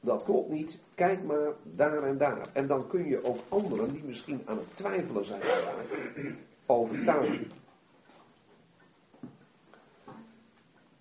dat 0.01 0.23
klopt 0.23 0.51
niet. 0.51 0.79
Kijk 0.95 1.23
maar 1.23 1.53
daar 1.63 2.03
en 2.03 2.19
daar. 2.19 2.49
En 2.53 2.67
dan 2.67 2.87
kun 2.87 3.07
je 3.07 3.25
ook 3.25 3.39
anderen 3.49 3.93
die 3.93 4.05
misschien 4.05 4.43
aan 4.45 4.57
het 4.57 4.77
twijfelen 4.77 5.25
zijn 5.25 5.41
geraakt, 5.41 5.95
overtuigen. 6.67 7.51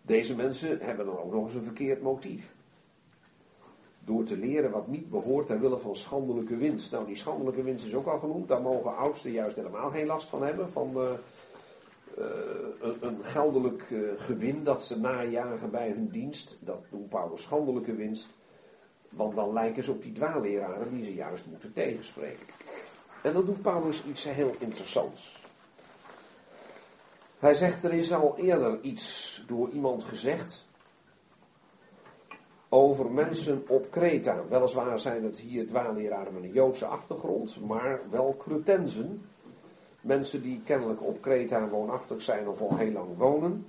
Deze 0.02 0.36
mensen 0.36 0.80
hebben 0.80 1.06
dan 1.06 1.18
ook 1.18 1.32
nog 1.32 1.44
eens 1.44 1.54
een 1.54 1.64
verkeerd 1.64 2.02
motief. 2.02 2.54
Door 4.12 4.24
te 4.24 4.38
leren 4.38 4.72
wat 4.72 4.88
niet 4.88 5.10
behoort 5.10 5.48
ter 5.48 5.60
wille 5.60 5.78
van 5.78 5.96
schandelijke 5.96 6.58
winst. 6.58 6.92
Nou, 6.92 7.06
die 7.06 7.16
schandelijke 7.16 7.64
winst 7.64 7.86
is 7.86 7.94
ook 7.96 8.08
al 8.08 8.20
genoemd. 8.20 8.48
Daar 8.48 8.62
mogen 8.62 8.98
oudsten 8.98 9.32
juist 9.32 9.56
helemaal 9.56 9.90
geen 9.90 10.06
last 10.06 10.28
van 10.28 10.44
hebben. 10.44 10.72
Van 10.72 10.92
uh, 10.96 11.10
een, 12.80 12.96
een, 13.08 13.24
geldelijk 13.24 13.90
uh, 13.90 14.10
gewin 14.18 14.64
dat 14.64 14.84
ze 14.84 15.00
najagen 15.00 15.72
bij 15.72 15.90
hun 15.90 16.10
dienst. 16.10 16.58
Dat 16.60 16.84
doen 16.90 17.08
Paulus 17.08 17.42
schandelijke 17.42 17.96
winst. 17.96 18.30
Want 19.10 19.36
dan 19.36 19.54
lijken 19.54 19.84
ze 19.84 19.92
op 19.92 20.02
die 20.02 20.14
dwaalleraren 20.14 20.90
die 20.90 21.06
ze 21.06 21.14
juist 21.14 21.46
moeten 21.46 21.74
tegenspreken. 21.74 22.46
En 23.24 23.34
dan 23.34 23.46
doet 23.46 23.62
Paulus 23.62 24.06
iets 24.06 24.24
heel 24.24 24.56
interessants. 24.60 25.42
Hij 27.40 27.54
zegt, 27.54 27.84
er 27.84 27.94
is 27.94 28.14
al 28.14 28.38
eerder 28.38 28.82
iets 28.82 29.44
door 29.48 29.70
iemand 29.70 30.04
gezegd 30.04 30.66
over 32.74 33.12
mensen 33.12 33.64
op 33.68 33.92
Kreta. 33.92 34.44
Weliswaar 34.50 35.00
zijn 35.00 35.24
het 35.24 35.40
hier 35.40 35.68
dwaalleraren 35.68 36.34
met 36.34 36.44
een 36.44 36.52
Joodse 36.52 36.86
achtergrond, 36.86 37.68
maar 37.68 38.00
wel 38.10 38.36
Cretensen. 38.38 39.22
Mensen 40.02 40.42
die 40.42 40.62
kennelijk 40.66 41.06
op 41.06 41.22
Kreta 41.22 41.68
woonachtig 41.68 42.22
zijn 42.22 42.48
of 42.48 42.62
al 42.62 42.78
heel 42.78 42.92
lang 42.92 43.18
wonen. 43.18 43.66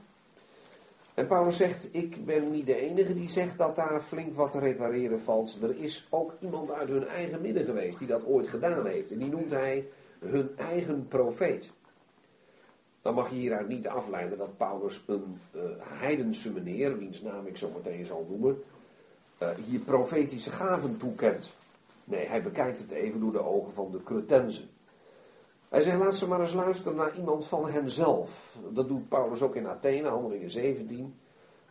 En 1.15 1.27
Paulus 1.27 1.57
zegt, 1.57 1.89
ik 1.91 2.25
ben 2.25 2.51
niet 2.51 2.67
de 2.67 2.77
enige 2.77 3.15
die 3.15 3.31
zegt 3.31 3.59
dat 3.59 3.77
daar 3.77 4.01
flink 4.01 4.35
wat 4.35 4.51
te 4.51 4.59
repareren 4.59 5.21
valt. 5.21 5.59
Er 5.63 5.83
is 5.83 6.07
ook 6.11 6.33
iemand 6.41 6.71
uit 6.71 6.89
hun 6.89 7.07
eigen 7.07 7.41
midden 7.41 7.65
geweest 7.65 7.99
die 7.99 8.09
dat 8.09 8.27
ooit 8.27 8.49
gedaan 8.49 8.87
heeft. 8.87 9.11
En 9.11 9.19
die 9.19 9.31
noemt 9.31 9.51
hij 9.51 9.87
hun 10.19 10.51
eigen 10.57 11.09
profeet. 11.09 11.71
Dan 13.03 13.15
mag 13.15 13.31
je 13.31 13.37
hieruit 13.37 13.69
niet 13.69 13.89
afleiden 13.89 14.39
dat 14.39 14.57
Paulus 14.57 15.03
een 15.07 15.39
uh, 15.55 15.63
heidense 15.79 16.53
meneer, 16.53 16.99
wiens 16.99 17.23
naam 17.23 17.47
ik 17.47 17.57
zo 17.57 17.71
meteen 17.75 18.05
zal 18.05 18.27
noemen, 18.29 18.63
hier 19.65 19.81
profetische 19.81 20.51
gaven 20.51 20.97
toekent. 20.97 21.53
Nee, 22.05 22.27
hij 22.27 22.43
bekijkt 22.43 22.79
het 22.79 22.91
even 22.91 23.21
door 23.21 23.33
de 23.33 23.45
ogen 23.45 23.73
van 23.73 23.91
de 23.91 24.03
Cretensen. 24.03 24.69
Hij 25.69 25.81
zegt, 25.81 25.99
laat 25.99 26.17
ze 26.17 26.29
maar 26.29 26.41
eens 26.41 26.53
luisteren 26.53 26.97
naar 26.97 27.17
iemand 27.17 27.47
van 27.47 27.71
henzelf. 27.71 28.57
Dat 28.71 28.89
doet 28.89 29.09
Paulus 29.09 29.43
ook 29.43 29.57
in 29.57 29.69
Athene, 29.69 30.09
handelingen 30.09 30.51
17. 30.51 31.15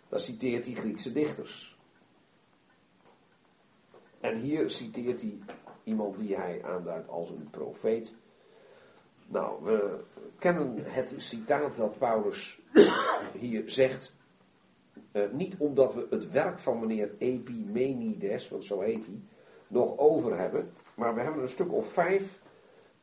Daar 0.10 0.20
citeert 0.20 0.66
hij 0.66 0.74
Griekse 0.74 1.12
dichters. 1.12 1.78
En 4.20 4.36
hier 4.36 4.70
citeert 4.70 5.22
hij 5.22 5.40
iemand 5.84 6.18
die 6.18 6.36
hij 6.36 6.64
aanduidt 6.64 7.10
als 7.10 7.30
een 7.30 7.48
profeet. 7.52 8.14
Nou, 9.28 9.64
we 9.64 10.00
kennen 10.40 10.76
het 10.84 11.14
citaat 11.18 11.76
dat 11.76 11.98
Paulus 11.98 12.60
hier 13.40 13.70
zegt. 13.70 14.14
Uh, 15.12 15.24
niet 15.32 15.56
omdat 15.58 15.94
we 15.94 16.08
het 16.10 16.32
werk 16.32 16.60
van 16.60 16.80
meneer 16.80 17.12
Epimenides, 17.18 18.50
want 18.50 18.66
zo 18.66 18.80
heet 18.80 19.06
hij, 19.06 19.22
nog 19.68 19.98
over 19.98 20.38
hebben. 20.38 20.74
Maar 20.96 21.16
we 21.16 21.22
hebben 21.22 21.42
een 21.42 21.50
stuk 21.50 21.74
of 21.74 21.94
vijf 21.94 22.40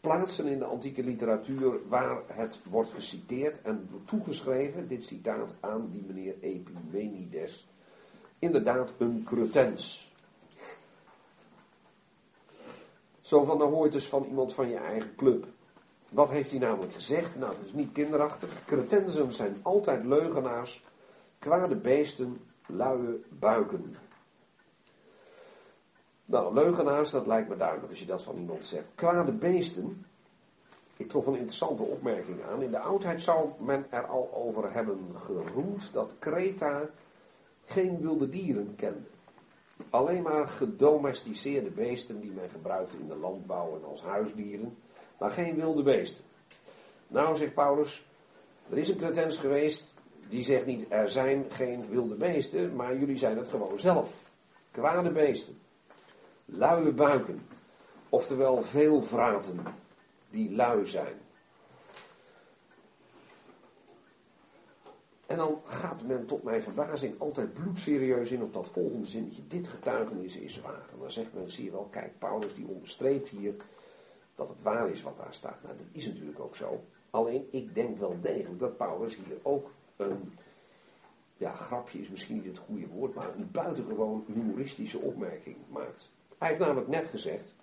plaatsen 0.00 0.46
in 0.46 0.58
de 0.58 0.64
antieke 0.64 1.02
literatuur 1.02 1.88
waar 1.88 2.22
het 2.26 2.58
wordt 2.70 2.90
geciteerd 2.90 3.62
en 3.62 3.88
toegeschreven, 4.04 4.88
dit 4.88 5.04
citaat, 5.04 5.54
aan 5.60 5.88
die 5.90 6.04
meneer 6.06 6.34
Epimenides. 6.40 7.68
Inderdaad, 8.38 8.90
een 8.98 9.22
cretens. 9.26 10.12
Zo 13.20 13.44
van, 13.44 13.58
dan 13.58 13.72
hoort 13.72 13.92
dus 13.92 14.06
van 14.06 14.24
iemand 14.24 14.54
van 14.54 14.68
je 14.68 14.76
eigen 14.76 15.14
club. 15.16 15.46
Wat 16.08 16.30
heeft 16.30 16.50
hij 16.50 16.58
namelijk 16.58 16.94
gezegd? 16.94 17.36
Nou, 17.36 17.52
dat 17.56 17.66
is 17.66 17.72
niet 17.72 17.92
kinderachtig. 17.92 18.64
Cretensen 18.66 19.32
zijn 19.32 19.56
altijd 19.62 20.04
leugenaars, 20.04 20.84
kwade 21.38 21.76
beesten, 21.76 22.40
luie 22.66 23.24
buiken. 23.28 23.94
Nou, 26.24 26.54
leugenaars, 26.54 27.10
dat 27.10 27.26
lijkt 27.26 27.48
me 27.48 27.56
duidelijk 27.56 27.88
als 27.88 27.98
je 27.98 28.06
dat 28.06 28.22
van 28.22 28.36
iemand 28.36 28.64
zegt. 28.64 28.90
Kwade 28.94 29.32
beesten, 29.32 30.06
ik 30.96 31.08
trof 31.08 31.26
een 31.26 31.34
interessante 31.34 31.82
opmerking 31.82 32.42
aan. 32.50 32.62
In 32.62 32.70
de 32.70 32.78
oudheid 32.78 33.22
zou 33.22 33.50
men 33.58 33.86
er 33.90 34.06
al 34.06 34.30
over 34.34 34.72
hebben 34.72 34.98
geroemd 35.24 35.92
dat 35.92 36.12
Kreta 36.18 36.88
geen 37.64 38.00
wilde 38.00 38.28
dieren 38.28 38.74
kende. 38.76 39.08
Alleen 39.90 40.22
maar 40.22 40.46
gedomesticeerde 40.46 41.70
beesten 41.70 42.20
die 42.20 42.30
men 42.30 42.48
gebruikt 42.50 42.92
in 42.92 43.08
de 43.08 43.16
landbouw 43.16 43.76
en 43.76 43.84
als 43.84 44.02
huisdieren, 44.02 44.76
maar 45.18 45.30
geen 45.30 45.54
wilde 45.54 45.82
beesten. 45.82 46.24
Nou, 47.06 47.36
zegt 47.36 47.54
Paulus, 47.54 48.06
er 48.70 48.78
is 48.78 48.88
een 48.88 48.96
cretens 48.96 49.36
geweest 49.36 49.94
die 50.28 50.44
zegt 50.44 50.66
niet 50.66 50.86
er 50.88 51.10
zijn 51.10 51.44
geen 51.48 51.88
wilde 51.88 52.14
beesten, 52.14 52.76
maar 52.76 52.98
jullie 52.98 53.18
zijn 53.18 53.36
het 53.36 53.48
gewoon 53.48 53.78
zelf. 53.78 54.12
Kwade 54.70 55.10
beesten, 55.10 55.58
luie 56.44 56.92
buiken, 56.92 57.46
oftewel 58.08 58.62
veel 58.62 59.02
vraten 59.02 59.60
die 60.30 60.54
lui 60.54 60.86
zijn. 60.86 61.14
En 65.26 65.36
dan 65.36 65.60
gaat 65.64 66.02
men 66.02 66.26
tot 66.26 66.42
mijn 66.42 66.62
verbazing 66.62 67.20
altijd 67.20 67.52
bloedserieus 67.52 68.30
in 68.30 68.42
op 68.42 68.52
dat 68.52 68.66
volgende 68.72 69.06
zinnetje. 69.06 69.42
Dit 69.48 69.68
getuigenis 69.68 70.36
is 70.36 70.60
waar. 70.60 70.86
En 70.92 70.98
dan 71.00 71.10
zegt 71.10 71.34
men, 71.34 71.50
zie 71.50 71.64
je 71.64 71.70
wel, 71.70 71.88
kijk, 71.90 72.18
Paulus 72.18 72.54
die 72.54 72.66
onderstreept 72.66 73.28
hier 73.28 73.54
dat 74.34 74.48
het 74.48 74.62
waar 74.62 74.90
is 74.90 75.02
wat 75.02 75.16
daar 75.16 75.34
staat. 75.34 75.62
Nou, 75.62 75.76
dat 75.76 75.86
is 75.92 76.06
natuurlijk 76.06 76.40
ook 76.40 76.56
zo. 76.56 76.84
Alleen, 77.10 77.48
ik 77.50 77.74
denk 77.74 77.98
wel 77.98 78.16
degelijk 78.20 78.58
dat 78.58 78.76
Paulus 78.76 79.16
hier 79.16 79.36
ook 79.42 79.70
een, 80.06 80.32
ja, 81.36 81.52
grapje 81.52 81.98
is 81.98 82.08
misschien 82.08 82.36
niet 82.36 82.44
het 82.44 82.58
goede 82.58 82.86
woord, 82.86 83.14
maar 83.14 83.34
een 83.36 83.50
buitengewoon 83.50 84.24
humoristische 84.32 84.98
opmerking 84.98 85.56
maakt. 85.68 86.10
Hij 86.38 86.48
heeft 86.48 86.60
namelijk 86.60 86.88
net 86.88 87.08
gezegd 87.08 87.54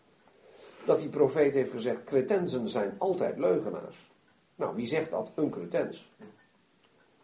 dat 0.85 0.99
die 0.99 1.09
profeet 1.09 1.53
heeft 1.53 1.71
gezegd, 1.71 2.03
cretensen 2.03 2.69
zijn 2.69 2.95
altijd 2.97 3.37
leugenaars. 3.37 4.11
Nou, 4.55 4.75
wie 4.75 4.87
zegt 4.87 5.11
dat? 5.11 5.31
Een 5.35 5.49
cretens. 5.49 6.11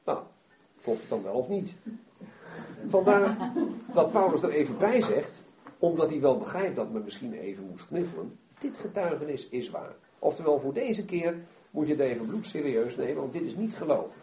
Nou, 0.05 0.19
klopt 0.81 0.99
het 0.99 1.09
dan 1.09 1.23
wel 1.23 1.33
of 1.33 1.47
niet? 1.47 1.73
Vandaar 2.87 3.53
dat 3.93 4.11
Paulus 4.11 4.41
er 4.41 4.51
even 4.51 4.77
bij 4.77 5.01
zegt, 5.01 5.43
omdat 5.79 6.09
hij 6.09 6.21
wel 6.21 6.37
begrijpt 6.37 6.75
dat 6.75 6.91
men 6.91 7.03
misschien 7.03 7.33
even 7.33 7.67
moest 7.67 7.87
kniffelen. 7.87 8.39
Dit 8.59 8.77
getuigenis 8.77 9.47
is 9.49 9.69
waar. 9.69 9.95
Oftewel, 10.19 10.59
voor 10.59 10.73
deze 10.73 11.05
keer 11.05 11.35
moet 11.71 11.87
je 11.87 11.93
het 11.93 12.01
even 12.01 12.25
bloedserieus 12.25 12.95
nemen, 12.95 13.15
want 13.15 13.33
dit 13.33 13.41
is 13.41 13.55
niet 13.55 13.75
geloven. 13.75 14.20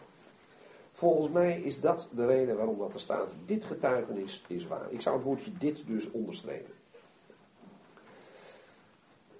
Volgens 0.99 1.31
mij 1.31 1.61
is 1.61 1.79
dat 1.79 2.07
de 2.15 2.25
reden 2.25 2.57
waarom 2.57 2.77
dat 2.77 2.93
er 2.93 2.99
staat. 2.99 3.31
Dit 3.45 3.65
getuigenis 3.65 4.43
is 4.47 4.67
waar. 4.67 4.91
Ik 4.91 5.01
zou 5.01 5.15
het 5.15 5.25
woordje 5.25 5.51
dit 5.57 5.83
dus 5.87 6.11
onderstrepen. 6.11 6.73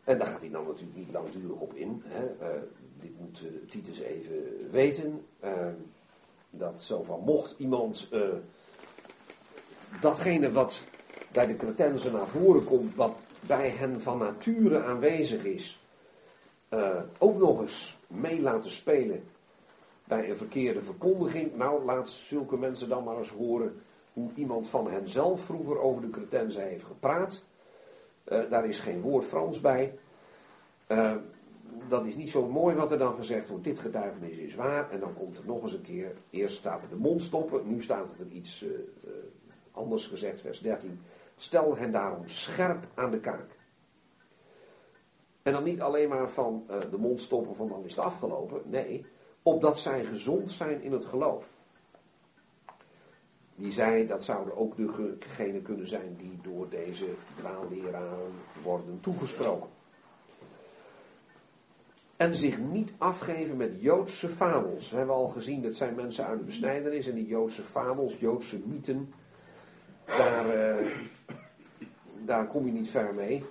En 0.03 0.17
daar 0.17 0.27
gaat 0.27 0.41
hij 0.41 0.49
dan 0.49 0.67
natuurlijk 0.67 0.97
niet 0.97 1.11
langdurig 1.11 1.59
op 1.59 1.73
in. 1.73 2.03
Hè. 2.05 2.23
Uh, 2.23 2.61
dit 2.99 3.19
moet 3.19 3.41
uh, 3.41 3.69
Titus 3.69 3.99
even 3.99 4.71
weten. 4.71 5.25
Uh, 5.43 5.51
dat 6.49 6.81
zo 6.81 7.03
van 7.03 7.19
mocht 7.19 7.59
iemand 7.59 8.09
datgene 10.01 10.51
wat 10.51 10.83
bij 11.31 11.47
de 11.47 11.55
Cretensen 11.55 12.11
naar 12.11 12.27
voren 12.27 12.63
komt, 12.63 12.95
wat 12.95 13.15
bij 13.39 13.69
hen 13.69 14.01
van 14.01 14.17
nature 14.17 14.83
aanwezig 14.83 15.43
is, 15.43 15.83
ook 17.17 17.37
nog 17.37 17.61
eens 17.61 17.97
mee 18.07 18.41
laten 18.41 18.71
spelen 18.71 19.23
bij 20.09 20.29
een 20.29 20.37
verkeerde 20.37 20.81
verkondiging. 20.81 21.55
Nou, 21.55 21.85
laat 21.85 22.09
zulke 22.09 22.57
mensen 22.57 22.89
dan 22.89 23.03
maar 23.03 23.17
eens 23.17 23.29
horen 23.29 23.81
hoe 24.13 24.29
iemand 24.35 24.67
van 24.67 24.89
hen 24.91 25.09
zelf 25.09 25.41
vroeger 25.41 25.79
over 25.79 26.01
de 26.01 26.09
Cretensen 26.09 26.67
heeft 26.67 26.83
gepraat. 26.83 27.43
Uh, 28.25 28.49
daar 28.49 28.65
is 28.65 28.79
geen 28.79 29.01
woord 29.01 29.25
Frans 29.25 29.61
bij. 29.61 29.97
Uh, 30.87 31.15
dat 31.87 32.05
is 32.05 32.15
niet 32.15 32.29
zo 32.29 32.47
mooi 32.47 32.75
wat 32.75 32.91
er 32.91 32.97
dan 32.97 33.15
gezegd 33.15 33.49
wordt. 33.49 33.63
Dit 33.63 33.79
getuigenis 33.79 34.37
is 34.37 34.55
waar. 34.55 34.91
En 34.91 34.99
dan 34.99 35.13
komt 35.13 35.37
er 35.37 35.45
nog 35.45 35.61
eens 35.61 35.73
een 35.73 35.81
keer. 35.81 36.15
Eerst 36.29 36.57
staat 36.57 36.81
er 36.81 36.89
de 36.89 36.95
mond 36.95 37.21
stoppen. 37.21 37.67
Nu 37.67 37.81
staat 37.81 38.19
er 38.19 38.27
iets 38.31 38.63
uh, 38.63 38.69
anders 39.71 40.07
gezegd, 40.07 40.41
vers 40.41 40.59
13. 40.59 40.99
Stel 41.35 41.77
hen 41.77 41.91
daarom 41.91 42.27
scherp 42.27 42.87
aan 42.93 43.11
de 43.11 43.19
kaak. 43.19 43.57
En 45.41 45.53
dan 45.53 45.63
niet 45.63 45.81
alleen 45.81 46.09
maar 46.09 46.29
van 46.29 46.63
de 46.91 46.97
mond 46.97 47.19
stoppen 47.19 47.55
van 47.55 47.67
dan 47.67 47.85
is 47.85 47.95
het 47.95 48.05
afgelopen. 48.05 48.61
Nee, 48.65 49.05
opdat 49.53 49.79
zij 49.79 50.03
gezond 50.05 50.51
zijn 50.51 50.81
in 50.81 50.91
het 50.91 51.05
geloof. 51.05 51.45
Die 53.55 53.71
zij, 53.71 54.07
dat 54.07 54.23
zouden 54.23 54.57
ook 54.57 54.75
degenen 55.19 55.61
kunnen 55.61 55.87
zijn 55.87 56.15
die 56.17 56.39
door 56.41 56.69
deze 56.69 57.05
dwaalleraren 57.35 58.31
worden 58.63 58.99
toegesproken. 59.01 59.69
En 62.15 62.35
zich 62.35 62.59
niet 62.59 62.93
afgeven 62.97 63.57
met 63.57 63.71
Joodse 63.79 64.29
fabels. 64.29 64.91
We 64.91 64.97
hebben 64.97 65.15
al 65.15 65.27
gezien, 65.27 65.61
dat 65.61 65.75
zijn 65.75 65.95
mensen 65.95 66.25
uit 66.25 66.39
de 66.39 66.45
besnijdenis 66.45 67.07
en 67.07 67.15
die 67.15 67.27
Joodse 67.27 67.61
fabels, 67.61 68.19
Joodse 68.19 68.59
mythen. 68.65 69.13
Daar, 70.05 70.77
uh, 70.79 70.87
daar 72.25 72.47
kom 72.47 72.65
je 72.65 72.71
niet 72.71 72.89
ver 72.89 73.13
mee. 73.13 73.43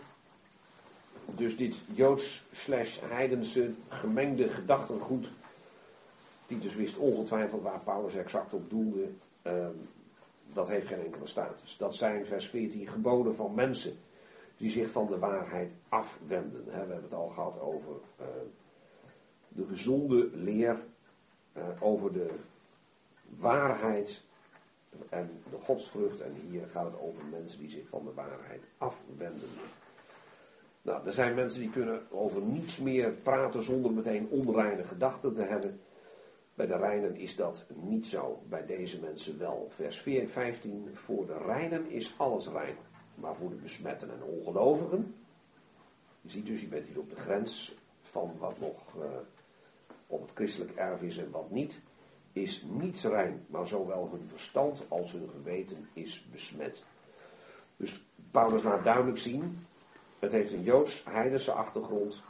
Dus 1.24 1.56
dit 1.56 1.76
Joods 1.94 2.46
slash 2.52 2.98
heidense 3.00 3.70
gemengde 3.88 4.48
gedachtengoed 4.48 5.28
Titus 6.48 6.74
wist 6.74 6.96
ongetwijfeld 6.96 7.62
waar 7.62 7.80
Paulus 7.80 8.14
exact 8.14 8.54
op 8.54 8.70
doelde. 8.70 9.08
Uh, 9.46 9.66
dat 10.52 10.68
heeft 10.68 10.86
geen 10.86 11.04
enkele 11.04 11.26
status. 11.26 11.76
Dat 11.76 11.96
zijn 11.96 12.26
vers 12.26 12.48
14 12.48 12.88
geboden 12.88 13.34
van 13.34 13.54
mensen 13.54 13.96
die 14.56 14.70
zich 14.70 14.90
van 14.90 15.06
de 15.06 15.18
waarheid 15.18 15.72
afwenden. 15.88 16.64
we 16.64 16.70
hebben 16.70 17.02
het 17.02 17.14
al 17.14 17.28
gehad 17.28 17.60
over 17.60 17.92
uh, 18.20 18.26
de 19.48 19.64
gezonde 19.66 20.28
leer, 20.32 20.76
uh, 21.56 21.62
over 21.80 22.12
de 22.12 22.30
waarheid 23.38 24.22
en 25.08 25.30
de 25.50 25.58
godsvrucht. 25.58 26.20
En 26.20 26.34
hier 26.50 26.66
gaat 26.72 26.84
het 26.84 27.00
over 27.00 27.24
mensen 27.30 27.58
die 27.58 27.70
zich 27.70 27.88
van 27.88 28.04
de 28.04 28.12
waarheid 28.14 28.62
afwenden. 28.78 29.48
Nou, 30.82 31.06
er 31.06 31.12
zijn 31.12 31.34
mensen 31.34 31.60
die 31.60 31.70
kunnen 31.70 32.10
over 32.10 32.42
niets 32.42 32.78
meer 32.78 33.10
praten 33.10 33.62
zonder 33.62 33.92
meteen 33.92 34.28
onreine 34.30 34.84
gedachten 34.84 35.34
te 35.34 35.42
hebben. 35.42 35.80
Bij 36.58 36.66
de 36.66 36.76
reinen 36.76 37.16
is 37.16 37.36
dat 37.36 37.64
niet 37.74 38.06
zo, 38.06 38.42
bij 38.48 38.66
deze 38.66 39.00
mensen 39.00 39.38
wel. 39.38 39.66
Vers 39.70 40.00
15, 40.26 40.90
voor 40.94 41.26
de 41.26 41.38
reinen 41.38 41.90
is 41.90 42.14
alles 42.16 42.48
rein, 42.48 42.76
maar 43.14 43.34
voor 43.34 43.48
de 43.48 43.54
besmetten 43.54 44.10
en 44.10 44.22
ongelovigen, 44.22 45.14
je 46.20 46.30
ziet 46.30 46.46
dus, 46.46 46.60
je 46.60 46.66
bent 46.66 46.86
hier 46.86 46.98
op 46.98 47.10
de 47.10 47.16
grens 47.16 47.74
van 48.02 48.34
wat 48.38 48.60
nog 48.60 48.94
uh, 48.96 49.04
op 50.06 50.20
het 50.20 50.30
christelijk 50.34 50.76
erf 50.76 51.02
is 51.02 51.18
en 51.18 51.30
wat 51.30 51.50
niet, 51.50 51.80
is 52.32 52.62
niets 52.62 53.04
rein, 53.04 53.44
maar 53.46 53.66
zowel 53.66 54.08
hun 54.10 54.28
verstand 54.28 54.82
als 54.88 55.12
hun 55.12 55.28
geweten 55.30 55.88
is 55.92 56.26
besmet. 56.30 56.82
Dus 57.76 58.04
Paulus 58.30 58.62
laat 58.62 58.84
duidelijk 58.84 59.18
zien, 59.18 59.66
het 60.18 60.32
heeft 60.32 60.52
een 60.52 60.62
joods-heidense 60.62 61.52
achtergrond. 61.52 62.22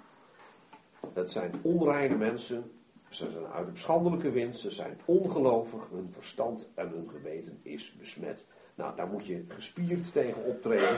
Het 1.14 1.30
zijn 1.30 1.52
onreine 1.62 2.16
mensen 2.16 2.72
ze 3.10 3.30
zijn 3.30 3.46
uit 3.46 3.68
op 3.68 3.76
schandelijke 3.76 4.30
winst, 4.30 4.60
ze 4.60 4.70
zijn 4.70 5.00
ongelovig, 5.04 5.88
hun 5.90 6.08
verstand 6.10 6.68
en 6.74 6.88
hun 6.88 7.10
geweten 7.10 7.58
is 7.62 7.94
besmet. 7.98 8.44
Nou, 8.74 8.96
daar 8.96 9.06
moet 9.06 9.26
je 9.26 9.44
gespierd 9.48 10.12
tegen 10.12 10.44
optreden. 10.44 10.96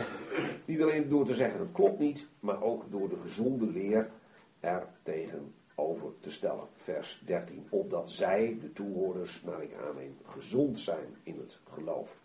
Niet 0.64 0.82
alleen 0.82 1.08
door 1.08 1.26
te 1.26 1.34
zeggen 1.34 1.60
het 1.60 1.72
klopt 1.72 1.98
niet, 1.98 2.26
maar 2.40 2.62
ook 2.62 2.90
door 2.90 3.08
de 3.08 3.16
gezonde 3.22 3.66
leer 3.66 4.10
er 4.60 4.86
tegenover 5.02 6.12
te 6.20 6.30
stellen. 6.30 6.68
Vers 6.76 7.22
13. 7.26 7.66
Opdat 7.70 8.10
zij, 8.10 8.58
de 8.60 8.72
toehoorders, 8.72 9.42
naar 9.42 9.62
ik 9.62 9.74
aanneem, 9.74 10.16
gezond 10.24 10.78
zijn 10.78 11.16
in 11.22 11.38
het 11.38 11.58
geloof. 11.72 12.18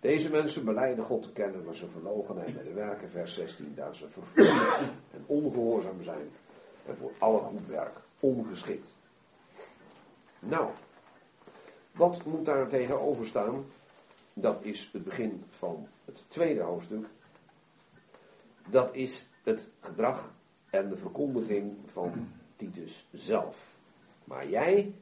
Deze 0.00 0.30
mensen 0.30 0.64
beleiden 0.64 1.04
God 1.04 1.22
te 1.22 1.32
kennen, 1.32 1.64
maar 1.64 1.74
ze 1.74 1.88
verlogen 1.88 2.36
hem 2.36 2.54
bij 2.54 2.62
de 2.62 2.72
werken. 2.72 3.10
Vers 3.10 3.34
16. 3.34 3.72
Daar 3.74 3.96
ze 3.96 4.08
vervuld 4.08 4.90
en 5.10 5.24
ongehoorzaam 5.26 6.02
zijn 6.02 6.30
en 6.86 6.96
voor 6.96 7.12
alle 7.18 7.38
goed 7.38 7.66
werk 7.66 8.00
ongeschikt. 8.20 8.86
Nou, 10.38 10.70
wat 11.92 12.24
moet 12.24 12.44
daar 12.44 12.68
tegenover 12.68 13.26
staan? 13.26 13.64
Dat 14.32 14.58
is 14.62 14.90
het 14.92 15.04
begin 15.04 15.44
van 15.50 15.88
het 16.04 16.22
tweede 16.28 16.60
hoofdstuk. 16.60 17.06
Dat 18.66 18.94
is 18.94 19.28
het 19.42 19.68
gedrag 19.80 20.32
en 20.70 20.88
de 20.88 20.96
verkondiging 20.96 21.76
van 21.86 22.28
Titus 22.56 23.06
zelf. 23.12 23.78
Maar 24.24 24.48
jij 24.48 24.94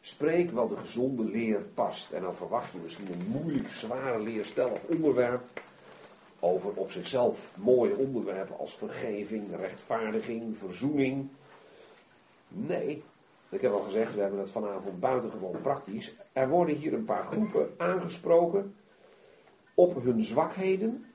spreekt 0.00 0.52
wat 0.52 0.68
de 0.68 0.76
gezonde 0.76 1.24
leer 1.24 1.60
past. 1.60 2.12
En 2.12 2.22
dan 2.22 2.36
verwacht 2.36 2.72
je 2.72 2.78
misschien 2.78 3.12
een 3.12 3.26
moeilijk, 3.26 3.68
zware 3.68 4.20
leerstellig 4.22 4.82
onderwerp. 4.86 5.62
Over 6.40 6.70
op 6.74 6.90
zichzelf 6.90 7.52
mooie 7.56 7.96
onderwerpen 7.96 8.58
als 8.58 8.74
vergeving, 8.74 9.56
rechtvaardiging, 9.56 10.58
verzoening. 10.58 11.28
Nee, 12.48 13.04
ik 13.48 13.60
heb 13.60 13.72
al 13.72 13.80
gezegd, 13.80 14.14
we 14.14 14.20
hebben 14.20 14.38
het 14.38 14.50
vanavond 14.50 15.00
buitengewoon 15.00 15.60
praktisch. 15.60 16.14
Er 16.32 16.48
worden 16.48 16.76
hier 16.76 16.92
een 16.92 17.04
paar 17.04 17.26
groepen 17.26 17.74
aangesproken 17.76 18.74
op 19.74 20.02
hun 20.02 20.22
zwakheden. 20.22 21.06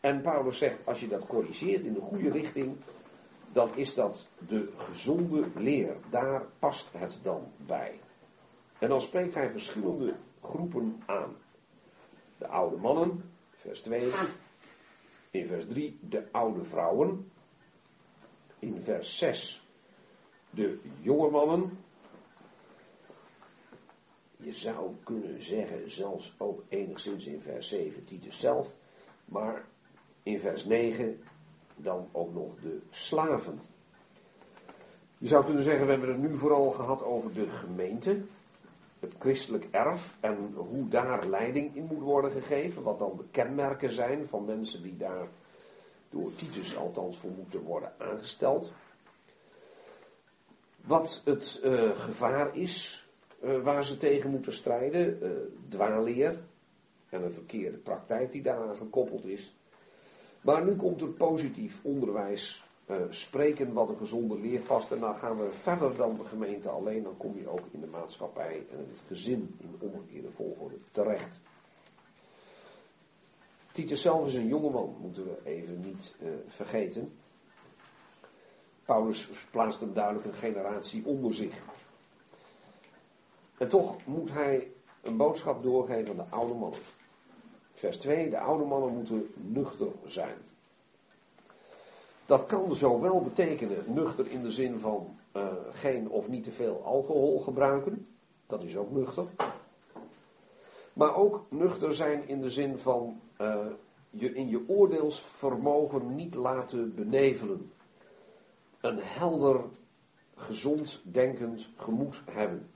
En 0.00 0.20
Paulus 0.20 0.58
zegt, 0.58 0.86
als 0.86 1.00
je 1.00 1.08
dat 1.08 1.26
corrigeert 1.26 1.84
in 1.84 1.92
de 1.92 2.00
goede 2.00 2.30
richting, 2.30 2.76
dan 3.52 3.70
is 3.74 3.94
dat 3.94 4.26
de 4.48 4.72
gezonde 4.76 5.46
leer. 5.54 5.96
Daar 6.10 6.44
past 6.58 6.92
het 6.92 7.18
dan 7.22 7.52
bij. 7.56 8.00
En 8.78 8.88
dan 8.88 9.00
spreekt 9.00 9.34
hij 9.34 9.50
verschillende 9.50 10.14
groepen 10.42 11.02
aan. 11.06 11.36
De 12.38 12.46
oude 12.46 12.76
mannen, 12.76 13.32
vers 13.50 13.80
2. 13.80 14.10
In 15.30 15.46
vers 15.46 15.66
3 15.66 15.98
de 16.02 16.28
oude 16.30 16.64
vrouwen. 16.64 17.30
In 18.58 18.82
vers 18.82 19.18
6 19.18 19.59
de 20.50 20.78
jonge 21.00 21.30
mannen. 21.30 21.78
Je 24.36 24.52
zou 24.52 24.90
kunnen 25.04 25.42
zeggen, 25.42 25.90
zelfs 25.90 26.34
ook 26.38 26.62
enigszins 26.68 27.26
in 27.26 27.40
vers 27.40 27.68
7 27.68 28.04
Titus 28.04 28.40
zelf. 28.40 28.74
Maar 29.24 29.64
in 30.22 30.40
vers 30.40 30.64
9 30.64 31.20
dan 31.76 32.08
ook 32.12 32.34
nog 32.34 32.54
de 32.60 32.80
slaven. 32.90 33.60
Je 35.18 35.26
zou 35.26 35.44
kunnen 35.44 35.62
zeggen, 35.62 35.84
we 35.84 35.90
hebben 35.90 36.08
het 36.08 36.18
nu 36.18 36.36
vooral 36.36 36.70
gehad 36.70 37.02
over 37.02 37.32
de 37.32 37.48
gemeente, 37.48 38.20
het 39.00 39.14
christelijk 39.18 39.66
erf 39.70 40.16
en 40.20 40.52
hoe 40.54 40.88
daar 40.88 41.26
leiding 41.26 41.76
in 41.76 41.84
moet 41.84 42.02
worden 42.02 42.30
gegeven. 42.30 42.82
Wat 42.82 42.98
dan 42.98 43.16
de 43.16 43.24
kenmerken 43.30 43.92
zijn 43.92 44.26
van 44.26 44.44
mensen 44.44 44.82
die 44.82 44.96
daar 44.96 45.28
door 46.10 46.34
Titus 46.34 46.76
althans 46.76 47.18
voor 47.18 47.30
moeten 47.30 47.60
worden 47.60 47.92
aangesteld. 47.98 48.72
Wat 50.90 51.22
het 51.24 51.60
uh, 51.64 51.90
gevaar 51.98 52.56
is 52.56 53.06
uh, 53.44 53.62
waar 53.62 53.84
ze 53.84 53.96
tegen 53.96 54.30
moeten 54.30 54.52
strijden, 54.52 55.18
uh, 55.22 55.30
dwaalleer 55.68 56.38
en 57.08 57.22
een 57.22 57.32
verkeerde 57.32 57.76
praktijk 57.76 58.32
die 58.32 58.42
daaraan 58.42 58.76
gekoppeld 58.76 59.24
is. 59.24 59.56
Maar 60.40 60.64
nu 60.64 60.76
komt 60.76 61.00
er 61.00 61.08
positief 61.08 61.78
onderwijs, 61.82 62.64
spreken 63.10 63.72
wat 63.72 63.88
een 63.88 63.96
gezonde 63.96 64.40
leer 64.40 64.60
past. 64.60 64.90
En 64.92 65.00
dan 65.00 65.14
gaan 65.14 65.36
we 65.36 65.48
verder 65.52 65.96
dan 65.96 66.16
de 66.16 66.24
gemeente 66.24 66.68
alleen. 66.68 67.02
Dan 67.02 67.16
kom 67.16 67.38
je 67.38 67.48
ook 67.48 67.66
in 67.70 67.80
de 67.80 67.86
maatschappij 67.86 68.66
en 68.70 68.78
het 68.78 69.00
gezin 69.06 69.54
in 69.58 69.76
omgekeerde 69.78 70.30
volgorde 70.30 70.76
terecht. 70.90 71.40
Titus 73.72 74.02
zelf 74.02 74.26
is 74.26 74.34
een 74.34 74.48
jongeman, 74.48 74.96
moeten 75.00 75.24
we 75.24 75.36
even 75.44 75.80
niet 75.80 76.14
vergeten. 76.48 77.12
Paulus 78.90 79.28
plaatst 79.50 79.80
hem 79.80 79.92
duidelijk 79.92 80.26
een 80.26 80.34
generatie 80.34 81.06
onder 81.06 81.34
zich. 81.34 81.54
En 83.58 83.68
toch 83.68 84.06
moet 84.06 84.32
hij 84.32 84.70
een 85.02 85.16
boodschap 85.16 85.62
doorgeven 85.62 86.10
aan 86.10 86.24
de 86.26 86.36
oude 86.36 86.54
mannen. 86.54 86.78
Vers 87.74 87.96
2, 87.96 88.30
de 88.30 88.38
oude 88.38 88.64
mannen 88.64 88.94
moeten 88.94 89.30
nuchter 89.34 89.88
zijn. 90.06 90.34
Dat 92.26 92.46
kan 92.46 92.74
zowel 92.74 93.22
betekenen 93.22 93.84
nuchter 93.86 94.30
in 94.30 94.42
de 94.42 94.50
zin 94.50 94.78
van 94.78 95.18
uh, 95.36 95.46
geen 95.72 96.08
of 96.08 96.28
niet 96.28 96.44
te 96.44 96.52
veel 96.52 96.82
alcohol 96.84 97.40
gebruiken. 97.40 98.06
Dat 98.46 98.62
is 98.62 98.76
ook 98.76 98.90
nuchter. 98.90 99.24
Maar 100.92 101.16
ook 101.16 101.44
nuchter 101.48 101.94
zijn 101.94 102.28
in 102.28 102.40
de 102.40 102.50
zin 102.50 102.78
van 102.78 103.20
uh, 103.40 103.66
je 104.10 104.34
in 104.34 104.48
je 104.48 104.64
oordeelsvermogen 104.68 106.14
niet 106.14 106.34
laten 106.34 106.94
benevelen. 106.94 107.70
Een 108.80 108.98
helder, 109.00 109.60
gezond 110.34 111.00
denkend 111.04 111.68
gemoed 111.76 112.22
hebben. 112.30 112.70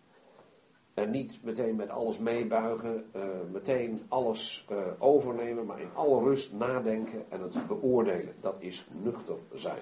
En 0.94 1.10
niet 1.10 1.38
meteen 1.42 1.76
met 1.76 1.88
alles 1.88 2.18
meebuigen, 2.18 3.10
uh, 3.16 3.22
meteen 3.52 4.02
alles 4.08 4.66
uh, 4.70 4.78
overnemen, 4.98 5.66
maar 5.66 5.80
in 5.80 5.94
alle 5.94 6.22
rust 6.22 6.52
nadenken 6.52 7.24
en 7.30 7.40
het 7.40 7.66
beoordelen. 7.66 8.34
Dat 8.40 8.54
is 8.58 8.86
nuchter 9.02 9.36
zijn. 9.54 9.78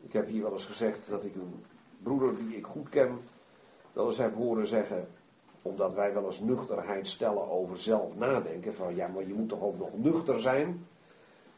Ik 0.00 0.12
heb 0.12 0.28
hier 0.28 0.42
wel 0.42 0.52
eens 0.52 0.64
gezegd 0.64 1.10
dat 1.10 1.24
ik 1.24 1.34
een 1.34 1.64
broeder 2.02 2.36
die 2.36 2.56
ik 2.56 2.66
goed 2.66 2.88
ken, 2.88 3.18
wel 3.92 4.06
eens 4.06 4.18
heb 4.18 4.34
horen 4.34 4.66
zeggen, 4.66 5.08
omdat 5.62 5.94
wij 5.94 6.14
wel 6.14 6.24
eens 6.24 6.40
nuchterheid 6.40 7.06
stellen 7.06 7.50
over 7.50 7.78
zelf 7.78 8.16
nadenken, 8.16 8.74
van 8.74 8.94
ja, 8.94 9.06
maar 9.06 9.26
je 9.26 9.34
moet 9.34 9.48
toch 9.48 9.62
ook 9.62 9.78
nog 9.78 9.90
nuchter 9.96 10.40
zijn. 10.40 10.86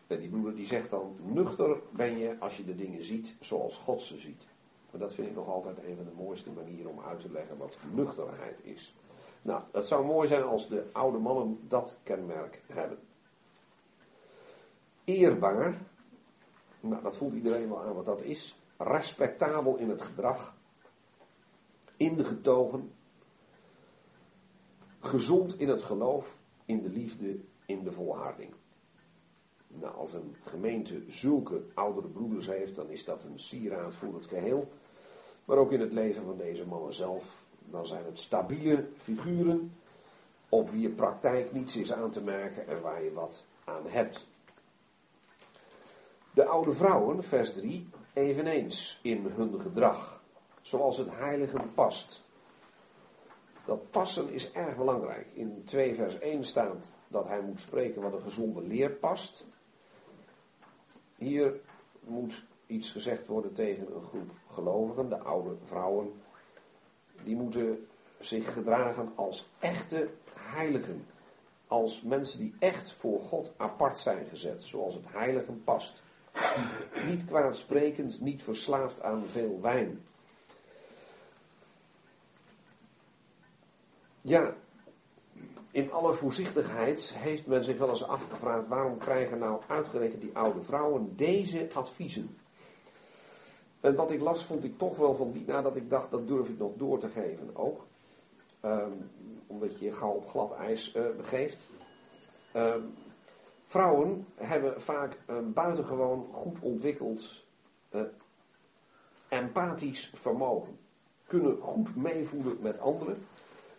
En 0.07 0.21
die 0.21 0.29
broeder 0.29 0.55
die 0.55 0.67
zegt 0.67 0.91
dan, 0.91 1.17
nuchter 1.23 1.77
ben 1.91 2.19
je 2.19 2.37
als 2.39 2.57
je 2.57 2.65
de 2.65 2.75
dingen 2.75 3.05
ziet 3.05 3.35
zoals 3.41 3.77
God 3.77 4.01
ze 4.01 4.19
ziet. 4.19 4.47
En 4.93 4.99
dat 4.99 5.15
vind 5.15 5.29
ik 5.29 5.35
nog 5.35 5.49
altijd 5.49 5.79
een 5.79 5.97
van 5.97 6.05
de 6.05 6.23
mooiste 6.23 6.51
manieren 6.51 6.91
om 6.91 7.01
uit 7.01 7.21
te 7.21 7.31
leggen 7.31 7.57
wat 7.57 7.77
nuchterheid 7.93 8.59
is. 8.63 8.95
Nou, 9.43 9.63
het 9.73 9.87
zou 9.87 10.07
mooi 10.07 10.29
zijn 10.29 10.43
als 10.43 10.69
de 10.69 10.85
oude 10.93 11.19
mannen 11.19 11.59
dat 11.69 11.97
kenmerk 12.03 12.63
hebben. 12.67 12.99
Eerbaar, 15.05 15.79
nou 16.81 17.03
dat 17.03 17.17
voelt 17.17 17.35
iedereen 17.35 17.69
wel 17.69 17.83
aan 17.83 17.95
wat 17.95 18.05
dat 18.05 18.23
is. 18.23 18.57
Respectabel 18.77 19.77
in 19.77 19.91
het 19.91 20.03
gedrag, 20.03 20.55
in 21.97 22.17
de 22.17 22.25
getogen, 22.25 22.93
gezond 25.01 25.59
in 25.59 25.69
het 25.69 25.83
geloof, 25.83 26.39
in 26.65 26.83
de 26.83 26.89
liefde, 26.89 27.39
in 27.67 27.85
de 27.85 27.93
volharding. 27.93 28.55
Nou, 29.81 29.95
als 29.95 30.13
een 30.13 30.37
gemeente 30.45 31.03
zulke 31.09 31.63
oudere 31.75 32.09
broeders 32.09 32.47
heeft, 32.47 32.75
dan 32.75 32.91
is 32.91 33.05
dat 33.05 33.23
een 33.23 33.39
sieraad 33.39 33.95
voor 33.95 34.15
het 34.15 34.27
geheel. 34.27 34.69
Maar 35.45 35.57
ook 35.57 35.73
in 35.73 35.81
het 35.81 35.93
leven 35.93 36.25
van 36.25 36.37
deze 36.37 36.67
mannen 36.67 36.95
zelf, 36.95 37.45
dan 37.59 37.87
zijn 37.87 38.05
het 38.05 38.19
stabiele 38.19 38.89
figuren 38.97 39.73
op 40.49 40.71
wie 40.71 40.81
je 40.81 40.91
praktijk 40.91 41.53
niets 41.53 41.77
is 41.77 41.93
aan 41.93 42.11
te 42.11 42.21
merken 42.21 42.69
en 42.69 42.81
waar 42.81 43.03
je 43.03 43.13
wat 43.13 43.45
aan 43.65 43.87
hebt. 43.87 44.27
De 46.35 46.45
oude 46.45 46.73
vrouwen, 46.73 47.25
vers 47.25 47.53
3, 47.53 47.89
eveneens 48.13 48.99
in 49.03 49.27
hun 49.27 49.61
gedrag, 49.61 50.23
zoals 50.61 50.97
het 50.97 51.11
heilige 51.11 51.59
past. 51.75 52.25
Dat 53.65 53.91
passen 53.91 54.29
is 54.29 54.53
erg 54.53 54.77
belangrijk. 54.77 55.27
In 55.33 55.63
2 55.65 55.95
vers 55.95 56.19
1 56.19 56.45
staat 56.45 56.91
dat 57.09 57.29
hij 57.29 57.41
moet 57.41 57.61
spreken 57.61 58.03
wat 58.03 58.13
een 58.13 58.23
gezonde 58.23 58.63
leer 58.63 58.91
past. 58.91 59.45
Hier 61.17 61.61
moet 62.01 62.45
iets 62.67 62.91
gezegd 62.91 63.27
worden 63.27 63.53
tegen 63.53 63.95
een 63.95 64.03
groep 64.03 64.31
gelovigen, 64.51 65.09
de 65.09 65.19
oude 65.19 65.57
vrouwen. 65.65 66.13
Die 67.23 67.37
moeten 67.37 67.87
zich 68.21 68.53
gedragen 68.53 69.13
als 69.15 69.49
echte 69.59 70.11
heiligen. 70.35 71.07
Als 71.67 72.03
mensen 72.03 72.39
die 72.39 72.55
echt 72.59 72.93
voor 72.93 73.21
God 73.21 73.53
apart 73.57 73.99
zijn 73.99 74.27
gezet, 74.27 74.63
zoals 74.63 74.95
het 74.95 75.13
heiligen 75.13 75.65
past. 75.65 76.03
Niet 77.07 77.25
kwaadsprekend, 77.25 78.21
niet 78.21 78.43
verslaafd 78.43 79.03
aan 79.03 79.27
veel 79.27 79.61
wijn. 79.61 80.03
Ja, 84.21 84.55
in 85.77 85.93
alle 85.93 86.15
voorzichtigheid 86.15 87.13
heeft 87.15 87.47
men 87.47 87.65
zich 87.65 87.79
wel 87.79 87.89
eens 87.89 88.09
afgevraagd: 88.09 88.69
waarom 88.69 88.99
krijgen 88.99 89.39
nou 89.39 89.61
uitgerekend 89.67 90.21
die 90.21 90.37
oude 90.37 90.63
vrouwen 90.63 91.17
deze 91.17 91.69
adviezen? 91.75 92.37
En 93.81 93.95
wat 93.95 94.11
ik 94.11 94.21
las 94.21 94.45
vond 94.45 94.65
ik 94.65 94.79
toch 94.79 94.97
wel 94.97 95.15
van 95.15 95.33
die 95.33 95.45
nadat 95.47 95.77
ik 95.77 95.91
dacht 95.91 96.11
dat 96.11 96.29
durf 96.29 96.49
ik 96.49 96.59
nog 96.59 96.73
door 96.77 96.99
te 96.99 97.09
geven 97.09 97.57
ook. 97.57 97.87
Um, 98.65 99.11
omdat 99.47 99.79
je 99.79 99.85
je 99.85 99.93
gauw 99.93 100.11
op 100.11 100.29
glad 100.29 100.53
ijs 100.55 100.95
uh, 100.95 101.03
begeeft. 101.17 101.67
Um, 102.55 102.95
vrouwen 103.67 104.27
hebben 104.35 104.83
vaak 104.83 105.19
een 105.27 105.53
buitengewoon 105.53 106.29
goed 106.33 106.59
ontwikkeld 106.61 107.45
uh, 107.91 108.01
empathisch 109.29 110.11
vermogen. 110.15 110.79
Kunnen 111.27 111.59
goed 111.61 111.97
meevoelen 111.97 112.57
met 112.61 112.81
anderen. 112.81 113.17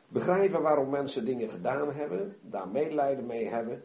Begrijpen 0.07 0.61
waarom 0.61 0.89
mensen 0.89 1.25
dingen 1.25 1.49
gedaan 1.49 1.91
hebben. 1.91 2.37
Daar 2.41 2.67
medelijden 2.67 3.25
mee 3.25 3.47
hebben. 3.47 3.83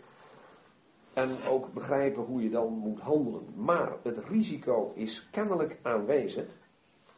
En 1.12 1.30
ook 1.48 1.72
begrijpen 1.72 2.22
hoe 2.22 2.42
je 2.42 2.50
dan 2.50 2.72
moet 2.72 3.00
handelen. 3.00 3.46
Maar 3.54 3.92
het 4.02 4.18
risico 4.28 4.92
is 4.94 5.28
kennelijk 5.30 5.78
aanwezig 5.82 6.46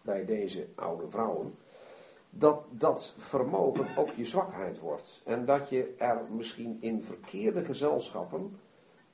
bij 0.03 0.25
deze 0.25 0.67
oude 0.75 1.09
vrouwen. 1.09 1.55
Dat 2.31 2.65
dat 2.71 3.15
vermogen 3.19 3.87
ook 3.97 4.11
je 4.11 4.25
zwakheid 4.25 4.79
wordt. 4.79 5.23
En 5.25 5.45
dat 5.45 5.69
je 5.69 5.95
er 5.99 6.21
misschien 6.31 6.77
in 6.81 7.03
verkeerde 7.03 7.65
gezelschappen 7.65 8.59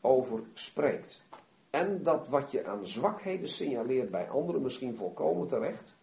over 0.00 0.40
spreekt. 0.52 1.22
En 1.70 2.02
dat 2.02 2.28
wat 2.28 2.50
je 2.50 2.66
aan 2.66 2.86
zwakheden 2.86 3.48
signaleert 3.48 4.10
bij 4.10 4.28
anderen, 4.28 4.62
misschien 4.62 4.96
volkomen 4.96 5.46
terecht, 5.46 5.94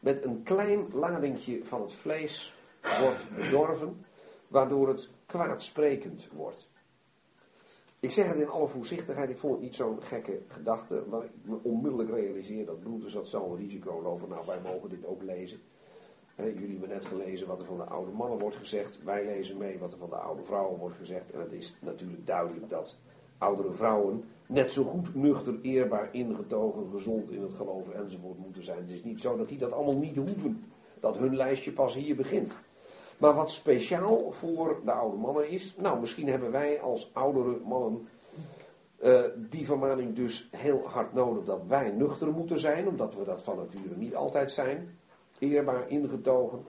met 0.00 0.24
een 0.24 0.42
klein 0.42 0.86
ladingje 0.92 1.64
van 1.64 1.80
het 1.82 1.92
vlees 1.92 2.54
wordt 3.00 3.36
bedorven, 3.36 4.04
waardoor 4.48 4.88
het 4.88 5.08
kwaadsprekend 5.26 6.28
wordt. 6.32 6.70
Ik 8.02 8.10
zeg 8.10 8.26
het 8.26 8.36
in 8.36 8.48
alle 8.48 8.68
voorzichtigheid, 8.68 9.30
ik 9.30 9.38
vond 9.38 9.52
het 9.52 9.62
niet 9.62 9.74
zo'n 9.74 10.02
gekke 10.02 10.40
gedachte, 10.48 11.02
maar 11.10 11.24
ik 11.24 11.30
me 11.42 11.58
onmiddellijk 11.62 12.10
realiseer 12.10 12.66
dat 12.66 12.80
broeders 12.80 13.12
dat 13.12 13.32
een 13.32 13.56
risico 13.56 14.02
lopen. 14.02 14.28
Nou, 14.28 14.46
wij 14.46 14.60
mogen 14.60 14.88
dit 14.88 15.06
ook 15.06 15.22
lezen. 15.22 15.58
jullie 16.36 16.70
hebben 16.70 16.88
net 16.88 17.04
gelezen 17.04 17.46
wat 17.46 17.60
er 17.60 17.66
van 17.66 17.76
de 17.76 17.84
oude 17.84 18.10
mannen 18.10 18.38
wordt 18.38 18.56
gezegd. 18.56 18.98
Wij 19.04 19.24
lezen 19.24 19.56
mee 19.56 19.78
wat 19.78 19.92
er 19.92 19.98
van 19.98 20.08
de 20.10 20.16
oude 20.16 20.42
vrouwen 20.42 20.78
wordt 20.78 20.96
gezegd. 20.96 21.30
En 21.30 21.40
het 21.40 21.52
is 21.52 21.76
natuurlijk 21.80 22.26
duidelijk 22.26 22.68
dat 22.68 22.98
oudere 23.38 23.72
vrouwen 23.72 24.24
net 24.46 24.72
zo 24.72 24.84
goed 24.84 25.14
nuchter, 25.14 25.58
eerbaar, 25.60 26.08
ingetogen, 26.12 26.90
gezond 26.90 27.30
in 27.30 27.42
het 27.42 27.54
geloven 27.54 27.94
enzovoort 27.94 28.38
moeten 28.38 28.64
zijn. 28.64 28.78
Het 28.78 28.90
is 28.90 29.04
niet 29.04 29.20
zo 29.20 29.36
dat 29.36 29.48
die 29.48 29.58
dat 29.58 29.72
allemaal 29.72 29.98
niet 29.98 30.16
hoeven. 30.16 30.64
Dat 31.00 31.18
hun 31.18 31.36
lijstje 31.36 31.72
pas 31.72 31.94
hier 31.94 32.16
begint. 32.16 32.52
Maar 33.22 33.34
wat 33.34 33.50
speciaal 33.50 34.32
voor 34.32 34.80
de 34.84 34.92
oude 34.92 35.16
mannen 35.16 35.48
is, 35.48 35.76
nou 35.76 36.00
misschien 36.00 36.28
hebben 36.28 36.50
wij 36.50 36.80
als 36.80 37.10
oudere 37.12 37.58
mannen 37.64 38.08
uh, 39.02 39.20
die 39.36 39.66
vermaning 39.66 40.14
dus 40.14 40.48
heel 40.50 40.88
hard 40.88 41.12
nodig 41.12 41.44
dat 41.44 41.60
wij 41.66 41.90
nuchter 41.90 42.32
moeten 42.32 42.58
zijn, 42.58 42.88
omdat 42.88 43.14
we 43.14 43.24
dat 43.24 43.42
van 43.42 43.56
nature 43.56 43.96
niet 43.96 44.14
altijd 44.14 44.52
zijn. 44.52 44.98
Eerbaar, 45.38 45.88
ingetogen. 45.88 46.64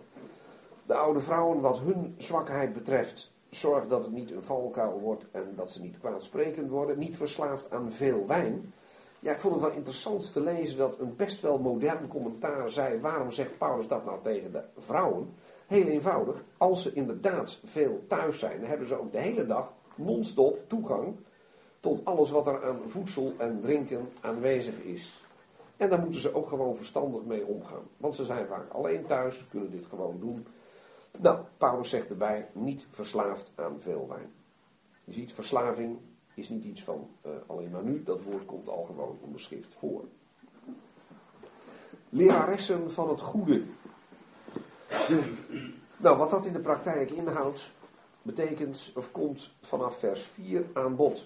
De 0.85 0.93
oude 0.93 1.19
vrouwen, 1.19 1.61
wat 1.61 1.79
hun 1.79 2.15
zwakheid 2.17 2.73
betreft, 2.73 3.31
zorg 3.49 3.87
dat 3.87 4.03
het 4.03 4.13
niet 4.13 4.31
een 4.31 4.43
valkuil 4.43 4.99
wordt 4.99 5.25
en 5.31 5.53
dat 5.55 5.71
ze 5.71 5.81
niet 5.81 5.99
kwaadsprekend 5.99 6.69
worden. 6.69 6.99
Niet 6.99 7.17
verslaafd 7.17 7.71
aan 7.71 7.91
veel 7.91 8.27
wijn. 8.27 8.73
Ja, 9.19 9.31
ik 9.31 9.39
vond 9.39 9.53
het 9.53 9.63
wel 9.63 9.73
interessant 9.73 10.33
te 10.33 10.41
lezen 10.41 10.77
dat 10.77 10.99
een 10.99 11.15
best 11.15 11.41
wel 11.41 11.57
modern 11.57 12.07
commentaar 12.07 12.69
zei: 12.69 12.99
waarom 12.99 13.31
zegt 13.31 13.57
Paulus 13.57 13.87
dat 13.87 14.05
nou 14.05 14.19
tegen 14.23 14.51
de 14.51 14.63
vrouwen? 14.77 15.33
Heel 15.73 15.87
eenvoudig, 15.87 16.43
als 16.57 16.81
ze 16.81 16.93
inderdaad 16.93 17.59
veel 17.65 18.03
thuis 18.07 18.39
zijn, 18.39 18.59
dan 18.59 18.69
hebben 18.69 18.87
ze 18.87 18.99
ook 18.99 19.11
de 19.11 19.19
hele 19.19 19.45
dag 19.45 19.73
non-stop 19.95 20.59
toegang 20.67 21.15
tot 21.79 22.05
alles 22.05 22.31
wat 22.31 22.47
er 22.47 22.65
aan 22.65 22.79
voedsel 22.87 23.33
en 23.37 23.59
drinken 23.61 24.09
aanwezig 24.21 24.79
is. 24.79 25.25
En 25.77 25.89
daar 25.89 25.99
moeten 25.99 26.21
ze 26.21 26.35
ook 26.35 26.47
gewoon 26.47 26.75
verstandig 26.75 27.23
mee 27.23 27.45
omgaan. 27.45 27.83
Want 27.97 28.15
ze 28.15 28.25
zijn 28.25 28.47
vaak 28.47 28.71
alleen 28.71 29.05
thuis, 29.05 29.45
kunnen 29.49 29.71
dit 29.71 29.85
gewoon 29.85 30.19
doen. 30.19 30.45
Nou, 31.19 31.39
Paulus 31.57 31.89
zegt 31.89 32.09
erbij, 32.09 32.49
niet 32.51 32.87
verslaafd 32.89 33.51
aan 33.55 33.79
veel 33.79 34.07
wijn. 34.09 34.31
Je 35.03 35.13
ziet, 35.13 35.33
verslaving 35.33 35.97
is 36.33 36.49
niet 36.49 36.63
iets 36.63 36.83
van 36.83 37.09
uh, 37.25 37.31
alleen 37.47 37.69
maar 37.71 37.83
nu, 37.83 38.03
dat 38.03 38.23
woord 38.23 38.45
komt 38.45 38.69
al 38.69 38.83
gewoon 38.83 39.17
in 39.25 39.39
schrift 39.39 39.73
voor. 39.77 40.03
Leraressen 42.09 42.91
van 42.91 43.09
het 43.09 43.21
goede. 43.21 43.63
nou, 46.03 46.17
wat 46.17 46.29
dat 46.29 46.45
in 46.45 46.53
de 46.53 46.59
praktijk 46.59 47.11
inhoudt, 47.11 47.71
betekent 48.21 48.91
of 48.95 49.11
komt 49.11 49.49
vanaf 49.61 49.97
vers 49.97 50.21
4 50.21 50.65
aan 50.73 50.95
bod. 50.95 51.25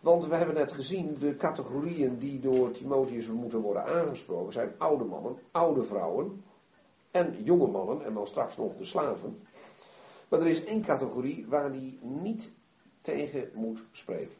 Want 0.00 0.26
we 0.26 0.34
hebben 0.34 0.54
net 0.54 0.72
gezien, 0.72 1.16
de 1.18 1.36
categorieën 1.36 2.18
die 2.18 2.40
door 2.40 2.70
Timotheus 2.70 3.26
moeten 3.26 3.60
worden 3.60 3.84
aangesproken 3.84 4.52
zijn 4.52 4.72
oude 4.78 5.04
mannen, 5.04 5.38
oude 5.50 5.84
vrouwen 5.84 6.44
en 7.10 7.42
jonge 7.42 7.66
mannen 7.66 8.04
en 8.04 8.14
dan 8.14 8.26
straks 8.26 8.56
nog 8.56 8.76
de 8.76 8.84
slaven. 8.84 9.38
Maar 10.28 10.40
er 10.40 10.46
is 10.46 10.64
één 10.64 10.82
categorie 10.82 11.46
waar 11.48 11.70
hij 11.70 11.98
niet 12.00 12.50
tegen 13.00 13.50
moet 13.54 13.82
spreken. 13.92 14.34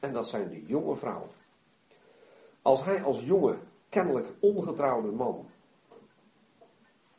En 0.00 0.12
dat 0.12 0.28
zijn 0.28 0.48
de 0.48 0.66
jonge 0.66 0.96
vrouwen. 0.96 1.28
Als 2.62 2.84
hij 2.84 3.02
als 3.02 3.20
jonge, 3.24 3.56
kennelijk 3.88 4.26
ongetrouwde 4.40 5.10
man 5.10 5.46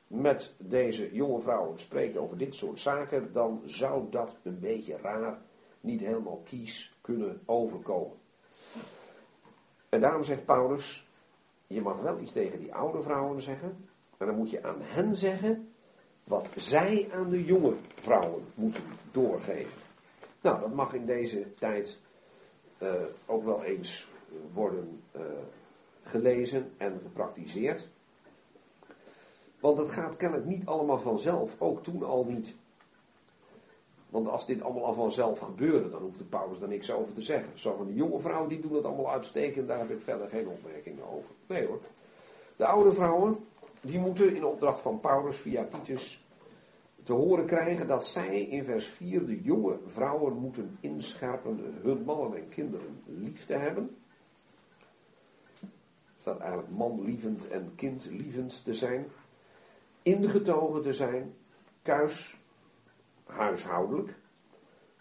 met 0.08 0.54
deze 0.58 1.14
jonge 1.14 1.40
vrouwen 1.40 1.80
spreekt 1.80 2.18
over 2.18 2.38
dit 2.38 2.56
soort 2.56 2.80
zaken, 2.80 3.32
dan 3.32 3.62
zou 3.66 4.10
dat 4.10 4.36
een 4.44 4.60
beetje 4.60 4.98
raar, 4.98 5.38
niet 5.82 6.02
helemaal 6.02 6.42
kies 6.46 6.94
kunnen 7.02 7.42
overkomen. 7.46 8.18
En 9.90 10.00
daarom 10.00 10.24
zegt 10.24 10.46
Paulus, 10.46 11.08
je 11.68 11.82
mag 11.82 12.02
wel 12.02 12.20
iets 12.20 12.32
tegen 12.32 12.60
die 12.60 12.74
oude 12.74 13.02
vrouwen 13.02 13.42
zeggen, 13.42 13.88
maar 14.18 14.28
dan 14.28 14.38
moet 14.38 14.50
je 14.50 14.64
aan 14.64 14.82
hen 14.82 15.16
zeggen 15.16 15.72
wat 16.24 16.50
zij 16.56 17.10
aan 17.14 17.30
de 17.30 17.46
jonge 17.46 17.74
vrouwen 17.96 18.44
moeten 18.54 18.84
doorgeven. 19.12 19.82
Nou, 20.42 20.60
dat 20.60 20.74
mag 20.74 20.94
in 20.94 21.06
deze 21.06 21.54
tijd 21.54 21.98
uh, 22.82 22.94
ook 23.26 23.44
wel 23.44 23.64
eens 23.64 24.08
worden 24.54 25.02
uh, 25.16 25.22
gelezen 26.04 26.72
en 26.78 27.00
gepraktiseerd. 27.04 27.88
Want 29.60 29.78
het 29.78 29.90
gaat 29.90 30.18
kennelijk 30.18 30.48
niet 30.48 30.66
allemaal 30.66 31.00
vanzelf, 31.00 31.56
ook 31.62 31.84
toen 31.84 32.04
al 32.04 32.24
niet. 32.24 32.56
Want 34.10 34.28
als 34.28 34.46
dit 34.46 34.62
allemaal 34.62 34.86
al 34.86 34.94
vanzelf 34.94 35.40
gebeurde, 35.40 35.90
dan 35.90 36.02
hoeft 36.02 36.18
de 36.18 36.24
Paulus 36.24 36.60
daar 36.60 36.70
niks 36.70 36.92
over 36.92 37.14
te 37.14 37.22
zeggen. 37.22 37.60
Zo 37.60 37.76
van 37.76 37.88
de 37.88 37.94
jonge 37.94 38.20
vrouwen, 38.20 38.50
die 38.50 38.60
doen 38.60 38.76
het 38.76 38.86
allemaal 38.86 39.12
uitstekend, 39.12 39.68
daar 39.68 39.80
heb 39.80 39.90
ik 39.90 40.02
verder 40.02 40.30
geen 40.30 40.48
opmerkingen 40.48 41.10
over. 41.10 41.30
Nee 41.48 41.66
hoor. 41.66 41.80
De 42.56 42.66
oude 42.66 42.92
vrouwen, 42.92 43.36
die 43.82 44.00
moeten 44.00 44.36
in 44.36 44.46
opdracht 44.46 44.80
van 44.80 45.00
Paulus 45.00 45.38
via 45.38 45.66
Titus 45.66 46.26
te 47.04 47.14
horen 47.14 47.46
krijgen 47.46 47.88
dat 47.88 48.06
zij 48.06 48.42
in 48.42 48.64
vers 48.64 48.86
4 48.86 49.26
de 49.26 49.42
jonge 49.42 49.78
vrouwen 49.86 50.34
moeten 50.34 50.78
inscherpen 50.80 51.80
hun 51.82 52.04
mannen 52.04 52.38
en 52.38 52.50
kinderen 52.50 53.02
lief 53.06 53.46
te 53.46 53.54
hebben. 53.54 53.98
Het 55.60 55.70
staat 56.20 56.40
eigenlijk 56.40 56.72
manlievend 56.72 57.48
en 57.48 57.72
kindlievend 57.76 58.64
te 58.64 58.74
zijn. 58.74 59.08
Ingetogen 60.08 60.82
te 60.82 60.94
zijn, 60.94 61.36
kuis, 61.82 62.38
huishoudelijk, 63.26 64.16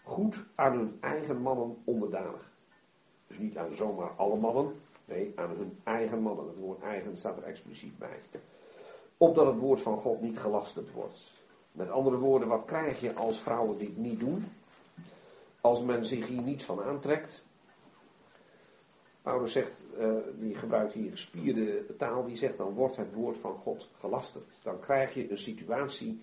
goed 0.03 0.45
aan 0.55 0.77
hun 0.77 0.97
eigen 1.01 1.41
mannen 1.41 1.77
onderdanig. 1.83 2.51
Dus 3.27 3.37
niet 3.37 3.57
aan 3.57 3.75
zomaar 3.75 4.09
alle 4.09 4.37
mannen, 4.37 4.81
nee, 5.05 5.33
aan 5.35 5.49
hun 5.49 5.79
eigen 5.83 6.21
mannen. 6.21 6.47
Het 6.47 6.57
woord 6.57 6.81
eigen 6.81 7.17
staat 7.17 7.37
er 7.37 7.43
expliciet 7.43 7.97
bij. 7.97 8.19
Opdat 9.17 9.45
het 9.45 9.59
woord 9.59 9.81
van 9.81 9.97
God 9.97 10.21
niet 10.21 10.39
gelasterd 10.39 10.91
wordt. 10.91 11.19
Met 11.71 11.89
andere 11.89 12.17
woorden, 12.17 12.47
wat 12.47 12.65
krijg 12.65 12.99
je 12.99 13.13
als 13.13 13.39
vrouwen 13.39 13.77
dit 13.77 13.97
niet 13.97 14.19
doen? 14.19 14.45
Als 15.61 15.81
men 15.81 16.05
zich 16.05 16.27
hier 16.27 16.41
niet 16.41 16.63
van 16.63 16.83
aantrekt. 16.83 17.43
Paulus 19.27 19.51
zegt, 19.51 19.85
uh, 19.99 20.17
die 20.39 20.55
gebruikt 20.55 20.93
hier 20.93 21.11
gespierde 21.11 21.95
taal, 21.97 22.25
die 22.25 22.37
zegt 22.37 22.57
dan 22.57 22.73
wordt 22.73 22.95
het 22.95 23.13
woord 23.13 23.37
van 23.37 23.55
God 23.55 23.89
gelasterd. 23.99 24.45
Dan 24.63 24.79
krijg 24.79 25.13
je 25.13 25.31
een 25.31 25.37
situatie 25.37 26.21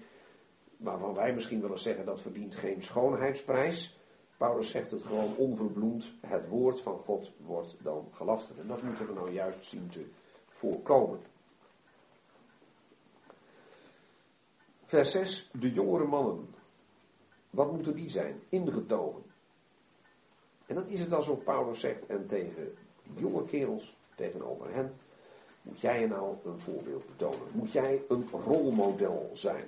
waarvan 0.76 1.14
wij 1.14 1.34
misschien 1.34 1.60
willen 1.60 1.78
zeggen 1.78 2.04
dat 2.04 2.20
verdient 2.20 2.54
geen 2.54 2.82
schoonheidsprijs. 2.82 3.98
Paulus 4.36 4.70
zegt 4.70 4.90
het 4.90 5.02
gewoon 5.02 5.36
onverbloemd, 5.36 6.12
het 6.20 6.48
woord 6.48 6.80
van 6.80 6.98
God 6.98 7.32
wordt 7.36 7.76
dan 7.82 8.08
gelasterd. 8.12 8.58
En 8.58 8.66
dat 8.66 8.82
moeten 8.82 9.06
we 9.06 9.12
nou 9.12 9.32
juist 9.32 9.64
zien 9.64 9.88
te 9.88 10.06
voorkomen. 10.48 11.20
Vers 14.84 15.10
6, 15.10 15.50
de 15.52 15.72
jongere 15.72 16.06
mannen. 16.06 16.54
Wat 17.50 17.72
moeten 17.72 17.94
die 17.94 18.10
zijn? 18.10 18.42
Ingetogen. 18.48 19.22
En 20.66 20.74
dan 20.74 20.88
is 20.88 21.00
het 21.00 21.12
alsof 21.12 21.42
Paulus 21.42 21.80
zegt, 21.80 22.06
en 22.06 22.26
tegen 22.26 22.76
jonge 23.14 23.44
kerels, 23.44 23.96
tegenover 24.14 24.74
hen, 24.74 24.92
moet 25.62 25.80
jij 25.80 26.00
je 26.00 26.08
nou 26.08 26.34
een 26.44 26.60
voorbeeld 26.60 27.06
betonen. 27.06 27.48
Moet 27.52 27.72
jij 27.72 28.02
een 28.08 28.28
rolmodel 28.44 29.30
zijn. 29.32 29.64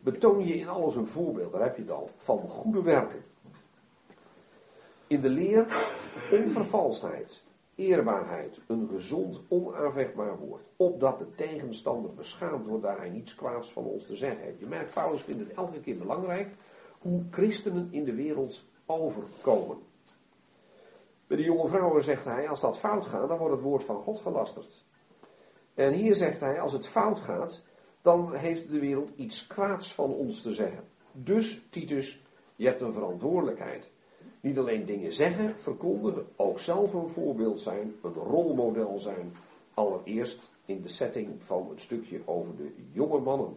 Betoon 0.00 0.46
je 0.46 0.54
in 0.54 0.68
alles 0.68 0.94
een 0.94 1.06
voorbeeld, 1.06 1.52
daar 1.52 1.62
heb 1.62 1.76
je 1.76 1.82
het 1.82 1.90
al, 1.90 2.10
van 2.16 2.38
goede 2.38 2.82
werken. 2.82 3.24
In 5.06 5.20
de 5.20 5.28
leer 5.28 5.66
onvervalsheid, 6.30 7.42
eerbaarheid, 7.74 8.58
een 8.66 8.88
gezond, 8.92 9.40
onaanvechtbaar 9.48 10.38
woord. 10.38 10.62
Opdat 10.76 11.18
de 11.18 11.34
tegenstander 11.34 12.14
beschaamd 12.14 12.66
wordt 12.66 12.82
daar 12.82 12.98
hij 12.98 13.08
niets 13.08 13.34
kwaads 13.34 13.72
van 13.72 13.84
ons 13.84 14.06
te 14.06 14.16
zeggen 14.16 14.40
heeft. 14.40 14.58
Je 14.58 14.66
merkt, 14.66 14.94
Paulus 14.94 15.20
vindt 15.20 15.40
het 15.40 15.56
elke 15.56 15.80
keer 15.80 15.98
belangrijk 15.98 16.48
hoe 16.98 17.22
christenen 17.30 17.88
in 17.90 18.04
de 18.04 18.14
wereld 18.14 18.62
overkomen. 18.86 19.78
Bij 21.26 21.36
de 21.36 21.42
jonge 21.42 21.68
vrouwen 21.68 22.02
zegt 22.02 22.24
hij, 22.24 22.48
als 22.48 22.60
dat 22.60 22.78
fout 22.78 23.06
gaat, 23.06 23.28
dan 23.28 23.38
wordt 23.38 23.54
het 23.54 23.62
woord 23.62 23.84
van 23.84 24.02
God 24.02 24.20
gelasterd. 24.20 24.84
En 25.74 25.92
hier 25.92 26.14
zegt 26.14 26.40
hij, 26.40 26.60
als 26.60 26.72
het 26.72 26.86
fout 26.86 27.18
gaat, 27.18 27.62
dan 28.02 28.34
heeft 28.34 28.68
de 28.68 28.78
wereld 28.78 29.10
iets 29.16 29.46
kwaads 29.46 29.94
van 29.94 30.14
ons 30.14 30.42
te 30.42 30.54
zeggen. 30.54 30.84
Dus, 31.12 31.66
Titus, 31.70 32.22
je 32.56 32.66
hebt 32.66 32.80
een 32.80 32.92
verantwoordelijkheid. 32.92 33.90
Niet 34.40 34.58
alleen 34.58 34.86
dingen 34.86 35.12
zeggen, 35.12 35.58
verkondigen, 35.58 36.26
ook 36.36 36.58
zelf 36.58 36.92
een 36.92 37.08
voorbeeld 37.08 37.60
zijn, 37.60 37.94
een 38.02 38.12
rolmodel 38.12 38.98
zijn. 38.98 39.32
Allereerst 39.74 40.50
in 40.64 40.82
de 40.82 40.88
setting 40.88 41.42
van 41.42 41.68
het 41.68 41.80
stukje 41.80 42.20
over 42.24 42.56
de 42.56 42.72
jonge 42.92 43.20
mannen. 43.20 43.56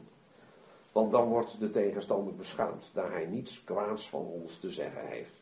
Want 0.92 1.12
dan 1.12 1.28
wordt 1.28 1.60
de 1.60 1.70
tegenstander 1.70 2.36
beschaamd, 2.36 2.90
daar 2.94 3.12
hij 3.12 3.26
niets 3.26 3.64
kwaads 3.64 4.10
van 4.10 4.26
ons 4.26 4.60
te 4.60 4.70
zeggen 4.70 5.08
heeft. 5.08 5.37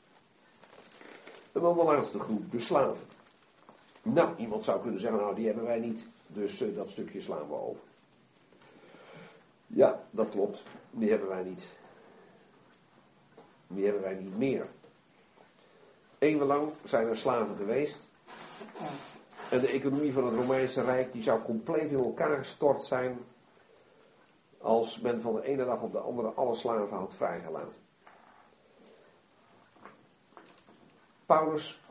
En 1.56 1.62
dan 1.62 1.78
de 1.78 1.84
laatste 1.84 2.20
groep, 2.20 2.52
de 2.52 2.60
slaven. 2.60 3.08
Nou, 4.02 4.36
iemand 4.38 4.64
zou 4.64 4.82
kunnen 4.82 5.00
zeggen, 5.00 5.20
nou 5.20 5.36
die 5.36 5.46
hebben 5.46 5.66
wij 5.66 5.80
niet, 5.80 6.06
dus 6.28 6.62
uh, 6.62 6.76
dat 6.76 6.90
stukje 6.90 7.22
slaan 7.22 7.48
we 7.48 7.54
over. 7.54 7.82
Ja, 9.68 10.04
dat 10.12 10.30
klopt. 10.30 10.64
Die 10.92 11.10
hebben 11.10 11.28
wij 11.28 11.44
niet. 11.44 11.74
Die 13.68 13.84
hebben 13.84 14.02
wij 14.02 14.14
niet 14.14 14.38
meer. 14.38 14.68
Eeuwenlang 16.18 16.72
zijn 16.84 17.08
er 17.08 17.18
slaven 17.18 17.56
geweest. 17.56 18.08
En 19.52 19.60
de 19.60 19.68
economie 19.68 20.14
van 20.14 20.26
het 20.26 20.36
Romeinse 20.36 20.84
Rijk 20.84 21.12
die 21.12 21.24
zou 21.24 21.42
compleet 21.42 21.92
in 21.92 21.98
elkaar 21.98 22.38
gestort 22.38 22.84
zijn 22.84 23.18
als 24.58 25.00
men 25.00 25.22
van 25.22 25.36
de 25.36 25.44
ene 25.44 25.66
dag 25.66 25.82
op 25.82 25.92
de 25.92 26.00
andere 26.00 26.28
alle 26.28 26.56
slaven 26.56 26.98
had 26.98 27.14
vrijgelaten. 27.14 27.85
Paulus 31.26 31.82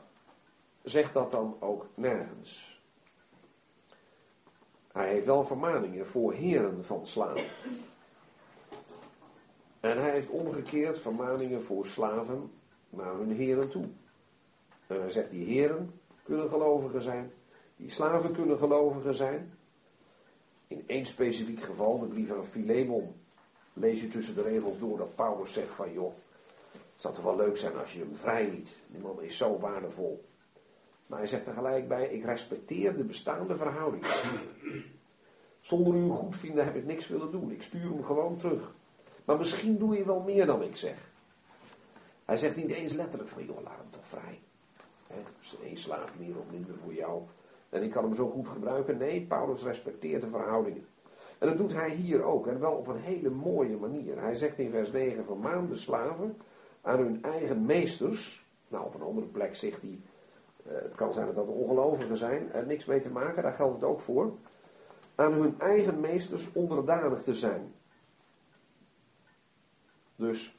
zegt 0.83 1.15
dat 1.15 1.31
dan 1.31 1.57
ook 1.61 1.87
nergens. 1.95 2.81
Hij 4.93 5.09
heeft 5.09 5.27
wel 5.27 5.45
vermaningen 5.45 6.07
voor 6.07 6.33
heren 6.33 6.85
van 6.85 7.07
slaven. 7.07 7.45
En 9.81 10.03
hij 10.03 10.11
heeft 10.11 10.29
omgekeerd 10.29 10.99
vermaningen 10.99 11.63
voor 11.63 11.87
slaven 11.87 12.53
naar 12.91 13.15
hun 13.15 13.33
heren 13.33 13.71
toe. 13.71 13.89
En 14.87 15.01
hij 15.01 15.11
zegt, 15.11 15.31
die 15.31 15.45
heren 15.45 16.01
kunnen 16.23 16.49
gelovigen 16.49 17.03
zijn, 17.03 17.33
die 17.77 17.91
slaven 17.91 18.33
kunnen 18.33 18.59
gelovigen 18.59 19.15
zijn. 19.15 19.59
In 20.67 20.85
één 20.87 21.07
specifiek 21.07 21.63
geval, 21.63 21.99
de 21.99 22.07
brief 22.07 22.31
aan 22.31 22.47
Philemon, 22.47 23.15
lees 23.73 24.01
je 24.01 24.09
tussen 24.09 24.35
de 24.35 24.43
regels 24.43 24.79
door 24.79 24.99
dat 24.99 25.15
Paulus 25.15 25.53
zegt 25.53 25.75
van 25.75 25.93
joh, 25.93 26.15
zou 27.05 27.17
toch 27.17 27.25
wel 27.25 27.47
leuk 27.47 27.57
zijn 27.57 27.77
als 27.77 27.93
je 27.93 27.99
hem 27.99 28.17
vrij 28.17 28.51
liet. 28.51 28.77
Die 28.87 29.01
man 29.01 29.23
is 29.23 29.37
zo 29.37 29.59
waardevol. 29.59 30.25
Maar 31.07 31.19
hij 31.19 31.29
zegt 31.29 31.45
tegelijk 31.45 31.89
bij, 31.89 32.09
ik 32.09 32.25
respecteer 32.25 32.97
de 32.97 33.05
bestaande 33.05 33.57
verhoudingen. 33.57 34.11
Zonder 35.61 35.95
uw 35.95 36.09
goedvinden 36.11 36.65
heb 36.65 36.77
ik 36.77 36.85
niks 36.85 37.09
willen 37.09 37.31
doen. 37.31 37.51
Ik 37.51 37.63
stuur 37.63 37.91
hem 37.91 38.05
gewoon 38.05 38.37
terug. 38.37 38.75
Maar 39.25 39.37
misschien 39.37 39.79
doe 39.79 39.97
je 39.97 40.05
wel 40.05 40.21
meer 40.21 40.47
dan 40.47 40.63
ik 40.63 40.77
zeg. 40.77 40.97
Hij 42.25 42.37
zegt 42.37 42.57
niet 42.57 42.71
eens 42.71 42.93
letterlijk 42.93 43.31
van, 43.31 43.45
joh, 43.45 43.63
laat 43.63 43.79
hem 43.79 43.91
toch 43.91 44.07
vrij. 44.07 44.41
Is 45.43 45.57
één 45.63 45.77
slaaf 45.77 46.13
meer 46.19 46.39
of 46.39 46.51
minder 46.51 46.75
voor 46.83 46.95
jou. 46.95 47.23
En 47.69 47.83
ik 47.83 47.91
kan 47.91 48.05
hem 48.05 48.15
zo 48.15 48.31
goed 48.31 48.49
gebruiken. 48.49 48.97
Nee, 48.97 49.27
Paulus 49.27 49.63
respecteert 49.63 50.21
de 50.21 50.29
verhoudingen. 50.29 50.87
En 51.39 51.49
dat 51.49 51.59
doet 51.59 51.73
hij 51.73 51.91
hier 51.91 52.23
ook. 52.23 52.47
En 52.47 52.61
wel 52.61 52.73
op 52.73 52.87
een 52.87 53.01
hele 53.01 53.31
mooie 53.31 53.77
manier. 53.77 54.21
Hij 54.21 54.35
zegt 54.35 54.59
in 54.59 54.71
vers 54.71 54.93
9, 54.93 55.25
vermaan 55.25 55.69
de 55.69 55.77
slaven 55.77 56.37
aan 56.85 56.99
hun 56.99 57.23
eigen 57.23 57.67
meesters. 57.67 58.47
Nou, 58.69 58.85
op 58.85 58.95
een 58.95 59.03
andere 59.03 59.27
plek 59.27 59.55
zegt 59.55 59.81
hij, 59.81 60.01
eh, 60.67 60.83
het 60.83 60.95
kan 60.95 61.13
zijn 61.13 61.27
dat 61.27 61.35
dat 61.35 61.47
ongelovigen 61.47 62.17
zijn. 62.17 62.53
Er 62.53 62.67
niks 62.67 62.85
mee 62.85 63.01
te 63.01 63.11
maken, 63.11 63.43
daar 63.43 63.53
geldt 63.53 63.75
het 63.75 63.85
ook 63.85 64.01
voor. 64.01 64.33
Aan 65.15 65.33
hun 65.33 65.61
eigen 65.61 66.01
meesters 66.01 66.53
onderdanig 66.53 67.23
te 67.23 67.35
zijn. 67.35 67.73
Dus 70.17 70.59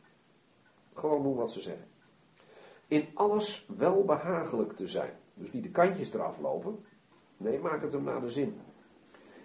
gewoon 0.94 1.24
doen 1.24 1.36
wat 1.36 1.52
ze 1.52 1.62
zeggen. 1.62 1.88
In 2.88 3.08
alles 3.14 3.68
wel 3.78 4.04
behagelijk 4.04 4.76
te 4.76 4.88
zijn. 4.88 5.14
Dus 5.34 5.52
niet 5.52 5.64
de 5.64 5.72
kantjes 5.72 6.14
eraf 6.14 6.40
lopen. 6.40 6.86
Nee, 7.38 7.60
maak 7.60 7.82
het 7.82 7.92
hem 7.92 8.04
naar 8.04 8.22
de 8.22 8.30
zin. 8.30 8.60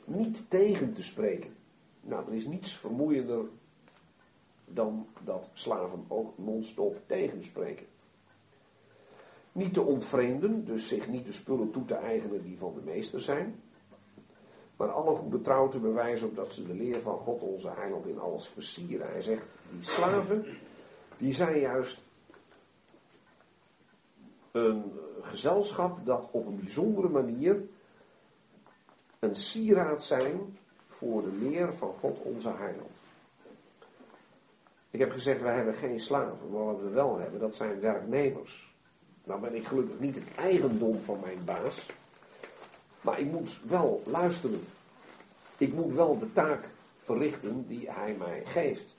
Niet 0.05 0.51
tegen 0.51 0.93
te 0.93 1.03
spreken. 1.03 1.57
Nou, 2.01 2.27
er 2.27 2.35
is 2.35 2.47
niets 2.47 2.77
vermoeiender 2.77 3.45
dan 4.75 5.07
dat 5.25 5.49
slaven 5.53 6.05
ook 6.09 6.39
non-stop 6.39 6.97
tegenspreken. 7.07 7.87
Niet 9.53 9.75
te 9.75 9.83
ontvreemden, 9.83 10.65
dus 10.65 10.89
zich 10.89 11.09
niet 11.09 11.25
de 11.25 11.33
spullen 11.33 11.71
toe 11.71 11.85
te 11.85 11.95
eigenen 11.95 12.43
die 12.43 12.59
van 12.59 12.75
de 12.75 12.81
meester 12.85 13.21
zijn. 13.21 13.63
Maar 14.77 14.91
alle 14.91 15.17
goede 15.17 15.41
trouw 15.41 15.69
te 15.69 15.79
bewijzen 15.79 16.29
opdat 16.29 16.53
ze 16.53 16.67
de 16.67 16.75
leer 16.75 17.01
van 17.01 17.19
God 17.19 17.41
onze 17.41 17.71
heiland 17.71 18.07
in 18.07 18.19
alles 18.19 18.47
versieren. 18.47 19.11
Hij 19.11 19.23
zegt, 19.23 19.47
die 19.71 19.85
slaven, 19.85 20.45
die 21.17 21.35
zijn 21.35 21.59
juist 21.59 22.03
een 24.53 24.93
gezelschap 25.21 26.07
dat 26.07 26.29
op 26.31 26.47
een 26.47 26.61
bijzondere 26.61 27.09
manier 27.09 27.63
een 29.19 29.37
sieraad 29.37 30.03
zijn 30.03 30.59
voor 30.89 31.23
de 31.23 31.33
leer 31.33 31.75
van 31.75 31.95
God 32.01 32.19
onze 32.23 32.51
heiland. 32.51 33.00
Ik 34.91 35.01
heb 35.01 35.11
gezegd, 35.11 35.41
wij 35.41 35.55
hebben 35.55 35.75
geen 35.75 36.01
slaven, 36.01 36.51
maar 36.51 36.65
wat 36.65 36.81
we 36.81 36.89
wel 36.89 37.19
hebben, 37.19 37.41
dat 37.41 37.57
zijn 37.57 37.81
werknemers. 37.81 38.75
Nou 39.25 39.41
ben 39.41 39.55
ik 39.55 39.67
gelukkig 39.67 39.99
niet 39.99 40.15
het 40.15 40.35
eigendom 40.37 40.97
van 40.99 41.21
mijn 41.21 41.45
baas, 41.45 41.91
maar 43.01 43.21
ik 43.21 43.31
moet 43.31 43.61
wel 43.63 44.03
luisteren. 44.07 44.61
Ik 45.57 45.73
moet 45.73 45.95
wel 45.95 46.19
de 46.19 46.33
taak 46.33 46.69
verrichten 46.99 47.67
die 47.67 47.91
hij 47.91 48.17
mij 48.19 48.43
geeft. 48.45 48.97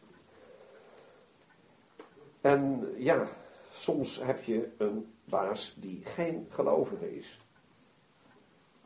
En 2.42 2.94
ja, 2.98 3.28
soms 3.74 4.24
heb 4.24 4.44
je 4.44 4.70
een 4.78 5.14
baas 5.24 5.76
die 5.78 6.02
geen 6.06 6.48
gelovige 6.50 7.18
is. 7.18 7.40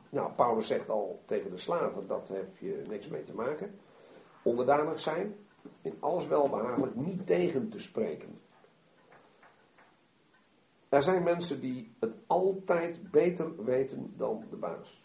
Nou, 0.09 0.31
Paulus 0.31 0.67
zegt 0.67 0.89
al 0.89 1.21
tegen 1.25 1.51
de 1.51 1.57
slaven, 1.57 2.07
dat 2.07 2.27
heb 2.27 2.57
je 2.57 2.83
niks 2.87 3.07
mee 3.07 3.23
te 3.23 3.33
maken. 3.33 3.79
Onderdanig 4.41 4.99
zijn, 4.99 5.35
in 5.81 5.97
alles 5.99 6.27
welbehagelijk, 6.27 6.95
niet 6.95 7.27
tegen 7.27 7.69
te 7.69 7.79
spreken. 7.79 8.39
Er 10.89 11.03
zijn 11.03 11.23
mensen 11.23 11.59
die 11.59 11.95
het 11.99 12.15
altijd 12.27 13.11
beter 13.11 13.63
weten 13.63 14.13
dan 14.17 14.43
de 14.49 14.55
baas. 14.55 15.03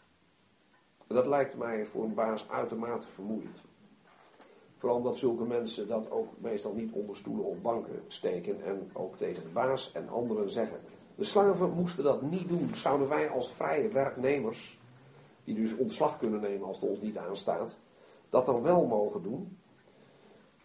En 1.06 1.14
dat 1.14 1.26
lijkt 1.26 1.56
mij 1.56 1.86
voor 1.86 2.04
een 2.04 2.14
baas 2.14 2.48
uitermate 2.48 3.06
vermoeiend. 3.06 3.60
Vooral 4.78 4.98
omdat 4.98 5.16
zulke 5.16 5.44
mensen 5.44 5.88
dat 5.88 6.10
ook 6.10 6.28
meestal 6.38 6.72
niet 6.72 6.92
onder 6.92 7.16
stoelen 7.16 7.44
of 7.44 7.60
banken 7.60 8.02
steken 8.06 8.64
en 8.64 8.90
ook 8.92 9.16
tegen 9.16 9.42
de 9.42 9.52
baas 9.52 9.92
en 9.92 10.08
anderen 10.08 10.50
zeggen. 10.50 10.80
De 11.14 11.24
slaven 11.24 11.70
moesten 11.70 12.04
dat 12.04 12.22
niet 12.22 12.48
doen. 12.48 12.70
Zouden 12.74 13.08
wij 13.08 13.30
als 13.30 13.52
vrije 13.52 13.88
werknemers, 13.88 14.78
die 15.44 15.54
dus 15.54 15.76
ontslag 15.76 16.18
kunnen 16.18 16.40
nemen 16.40 16.66
als 16.66 16.80
het 16.80 16.90
ons 16.90 17.00
niet 17.00 17.18
aanstaat, 17.18 17.76
dat 18.28 18.46
dan 18.46 18.62
wel 18.62 18.86
mogen 18.86 19.22
doen? 19.22 19.58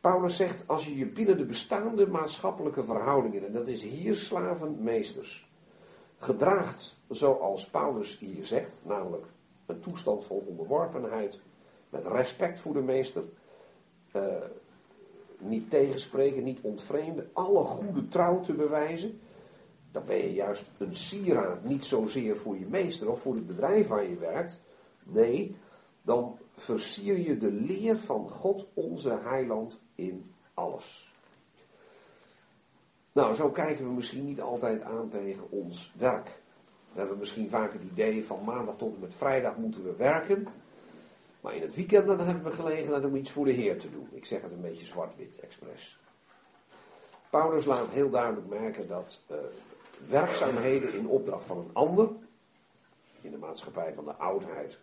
Paulus 0.06 0.36
zegt, 0.36 0.68
als 0.68 0.86
je 0.86 0.98
je 0.98 1.06
binnen 1.06 1.38
de 1.38 1.46
bestaande 1.46 2.08
maatschappelijke 2.08 2.84
verhoudingen, 2.84 3.46
en 3.46 3.54
dat 3.54 3.68
is 3.68 3.84
hier 3.84 4.16
slavenmeesters, 4.16 5.52
gedraagt 6.18 7.00
zoals 7.10 7.70
Paulus 7.70 8.20
hier 8.20 8.46
zegt, 8.46 8.78
namelijk 8.84 9.26
een 9.66 9.80
toestand 9.80 10.26
van 10.26 10.36
onderworpenheid, 10.36 11.40
met 11.90 12.08
respect 12.08 12.60
voor 12.60 12.74
de 12.74 12.82
meester, 12.82 13.24
uh, 14.16 14.22
niet 15.38 15.70
tegenspreken, 15.70 16.44
niet 16.44 16.62
ontvreemden, 16.62 17.30
alle 17.34 17.64
goede 17.64 18.08
trouw 18.08 18.42
te 18.42 18.54
bewijzen, 18.54 19.20
dan 19.92 20.04
ben 20.06 20.18
je 20.18 20.34
juist 20.34 20.66
een 20.78 20.96
sieraad, 20.96 21.64
niet 21.64 21.86
zozeer 21.86 22.38
voor 22.38 22.58
je 22.58 22.68
meester 22.68 23.10
of 23.10 23.22
voor 23.22 23.34
het 23.34 23.48
bedrijf 23.48 23.88
waar 23.88 24.10
je 24.10 24.18
werkt. 24.18 24.60
Nee, 25.04 25.56
dan 26.02 26.38
versier 26.56 27.18
je 27.18 27.38
de 27.38 27.52
leer 27.52 28.00
van 28.00 28.30
God 28.30 28.68
onze 28.74 29.20
heiland 29.24 29.84
in 29.96 30.34
alles. 30.54 31.14
Nou, 33.12 33.34
zo 33.34 33.50
kijken 33.50 33.86
we 33.86 33.92
misschien 33.92 34.26
niet 34.26 34.42
altijd 34.42 34.82
aan 34.82 35.10
tegen 35.10 35.52
ons 35.52 35.94
werk. 35.98 36.42
We 36.94 37.00
hebben 37.00 37.18
misschien 37.18 37.50
vaak 37.50 37.74
het 37.74 37.84
idee 37.84 38.26
van 38.26 38.44
maandag 38.44 38.76
tot 38.78 38.94
en 38.94 39.00
met 39.00 39.16
vrijdag 39.16 39.58
moeten 39.58 39.84
we 39.84 39.96
werken. 39.96 40.48
Maar 41.42 41.56
in 41.56 41.62
het 41.62 41.76
weekend 41.76 42.08
dan 42.08 42.20
hebben 42.20 42.44
we 42.44 42.52
gelegenheid 42.52 43.06
om 43.06 43.16
iets 43.16 43.32
voor 43.32 43.46
de 43.46 43.52
Heer 43.52 43.80
te 43.80 43.92
doen. 43.92 44.08
Ik 44.12 44.26
zeg 44.26 44.42
het 44.42 44.52
een 44.52 44.62
beetje 44.62 44.86
zwart-wit 44.86 45.40
expres. 45.40 46.00
Paulus 47.30 47.66
laat 47.66 47.90
heel 47.90 48.10
duidelijk 48.10 48.48
merken 48.48 48.88
dat 48.88 49.22
uh, 49.32 49.38
werkzaamheden 50.08 50.94
in 50.94 51.08
opdracht 51.08 51.46
van 51.46 51.58
een 51.58 51.70
ander, 51.74 52.10
in 53.22 53.32
de 53.32 53.38
maatschappij 53.38 53.94
van 53.94 54.06
de 54.06 54.16
oudheid, 54.16 54.78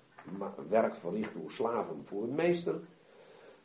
werk 0.68 0.94
verricht 0.94 1.34
door 1.34 1.50
slaven 1.50 2.02
voor 2.04 2.22
een 2.22 2.34
meester, 2.34 2.80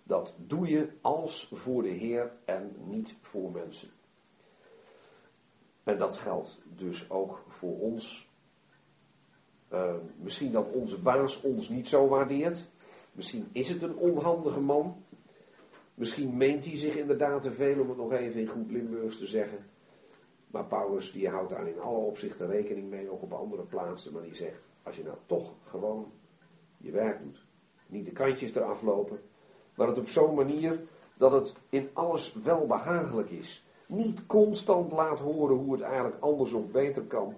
dat 0.07 0.33
doe 0.37 0.67
je 0.67 0.89
als 1.01 1.51
voor 1.53 1.83
de 1.83 1.89
Heer 1.89 2.31
en 2.45 2.75
niet 2.85 3.15
voor 3.21 3.51
mensen. 3.51 3.89
En 5.83 5.97
dat 5.97 6.15
geldt 6.15 6.59
dus 6.75 7.09
ook 7.09 7.43
voor 7.47 7.79
ons. 7.79 8.29
Uh, 9.73 9.93
misschien 10.19 10.51
dat 10.51 10.71
onze 10.71 10.99
baas 10.99 11.41
ons 11.41 11.69
niet 11.69 11.87
zo 11.87 12.07
waardeert. 12.07 12.67
Misschien 13.11 13.47
is 13.51 13.69
het 13.69 13.81
een 13.81 13.95
onhandige 13.95 14.59
man. 14.59 15.03
Misschien 15.93 16.37
meent 16.37 16.65
hij 16.65 16.77
zich 16.77 16.95
inderdaad 16.95 17.41
te 17.41 17.51
veel, 17.51 17.81
om 17.81 17.89
het 17.89 17.97
nog 17.97 18.11
even 18.11 18.41
in 18.41 18.47
goed 18.47 18.71
Limburgs 18.71 19.17
te 19.17 19.25
zeggen. 19.25 19.65
Maar 20.47 20.65
Paulus 20.65 21.11
die 21.11 21.29
houdt 21.29 21.49
daar 21.49 21.67
in 21.67 21.79
alle 21.79 21.97
opzichten 21.97 22.47
rekening 22.47 22.89
mee, 22.89 23.11
ook 23.11 23.21
op 23.21 23.33
andere 23.33 23.63
plaatsen. 23.63 24.13
Maar 24.13 24.21
die 24.21 24.35
zegt, 24.35 24.69
als 24.83 24.95
je 24.95 25.03
nou 25.03 25.17
toch 25.25 25.53
gewoon 25.63 26.11
je 26.77 26.91
werk 26.91 27.23
doet. 27.23 27.45
Niet 27.87 28.05
de 28.05 28.11
kantjes 28.11 28.55
eraf 28.55 28.81
lopen. 28.81 29.19
Maar 29.77 29.87
het 29.87 29.97
op 29.97 30.09
zo'n 30.09 30.35
manier 30.35 30.79
dat 31.13 31.31
het 31.31 31.53
in 31.69 31.89
alles 31.93 32.33
wel 32.33 32.65
behagelijk 32.65 33.29
is. 33.29 33.65
Niet 33.85 34.25
constant 34.25 34.91
laat 34.91 35.19
horen 35.19 35.55
hoe 35.55 35.73
het 35.73 35.81
eigenlijk 35.81 36.15
anders 36.19 36.51
of 36.51 36.65
beter 36.71 37.01
kan. 37.01 37.35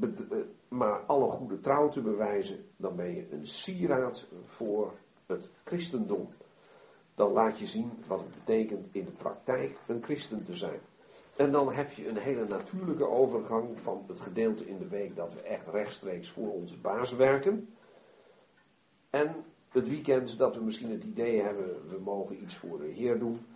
Eh, 0.00 0.08
maar 0.68 1.00
alle 1.06 1.28
goede 1.28 1.60
trouw 1.60 1.88
te 1.88 2.00
bewijzen, 2.00 2.64
dan 2.76 2.96
ben 2.96 3.14
je 3.14 3.26
een 3.32 3.46
sieraad 3.46 4.26
voor 4.46 4.92
het 5.26 5.50
christendom. 5.64 6.28
Dan 7.14 7.32
laat 7.32 7.58
je 7.58 7.66
zien 7.66 7.90
wat 8.06 8.20
het 8.20 8.30
betekent 8.44 8.86
in 8.92 9.04
de 9.04 9.10
praktijk 9.10 9.76
een 9.86 10.02
christen 10.02 10.44
te 10.44 10.54
zijn. 10.54 10.80
En 11.36 11.52
dan 11.52 11.72
heb 11.72 11.92
je 11.92 12.08
een 12.08 12.16
hele 12.16 12.44
natuurlijke 12.44 13.08
overgang 13.08 13.80
van 13.80 14.04
het 14.08 14.20
gedeelte 14.20 14.68
in 14.68 14.78
de 14.78 14.88
week 14.88 15.16
dat 15.16 15.34
we 15.34 15.40
echt 15.40 15.66
rechtstreeks 15.66 16.28
voor 16.28 16.52
onze 16.52 16.78
baas 16.78 17.14
werken. 17.14 17.74
En 19.10 19.44
het 19.72 19.88
weekend 19.88 20.38
dat 20.38 20.54
we 20.54 20.64
misschien 20.64 20.90
het 20.90 21.04
idee 21.04 21.40
hebben, 21.40 21.88
we 21.88 21.98
mogen 21.98 22.42
iets 22.42 22.56
voor 22.56 22.78
de 22.78 22.86
Heer 22.86 23.18
doen. 23.18 23.46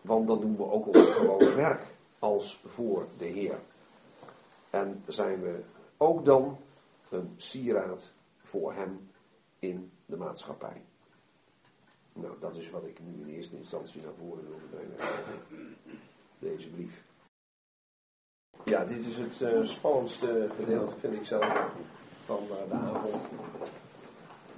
Want 0.00 0.26
dan 0.26 0.40
doen 0.40 0.56
we 0.56 0.70
ook 0.70 0.86
ons 0.86 1.08
gewoon 1.08 1.54
werk 1.54 1.86
als 2.18 2.60
voor 2.66 3.06
de 3.18 3.24
Heer. 3.24 3.58
En 4.70 5.02
zijn 5.06 5.42
we 5.42 5.60
ook 5.96 6.24
dan 6.24 6.58
een 7.10 7.34
sieraad 7.36 8.10
voor 8.42 8.72
Hem 8.72 9.10
in 9.58 9.90
de 10.06 10.16
maatschappij. 10.16 10.82
Nou, 12.12 12.34
dat 12.40 12.56
is 12.56 12.70
wat 12.70 12.84
ik 12.84 12.98
nu 13.00 13.22
in 13.22 13.34
eerste 13.34 13.56
instantie 13.56 14.02
naar 14.02 14.12
voren 14.18 14.48
wilde 14.48 14.66
brengen. 14.70 14.96
Deze 16.38 16.68
brief. 16.68 17.04
Ja, 18.64 18.84
dit 18.84 19.06
is 19.06 19.16
het 19.16 19.40
uh, 19.40 19.64
spannendste 19.64 20.48
gedeelte, 20.56 20.94
vind 20.98 21.14
ik 21.14 21.24
zelf, 21.24 21.72
van 22.24 22.42
uh, 22.42 22.68
de 22.68 22.74
avond. 22.74 23.22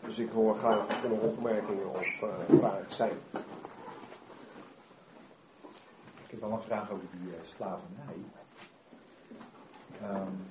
Dus 0.05 0.19
ik 0.19 0.31
hoor 0.31 0.57
graag 0.57 0.87
of 0.87 1.05
er 1.05 1.11
opmerkingen 1.11 1.91
of 1.91 2.23
uh, 2.23 2.59
vragen 2.59 2.95
zijn. 2.95 3.13
Ik 6.25 6.31
heb 6.31 6.41
wel 6.41 6.53
een 6.53 6.61
vraag 6.61 6.91
over 6.91 7.07
die 7.11 7.33
slavernij. 7.45 8.15
Um, 10.03 10.47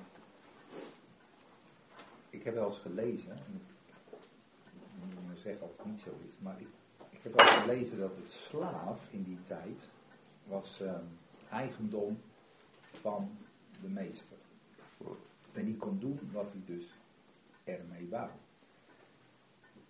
ik 2.30 2.44
heb 2.44 2.54
wel 2.54 2.66
eens 2.66 2.78
gelezen, 2.78 3.32
en 3.32 3.62
ik 5.10 5.16
moet 5.28 5.38
zeggen 5.38 5.62
of 5.62 5.76
het 5.76 5.86
niet 5.86 6.00
zo 6.00 6.10
is, 6.28 6.34
maar 6.38 6.60
ik, 6.60 6.68
ik 7.10 7.22
heb 7.22 7.34
wel 7.34 7.46
gelezen 7.46 7.98
dat 7.98 8.16
het 8.16 8.30
slaaf 8.30 9.00
in 9.10 9.22
die 9.22 9.38
tijd 9.46 9.78
was 10.44 10.80
um, 10.80 11.18
eigendom 11.50 12.20
van 13.00 13.36
de 13.80 13.88
meester. 13.88 14.36
En 15.52 15.64
die 15.64 15.76
kon 15.76 15.98
doen 15.98 16.30
wat 16.32 16.46
hij 16.52 16.76
dus 16.76 16.84
ermee 17.64 18.08
wou. 18.10 18.28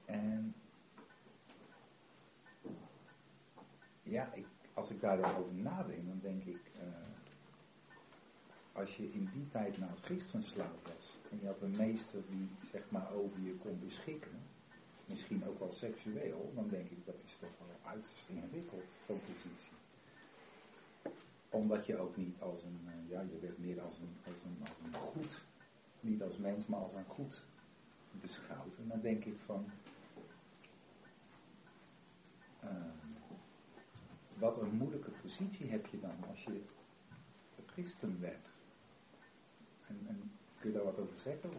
En 0.04 0.54
ja, 4.02 4.32
ik, 4.32 4.46
als 4.74 4.90
ik 4.90 5.00
daarover 5.00 5.54
nadenk, 5.54 6.06
dan 6.06 6.18
denk 6.22 6.44
ik, 6.44 6.60
uh, 6.76 6.82
als 8.72 8.96
je 8.96 9.12
in 9.12 9.28
die 9.32 9.48
tijd 9.48 9.78
nou 9.78 9.92
christenslaaf 10.02 10.82
was, 10.82 11.18
en 11.30 11.38
je 11.40 11.46
had 11.46 11.60
een 11.60 11.76
meester 11.76 12.20
die 12.30 12.48
zeg 12.70 12.82
maar 12.88 13.12
over 13.12 13.40
je 13.40 13.54
kon 13.54 13.80
beschikken, 13.84 14.40
misschien 15.06 15.46
ook 15.48 15.58
wel 15.58 15.70
seksueel, 15.70 16.52
dan 16.54 16.68
denk 16.68 16.90
ik 16.90 17.06
dat 17.06 17.16
is 17.24 17.36
toch 17.40 17.58
wel 17.58 17.90
uiterst 17.92 18.28
ingewikkeld, 18.28 18.90
zo'n 19.06 19.20
positie 19.20 19.72
omdat 21.54 21.86
je 21.86 21.98
ook 21.98 22.16
niet 22.16 22.36
als 22.40 22.62
een, 22.62 22.80
uh, 22.86 23.10
ja, 23.10 23.20
je 23.20 23.38
werd 23.40 23.58
meer 23.58 23.80
als 23.80 23.98
een, 23.98 24.16
als, 24.24 24.42
een, 24.44 24.56
als 24.60 24.70
een 24.84 24.94
goed, 24.94 25.40
niet 26.00 26.22
als 26.22 26.36
mens, 26.36 26.66
maar 26.66 26.80
als 26.80 26.92
een 26.92 27.04
goed 27.04 27.42
beschouwd. 28.10 28.76
En 28.76 28.88
dan 28.88 29.00
denk 29.00 29.24
ik 29.24 29.38
van, 29.44 29.70
uh, 32.64 32.70
wat 34.34 34.60
een 34.60 34.74
moeilijke 34.74 35.10
positie 35.22 35.70
heb 35.70 35.86
je 35.86 36.00
dan 36.00 36.24
als 36.30 36.44
je 36.44 36.62
christen 37.66 38.20
werd. 38.20 38.50
En, 39.86 40.04
en, 40.08 40.32
kun 40.60 40.70
je 40.70 40.76
daar 40.76 40.84
wat 40.84 40.98
over 40.98 41.20
zeggen? 41.20 41.50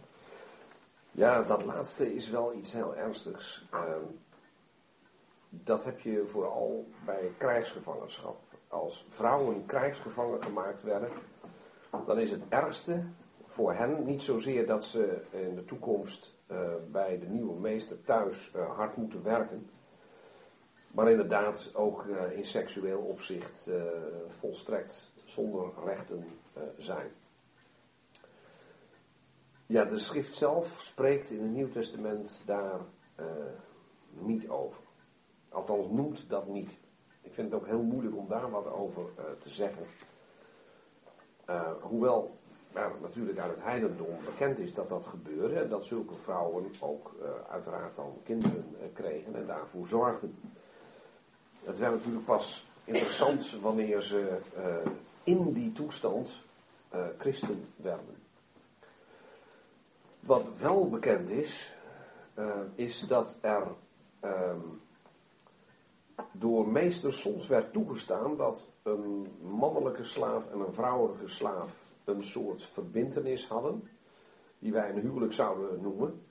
Ja, 1.12 1.42
dat 1.42 1.64
laatste 1.64 2.16
is 2.16 2.30
wel 2.30 2.54
iets 2.54 2.72
heel 2.72 2.96
ernstigs. 2.96 3.68
Uh, 3.74 3.96
dat 5.50 5.84
heb 5.84 6.00
je 6.00 6.26
vooral 6.28 6.88
bij 7.06 7.32
krijgsgevangenschap 7.38 8.46
als 8.68 9.06
vrouwen 9.10 9.66
krijgsgevangen 9.66 10.44
gemaakt 10.44 10.84
werden, 10.84 11.10
dan 12.06 12.20
is 12.20 12.32
het 12.32 12.44
ergste 12.50 13.04
voor 13.46 13.74
hen 13.74 14.06
niet 14.06 14.22
zozeer 14.22 14.66
dat 14.66 14.86
ze 14.86 15.22
in 15.30 15.56
de 15.56 15.66
toekomst 15.66 16.34
uh, 16.52 16.58
bij 16.92 17.20
de 17.20 17.26
nieuwe 17.26 17.60
meester 17.60 18.04
thuis 18.04 18.52
uh, 18.56 18.76
hard 18.76 18.98
moeten 18.98 19.24
werken, 19.24 19.70
maar 20.96 21.12
inderdaad 21.12 21.72
ook 21.74 22.06
uh, 22.06 22.38
in 22.38 22.46
seksueel 22.46 23.00
opzicht 23.00 23.70
volstrekt 24.30 25.12
zonder 25.26 25.70
rechten 25.86 26.26
zijn. 26.78 27.12
Ja, 29.66 29.86
de 29.86 30.00
schrift 30.00 30.36
zelf 30.36 30.82
spreekt 30.82 31.30
in 31.30 31.42
het 31.42 31.52
Nieuw 31.52 31.70
Testament 31.70 32.42
daar 32.46 32.80
niet 34.10 34.50
over. 34.50 34.82
Althans 35.50 35.90
noemt 35.90 36.30
dat 36.30 36.48
niet. 36.48 36.70
Ik 37.22 37.34
vind 37.34 37.52
het 37.52 37.62
ook 37.62 37.68
heel 37.68 37.84
moeilijk 37.84 38.18
om 38.18 38.28
daar 38.28 38.50
wat 38.50 38.72
over 38.72 39.04
te 39.40 39.50
zeggen. 39.50 39.86
Hoewel 41.82 42.38
er 42.74 42.92
natuurlijk 43.02 43.40
uit 43.40 43.56
het 43.56 43.64
heidendom 43.64 44.16
bekend 44.26 44.60
is 44.60 44.74
dat 44.74 44.90
dat 44.90 45.06
gebeurde. 45.06 45.60
En 45.60 45.70
dat 45.70 45.86
zulke 45.86 46.16
vrouwen 46.16 46.72
ook 46.80 47.16
uiteraard 47.50 47.96
dan 47.96 48.20
kinderen 48.24 48.66
kregen 48.94 49.36
en 49.36 49.46
daarvoor 49.46 49.88
zorgden. 49.88 50.38
Het 51.66 51.78
werd 51.78 51.94
natuurlijk 51.94 52.26
pas 52.26 52.68
interessant 52.84 53.60
wanneer 53.62 54.02
ze 54.02 54.38
in 55.24 55.54
die 55.54 55.72
toestand 55.72 56.32
christen 57.18 57.68
werden. 57.76 58.16
Wat 60.20 60.44
wel 60.60 60.90
bekend 60.90 61.30
is, 61.30 61.74
is 62.76 63.00
dat 63.08 63.38
er 63.42 63.68
ehm, 64.20 64.60
door 66.32 66.68
meesters 66.68 67.22
soms 67.22 67.48
werd 67.48 67.74
toegestaan 67.74 68.38
dat 68.38 68.66
een 68.84 69.28
mannelijke 69.42 70.04
slaaf 70.04 70.52
en 70.52 70.60
een 70.60 70.74
vrouwelijke 70.74 71.28
slaaf 71.28 71.86
een 72.04 72.24
soort 72.24 72.64
verbintenis 72.64 73.48
hadden, 73.48 73.90
die 74.60 74.72
wij 74.72 74.90
een 74.90 75.00
huwelijk 75.00 75.34
zouden 75.34 75.82
noemen. 75.82 76.22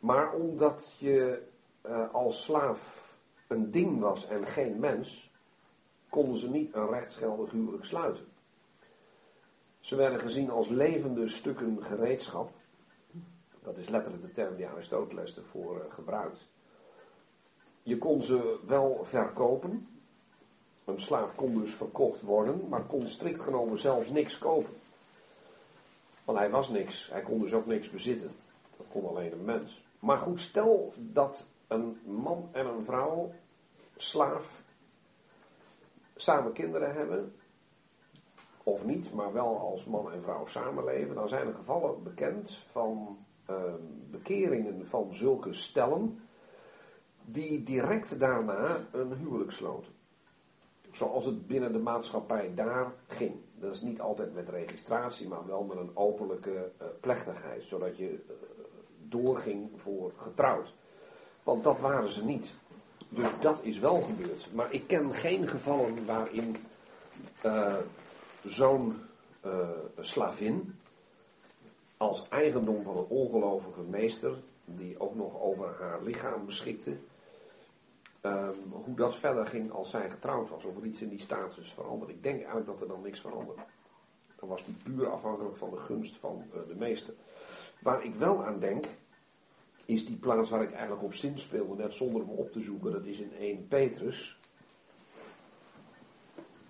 Maar 0.00 0.32
omdat 0.32 0.96
je 0.98 1.42
als 2.12 2.42
slaaf 2.42 3.05
een 3.46 3.70
ding 3.70 4.00
was 4.00 4.26
en 4.26 4.46
geen 4.46 4.78
mens, 4.78 5.30
konden 6.08 6.38
ze 6.38 6.50
niet 6.50 6.74
een 6.74 6.88
rechtsgeldig 6.88 7.50
huwelijk 7.50 7.84
sluiten. 7.84 8.26
Ze 9.80 9.96
werden 9.96 10.20
gezien 10.20 10.50
als 10.50 10.68
levende 10.68 11.28
stukken 11.28 11.82
gereedschap. 11.82 12.50
Dat 13.62 13.76
is 13.76 13.88
letterlijk 13.88 14.24
de 14.24 14.32
term 14.32 14.56
die 14.56 14.66
Aristoteles 14.66 15.36
ervoor 15.36 15.76
uh, 15.76 15.92
gebruikt. 15.92 16.46
Je 17.82 17.98
kon 17.98 18.22
ze 18.22 18.58
wel 18.66 19.00
verkopen. 19.02 19.88
Een 20.84 21.00
slaaf 21.00 21.34
kon 21.34 21.60
dus 21.60 21.74
verkocht 21.74 22.20
worden, 22.20 22.68
maar 22.68 22.82
kon 22.82 23.08
strikt 23.08 23.40
genomen 23.40 23.78
zelfs 23.78 24.08
niks 24.08 24.38
kopen. 24.38 24.74
Want 26.24 26.38
hij 26.38 26.50
was 26.50 26.68
niks. 26.68 27.08
Hij 27.10 27.22
kon 27.22 27.40
dus 27.40 27.52
ook 27.52 27.66
niks 27.66 27.90
bezitten. 27.90 28.30
Dat 28.76 28.86
kon 28.92 29.08
alleen 29.08 29.32
een 29.32 29.44
mens. 29.44 29.84
Maar 29.98 30.18
goed, 30.18 30.40
stel 30.40 30.92
dat 30.96 31.46
een 31.66 32.00
man 32.04 32.48
en 32.52 32.66
een 32.66 32.84
vrouw, 32.84 33.32
slaaf, 33.96 34.64
samen 36.16 36.52
kinderen 36.52 36.94
hebben. 36.94 37.34
Of 38.62 38.84
niet, 38.84 39.12
maar 39.12 39.32
wel 39.32 39.58
als 39.58 39.84
man 39.84 40.12
en 40.12 40.22
vrouw 40.22 40.46
samenleven. 40.46 41.14
Dan 41.14 41.28
zijn 41.28 41.46
er 41.46 41.54
gevallen 41.54 42.02
bekend 42.02 42.50
van 42.50 43.18
uh, 43.50 43.56
bekeringen 44.10 44.86
van 44.86 45.14
zulke 45.14 45.52
stellen 45.52 46.20
die 47.24 47.62
direct 47.62 48.18
daarna 48.18 48.86
een 48.92 49.12
huwelijk 49.12 49.50
sloten. 49.50 49.92
Zoals 50.90 51.24
het 51.24 51.46
binnen 51.46 51.72
de 51.72 51.78
maatschappij 51.78 52.54
daar 52.54 52.92
ging. 53.06 53.34
Dat 53.54 53.74
is 53.74 53.80
niet 53.80 54.00
altijd 54.00 54.34
met 54.34 54.48
registratie, 54.48 55.28
maar 55.28 55.46
wel 55.46 55.62
met 55.62 55.76
een 55.76 55.96
openlijke 55.96 56.70
uh, 56.82 56.86
plechtigheid. 57.00 57.62
Zodat 57.62 57.96
je 57.96 58.10
uh, 58.10 58.18
doorging 59.08 59.70
voor 59.80 60.12
getrouwd. 60.16 60.74
Want 61.46 61.64
dat 61.64 61.78
waren 61.78 62.10
ze 62.10 62.24
niet. 62.24 62.54
Dus 63.08 63.30
dat 63.40 63.58
is 63.62 63.78
wel 63.78 64.00
gebeurd. 64.00 64.48
Maar 64.52 64.72
ik 64.72 64.86
ken 64.86 65.14
geen 65.14 65.48
gevallen 65.48 66.06
waarin 66.06 66.56
uh, 67.44 67.74
zo'n 68.44 69.00
slavin 70.00 70.78
als 71.96 72.28
eigendom 72.28 72.82
van 72.82 72.96
een 72.96 73.06
ongelovige 73.08 73.80
meester, 73.80 74.34
die 74.64 75.00
ook 75.00 75.14
nog 75.14 75.40
over 75.40 75.76
haar 75.80 76.02
lichaam 76.02 76.46
beschikte, 76.46 76.96
Um, 78.22 78.72
hoe 78.84 78.96
dat 78.96 79.16
verder 79.16 79.46
ging 79.46 79.72
als 79.72 79.90
zij 79.90 80.10
getrouwd 80.10 80.48
was. 80.48 80.64
Of 80.64 80.76
er 80.76 80.84
iets 80.84 81.00
in 81.00 81.08
die 81.08 81.20
status 81.20 81.72
veranderde. 81.72 82.12
Ik 82.12 82.22
denk 82.22 82.36
eigenlijk 82.36 82.66
dat 82.66 82.80
er 82.80 82.88
dan 82.88 83.02
niks 83.02 83.20
veranderde. 83.20 83.62
Dan 84.36 84.48
was 84.48 84.64
die 84.64 84.76
puur 84.84 85.10
afhankelijk 85.10 85.56
van 85.56 85.70
de 85.70 85.76
gunst 85.76 86.16
van 86.16 86.44
uh, 86.54 86.60
de 86.68 86.74
meester. 86.74 87.14
Waar 87.78 88.04
ik 88.04 88.14
wel 88.14 88.44
aan 88.44 88.58
denk, 88.58 88.84
is 89.86 90.06
die 90.06 90.16
plaats 90.16 90.50
waar 90.50 90.62
ik 90.62 90.72
eigenlijk 90.72 91.02
op 91.02 91.14
zin 91.14 91.38
speelde, 91.38 91.82
net 91.82 91.94
zonder 91.94 92.20
hem 92.20 92.30
op 92.30 92.52
te 92.52 92.60
zoeken. 92.60 92.92
Dat 92.92 93.04
is 93.04 93.18
in 93.18 93.32
1 93.38 93.68
Petrus, 93.68 94.38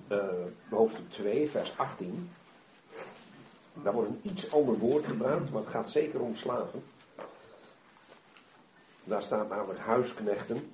uh, 0.08 0.24
hoofdstuk 0.70 1.10
2, 1.10 1.48
vers 1.50 1.78
18. 1.78 2.30
Daar 3.82 3.92
wordt 3.92 4.10
een 4.10 4.20
iets 4.22 4.52
ander 4.52 4.78
woord 4.78 5.04
gebruikt, 5.04 5.50
maar 5.50 5.62
het 5.62 5.70
gaat 5.70 5.90
zeker 5.90 6.20
om 6.20 6.34
slaven. 6.34 6.82
Daar 9.04 9.22
staat 9.22 9.48
namelijk 9.48 9.78
huisknechten. 9.78 10.70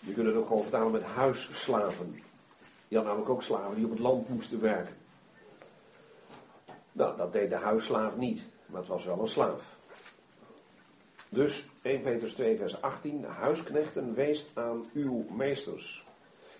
Je 0.00 0.12
kunt 0.12 0.26
het 0.26 0.36
ook 0.36 0.46
gewoon 0.46 0.62
vertalen 0.62 0.92
met 0.92 1.02
huisslaven. 1.02 2.22
Je 2.88 2.96
had 2.96 3.04
namelijk 3.04 3.30
ook 3.30 3.42
slaven 3.42 3.74
die 3.74 3.84
op 3.84 3.90
het 3.90 3.98
land 3.98 4.28
moesten 4.28 4.60
werken. 4.60 4.96
Nou, 6.92 7.16
dat 7.16 7.32
deed 7.32 7.50
de 7.50 7.56
huisslaaf 7.56 8.16
niet, 8.16 8.42
maar 8.66 8.80
het 8.80 8.88
was 8.88 9.04
wel 9.04 9.20
een 9.20 9.28
slaaf. 9.28 9.77
Dus 11.28 11.68
1 11.82 12.02
Petrus 12.02 12.34
2 12.34 12.56
vers 12.56 12.82
18, 12.82 13.24
huisknechten 13.24 14.14
weest 14.14 14.50
aan 14.54 14.86
uw 14.92 15.24
meesters. 15.30 16.06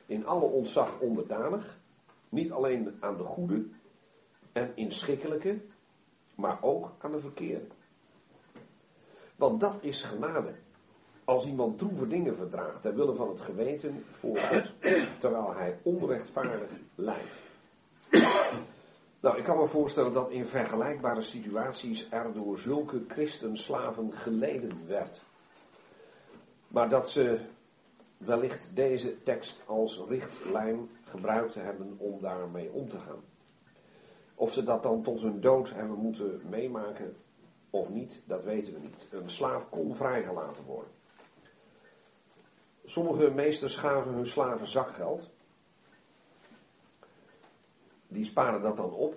In 0.06 0.26
alle 0.26 0.44
ontzag 0.44 0.98
onderdanig, 1.00 1.78
niet 2.28 2.52
alleen 2.52 2.96
aan 3.00 3.16
de 3.16 3.22
goede 3.22 3.64
en 4.52 4.72
inschikkelijke, 4.74 5.60
maar 6.34 6.58
ook 6.60 6.92
aan 6.98 7.12
de 7.12 7.20
verkeerde. 7.20 7.66
Want 9.36 9.60
dat 9.60 9.78
is 9.80 10.02
genade. 10.02 10.54
als 11.24 11.46
iemand 11.46 11.78
droeve 11.78 12.06
dingen 12.06 12.36
verdraagt 12.36 12.82
ter 12.82 12.94
wille 12.94 13.14
van 13.14 13.28
het 13.28 13.40
geweten 13.40 14.04
voor 14.10 14.38
terwijl 15.18 15.54
hij 15.54 15.78
onrechtvaardig 15.82 16.70
lijdt. 16.94 17.38
Nou, 19.20 19.38
ik 19.38 19.44
kan 19.44 19.56
me 19.56 19.66
voorstellen 19.66 20.12
dat 20.12 20.30
in 20.30 20.46
vergelijkbare 20.46 21.22
situaties 21.22 22.10
er 22.10 22.32
door 22.32 22.58
zulke 22.58 23.04
christenslaven 23.08 24.12
geleden 24.12 24.86
werd. 24.86 25.22
Maar 26.68 26.88
dat 26.88 27.10
ze 27.10 27.40
wellicht 28.16 28.70
deze 28.74 29.22
tekst 29.22 29.62
als 29.66 30.02
richtlijn 30.08 30.90
gebruikt 31.04 31.54
hebben 31.54 31.94
om 31.98 32.20
daarmee 32.20 32.72
om 32.72 32.88
te 32.88 32.98
gaan. 32.98 33.22
Of 34.34 34.52
ze 34.52 34.64
dat 34.64 34.82
dan 34.82 35.02
tot 35.02 35.20
hun 35.20 35.40
dood 35.40 35.70
hebben 35.70 35.98
moeten 35.98 36.40
meemaken 36.48 37.16
of 37.70 37.88
niet, 37.88 38.22
dat 38.24 38.44
weten 38.44 38.72
we 38.72 38.78
niet. 38.78 39.06
Een 39.10 39.30
slaaf 39.30 39.68
kon 39.68 39.96
vrijgelaten 39.96 40.64
worden. 40.64 40.90
Sommige 42.84 43.30
meesters 43.30 43.76
gaven 43.76 44.12
hun 44.12 44.26
slaven 44.26 44.66
zakgeld. 44.66 45.30
Die 48.08 48.24
sparen 48.24 48.62
dat 48.62 48.76
dan 48.76 48.92
op. 48.92 49.14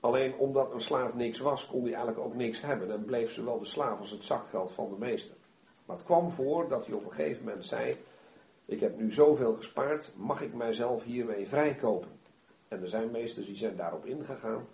Alleen 0.00 0.34
omdat 0.34 0.72
een 0.72 0.80
slaaf 0.80 1.14
niks 1.14 1.38
was, 1.38 1.66
kon 1.66 1.82
hij 1.82 1.94
eigenlijk 1.94 2.26
ook 2.26 2.34
niks 2.34 2.60
hebben. 2.60 2.90
En 2.90 3.04
bleef 3.04 3.32
zowel 3.32 3.58
de 3.58 3.66
slaaf 3.66 4.00
als 4.00 4.10
het 4.10 4.24
zakgeld 4.24 4.70
van 4.72 4.88
de 4.88 4.98
meester. 4.98 5.36
Maar 5.84 5.96
het 5.96 6.04
kwam 6.04 6.30
voor 6.30 6.68
dat 6.68 6.86
hij 6.86 6.94
op 6.94 7.04
een 7.04 7.12
gegeven 7.12 7.44
moment 7.44 7.66
zei: 7.66 7.96
Ik 8.64 8.80
heb 8.80 8.96
nu 8.96 9.12
zoveel 9.12 9.54
gespaard, 9.54 10.12
mag 10.16 10.42
ik 10.42 10.54
mijzelf 10.54 11.04
hiermee 11.04 11.48
vrijkopen? 11.48 12.10
En 12.68 12.82
er 12.82 12.88
zijn 12.88 13.10
meesters 13.10 13.46
die 13.46 13.56
zijn 13.56 13.76
daarop 13.76 14.04
ingegaan. 14.04 14.66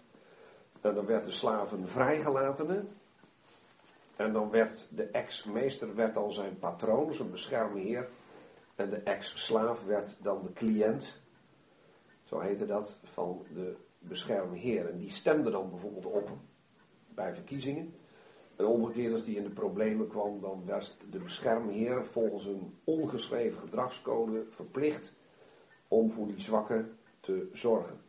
En 0.80 0.94
dan 0.94 1.06
werd 1.06 1.24
de 1.24 1.30
slaven 1.30 1.88
vrijgelatene. 1.88 2.84
En 4.16 4.32
dan 4.32 4.50
werd 4.50 4.86
de 4.90 5.04
ex-meester 5.04 5.94
werd 5.94 6.14
dan 6.14 6.32
zijn 6.32 6.58
patroon, 6.58 7.14
zijn 7.14 7.30
beschermheer. 7.30 8.08
En 8.74 8.90
de 8.90 8.96
ex-slaaf 8.96 9.84
werd 9.84 10.16
dan 10.22 10.42
de 10.42 10.52
cliënt. 10.52 11.22
Zo 12.34 12.40
heette 12.40 12.66
dat, 12.66 12.96
van 13.02 13.46
de 13.52 13.76
beschermheer. 13.98 14.90
En 14.90 14.98
die 14.98 15.10
stemde 15.10 15.50
dan 15.50 15.70
bijvoorbeeld 15.70 16.06
op 16.06 16.30
bij 17.08 17.34
verkiezingen. 17.34 17.94
En 18.56 18.66
omgekeerd, 18.66 19.12
als 19.12 19.24
die 19.24 19.36
in 19.36 19.42
de 19.42 19.50
problemen 19.50 20.08
kwam, 20.08 20.40
dan 20.40 20.62
werd 20.66 20.96
de 21.10 21.18
beschermheer 21.18 22.06
volgens 22.06 22.46
een 22.46 22.74
ongeschreven 22.84 23.60
gedragscode 23.60 24.44
verplicht 24.48 25.14
om 25.88 26.10
voor 26.10 26.26
die 26.26 26.40
zwakken 26.40 26.98
te 27.20 27.48
zorgen. 27.52 28.00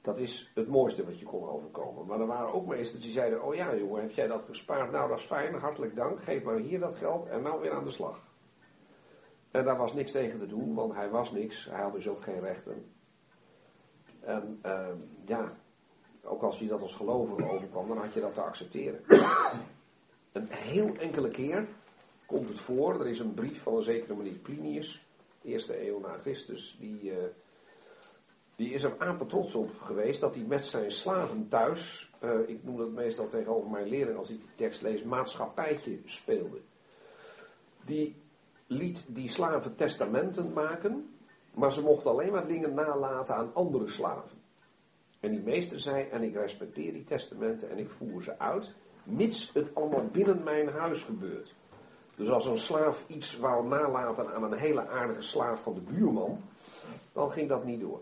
Dat 0.00 0.18
is 0.18 0.50
het 0.54 0.68
mooiste 0.68 1.04
wat 1.04 1.18
je 1.18 1.24
kon 1.24 1.48
overkomen. 1.48 2.06
Maar 2.06 2.20
er 2.20 2.26
waren 2.26 2.52
ook 2.52 2.66
meesters 2.66 3.02
die 3.02 3.12
zeiden: 3.12 3.42
Oh 3.42 3.54
ja, 3.54 3.76
jongen, 3.76 4.02
heb 4.02 4.10
jij 4.10 4.26
dat 4.26 4.42
gespaard? 4.42 4.90
Nou, 4.90 5.08
dat 5.08 5.18
is 5.18 5.24
fijn, 5.24 5.54
hartelijk 5.54 5.96
dank. 5.96 6.22
Geef 6.22 6.42
maar 6.42 6.56
hier 6.56 6.80
dat 6.80 6.94
geld 6.94 7.26
en 7.26 7.42
nou 7.42 7.60
weer 7.60 7.72
aan 7.72 7.84
de 7.84 7.90
slag. 7.90 8.29
En 9.50 9.64
daar 9.64 9.76
was 9.76 9.94
niks 9.94 10.12
tegen 10.12 10.38
te 10.38 10.46
doen, 10.46 10.74
want 10.74 10.94
hij 10.94 11.10
was 11.10 11.30
niks. 11.32 11.64
Hij 11.70 11.82
had 11.82 11.92
dus 11.92 12.08
ook 12.08 12.22
geen 12.22 12.40
rechten. 12.40 12.84
En 14.20 14.60
uh, 14.66 14.88
ja, 15.24 15.52
ook 16.22 16.42
als 16.42 16.58
je 16.58 16.66
dat 16.66 16.82
als 16.82 16.94
gelovige 16.94 17.50
overkwam, 17.50 17.88
dan 17.88 17.98
had 17.98 18.12
je 18.12 18.20
dat 18.20 18.34
te 18.34 18.42
accepteren. 18.42 19.00
Een 20.32 20.48
heel 20.50 20.94
enkele 20.94 21.28
keer 21.28 21.66
komt 22.26 22.48
het 22.48 22.60
voor. 22.60 23.00
Er 23.00 23.06
is 23.06 23.18
een 23.18 23.34
brief 23.34 23.62
van 23.62 23.76
een 23.76 23.82
zekere 23.82 24.14
meneer 24.14 24.38
Plinius, 24.38 25.06
eerste 25.42 25.88
eeuw 25.88 26.00
na 26.00 26.18
Christus, 26.18 26.76
die. 26.80 27.02
Uh, 27.02 27.16
die 28.56 28.72
is 28.72 28.82
er 28.82 28.94
apen 28.98 29.26
trots 29.26 29.54
op 29.54 29.70
geweest 29.80 30.20
dat 30.20 30.34
hij 30.34 30.44
met 30.44 30.66
zijn 30.66 30.92
slaven 30.92 31.48
thuis, 31.48 32.10
uh, 32.24 32.48
ik 32.48 32.64
noem 32.64 32.76
dat 32.76 32.90
meestal 32.90 33.28
tegenover 33.28 33.70
mijn 33.70 33.88
leerling 33.88 34.18
als 34.18 34.30
ik 34.30 34.38
die 34.38 34.54
tekst 34.54 34.82
lees, 34.82 35.02
maatschappijtje 35.02 35.98
speelde. 36.04 36.60
Die 37.84 38.16
liet 38.70 39.04
die 39.08 39.30
slaven 39.30 39.74
testamenten 39.74 40.52
maken, 40.52 41.14
maar 41.54 41.72
ze 41.72 41.82
mochten 41.82 42.10
alleen 42.10 42.32
maar 42.32 42.46
dingen 42.46 42.74
nalaten 42.74 43.34
aan 43.34 43.54
andere 43.54 43.88
slaven. 43.88 44.38
En 45.20 45.30
die 45.30 45.42
meester 45.42 45.80
zei, 45.80 46.08
en 46.08 46.22
ik 46.22 46.34
respecteer 46.34 46.92
die 46.92 47.04
testamenten 47.04 47.70
en 47.70 47.78
ik 47.78 47.90
voer 47.90 48.22
ze 48.22 48.38
uit, 48.38 48.74
mits 49.04 49.52
het 49.52 49.74
allemaal 49.74 50.04
binnen 50.12 50.42
mijn 50.42 50.68
huis 50.68 51.02
gebeurt. 51.02 51.54
Dus 52.14 52.30
als 52.30 52.46
een 52.46 52.58
slaaf 52.58 53.04
iets 53.06 53.38
wou 53.38 53.66
nalaten 53.66 54.34
aan 54.34 54.42
een 54.42 54.58
hele 54.58 54.88
aardige 54.88 55.22
slaaf 55.22 55.62
van 55.62 55.74
de 55.74 55.80
buurman, 55.80 56.40
dan 57.12 57.30
ging 57.30 57.48
dat 57.48 57.64
niet 57.64 57.80
door 57.80 58.00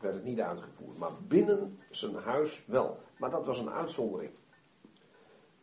werd 0.00 0.14
het 0.14 0.24
niet 0.24 0.40
uitgevoerd. 0.40 0.98
Maar 0.98 1.10
binnen 1.28 1.78
zijn 1.90 2.14
huis 2.14 2.64
wel. 2.66 2.98
Maar 3.16 3.30
dat 3.30 3.46
was 3.46 3.58
een 3.58 3.70
uitzondering. 3.70 4.30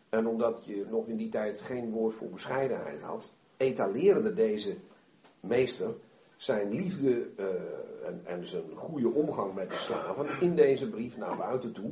En 0.10 0.28
omdat 0.28 0.66
je 0.66 0.86
nog 0.90 1.08
in 1.08 1.18
die 1.18 1.30
tijd 1.30 1.62
geen 1.62 1.92
woord 1.92 2.16
voor 2.16 2.30
bescheidenheid 2.30 3.02
had, 3.02 3.32
etaleerde 3.64 4.34
deze 4.34 4.76
meester 5.40 5.94
zijn 6.38 6.74
liefde 6.74 7.28
uh, 7.38 7.46
en, 8.06 8.22
en, 8.26 8.48
zijn 8.48 8.64
goede 8.76 9.10
omgang 9.10 9.54
met 9.54 9.70
de 9.70 9.76
slaven 9.76 10.28
in 10.40 10.56
deze 10.56 10.90
brief 10.90 11.18
naar 11.18 11.38
buiten 11.38 11.72
toe. 11.72 11.92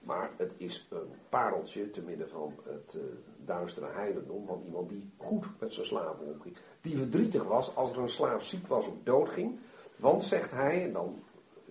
Maar 0.00 0.30
het 0.36 0.54
is 0.56 0.86
een 0.90 1.10
pareltje 1.28 1.90
te 1.90 2.02
midden 2.02 2.28
van 2.28 2.54
het 2.64 2.94
uh, 2.96 3.02
duistere 3.44 3.86
heidendom 3.86 4.46
van 4.46 4.62
iemand 4.64 4.88
die 4.88 5.10
goed 5.16 5.46
met 5.58 5.74
zijn 5.74 5.86
slaven 5.86 6.26
omging. 6.26 6.56
Die 6.80 6.96
verdrietig 6.96 7.44
was 7.44 7.76
als 7.76 7.90
er 7.90 7.98
een 7.98 8.08
slaaf 8.08 8.44
ziek 8.44 8.66
was 8.66 8.86
of 8.86 8.94
doodging. 9.04 9.58
Want, 9.96 10.24
zegt 10.24 10.50
hij, 10.50 10.84
en 10.84 10.92
dan 10.92 11.22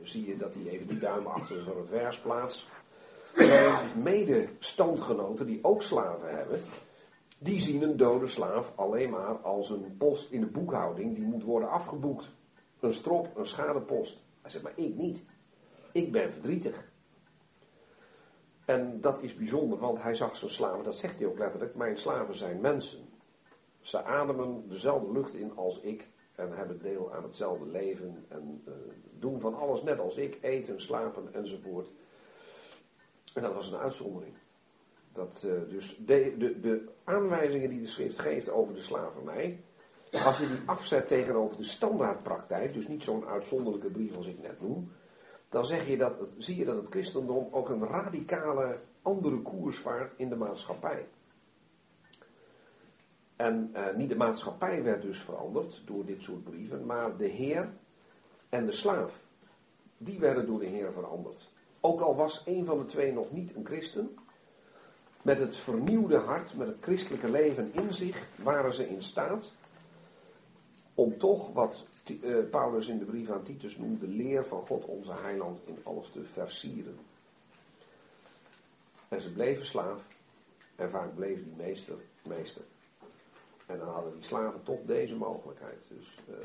zie 0.03 0.27
je 0.27 0.37
dat 0.37 0.53
hij 0.53 0.67
even 0.67 0.87
die 0.87 0.99
duim 0.99 1.25
achter 1.25 1.63
zijn 1.63 1.75
revers 1.91 2.19
plaatst. 2.19 2.67
Zijn 3.35 4.01
medestandgenoten 4.01 5.45
die 5.45 5.59
ook 5.61 5.81
slaven 5.81 6.37
hebben, 6.37 6.59
die 7.39 7.61
zien 7.61 7.81
een 7.81 7.97
dode 7.97 8.27
slaaf 8.27 8.73
alleen 8.75 9.09
maar 9.09 9.37
als 9.37 9.69
een 9.69 9.97
post 9.97 10.31
in 10.31 10.39
de 10.39 10.47
boekhouding 10.47 11.15
die 11.15 11.25
moet 11.25 11.43
worden 11.43 11.69
afgeboekt. 11.69 12.29
Een 12.79 12.93
strop, 12.93 13.37
een 13.37 13.47
schadepost. 13.47 14.23
Hij 14.41 14.51
zegt, 14.51 14.63
maar 14.63 14.77
ik 14.77 14.95
niet. 14.95 15.23
Ik 15.91 16.11
ben 16.11 16.31
verdrietig. 16.31 16.91
En 18.65 19.01
dat 19.01 19.21
is 19.21 19.35
bijzonder, 19.35 19.79
want 19.79 20.01
hij 20.01 20.15
zag 20.15 20.35
zijn 20.35 20.51
slaven, 20.51 20.83
dat 20.83 20.95
zegt 20.95 21.19
hij 21.19 21.27
ook 21.27 21.37
letterlijk, 21.37 21.75
mijn 21.75 21.97
slaven 21.97 22.35
zijn 22.35 22.61
mensen. 22.61 22.99
Ze 23.81 24.03
ademen 24.03 24.67
dezelfde 24.67 25.11
lucht 25.11 25.33
in 25.33 25.55
als 25.55 25.79
ik 25.79 26.07
en 26.35 26.51
hebben 26.51 26.79
deel 26.79 27.13
aan 27.13 27.23
hetzelfde 27.23 27.65
leven 27.65 28.25
en 28.27 28.63
uh, 28.67 28.73
doen 29.19 29.39
van 29.39 29.55
alles 29.55 29.83
net 29.83 29.99
als 29.99 30.15
ik, 30.15 30.37
eten, 30.41 30.81
slapen 30.81 31.33
enzovoort. 31.33 31.91
En 33.33 33.41
dat 33.41 33.53
was 33.53 33.71
een 33.71 33.79
uitzondering. 33.79 34.35
Dat, 35.19 35.43
uh, 35.45 35.51
dus 35.69 35.97
de, 36.05 36.35
de, 36.37 36.59
de 36.59 36.89
aanwijzingen 37.03 37.69
die 37.69 37.81
de 37.81 37.87
schrift 37.87 38.19
geeft 38.19 38.49
over 38.49 38.73
de 38.73 38.81
slavernij, 38.81 39.59
als 40.25 40.37
je 40.37 40.47
die 40.47 40.59
afzet 40.65 41.07
tegenover 41.07 41.57
de 41.57 41.63
standaardpraktijk, 41.63 42.73
dus 42.73 42.87
niet 42.87 43.03
zo'n 43.03 43.25
uitzonderlijke 43.25 43.89
brief 43.89 44.17
als 44.17 44.27
ik 44.27 44.41
net 44.41 44.61
noem, 44.61 44.91
dan 45.49 45.65
zeg 45.65 45.87
je 45.87 45.97
dat 45.97 46.17
zie 46.37 46.55
je 46.55 46.65
dat 46.65 46.75
het 46.75 46.87
christendom 46.87 47.47
ook 47.51 47.69
een 47.69 47.87
radicale 47.87 48.79
andere 49.01 49.41
koers 49.41 49.77
vaart 49.77 50.13
in 50.15 50.29
de 50.29 50.35
maatschappij. 50.35 51.07
En 53.35 53.71
uh, 53.75 53.95
niet 53.95 54.09
de 54.09 54.17
maatschappij 54.17 54.83
werd 54.83 55.01
dus 55.01 55.21
veranderd 55.21 55.81
door 55.85 56.05
dit 56.05 56.21
soort 56.21 56.43
brieven, 56.43 56.85
maar 56.85 57.17
de 57.17 57.27
Heer 57.27 57.69
en 58.49 58.65
de 58.65 58.71
slaaf. 58.71 59.27
Die 59.97 60.19
werden 60.19 60.45
door 60.45 60.59
de 60.59 60.67
Heer 60.67 60.91
veranderd. 60.91 61.49
Ook 61.79 62.01
al 62.01 62.15
was 62.15 62.43
een 62.45 62.65
van 62.65 62.77
de 62.77 62.85
twee 62.85 63.13
nog 63.13 63.31
niet 63.31 63.55
een 63.55 63.65
christen, 63.65 64.17
met 65.21 65.39
het 65.39 65.57
vernieuwde 65.57 66.17
hart, 66.17 66.55
met 66.55 66.67
het 66.67 66.77
christelijke 66.81 67.29
leven 67.29 67.73
in 67.73 67.93
zich, 67.93 68.23
waren 68.35 68.73
ze 68.73 68.89
in 68.89 69.03
staat 69.03 69.51
om 70.93 71.17
toch 71.17 71.53
wat 71.53 71.85
uh, 72.07 72.49
Paulus 72.49 72.87
in 72.87 72.99
de 72.99 73.05
brief 73.05 73.29
aan 73.29 73.43
Titus 73.43 73.77
noemde, 73.77 74.07
de 74.07 74.13
leer 74.13 74.45
van 74.45 74.65
God 74.65 74.85
onze 74.85 75.13
heiland 75.13 75.61
in 75.65 75.79
alles 75.83 76.09
te 76.11 76.23
versieren. 76.23 76.97
En 79.07 79.21
ze 79.21 79.31
bleven 79.31 79.65
slaaf 79.65 80.01
en 80.75 80.89
vaak 80.89 81.15
bleef 81.15 81.43
die 81.43 81.53
meester 81.57 81.95
meester. 82.29 82.61
En 83.65 83.77
dan 83.77 83.87
hadden 83.87 84.13
die 84.13 84.23
slaven 84.23 84.63
toch 84.63 84.79
deze 84.85 85.15
mogelijkheid. 85.15 85.83
Dus 85.87 86.17
uh, 86.29 86.35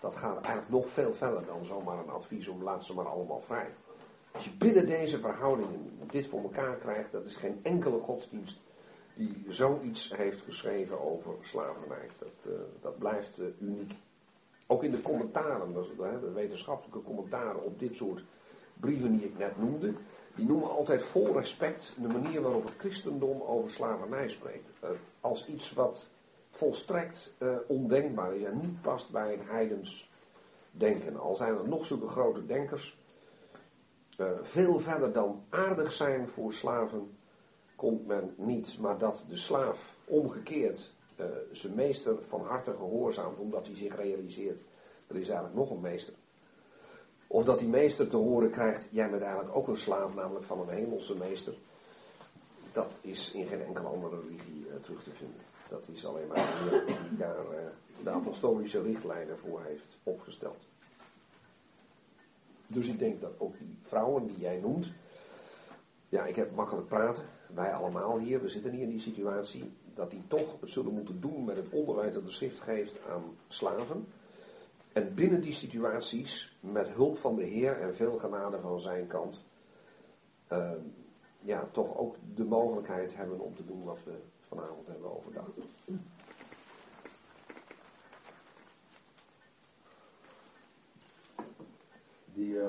dat 0.00 0.16
gaat 0.16 0.34
eigenlijk 0.34 0.68
nog 0.68 0.88
veel 0.90 1.14
verder 1.14 1.46
dan 1.46 1.64
zomaar 1.64 1.98
een 1.98 2.10
advies 2.10 2.48
om 2.48 2.62
laat 2.62 2.84
ze 2.84 2.94
maar 2.94 3.08
allemaal 3.08 3.40
vrij. 3.40 3.74
Als 4.32 4.44
je 4.44 4.50
binnen 4.50 4.86
deze 4.86 5.18
verhoudingen 5.18 5.90
dit 6.10 6.26
voor 6.26 6.42
elkaar 6.42 6.76
krijgt, 6.76 7.12
dat 7.12 7.24
is 7.26 7.36
geen 7.36 7.60
enkele 7.62 7.98
godsdienst 7.98 8.60
die 9.14 9.44
zoiets 9.48 10.12
heeft 10.16 10.40
geschreven 10.40 11.00
over 11.00 11.34
slavernij. 11.42 12.08
Dat, 12.18 12.46
uh, 12.46 12.52
dat 12.80 12.98
blijft 12.98 13.38
uh, 13.38 13.46
uniek. 13.60 13.94
Ook 14.66 14.84
in 14.84 14.90
de 14.90 15.00
commentaren, 15.00 15.72
de 15.96 16.30
wetenschappelijke 16.34 17.02
commentaren 17.02 17.64
op 17.64 17.78
dit 17.78 17.96
soort 17.96 18.24
brieven 18.80 19.16
die 19.16 19.26
ik 19.26 19.38
net 19.38 19.58
noemde, 19.58 19.94
die 20.34 20.46
noemen 20.46 20.70
altijd 20.70 21.02
vol 21.02 21.32
respect 21.32 21.94
de 21.96 22.08
manier 22.08 22.40
waarop 22.40 22.64
het 22.64 22.74
christendom 22.78 23.42
over 23.42 23.70
slavernij 23.70 24.28
spreekt. 24.28 24.68
Uh, 24.84 24.90
als 25.20 25.46
iets 25.46 25.72
wat 25.72 26.06
volstrekt 26.50 27.34
ondenkbaar 27.66 28.36
is 28.36 28.44
en 28.44 28.60
niet 28.60 28.82
past 28.82 29.10
bij 29.10 29.32
een 29.32 29.46
heidens 29.46 30.10
denken. 30.70 31.20
Al 31.20 31.36
zijn 31.36 31.58
er 31.58 31.68
nog 31.68 31.86
zulke 31.86 32.08
grote 32.08 32.46
denkers, 32.46 32.98
veel 34.42 34.80
verder 34.80 35.12
dan 35.12 35.44
aardig 35.48 35.92
zijn 35.92 36.28
voor 36.28 36.52
slaven, 36.52 37.16
komt 37.76 38.06
men 38.06 38.34
niet, 38.36 38.78
maar 38.78 38.98
dat 38.98 39.24
de 39.28 39.36
slaaf 39.36 39.96
omgekeerd 40.04 40.90
eh, 41.16 41.26
zijn 41.52 41.74
meester 41.74 42.16
van 42.22 42.40
harte 42.40 42.70
gehoorzaamt, 42.70 43.38
omdat 43.38 43.66
hij 43.66 43.76
zich 43.76 43.96
realiseert, 43.96 44.60
er 45.06 45.16
is 45.16 45.28
eigenlijk 45.28 45.54
nog 45.54 45.70
een 45.70 45.80
meester. 45.80 46.14
Of 47.26 47.44
dat 47.44 47.58
die 47.58 47.68
meester 47.68 48.08
te 48.08 48.16
horen 48.16 48.50
krijgt, 48.50 48.88
jij 48.90 49.10
bent 49.10 49.22
eigenlijk 49.22 49.56
ook 49.56 49.68
een 49.68 49.76
slaaf, 49.76 50.14
namelijk 50.14 50.44
van 50.44 50.60
een 50.60 50.68
hemelse 50.68 51.14
meester. 51.14 51.54
Dat 52.72 52.98
is 53.02 53.32
in 53.32 53.46
geen 53.46 53.62
enkele 53.62 53.88
andere 53.88 54.20
religie 54.20 54.66
eh, 54.68 54.82
terug 54.82 55.02
te 55.02 55.10
vinden. 55.10 55.40
Dat 55.68 55.88
is 55.92 56.06
alleen 56.06 56.26
maar 56.26 56.46
die 56.86 57.18
daar 57.18 57.50
eh, 57.50 57.66
de 58.04 58.10
apostolische 58.10 58.82
richtlijnen 58.82 59.38
voor 59.38 59.62
heeft 59.62 59.96
opgesteld. 60.02 60.71
Dus 62.72 62.88
ik 62.88 62.98
denk 62.98 63.20
dat 63.20 63.32
ook 63.38 63.58
die 63.58 63.78
vrouwen 63.82 64.26
die 64.26 64.38
jij 64.38 64.60
noemt, 64.60 64.92
ja, 66.08 66.24
ik 66.24 66.36
heb 66.36 66.54
makkelijk 66.54 66.86
praten, 66.86 67.24
wij 67.54 67.72
allemaal 67.74 68.18
hier, 68.18 68.42
we 68.42 68.48
zitten 68.48 68.72
niet 68.72 68.80
in 68.80 68.88
die 68.88 69.00
situatie, 69.00 69.72
dat 69.94 70.10
die 70.10 70.22
toch 70.26 70.60
het 70.60 70.70
zullen 70.70 70.92
moeten 70.92 71.20
doen 71.20 71.44
met 71.44 71.56
het 71.56 71.70
onderwijs 71.70 72.12
dat 72.12 72.24
de 72.24 72.30
schrift 72.30 72.60
geeft 72.60 72.98
aan 73.08 73.22
slaven. 73.48 74.06
En 74.92 75.14
binnen 75.14 75.40
die 75.40 75.52
situaties, 75.52 76.56
met 76.60 76.88
hulp 76.88 77.18
van 77.18 77.36
de 77.36 77.44
Heer 77.44 77.80
en 77.80 77.96
veel 77.96 78.18
genade 78.18 78.60
van 78.60 78.80
zijn 78.80 79.06
kant, 79.06 79.44
uh, 80.52 80.70
ja, 81.40 81.68
toch 81.72 81.96
ook 81.96 82.16
de 82.34 82.44
mogelijkheid 82.44 83.16
hebben 83.16 83.40
om 83.40 83.54
te 83.54 83.64
doen 83.64 83.84
wat 83.84 83.98
we 84.04 84.12
vanavond 84.40 84.86
hebben 84.86 85.16
overdacht. 85.16 85.58
Die 92.34 92.54
uh, 92.54 92.66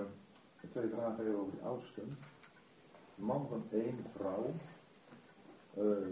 twee 0.71 0.89
vragen 0.89 1.35
over 1.35 1.51
de 1.51 1.65
oudsten. 1.65 2.17
Man 3.15 3.47
van 3.49 3.63
één 3.71 4.05
vrouw. 4.15 4.53
Uh, 5.77 6.07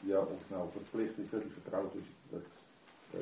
ja, 0.00 0.18
of 0.18 0.50
nou 0.50 0.70
verplicht 0.70 1.18
is 1.18 1.30
dat 1.30 1.40
hij 1.40 1.50
vertrouwd 1.50 1.94
is, 1.94 2.06
dat, 2.30 2.40
uh, 3.14 3.20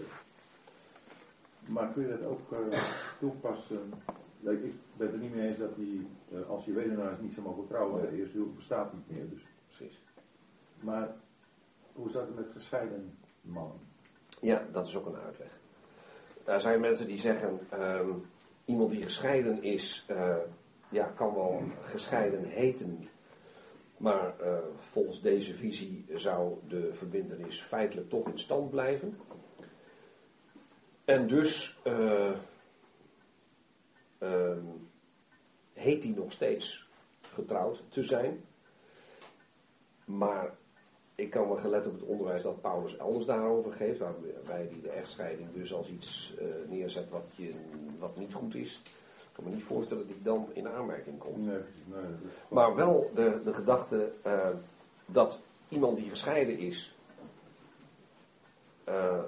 maar 1.66 1.92
kun 1.92 2.02
je 2.02 2.18
dat 2.18 2.24
ook 2.24 2.52
uh, 2.52 2.82
toepassen? 3.18 3.92
ik 4.40 4.74
ben 4.96 5.06
het 5.06 5.12
er 5.12 5.18
niet 5.18 5.34
mee 5.34 5.48
eens 5.48 5.58
dat 5.58 5.76
hij, 5.76 6.06
als 6.48 6.64
je 6.64 6.72
weduwnaar 6.72 7.16
niet 7.20 7.34
zou 7.34 7.46
mogen 7.46 7.66
trouwen, 7.66 8.10
de 8.10 8.16
eerste 8.16 8.38
bestaat 8.38 8.92
niet 8.92 9.10
meer. 9.10 9.28
Dus. 9.30 9.42
Precies. 9.66 10.02
Maar 10.80 11.14
hoe 11.92 12.10
zat 12.10 12.26
het 12.26 12.36
met 12.36 12.48
gescheiden 12.52 13.18
mannen? 13.40 13.78
Ja, 14.40 14.66
dat 14.72 14.86
is 14.86 14.96
ook 14.96 15.06
een 15.06 15.16
uitleg. 15.16 15.58
Er 16.44 16.60
zijn 16.60 16.80
mensen 16.80 17.06
die 17.06 17.18
zeggen, 17.18 17.58
um, 17.72 18.26
iemand 18.64 18.90
die 18.90 19.02
gescheiden 19.02 19.62
is, 19.62 20.06
uh, 20.10 20.36
ja, 20.88 21.04
kan 21.04 21.34
wel 21.34 21.62
gescheiden 21.82 22.44
heten. 22.44 23.08
Maar 23.96 24.34
uh, 24.40 24.58
volgens 24.78 25.20
deze 25.20 25.54
visie 25.54 26.04
zou 26.14 26.58
de 26.68 26.90
verbindenis 26.92 27.60
feitelijk 27.60 28.08
toch 28.08 28.28
in 28.28 28.38
stand 28.38 28.70
blijven. 28.70 29.18
En 31.04 31.26
dus 31.26 31.78
uh, 31.86 32.30
uh, 34.18 34.56
heet 35.72 36.02
hij 36.02 36.12
nog 36.12 36.32
steeds 36.32 36.88
getrouwd 37.34 37.82
te 37.88 38.02
zijn. 38.02 38.44
Maar 40.04 40.54
ik 41.14 41.30
kan 41.30 41.48
me 41.48 41.56
gelet 41.56 41.86
op 41.86 41.92
het 41.92 42.02
onderwijs 42.02 42.42
dat 42.42 42.60
Paulus 42.60 42.96
elders 42.96 43.26
daarover 43.26 43.72
geeft, 43.72 43.98
waarbij 43.98 44.32
hij 44.44 44.80
de 44.82 44.88
echtscheiding 44.88 45.48
dus 45.52 45.74
als 45.74 45.88
iets 45.88 46.34
uh, 46.40 46.46
neerzet 46.68 47.10
wat, 47.10 47.24
je, 47.34 47.50
wat 47.98 48.16
niet 48.16 48.34
goed 48.34 48.54
is. 48.54 48.80
Ik 49.16 49.30
kan 49.32 49.44
me 49.44 49.50
niet 49.50 49.64
voorstellen 49.64 50.06
dat 50.06 50.14
hij 50.14 50.24
dan 50.24 50.48
in 50.52 50.68
aanmerking 50.68 51.18
komt. 51.18 51.46
Nee, 51.46 51.58
nee, 51.84 52.00
maar 52.48 52.74
wel 52.74 53.10
de, 53.14 53.40
de 53.44 53.54
gedachte 53.54 54.12
uh, 54.26 54.48
dat 55.06 55.40
iemand 55.68 55.96
die 55.96 56.08
gescheiden 56.08 56.58
is, 56.58 56.96
uh, 58.88 59.18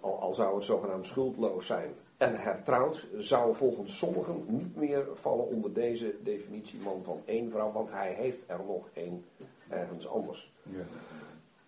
al, 0.00 0.20
al, 0.20 0.34
zou 0.34 0.54
het 0.54 0.64
zogenaamd 0.64 1.06
schuldloos 1.06 1.66
zijn 1.66 1.94
en 2.16 2.40
hertrouwd, 2.40 3.06
zou 3.18 3.54
volgens 3.54 3.98
sommigen 3.98 4.44
niet 4.46 4.76
meer 4.76 5.06
vallen 5.14 5.46
onder 5.46 5.72
deze 5.72 6.14
definitie 6.22 6.80
man 6.80 7.02
van 7.04 7.22
één 7.24 7.50
vrouw, 7.50 7.72
want 7.72 7.90
hij 7.90 8.12
heeft 8.12 8.44
er 8.46 8.60
nog 8.66 8.88
één 8.92 9.24
ergens 9.68 10.08
anders. 10.08 10.52
Ja. 10.62 10.84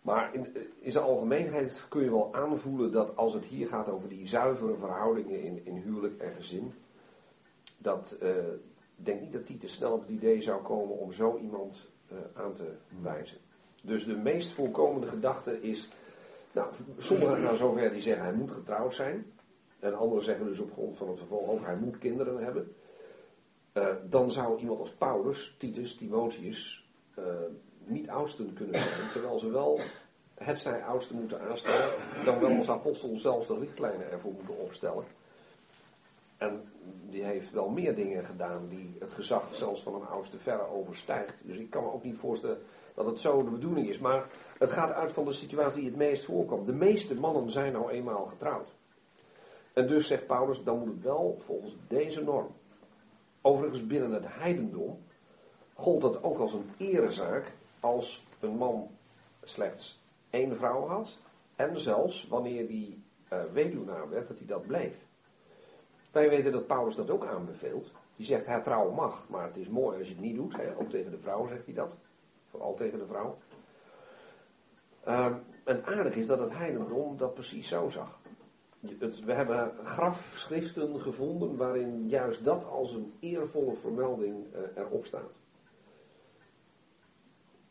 Maar 0.02 0.34
in, 0.34 0.56
in 0.80 0.92
zijn 0.92 1.04
algemeenheid 1.04 1.84
kun 1.88 2.02
je 2.02 2.10
wel 2.10 2.34
aanvoelen 2.34 2.92
dat 2.92 3.16
als 3.16 3.34
het 3.34 3.44
hier 3.44 3.68
gaat 3.68 3.88
over 3.88 4.08
die 4.08 4.28
zuivere 4.28 4.76
verhoudingen 4.76 5.42
in, 5.42 5.60
in 5.64 5.76
huwelijk 5.76 6.20
en 6.20 6.32
gezin, 6.32 6.72
dat 7.78 8.18
uh, 8.22 8.28
ik 8.96 9.04
denk 9.04 9.20
niet 9.20 9.32
dat 9.32 9.48
hij 9.48 9.56
te 9.56 9.68
snel 9.68 9.92
op 9.92 10.00
het 10.00 10.10
idee 10.10 10.42
zou 10.42 10.62
komen 10.62 10.98
om 10.98 11.12
zo 11.12 11.38
iemand 11.38 11.90
uh, 12.12 12.18
aan 12.34 12.52
te 12.52 12.72
wijzen. 13.02 13.38
Dus 13.82 14.04
de 14.04 14.16
meest 14.16 14.52
voorkomende 14.52 15.06
gedachte 15.06 15.62
is, 15.62 15.88
nou, 16.52 16.72
sommigen 16.98 17.42
gaan 17.42 17.56
zover 17.56 17.92
die 17.92 18.02
zeggen 18.02 18.24
hij 18.24 18.34
moet 18.34 18.50
getrouwd 18.50 18.94
zijn. 18.94 19.32
En 19.78 19.94
anderen 19.94 20.24
zeggen 20.24 20.46
dus 20.46 20.58
op 20.58 20.72
grond 20.72 20.96
van 20.96 21.08
het 21.08 21.18
vervolg 21.18 21.48
ook 21.48 21.64
hij 21.64 21.76
moet 21.76 21.98
kinderen 21.98 22.44
hebben. 22.44 22.74
Uh, 23.74 23.88
dan 24.08 24.30
zou 24.30 24.60
iemand 24.60 24.80
als 24.80 24.92
Paulus, 24.92 25.56
Titus, 25.58 25.94
Timotheus 25.94 26.88
niet 27.84 28.08
oudsten 28.08 28.52
kunnen 28.52 28.78
zijn. 28.78 29.10
Terwijl 29.12 29.38
ze 29.38 29.50
wel 29.50 29.80
het 30.34 30.58
zij 30.58 30.84
oudsten 30.84 31.16
moeten 31.16 31.40
aanstellen. 31.40 31.90
Dan 32.24 32.40
wel 32.40 32.56
als 32.56 32.68
apostel 32.68 33.18
zelf 33.18 33.46
de 33.46 33.58
richtlijnen 33.58 34.10
ervoor 34.10 34.32
moeten 34.32 34.58
opstellen. 34.58 35.04
En 36.36 36.64
die 37.10 37.24
heeft 37.24 37.52
wel 37.52 37.68
meer 37.68 37.94
dingen 37.94 38.24
gedaan 38.24 38.68
die 38.68 38.96
het 38.98 39.12
gezag 39.12 39.48
zelfs 39.52 39.82
van 39.82 39.94
een 39.94 40.06
oudste 40.06 40.38
verre 40.38 40.68
overstijgt. 40.68 41.34
Dus 41.42 41.56
ik 41.56 41.70
kan 41.70 41.82
me 41.82 41.92
ook 41.92 42.04
niet 42.04 42.18
voorstellen 42.18 42.62
dat 42.94 43.06
het 43.06 43.20
zo 43.20 43.44
de 43.44 43.50
bedoeling 43.50 43.88
is. 43.88 43.98
Maar 43.98 44.26
het 44.58 44.70
gaat 44.70 44.92
uit 44.92 45.12
van 45.12 45.24
de 45.24 45.32
situatie 45.32 45.80
die 45.80 45.88
het 45.88 45.98
meest 45.98 46.24
voorkomt. 46.24 46.66
De 46.66 46.72
meeste 46.72 47.14
mannen 47.14 47.50
zijn 47.50 47.72
nou 47.72 47.90
eenmaal 47.90 48.26
getrouwd. 48.26 48.68
En 49.72 49.86
dus 49.86 50.06
zegt 50.06 50.26
Paulus, 50.26 50.62
dan 50.62 50.78
moet 50.78 50.88
het 50.88 51.02
wel 51.02 51.38
volgens 51.44 51.76
deze 51.88 52.22
norm. 52.22 52.48
Overigens 53.40 53.86
binnen 53.86 54.12
het 54.12 54.24
heidendom 54.26 54.98
gold 55.74 56.00
dat 56.00 56.22
ook 56.22 56.38
als 56.38 56.52
een 56.52 56.70
erezaak 56.76 57.52
als 57.82 58.24
een 58.40 58.56
man 58.56 58.90
slechts 59.42 60.00
één 60.30 60.56
vrouw 60.56 60.86
had. 60.86 61.18
En 61.56 61.80
zelfs 61.80 62.28
wanneer 62.28 62.66
die 62.66 63.02
uh, 63.32 63.38
weduwnaar 63.52 64.10
werd, 64.10 64.28
dat 64.28 64.38
hij 64.38 64.46
dat 64.46 64.66
bleef. 64.66 64.94
Wij 66.10 66.28
weten 66.28 66.52
dat 66.52 66.66
Paulus 66.66 66.94
dat 66.94 67.10
ook 67.10 67.26
aanbeveelt. 67.26 67.90
Die 68.16 68.26
zegt, 68.26 68.46
hertrouwen 68.46 68.94
mag, 68.94 69.24
maar 69.28 69.46
het 69.46 69.56
is 69.56 69.68
mooi 69.68 69.98
als 69.98 70.08
je 70.08 70.14
het 70.14 70.22
niet 70.22 70.36
doet. 70.36 70.56
Hè? 70.56 70.76
Ook 70.76 70.90
tegen 70.90 71.10
de 71.10 71.18
vrouw 71.18 71.46
zegt 71.46 71.64
hij 71.64 71.74
dat. 71.74 71.96
Vooral 72.50 72.74
tegen 72.74 72.98
de 72.98 73.06
vrouw. 73.06 73.36
Um, 75.08 75.42
en 75.64 75.84
aardig 75.84 76.14
is 76.14 76.26
dat 76.26 76.38
het 76.38 76.52
heidendom 76.52 77.16
dat 77.16 77.34
precies 77.34 77.68
zo 77.68 77.88
zag. 77.88 78.20
We 79.24 79.32
hebben 79.32 79.72
grafschriften 79.84 81.00
gevonden 81.00 81.56
waarin 81.56 82.08
juist 82.08 82.44
dat 82.44 82.66
als 82.66 82.94
een 82.94 83.12
eervolle 83.20 83.74
vermelding 83.74 84.44
uh, 84.54 84.60
erop 84.74 85.04
staat. 85.04 85.41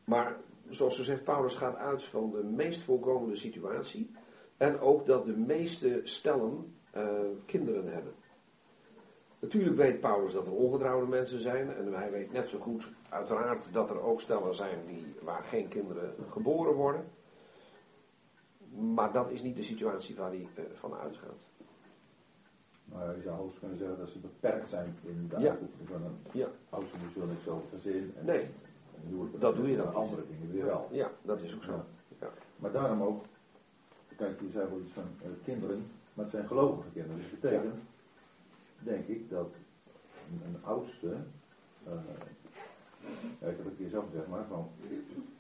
Maar 0.05 0.37
zoals 0.69 0.95
ze 0.95 1.03
zegt, 1.03 1.23
Paulus 1.23 1.55
gaat 1.55 1.75
uit 1.75 2.03
van 2.03 2.31
de 2.31 2.43
meest 2.43 2.81
voorkomende 2.81 3.35
situatie. 3.35 4.11
En 4.57 4.79
ook 4.79 5.05
dat 5.05 5.25
de 5.25 5.37
meeste 5.37 6.01
stellen 6.03 6.75
uh, 6.95 7.09
kinderen 7.45 7.93
hebben. 7.93 8.13
Natuurlijk 9.39 9.75
weet 9.75 9.99
Paulus 9.99 10.33
dat 10.33 10.47
er 10.47 10.53
ongetrouwde 10.53 11.07
mensen 11.07 11.41
zijn. 11.41 11.75
En 11.75 11.93
hij 11.93 12.11
weet 12.11 12.31
net 12.31 12.49
zo 12.49 12.59
goed, 12.59 12.89
uiteraard, 13.09 13.73
dat 13.73 13.89
er 13.89 14.01
ook 14.01 14.21
stellen 14.21 14.55
zijn 14.55 14.79
die, 14.87 15.15
waar 15.21 15.43
geen 15.43 15.67
kinderen 15.67 16.13
geboren 16.29 16.73
worden. 16.73 17.05
Maar 18.71 19.11
dat 19.11 19.29
is 19.31 19.41
niet 19.41 19.55
de 19.55 19.63
situatie 19.63 20.15
waar 20.15 20.29
hij 20.29 20.47
uh, 20.57 20.63
van 20.73 20.93
uitgaat. 20.93 21.47
Maar 22.85 23.15
je 23.15 23.21
zou 23.21 23.35
hoogst 23.35 23.59
kunnen 23.59 23.77
zeggen 23.77 23.97
dat 23.97 24.09
ze 24.09 24.19
beperkt 24.19 24.69
zijn 24.69 24.95
in 25.03 25.27
de 25.29 25.39
Ja. 25.39 25.49
uitvoering 25.49 25.87
van 25.87 26.01
een 26.03 26.17
Ja, 26.31 26.47
zo 27.43 27.63
gezin. 27.73 28.13
En, 28.17 28.25
Nee. 28.25 28.47
Dat 29.39 29.55
doe 29.55 29.69
je 29.69 29.77
dan 29.77 29.93
andere 29.93 30.21
dingen 30.27 30.51
weer 30.51 30.65
wel. 30.65 30.87
ja 30.91 31.11
dat 31.21 31.41
is 31.41 31.55
ook 31.55 31.63
zo. 31.63 31.85
Ja. 32.19 32.29
Maar 32.55 32.71
daarom 32.71 33.01
ook, 33.01 33.25
kijk, 34.17 34.39
je 34.41 34.49
zei 34.51 34.69
wel 34.69 34.79
iets 34.79 34.91
van 34.91 35.03
eh, 35.21 35.29
kinderen, 35.43 35.85
maar 36.13 36.25
het 36.25 36.33
zijn 36.33 36.47
gelovige 36.47 36.89
kinderen. 36.93 37.17
Dus 37.17 37.29
dat 37.29 37.39
betekent, 37.39 37.79
denk 38.79 39.07
ik, 39.07 39.29
dat 39.29 39.49
een, 40.29 40.41
een 40.45 40.63
oudste, 40.63 41.15
eh, 41.83 41.93
ja, 43.39 43.47
ik 43.47 43.57
heb 43.57 43.57
het 43.57 43.65
een 43.65 43.77
keer 43.77 43.89
zelf 43.89 44.05
gezegd, 44.09 44.27
maar 44.27 44.45
van, 44.49 44.69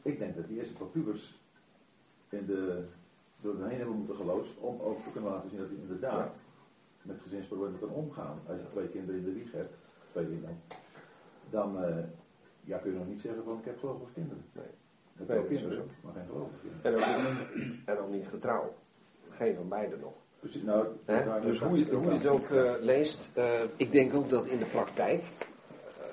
ik 0.01 0.19
denk 0.19 0.35
dat 0.35 0.47
die 0.47 0.57
eerste 0.57 0.73
paar 0.73 0.87
pubers 0.87 1.39
in 2.29 2.45
de, 2.45 2.85
door 3.41 3.57
de 3.57 3.63
heen 3.63 3.77
hebben 3.77 3.95
moeten 3.95 4.15
geloosd 4.15 4.57
om 4.57 4.79
ook 4.81 5.03
te 5.03 5.11
kunnen 5.11 5.31
laten 5.31 5.49
zien 5.49 5.59
dat 5.59 5.69
hij 5.69 5.77
inderdaad 5.77 6.31
met 7.01 7.19
gezinsproblemen 7.21 7.79
kan 7.79 7.89
omgaan. 7.89 8.39
Als 8.47 8.57
je 8.57 8.69
twee 8.71 8.87
kinderen 8.87 9.19
in 9.19 9.25
de 9.25 9.33
wieg 9.33 9.51
hebt, 9.51 9.73
twee 10.11 10.27
kinderen, 10.27 10.61
dan 11.49 11.83
eh, 11.83 12.03
ja, 12.63 12.77
kun 12.77 12.91
je 12.91 12.97
nog 12.97 13.07
niet 13.07 13.21
zeggen 13.21 13.43
van 13.43 13.57
ik 13.57 13.65
heb 13.65 13.79
gelovige 13.79 14.11
kinderen. 14.13 14.43
Nee. 14.53 14.65
Ik 14.65 14.71
heb 15.17 15.27
Nee, 15.27 15.37
wel 15.37 15.41
dat 15.47 15.51
is 15.51 15.59
kinderen, 15.59 15.85
zo. 15.87 15.93
maar 16.03 16.13
geen 16.13 16.25
gelovige 16.25 16.57
kinderen. 16.61 17.03
En, 17.03 17.15
ook 17.17 17.55
niet, 17.55 17.79
en 17.85 17.97
ook 17.97 18.09
niet 18.11 18.27
getrouwd. 18.27 18.73
Geen 19.29 19.55
van 19.55 19.67
beiden 19.67 19.99
nog. 19.99 20.13
Precies, 20.39 20.61
nou, 20.61 20.87
Dus 21.41 21.59
hoe 21.59 21.77
je, 21.77 21.93
hoe 21.95 22.05
je 22.05 22.17
het 22.17 22.27
ook 22.27 22.49
eh, 22.49 22.73
leest, 22.79 23.29
eh, 23.33 23.61
ik 23.75 23.91
denk 23.91 24.13
ook 24.13 24.29
dat 24.29 24.47
in 24.47 24.57
de 24.57 24.65
praktijk, 24.65 25.23
eh, 25.23 26.05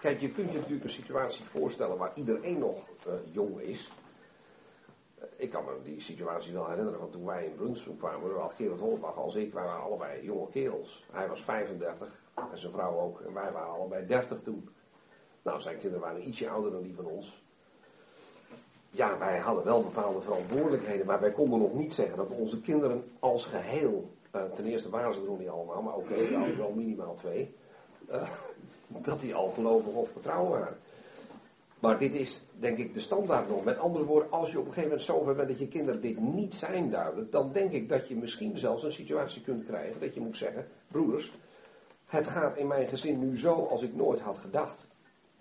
kijk, 0.00 0.20
je 0.20 0.30
kunt 0.30 0.50
je 0.50 0.56
natuurlijk 0.56 0.84
een 0.84 0.90
situatie 0.90 1.44
voorstellen 1.44 1.96
waar 1.98 2.12
iedereen 2.14 2.58
nog 2.58 2.88
eh, 3.06 3.12
jong 3.32 3.60
is. 3.60 3.90
Ik 5.36 5.50
kan 5.50 5.64
me 5.64 5.70
die 5.84 6.00
situatie 6.00 6.52
wel 6.52 6.68
herinneren 6.68 6.98
van 7.00 7.10
toen 7.10 7.24
wij 7.24 7.44
in 7.44 7.54
Brunswick 7.54 7.98
kwamen. 7.98 8.28
Zowel 8.28 8.48
Gerard 8.48 8.80
Holbach 8.80 9.16
als 9.16 9.34
ik, 9.34 9.52
wij 9.52 9.64
waren 9.64 9.82
allebei 9.82 10.24
jonge 10.24 10.50
kerels. 10.50 11.04
Hij 11.12 11.28
was 11.28 11.42
35 11.42 12.22
en 12.34 12.58
zijn 12.58 12.72
vrouw 12.72 12.98
ook. 13.00 13.20
En 13.20 13.32
wij 13.34 13.52
waren 13.52 13.72
allebei 13.72 14.06
30 14.06 14.42
toen. 14.42 14.68
Nou, 15.44 15.60
zijn 15.60 15.78
kinderen 15.78 16.04
waren 16.04 16.28
ietsje 16.28 16.48
ouder 16.48 16.72
dan 16.72 16.82
die 16.82 16.94
van 16.94 17.04
ons. 17.04 17.42
Ja, 18.90 19.18
wij 19.18 19.38
hadden 19.38 19.64
wel 19.64 19.82
bepaalde 19.82 20.20
verantwoordelijkheden, 20.20 21.06
maar 21.06 21.20
wij 21.20 21.30
konden 21.30 21.58
nog 21.58 21.74
niet 21.74 21.94
zeggen 21.94 22.16
dat 22.16 22.28
onze 22.28 22.60
kinderen 22.60 23.04
als 23.18 23.44
geheel, 23.44 24.10
eh, 24.30 24.42
ten 24.54 24.64
eerste 24.64 24.90
waren 24.90 25.14
ze 25.14 25.20
er 25.20 25.26
nog 25.26 25.38
niet 25.38 25.48
allemaal, 25.48 25.82
maar 25.82 25.94
oké, 25.94 26.12
okay, 26.12 26.34
hadden 26.34 26.56
wel 26.56 26.72
minimaal 26.72 27.14
twee, 27.14 27.54
uh, 28.10 28.28
dat 28.88 29.20
die 29.20 29.34
al 29.34 29.48
gelovig 29.48 29.92
of 29.92 30.10
vertrouwen 30.10 30.50
waren. 30.50 30.78
Maar 31.78 31.98
dit 31.98 32.14
is 32.14 32.44
denk 32.58 32.78
ik 32.78 32.94
de 32.94 33.00
standaard 33.00 33.48
nog. 33.48 33.64
Met 33.64 33.78
andere 33.78 34.04
woorden, 34.04 34.30
als 34.30 34.50
je 34.50 34.58
op 34.58 34.66
een 34.66 34.72
gegeven 34.72 34.88
moment 34.88 35.06
zover 35.06 35.34
bent 35.34 35.48
dat 35.48 35.58
je 35.58 35.68
kinderen 35.68 36.00
dit 36.00 36.20
niet 36.20 36.54
zijn 36.54 36.90
duidelijk, 36.90 37.32
dan 37.32 37.52
denk 37.52 37.72
ik 37.72 37.88
dat 37.88 38.08
je 38.08 38.16
misschien 38.16 38.58
zelfs 38.58 38.82
een 38.82 38.92
situatie 38.92 39.42
kunt 39.42 39.66
krijgen 39.66 40.00
dat 40.00 40.14
je 40.14 40.20
moet 40.20 40.36
zeggen, 40.36 40.68
broeders, 40.88 41.32
het 42.06 42.26
gaat 42.26 42.56
in 42.56 42.66
mijn 42.66 42.86
gezin 42.86 43.18
nu 43.18 43.38
zo 43.38 43.66
als 43.70 43.82
ik 43.82 43.94
nooit 43.94 44.20
had 44.20 44.38
gedacht. 44.38 44.86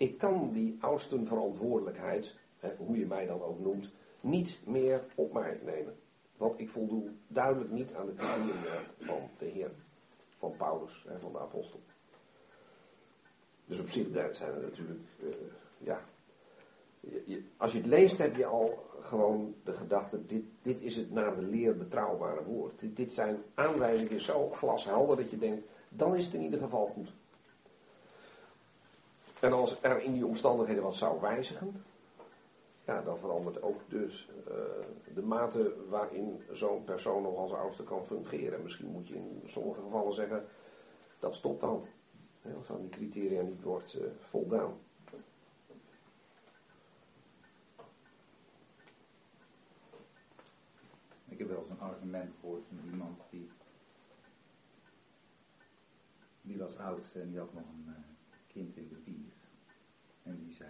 Ik 0.04 0.18
kan 0.18 0.52
die 0.52 0.78
oudsten 0.80 1.28
verantwoordelijkheid 1.28 2.36
hoe 2.78 2.98
je 2.98 3.06
mij 3.06 3.26
dan 3.26 3.42
ook 3.42 3.60
noemt, 3.60 3.90
niet 4.22 4.60
meer 4.66 5.04
op 5.16 5.34
mij 5.34 5.60
nemen. 5.64 5.96
Want 6.38 6.60
ik 6.60 6.70
voldoe 6.70 7.10
duidelijk 7.28 7.72
niet 7.72 7.94
aan 7.94 8.06
de 8.06 8.14
criteria 8.14 8.82
van 9.00 9.30
de 9.38 9.46
Heer, 9.46 9.72
van 10.38 10.54
Paulus 10.58 11.06
en 11.08 11.20
van 11.20 11.32
de 11.32 11.40
apostel. 11.40 11.80
Dus 13.66 13.80
op 13.80 13.90
zich 13.90 14.08
zijn 14.32 14.54
er 14.54 14.62
natuurlijk, 14.62 15.00
uh, 15.24 15.30
ja. 15.78 16.02
Je, 17.26 17.44
als 17.58 17.72
je 17.72 17.78
het 17.78 17.88
leest 17.88 18.18
heb 18.18 18.36
je 18.36 18.46
al 18.46 18.86
gewoon 19.02 19.56
de 19.64 19.74
gedachte, 19.74 20.26
dit, 20.26 20.44
dit 20.62 20.82
is 20.82 20.96
het 20.96 21.12
naar 21.12 21.36
de 21.36 21.42
leer 21.42 21.78
betrouwbare 21.78 22.44
woord. 22.44 22.80
Dit, 22.80 22.96
dit 22.96 23.14
zijn 23.14 23.38
aanwijzingen 23.54 24.22
zo 24.22 24.50
glashelder 24.50 25.16
dat 25.16 25.30
je 25.30 25.38
denkt, 25.38 25.68
dan 25.90 26.16
is 26.16 26.26
het 26.26 26.34
in 26.34 26.42
ieder 26.42 26.60
geval 26.60 26.86
goed. 26.86 27.14
En 29.44 29.54
als 29.54 29.78
er 29.82 30.02
in 30.02 30.14
die 30.14 30.26
omstandigheden 30.26 30.84
wat 30.84 30.96
zou 30.96 31.22
wijzigen, 31.22 31.84
ja, 32.86 33.02
dan 33.02 33.18
verandert 33.18 33.62
ook 33.62 33.80
dus 33.88 34.30
uh, 34.48 34.54
de 35.14 35.22
mate 35.22 35.76
waarin 35.90 36.42
zo'n 36.52 36.84
persoon 36.84 37.22
nog 37.22 37.38
als 37.38 37.52
oudste 37.52 37.84
kan 37.84 38.06
fungeren. 38.06 38.64
Misschien 38.64 38.88
moet 38.88 39.08
je 39.08 39.16
in 39.16 39.42
sommige 39.46 39.82
gevallen 39.82 40.14
zeggen, 40.14 40.46
dat 41.20 41.36
stopt 41.36 41.62
dan. 41.62 41.88
Als 42.58 42.72
aan 42.72 42.82
die 42.82 42.90
criteria 42.90 43.42
niet 43.42 43.64
wordt 43.64 43.96
uh, 43.96 44.04
voldaan. 44.20 44.74
Ik 51.26 51.40
heb 51.40 51.48
wel 51.48 51.58
eens 51.60 51.70
een 51.70 51.80
argument 51.80 52.34
gehoord 52.40 52.64
van 52.68 52.92
iemand 52.92 53.20
die, 53.30 53.50
die 56.42 56.58
was 56.58 56.78
oudste 56.78 57.20
en 57.20 57.30
die 57.30 57.40
had 57.40 57.54
nog 57.54 57.64
een 57.64 57.86
uh, 57.88 57.94
kind 58.48 58.78
in 58.78 58.88
de 58.90 58.96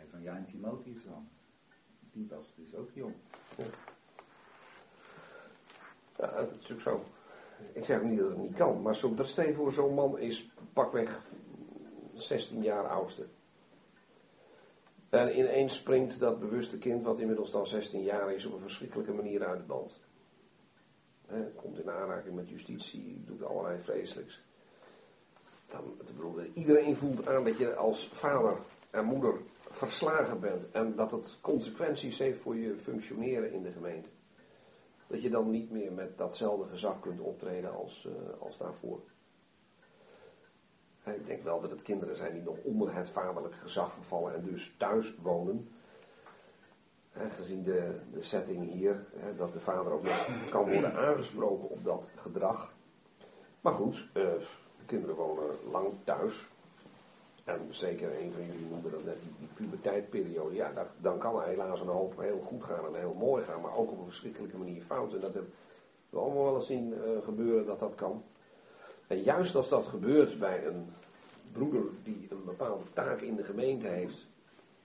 van, 0.10 0.22
ja, 0.22 0.36
en 0.36 0.46
Timotheus 0.46 1.06
dan? 1.06 1.28
die 2.14 2.28
was 2.30 2.54
dus 2.56 2.76
ook 2.76 2.90
jong. 2.94 3.14
Ja. 3.58 3.64
ja, 6.18 6.36
dat 6.36 6.50
is 6.50 6.56
natuurlijk 6.56 6.82
zo. 6.82 7.04
Ik 7.74 7.86
zeg 7.86 8.02
niet 8.02 8.20
dat 8.20 8.30
het 8.30 8.38
niet 8.38 8.56
kan, 8.56 8.82
maar 8.82 8.96
stel 8.96 9.46
je 9.46 9.54
voor, 9.54 9.72
zo'n 9.72 9.94
man 9.94 10.20
is 10.20 10.52
pakweg 10.74 11.22
16 12.14 12.62
jaar 12.62 12.88
oudste. 12.88 13.28
En 15.10 15.38
ineens 15.38 15.76
springt 15.76 16.20
dat 16.20 16.40
bewuste 16.40 16.78
kind, 16.78 17.04
wat 17.04 17.20
inmiddels 17.20 17.52
dan 17.52 17.68
16 17.68 18.04
jaar 18.04 18.34
is, 18.34 18.46
op 18.46 18.54
een 18.54 18.60
verschrikkelijke 18.60 19.14
manier 19.14 19.46
uit 19.46 19.60
de 19.60 19.66
band. 19.66 20.00
He, 21.26 21.52
komt 21.56 21.80
in 21.80 21.92
aanraking 21.92 22.36
met 22.36 22.50
justitie, 22.50 23.24
doet 23.26 23.44
allerlei 23.44 23.80
vreselijks. 23.80 24.42
Dan, 25.68 25.98
bedoel, 25.98 26.42
iedereen 26.54 26.96
voelt 26.96 27.28
aan 27.28 27.44
dat 27.44 27.58
je 27.58 27.76
als 27.76 28.08
vader 28.08 28.58
en 28.90 29.06
moeder 29.06 29.38
verslagen 29.76 30.40
bent 30.40 30.72
en 30.72 30.96
dat 30.96 31.12
het 31.12 31.38
consequenties 31.42 32.18
heeft 32.18 32.42
voor 32.42 32.56
je 32.56 32.78
functioneren 32.78 33.52
in 33.52 33.64
de 33.64 33.72
gemeente. 33.72 34.10
Dat 35.08 35.22
je 35.22 35.30
dan 35.30 35.50
niet 35.50 35.72
meer 35.72 35.92
met 35.92 36.18
datzelfde 36.18 36.68
gezag 36.68 37.00
kunt 37.00 37.20
optreden 37.20 37.74
als, 37.74 38.08
uh, 38.08 38.42
als 38.42 38.58
daarvoor. 38.58 39.00
Ik 41.04 41.28
denk 41.28 41.44
wel 41.44 41.62
dat 41.62 41.72
het 41.72 41.82
kinderen 41.82 42.18
zijn 42.18 42.34
die 42.34 42.42
nog 42.42 42.58
onder 42.64 42.96
het 42.96 43.10
vaderlijk 43.10 43.56
gezag 43.56 43.94
gevallen 43.94 44.34
en 44.34 44.44
dus 44.44 44.76
thuis 44.78 45.16
wonen. 45.22 45.70
gezien 47.12 47.64
de, 47.64 48.00
de 48.12 48.24
setting 48.24 48.72
hier, 48.72 49.06
dat 49.38 49.54
de 49.54 49.60
vader 49.60 49.92
ook 49.92 50.04
nog 50.04 50.50
kan 50.50 50.72
worden 50.72 50.94
aangesproken 50.94 51.70
op 51.70 51.84
dat 51.84 52.10
gedrag. 52.16 52.74
Maar 53.62 53.74
goed, 53.74 53.96
uh, 53.96 54.14
de 54.14 54.86
kinderen 54.86 55.16
wonen 55.16 55.70
lang 55.72 55.94
thuis. 56.04 56.50
En 57.44 57.68
zeker 57.70 58.22
een 58.22 58.32
van 58.32 58.46
jullie 58.46 58.68
noemde 58.70 58.90
dat 58.90 59.04
net 59.04 59.18
die, 59.38 59.48
puberteitperiode. 59.54 60.56
Ja, 60.56 60.88
dan 61.02 61.18
kan 61.18 61.44
helaas 61.44 61.82
een 61.82 61.88
hoop 61.88 62.20
heel 62.20 62.40
goed 62.40 62.64
gaan 62.64 62.86
en 62.86 63.00
heel 63.00 63.14
mooi 63.14 63.44
gaan, 63.44 63.62
maar 63.62 63.78
ook 63.78 63.92
op 63.92 63.98
een 63.98 64.06
verschrikkelijke 64.06 64.58
manier 64.58 64.82
fout. 64.82 65.14
En 65.14 65.20
dat 65.20 65.34
hebben 65.34 65.52
we 66.10 66.18
allemaal 66.18 66.44
wel 66.44 66.56
eens 66.56 66.68
zien 66.68 66.94
uh, 66.94 67.24
gebeuren 67.24 67.66
dat 67.66 67.80
dat 67.80 67.96
kan. 67.96 68.24
En 69.08 69.22
juist 69.22 69.56
als 69.56 69.70
dat 69.70 69.86
gebeurt 69.86 70.40
bij 70.40 70.66
een 70.66 70.86
broeder 71.52 71.84
die 72.04 72.28
een 72.30 72.44
bepaalde 72.46 72.84
taak 72.94 73.22
in 73.22 73.36
de 73.36 73.44
gemeente 73.44 73.88
heeft, 73.88 74.26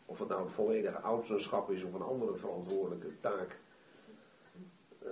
of 0.07 0.19
het 0.19 0.29
nou 0.29 0.43
een 0.43 0.51
volledige 0.51 0.99
ouderschap 0.99 1.71
is 1.71 1.83
of 1.83 1.93
een 1.95 2.03
andere 2.03 2.37
verantwoordelijke 2.37 3.21
taak, 3.21 3.59
uh, 5.05 5.11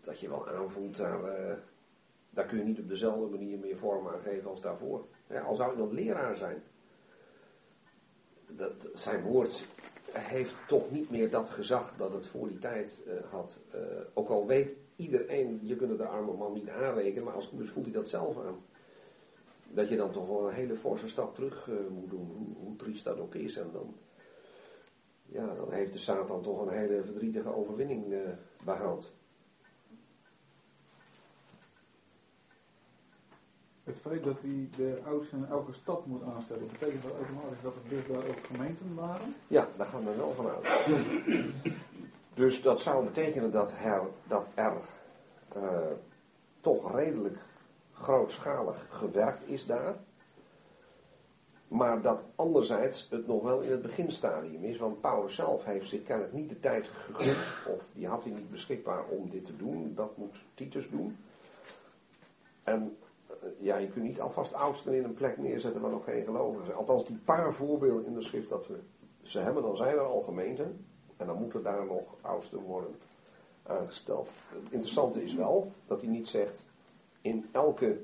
dat 0.00 0.20
je 0.20 0.28
wel 0.28 0.48
aanvoelt, 0.48 0.96
daar, 0.96 1.20
uh, 1.20 1.56
daar 2.36 2.46
kun 2.46 2.58
je 2.58 2.64
niet 2.64 2.78
op 2.78 2.88
dezelfde 2.88 3.26
manier 3.26 3.58
meer 3.58 3.76
vorm 3.76 4.08
aan 4.08 4.20
geven 4.20 4.50
als 4.50 4.60
daarvoor. 4.60 5.06
Ja, 5.28 5.40
al 5.40 5.54
zou 5.54 5.72
iemand 5.72 5.92
leraar 5.92 6.36
zijn. 6.36 6.62
Dat, 8.46 8.88
zijn 8.94 9.22
woord 9.22 9.64
heeft 10.12 10.54
toch 10.68 10.90
niet 10.90 11.10
meer 11.10 11.30
dat 11.30 11.50
gezag 11.50 11.96
dat 11.96 12.12
het 12.12 12.26
voor 12.26 12.48
die 12.48 12.58
tijd 12.58 13.02
uh, 13.06 13.12
had. 13.30 13.58
Uh, 13.74 13.80
ook 14.14 14.28
al 14.28 14.46
weet 14.46 14.74
iedereen, 14.96 15.60
je 15.62 15.76
kunt 15.76 15.98
de 15.98 16.06
arme 16.06 16.32
man 16.32 16.52
niet 16.52 16.68
aanrekenen, 16.68 17.24
maar 17.24 17.34
als 17.34 17.50
voelt 17.62 17.84
hij 17.84 17.94
dat 17.94 18.08
zelf 18.08 18.38
aan. 18.38 18.64
Dat 19.68 19.88
je 19.88 19.96
dan 19.96 20.10
toch 20.10 20.28
wel 20.28 20.48
een 20.48 20.54
hele 20.54 20.76
forse 20.76 21.08
stap 21.08 21.34
terug 21.34 21.66
uh, 21.66 21.74
moet 21.90 22.10
doen, 22.10 22.30
hoe, 22.36 22.66
hoe, 22.66 22.76
triest 22.76 23.04
dat 23.04 23.18
ook 23.18 23.34
is. 23.34 23.56
En 23.56 23.70
dan, 23.72 23.94
ja, 25.26 25.54
dan 25.54 25.72
heeft 25.72 25.92
de 25.92 25.98
Satan 25.98 26.42
toch 26.42 26.66
een 26.66 26.72
hele 26.72 27.02
verdrietige 27.02 27.54
overwinning 27.54 28.14
behaald. 28.64 29.14
Het 33.86 33.98
feit 34.00 34.24
dat 34.24 34.36
hij 34.40 34.68
de 34.76 35.00
oudsten 35.04 35.38
in 35.38 35.46
elke 35.46 35.72
stad 35.72 36.06
moet 36.06 36.22
aanstellen, 36.22 36.66
betekent 36.66 37.02
dat 37.02 37.12
automatisch 37.12 37.62
dat 37.62 37.74
er 37.74 37.88
dus 37.88 38.06
daar 38.06 38.28
ook 38.28 38.46
gemeenten 38.46 38.94
waren? 38.94 39.34
Ja, 39.46 39.68
daar 39.76 39.86
gaan 39.86 40.04
we 40.04 40.16
wel 40.16 40.32
van 40.32 40.46
uit. 40.46 40.94
dus 42.34 42.62
dat 42.62 42.80
zou 42.80 43.04
betekenen 43.04 43.50
dat 43.50 43.70
er, 43.82 44.02
dat 44.26 44.48
er 44.54 44.72
uh, 45.56 45.78
toch 46.60 46.94
redelijk 46.94 47.38
grootschalig 47.92 48.86
gewerkt 48.90 49.48
is 49.48 49.66
daar. 49.66 49.94
Maar 51.68 52.02
dat 52.02 52.24
anderzijds 52.34 53.06
het 53.10 53.26
nog 53.26 53.42
wel 53.42 53.60
in 53.60 53.70
het 53.70 53.82
beginstadium 53.82 54.64
is. 54.64 54.76
Want 54.76 55.00
Paulus 55.00 55.34
zelf 55.34 55.64
heeft 55.64 55.88
zich 55.88 56.02
kennelijk 56.02 56.34
niet 56.34 56.48
de 56.48 56.60
tijd 56.60 56.86
gegund. 56.86 57.36
Of 57.76 57.88
die 57.92 58.06
had 58.06 58.24
hij 58.24 58.32
niet 58.32 58.50
beschikbaar 58.50 59.04
om 59.04 59.30
dit 59.30 59.46
te 59.46 59.56
doen. 59.56 59.92
Dat 59.94 60.16
moet 60.16 60.44
Titus 60.54 60.90
doen. 60.90 61.16
En 62.62 62.96
ja, 63.58 63.76
je 63.76 63.88
kunt 63.88 64.04
niet 64.04 64.20
alvast 64.20 64.54
oudsten 64.54 64.94
in 64.94 65.04
een 65.04 65.14
plek 65.14 65.38
neerzetten 65.38 65.80
waar 65.80 65.90
nog 65.90 66.04
geen 66.04 66.24
gelovigen 66.24 66.66
zijn. 66.66 66.78
Althans, 66.78 67.04
die 67.04 67.18
paar 67.24 67.54
voorbeelden 67.54 68.06
in 68.06 68.14
de 68.14 68.22
schrift 68.22 68.48
dat 68.48 68.66
we 68.66 68.78
ze 69.22 69.38
hebben, 69.38 69.62
dan 69.62 69.76
zijn 69.76 69.94
er 69.94 70.06
al 70.06 70.20
gemeenten. 70.20 70.86
En 71.16 71.26
dan 71.26 71.38
moeten 71.38 71.62
daar 71.62 71.86
nog 71.86 72.14
oudsten 72.20 72.58
worden 72.58 72.94
aangesteld. 73.62 74.28
Het 74.48 74.72
interessante 74.72 75.24
is 75.24 75.34
wel 75.34 75.70
dat 75.86 76.00
hij 76.00 76.10
niet 76.10 76.28
zegt 76.28 76.64
in 77.20 77.48
elke 77.52 78.00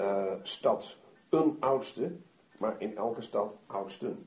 uh, 0.00 0.32
stad 0.42 0.96
een 1.28 1.56
oudste, 1.60 2.12
maar 2.58 2.74
in 2.78 2.96
elke 2.96 3.22
stad 3.22 3.54
oudsten. 3.66 4.26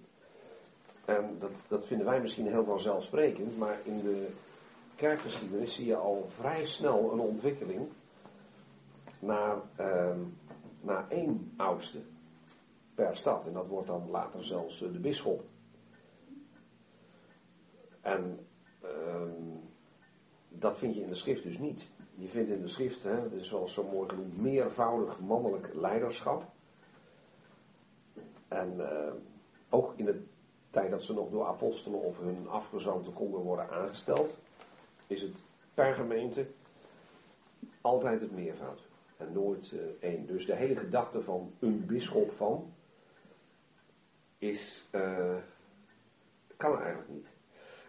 En 1.05 1.35
dat, 1.39 1.51
dat 1.67 1.85
vinden 1.85 2.05
wij 2.05 2.21
misschien 2.21 2.47
heel 2.47 2.65
vanzelfsprekend, 2.65 3.57
maar 3.57 3.79
in 3.83 4.01
de 4.01 4.27
kerkgeschiedenis 4.95 5.73
zie 5.73 5.85
je 5.85 5.95
al 5.95 6.25
vrij 6.27 6.65
snel 6.65 7.11
een 7.11 7.19
ontwikkeling 7.19 7.87
naar, 9.19 9.57
uh, 9.79 10.15
naar 10.81 11.09
één 11.09 11.53
oudste 11.57 11.99
per 12.95 13.17
stad. 13.17 13.45
En 13.45 13.53
dat 13.53 13.67
wordt 13.67 13.87
dan 13.87 14.09
later 14.09 14.45
zelfs 14.45 14.81
uh, 14.81 14.91
de 14.91 14.99
bisschop. 14.99 15.43
En 18.01 18.47
uh, 18.83 19.21
dat 20.49 20.77
vind 20.77 20.95
je 20.95 21.01
in 21.01 21.09
de 21.09 21.15
schrift 21.15 21.43
dus 21.43 21.57
niet. 21.57 21.87
Je 22.15 22.27
vindt 22.27 22.49
in 22.49 22.61
de 22.61 22.67
schrift, 22.67 23.03
hè, 23.03 23.15
het 23.15 23.33
is 23.33 23.51
wel 23.51 23.67
zo 23.67 23.83
mooi 23.83 24.09
genoemd, 24.09 24.41
meervoudig 24.41 25.19
mannelijk 25.19 25.73
leiderschap. 25.73 26.43
En 28.47 28.89
ehm, 28.91 29.15
ook 29.69 29.93
in 29.95 30.05
de 30.05 30.23
tijd 30.69 30.91
dat 30.91 31.03
ze 31.03 31.13
nog 31.13 31.29
door 31.29 31.45
apostelen 31.45 32.01
of 32.01 32.19
hun 32.19 32.49
afgezanten 32.49 33.13
konden 33.13 33.41
worden 33.41 33.69
aangesteld, 33.69 34.37
is 35.07 35.21
het 35.21 35.35
per 35.73 35.93
gemeente 35.93 36.47
altijd 37.81 38.21
het 38.21 38.31
meervoud 38.31 38.88
en 39.19 39.31
nooit 39.33 39.71
uh, 39.71 39.81
één. 39.99 40.25
Dus 40.25 40.45
de 40.45 40.55
hele 40.55 40.75
gedachte 40.75 41.23
van 41.23 41.53
een 41.59 41.85
bisschop 41.85 42.31
van 42.31 42.73
is, 44.37 44.87
uh, 44.91 45.37
kan 46.57 46.79
eigenlijk 46.79 47.09
niet. 47.09 47.27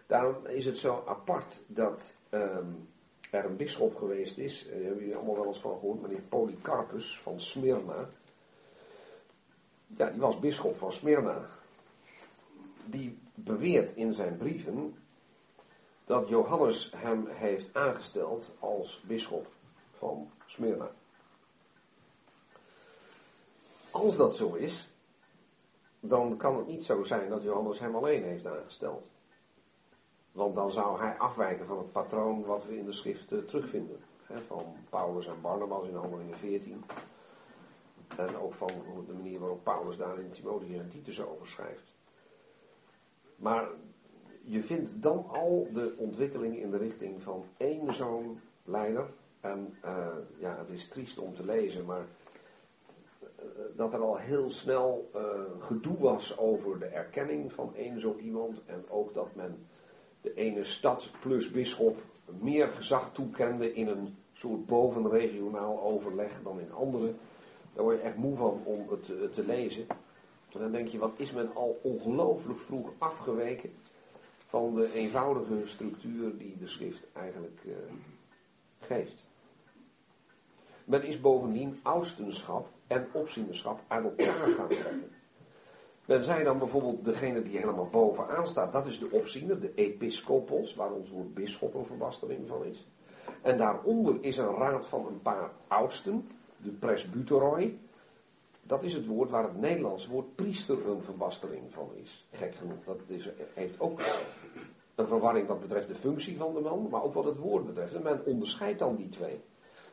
Daarom 0.07 0.45
is 0.45 0.65
het 0.65 0.77
zo 0.77 1.03
apart 1.07 1.63
dat 1.67 2.15
um, 2.29 2.89
er 3.29 3.45
een 3.45 3.55
bisschop 3.55 3.95
geweest 3.95 4.37
is, 4.37 4.65
daar 4.65 4.73
hebben 4.73 4.99
jullie 4.99 5.15
allemaal 5.15 5.35
wel 5.35 5.45
eens 5.45 5.59
van 5.59 5.79
gehoord, 5.79 6.01
meneer 6.01 6.21
Polycarpus 6.21 7.19
van 7.19 7.39
Smyrna. 7.39 8.09
Ja, 9.87 10.09
die 10.09 10.19
was 10.19 10.39
bisschop 10.39 10.75
van 10.75 10.91
Smyrna. 10.91 11.45
Die 12.85 13.17
beweert 13.33 13.95
in 13.95 14.13
zijn 14.13 14.37
brieven 14.37 14.95
dat 16.05 16.27
Johannes 16.27 16.91
hem 16.95 17.27
heeft 17.27 17.75
aangesteld 17.75 18.51
als 18.59 19.01
bisschop 19.07 19.47
van 19.97 20.31
Smyrna. 20.45 20.91
Als 23.91 24.17
dat 24.17 24.35
zo 24.35 24.53
is, 24.53 24.89
dan 25.99 26.37
kan 26.37 26.57
het 26.57 26.67
niet 26.67 26.83
zo 26.83 27.03
zijn 27.03 27.29
dat 27.29 27.43
Johannes 27.43 27.79
hem 27.79 27.95
alleen 27.95 28.23
heeft 28.23 28.47
aangesteld. 28.47 29.05
Want 30.31 30.55
dan 30.55 30.71
zou 30.71 30.99
hij 30.99 31.17
afwijken 31.17 31.65
van 31.65 31.77
het 31.77 31.91
patroon 31.91 32.45
wat 32.45 32.65
we 32.65 32.77
in 32.77 32.85
de 32.85 32.91
schriften 32.91 33.45
terugvinden. 33.45 33.99
van 34.47 34.75
Paulus 34.89 35.27
en 35.27 35.41
Barnabas 35.41 35.87
in 35.87 35.95
Handelingen 35.95 36.37
14. 36.37 36.83
En 38.17 38.37
ook 38.37 38.53
van 38.53 38.71
de 39.07 39.13
manier 39.13 39.39
waarop 39.39 39.63
Paulus 39.63 39.97
daar 39.97 40.19
in 40.19 40.31
Timotheus 40.31 40.79
en 40.79 40.89
Titus 40.89 41.25
over 41.25 41.47
schrijft. 41.47 41.93
Maar 43.35 43.67
je 44.43 44.63
vindt 44.63 45.01
dan 45.01 45.25
al 45.27 45.67
de 45.73 45.95
ontwikkeling 45.97 46.57
in 46.57 46.71
de 46.71 46.77
richting 46.77 47.21
van 47.21 47.45
één 47.57 47.93
zo'n 47.93 48.39
leider. 48.63 49.09
En 49.39 49.77
uh, 49.85 50.07
ja, 50.37 50.57
het 50.57 50.69
is 50.69 50.87
triest 50.87 51.17
om 51.17 51.35
te 51.35 51.45
lezen, 51.45 51.85
maar 51.85 52.05
dat 53.75 53.93
er 53.93 54.01
al 54.01 54.17
heel 54.17 54.49
snel 54.49 55.09
uh, 55.15 55.21
gedoe 55.59 55.97
was 55.99 56.37
over 56.37 56.79
de 56.79 56.85
erkenning 56.85 57.53
van 57.53 57.75
één 57.75 57.99
zo 57.99 58.15
iemand. 58.17 58.61
En 58.65 58.85
ook 58.89 59.13
dat 59.13 59.35
men 59.35 59.65
de 60.21 60.33
ene 60.33 60.63
stad 60.63 61.09
plus 61.21 61.51
bisschop 61.51 61.97
meer 62.39 62.67
gezag 62.67 63.13
toekende 63.13 63.73
in 63.73 63.87
een 63.87 64.15
soort 64.33 64.65
bovenregionaal 64.65 65.81
overleg 65.81 66.39
dan 66.43 66.59
in 66.59 66.73
andere. 66.73 67.13
Daar 67.73 67.83
word 67.83 67.97
je 67.97 68.03
echt 68.03 68.15
moe 68.15 68.37
van 68.37 68.61
om 68.63 68.89
het 68.89 69.33
te 69.33 69.45
lezen. 69.45 69.85
En 70.53 70.59
dan 70.59 70.71
denk 70.71 70.87
je, 70.87 70.97
wat 70.97 71.13
is 71.15 71.31
men 71.31 71.55
al 71.55 71.79
ongelooflijk 71.83 72.59
vroeg 72.59 72.91
afgeweken 72.97 73.71
van 74.47 74.75
de 74.75 74.93
eenvoudige 74.93 75.61
structuur 75.63 76.37
die 76.37 76.57
de 76.57 76.67
schrift 76.67 77.07
eigenlijk 77.13 77.59
geeft. 78.79 79.23
Men 80.85 81.03
is 81.03 81.21
bovendien 81.21 81.79
oustenschap 81.81 82.67
en 82.91 83.07
opzienerschap 83.11 83.79
uit 83.87 84.03
elkaar 84.03 84.33
gaan 84.33 84.67
trekken. 84.67 85.11
Men 86.05 86.23
zei 86.23 86.43
dan 86.43 86.57
bijvoorbeeld 86.57 87.05
degene 87.05 87.41
die 87.41 87.57
helemaal 87.57 87.89
bovenaan 87.89 88.47
staat, 88.47 88.73
dat 88.73 88.87
is 88.87 88.99
de 88.99 89.09
opziener, 89.11 89.59
de 89.59 89.71
episcopos, 89.75 90.75
waar 90.75 90.91
ons 90.91 91.09
woord 91.09 91.33
bisschop 91.33 91.73
een 91.73 91.85
verbastering 91.85 92.47
van 92.47 92.65
is. 92.65 92.87
En 93.41 93.57
daaronder 93.57 94.17
is 94.21 94.37
een 94.37 94.55
raad 94.55 94.85
van 94.85 95.05
een 95.05 95.21
paar 95.21 95.51
oudsten, 95.67 96.27
de 96.57 96.69
presbyteroi. 96.69 97.79
Dat 98.63 98.83
is 98.83 98.93
het 98.93 99.05
woord 99.05 99.29
waar 99.29 99.43
het 99.43 99.59
Nederlands 99.59 100.07
woord 100.07 100.35
priester 100.35 100.87
een 100.87 101.01
verbastering 101.01 101.63
van 101.69 101.89
is. 102.03 102.27
Gek 102.31 102.55
genoeg, 102.55 102.83
dat 102.85 102.99
heeft 103.53 103.79
ook 103.79 104.01
een 104.95 105.07
verwarring 105.07 105.47
wat 105.47 105.61
betreft 105.61 105.87
de 105.87 105.95
functie 105.95 106.37
van 106.37 106.53
de 106.53 106.59
man, 106.59 106.87
maar 106.89 107.03
ook 107.03 107.13
wat 107.13 107.25
het 107.25 107.37
woord 107.37 107.65
betreft. 107.65 107.93
En 107.93 108.03
men 108.03 108.25
onderscheidt 108.25 108.79
dan 108.79 108.95
die 108.95 109.09
twee. 109.09 109.41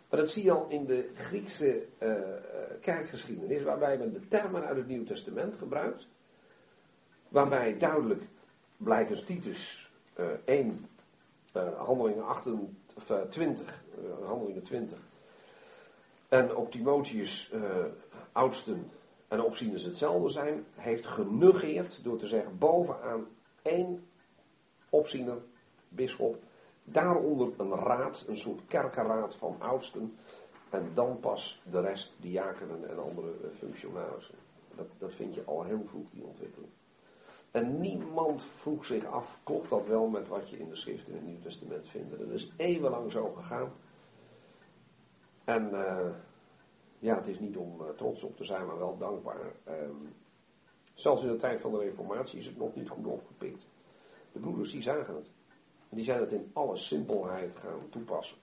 Maar 0.08 0.20
dat 0.20 0.30
zie 0.30 0.44
je 0.44 0.52
al 0.52 0.66
in 0.68 0.84
de 0.84 1.10
Griekse 1.14 1.86
uh, 2.02 2.12
kerkgeschiedenis, 2.80 3.62
waarbij 3.62 3.98
men 3.98 4.12
de 4.12 4.28
termen 4.28 4.64
uit 4.64 4.76
het 4.76 4.86
Nieuw 4.86 5.04
Testament 5.04 5.56
gebruikt. 5.56 6.06
Waarbij 7.28 7.78
duidelijk, 7.78 8.22
blijkens 8.76 9.22
Titus 9.22 9.90
uh, 10.20 10.26
1, 10.44 10.86
uh, 11.56 11.78
handelingen 11.78 12.26
28, 12.26 13.82
handelingen 14.24 14.62
20. 14.62 14.98
En 16.28 16.54
ook 16.54 16.70
Timotheus, 16.70 17.52
oudsten 18.32 18.90
en 19.28 19.42
opzieners 19.42 19.84
hetzelfde 19.84 20.28
zijn, 20.28 20.64
heeft 20.74 21.06
genegeerd 21.06 22.00
door 22.02 22.18
te 22.18 22.26
zeggen 22.26 22.58
bovenaan 22.58 23.26
één 23.62 24.08
opziener, 24.88 25.36
bisschop, 25.88 26.42
Daaronder 26.92 27.52
een 27.56 27.74
raad, 27.74 28.24
een 28.28 28.36
soort 28.36 28.60
kerkenraad 28.66 29.34
van 29.34 29.56
oudsten. 29.58 30.16
En 30.70 30.90
dan 30.94 31.20
pas 31.20 31.62
de 31.70 31.80
rest, 31.80 32.14
diakenen 32.20 32.88
en 32.90 32.98
andere 32.98 33.30
eh, 33.30 33.50
functionarissen. 33.58 34.34
Dat, 34.74 34.86
dat 34.98 35.14
vind 35.14 35.34
je 35.34 35.44
al 35.44 35.62
heel 35.62 35.84
vroeg, 35.86 36.10
die 36.10 36.24
ontwikkeling. 36.24 36.72
En 37.50 37.80
niemand 37.80 38.42
vroeg 38.42 38.84
zich 38.84 39.04
af, 39.04 39.38
klopt 39.42 39.70
dat 39.70 39.86
wel 39.86 40.06
met 40.06 40.28
wat 40.28 40.50
je 40.50 40.58
in 40.58 40.68
de 40.68 40.76
schrift 40.76 41.08
in 41.08 41.14
het 41.14 41.26
Nieuw 41.26 41.40
Testament 41.40 41.88
vindt. 41.88 42.18
Dat 42.18 42.28
is 42.28 42.52
eeuwenlang 42.56 43.12
zo 43.12 43.32
gegaan. 43.32 43.72
En 45.44 45.70
uh, 45.72 46.08
ja, 46.98 47.14
het 47.14 47.26
is 47.26 47.38
niet 47.38 47.56
om 47.56 47.80
uh, 47.80 47.88
trots 47.88 48.22
op 48.22 48.36
te 48.36 48.44
zijn, 48.44 48.66
maar 48.66 48.78
wel 48.78 48.98
dankbaar. 48.98 49.52
Um, 49.68 50.14
zelfs 50.94 51.22
in 51.22 51.28
de 51.28 51.36
tijd 51.36 51.60
van 51.60 51.70
de 51.70 51.78
Reformatie 51.78 52.38
is 52.38 52.46
het 52.46 52.56
nog 52.56 52.74
niet 52.74 52.88
goed 52.88 53.06
opgepikt. 53.06 53.66
De 54.32 54.38
broeders 54.38 54.70
die 54.70 54.82
zagen 54.82 55.14
het. 55.14 55.30
En 55.88 55.96
die 55.96 56.04
zijn 56.04 56.20
het 56.20 56.32
in 56.32 56.50
alle 56.52 56.76
simpelheid 56.76 57.54
gaan 57.54 57.88
toepassen. 57.90 58.36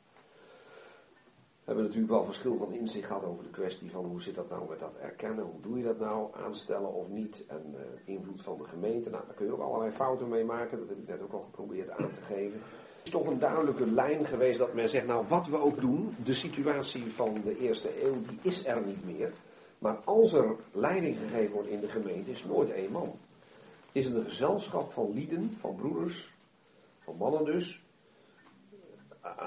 We 1.66 1.72
hebben 1.72 1.84
natuurlijk 1.84 2.12
wel 2.12 2.24
verschil 2.26 2.58
van 2.58 2.74
inzicht 2.74 3.08
gehad 3.08 3.24
over 3.24 3.44
de 3.44 3.50
kwestie 3.50 3.92
van 3.92 4.06
hoe 4.06 4.22
zit 4.22 4.36
dat 4.36 4.50
nou 4.50 4.70
met 4.70 4.80
dat 4.80 4.96
erkennen, 5.02 5.46
hoe 5.46 5.62
doe 5.62 5.78
je 5.78 5.84
dat 5.84 6.00
nou, 6.00 6.30
aanstellen 6.46 6.94
of 6.94 7.10
niet, 7.10 7.44
en 7.48 7.76
uh, 7.76 8.16
invloed 8.16 8.42
van 8.42 8.58
de 8.58 8.64
gemeente. 8.64 9.10
Nou, 9.10 9.24
daar 9.26 9.36
kun 9.36 9.46
je 9.46 9.54
ook 9.54 9.62
allerlei 9.62 9.92
fouten 9.92 10.30
mee 10.30 10.44
maken, 10.44 10.80
dat 10.80 10.90
heb 10.90 10.98
ik 10.98 11.08
net 11.08 11.22
ook 11.22 11.34
al 11.34 11.46
geprobeerd 11.46 11.90
aan 11.90 12.12
te 12.12 12.22
geven. 12.22 12.60
Het 12.60 13.04
is 13.04 13.12
toch 13.12 13.26
een 13.26 13.40
duidelijke 13.40 13.92
lijn 13.92 14.26
geweest 14.26 14.58
dat 14.58 14.74
men 14.74 14.90
zegt, 14.90 15.08
nou 15.08 15.26
wat 15.28 15.48
we 15.48 15.58
ook 15.58 15.82
doen, 15.82 16.16
de 16.24 16.34
situatie 16.34 17.04
van 17.04 17.42
de 17.44 17.60
eerste 17.60 18.06
eeuw, 18.06 18.22
die 18.28 18.40
is 18.42 18.66
er 18.66 18.82
niet 18.86 19.06
meer. 19.06 19.32
Maar 19.80 19.96
als 20.04 20.34
er 20.34 20.56
leiding 20.72 21.18
gegeven 21.18 21.54
wordt 21.54 21.70
in 21.70 21.80
de 21.80 21.90
gemeente, 21.90 22.32
is 22.32 22.46
nooit 22.46 22.72
één 22.72 22.92
man. 22.92 23.14
Is 23.92 24.06
het 24.06 24.16
een 24.16 24.24
gezelschap 24.24 24.92
van 24.92 25.14
lieden, 25.14 25.54
van 25.60 25.76
broeders, 25.76 26.35
van 27.06 27.18
mannen 27.18 27.46
dus, 27.46 27.86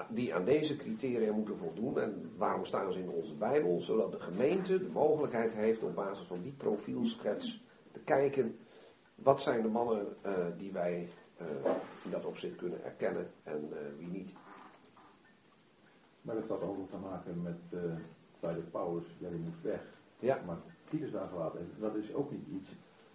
die 0.09 0.35
aan 0.35 0.45
deze 0.45 0.77
criteria 0.77 1.33
moeten 1.33 1.57
voldoen. 1.57 2.01
En 2.01 2.33
waarom 2.37 2.65
staan 2.65 2.93
ze 2.93 2.99
in 2.99 3.11
onze 3.11 3.35
Bijbel? 3.35 3.81
Zodat 3.81 4.13
de 4.13 4.21
gemeente 4.21 4.79
de 4.79 4.91
mogelijkheid 4.93 5.53
heeft 5.53 5.83
op 5.83 5.95
basis 5.95 6.27
van 6.27 6.41
die 6.43 6.53
profielschets 6.53 7.63
te 7.93 8.01
kijken, 8.01 8.59
wat 9.15 9.43
zijn 9.43 9.63
de 9.63 9.69
mannen 9.69 10.17
uh, 10.27 10.33
die 10.57 10.73
wij 10.73 11.09
uh, 11.41 11.47
in 12.05 12.11
dat 12.11 12.25
opzicht 12.25 12.57
kunnen 12.57 12.85
erkennen 12.85 13.31
en 13.43 13.69
uh, 13.73 13.79
wie 13.99 14.09
niet. 14.09 14.31
Maar 16.21 16.35
dat 16.35 16.49
had 16.49 16.63
ook 16.63 16.91
te 16.91 16.97
maken 16.97 17.43
met 17.43 17.81
bij 18.41 18.55
de 18.55 18.61
Paulus, 18.61 19.05
ja 19.19 19.29
die 19.29 19.39
moet 19.39 19.63
weg. 19.63 19.81
Ja. 20.19 20.43
Maar 20.47 20.57
Titus 20.91 21.11
daar 21.11 21.29
gelaten 21.29 21.71
dat 21.79 21.95
is 21.95 22.15
ook 22.15 22.31
niet 22.31 22.47
iets. 22.49 22.69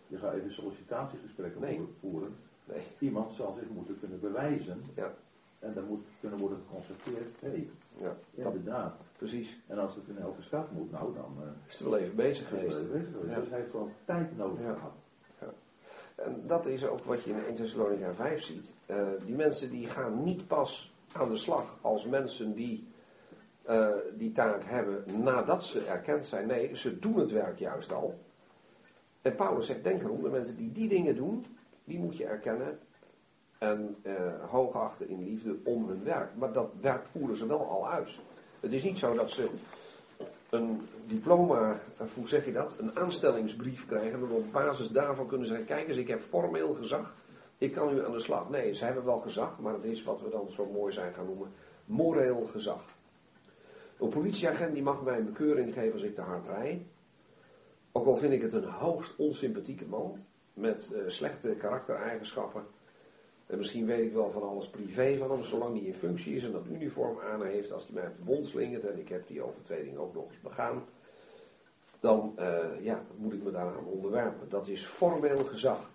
Je 0.07 0.17
gaat 0.17 0.33
even 0.33 0.53
sollicitatiegesprekken 0.53 1.61
nee. 1.61 1.87
voeren. 1.99 2.35
Nee. 2.65 2.81
Iemand 2.99 3.33
zal 3.33 3.53
zich 3.53 3.69
moeten 3.69 3.99
kunnen 3.99 4.19
bewijzen. 4.19 4.81
Ja. 4.95 5.13
En 5.59 5.73
dan 5.73 5.85
moet 5.85 6.05
kunnen 6.19 6.39
worden 6.39 6.57
geconstateerd, 6.67 7.35
hé, 7.39 7.49
hey, 7.49 7.69
ja, 7.95 8.15
inderdaad. 8.33 8.95
Precies. 9.17 9.59
En 9.67 9.77
als 9.79 9.95
het 9.95 10.07
in 10.07 10.17
elke 10.17 10.41
stad 10.41 10.71
moet, 10.71 10.91
nou 10.91 11.13
dan... 11.13 11.37
Uh, 11.39 11.47
is 11.67 11.79
er 11.79 11.89
wel 11.89 11.97
even 11.97 12.15
bezig 12.15 12.47
geweest. 12.47 12.67
bezig 12.67 12.87
geweest. 12.87 13.07
Ja. 13.27 13.39
Dus 13.39 13.49
hij 13.49 13.57
heeft 13.57 13.71
gewoon 13.71 13.91
tijd 14.05 14.37
nodig 14.37 14.59
Ja. 14.59 14.73
gehad. 14.73 14.93
En 16.15 16.43
dat 16.47 16.65
is 16.65 16.85
ook 16.85 17.03
wat 17.03 17.23
je 17.23 17.31
in 17.31 17.43
1 17.45 17.55
Thessalonica 17.55 18.13
5 18.13 18.41
ziet. 18.43 18.73
Uh, 18.87 19.07
die 19.25 19.35
mensen 19.35 19.69
die 19.69 19.87
gaan 19.87 20.23
niet 20.23 20.47
pas 20.47 20.93
aan 21.11 21.29
de 21.29 21.37
slag 21.37 21.77
als 21.81 22.05
mensen 22.05 22.53
die 22.53 22.87
uh, 23.69 23.89
die 24.17 24.31
taak 24.31 24.63
hebben 24.63 25.23
nadat 25.23 25.63
ze 25.63 25.85
erkend 25.85 26.25
zijn. 26.25 26.47
Nee, 26.47 26.75
ze 26.75 26.99
doen 26.99 27.19
het 27.19 27.31
werk 27.31 27.59
juist 27.59 27.93
al. 27.93 28.19
En 29.21 29.35
Paulus 29.35 29.65
zegt, 29.65 29.83
denk 29.83 30.01
erom, 30.01 30.21
de 30.21 30.29
mensen 30.29 30.55
die 30.55 30.71
die 30.71 30.87
dingen 30.89 31.15
doen, 31.15 31.45
die 31.83 31.99
moet 31.99 32.17
je 32.17 32.25
erkennen 32.25 32.79
en 33.57 33.95
uh, 34.03 34.13
hoogachten 34.49 35.09
in 35.09 35.23
liefde 35.23 35.55
om 35.63 35.87
hun 35.87 36.03
werk. 36.03 36.35
Maar 36.35 36.53
dat 36.53 36.71
werk 36.81 37.05
voeren 37.11 37.37
ze 37.37 37.47
wel 37.47 37.69
al 37.69 37.89
uit. 37.89 38.19
Het 38.59 38.73
is 38.73 38.83
niet 38.83 38.97
zo 38.97 39.13
dat 39.13 39.31
ze 39.31 39.49
een 40.49 40.81
diploma, 41.07 41.79
hoe 42.13 42.27
zeg 42.27 42.45
je 42.45 42.51
dat, 42.51 42.75
een 42.79 42.97
aanstellingsbrief 42.97 43.85
krijgen 43.85 44.19
en 44.19 44.31
op 44.31 44.51
basis 44.51 44.89
daarvan 44.89 45.27
kunnen 45.27 45.47
zeggen, 45.47 45.65
kijk 45.65 45.87
eens, 45.87 45.97
ik 45.97 46.07
heb 46.07 46.21
formeel 46.21 46.73
gezag, 46.73 47.13
ik 47.57 47.71
kan 47.71 47.97
u 47.97 48.05
aan 48.05 48.11
de 48.11 48.19
slag. 48.19 48.49
Nee, 48.49 48.75
ze 48.75 48.85
hebben 48.85 49.05
wel 49.05 49.19
gezag, 49.19 49.59
maar 49.59 49.73
het 49.73 49.83
is 49.83 50.03
wat 50.03 50.21
we 50.21 50.29
dan 50.29 50.51
zo 50.51 50.65
mooi 50.65 50.93
zijn 50.93 51.13
gaan 51.13 51.25
noemen, 51.25 51.51
moreel 51.85 52.49
gezag. 52.51 52.85
Een 53.99 54.09
politieagent 54.09 54.73
die 54.73 54.83
mag 54.83 55.03
mij 55.03 55.17
een 55.17 55.25
bekeuring 55.25 55.73
geven 55.73 55.93
als 55.93 56.01
ik 56.01 56.15
te 56.15 56.21
hard 56.21 56.47
rij. 56.47 56.85
Ook 57.91 58.05
al 58.05 58.17
vind 58.17 58.33
ik 58.33 58.41
het 58.41 58.53
een 58.53 58.63
hoogst 58.63 59.15
onsympathieke 59.15 59.85
man. 59.85 60.25
Met 60.53 60.89
eh, 60.93 61.01
slechte 61.07 61.55
karaktereigenschappen. 61.55 62.65
En 63.45 63.57
misschien 63.57 63.85
weet 63.85 64.05
ik 64.05 64.13
wel 64.13 64.31
van 64.31 64.43
alles 64.43 64.67
privé 64.67 65.17
van 65.17 65.31
hem, 65.31 65.43
zolang 65.43 65.77
hij 65.77 65.87
in 65.87 65.93
functie 65.93 66.35
is 66.35 66.43
en 66.43 66.51
dat 66.51 66.65
uniform 66.71 67.19
aan 67.19 67.43
heeft, 67.43 67.71
als 67.71 67.83
hij 67.83 67.93
mij 67.93 68.11
op 68.27 68.41
de 68.41 68.45
slingert 68.45 68.85
en 68.85 68.99
ik 68.99 69.09
heb 69.09 69.27
die 69.27 69.41
overtreding 69.41 69.97
ook 69.97 70.13
nog 70.13 70.25
eens 70.25 70.41
begaan, 70.41 70.83
dan 71.99 72.33
eh, 72.35 72.83
ja, 72.83 73.01
moet 73.15 73.33
ik 73.33 73.43
me 73.43 73.51
daaraan 73.51 73.85
onderwerpen. 73.85 74.49
Dat 74.49 74.67
is 74.67 74.85
formeel 74.85 75.43
gezag. 75.43 75.91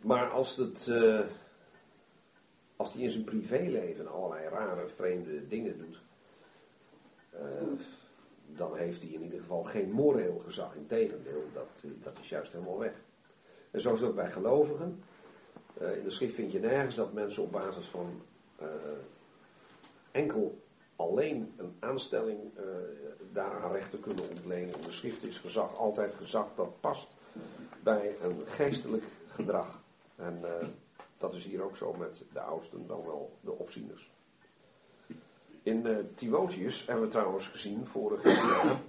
Maar 0.00 0.30
als 0.30 0.56
het, 0.56 0.88
eh, 0.88 1.20
als 2.76 2.92
hij 2.92 3.02
in 3.02 3.10
zijn 3.10 3.24
privéleven 3.24 4.12
allerlei 4.12 4.48
rare, 4.48 4.88
vreemde 4.88 5.48
dingen 5.48 5.78
doet, 5.78 6.00
eh, 7.30 7.40
dan 8.46 8.76
heeft 8.76 9.02
hij 9.02 9.10
in 9.10 9.22
ieder 9.22 9.40
geval 9.40 9.62
geen 9.62 9.90
moreel 9.90 10.38
gezag. 10.38 10.74
Integendeel, 10.74 11.44
dat, 11.52 11.84
dat 12.02 12.18
is 12.22 12.28
juist 12.28 12.52
helemaal 12.52 12.78
weg. 12.78 12.94
En 13.70 13.80
zo 13.80 13.92
is 13.92 14.00
het 14.00 14.08
ook 14.08 14.14
bij 14.14 14.30
gelovigen. 14.30 15.02
in 15.78 16.02
de 16.04 16.10
schrift 16.10 16.34
vind 16.34 16.52
je 16.52 16.60
nergens 16.60 16.94
dat 16.94 17.12
mensen 17.12 17.42
op 17.42 17.52
basis 17.52 17.86
van 17.86 18.22
enkel 20.10 20.58
alleen 20.96 21.54
een 21.56 21.76
aanstelling 21.78 22.40
uh, 22.58 22.64
daaraan 23.32 23.72
rechten 23.72 24.00
kunnen 24.00 24.28
ontlenen. 24.28 24.74
In 24.74 24.80
de 24.84 24.92
schrift 24.92 25.24
is 25.24 25.38
gezag 25.38 25.76
altijd 25.76 26.14
gezag 26.14 26.54
dat 26.54 26.80
past 26.80 27.08
bij 27.82 28.16
een 28.22 28.42
geestelijk 28.46 29.04
gedrag. 29.26 29.82
En 30.16 30.40
dat 31.18 31.34
is 31.34 31.44
hier 31.44 31.62
ook 31.62 31.76
zo 31.76 31.92
met 31.92 32.22
de 32.32 32.40
oudsten, 32.40 32.86
dan 32.86 33.04
wel 33.04 33.38
de 33.40 33.52
opzieners. 33.52 34.10
In 35.66 35.86
uh, 35.86 35.96
Timotheus 36.14 36.86
hebben 36.86 37.04
we 37.04 37.10
trouwens 37.10 37.48
gezien 37.48 37.86
vorig 37.86 38.22
jaar. 38.24 38.80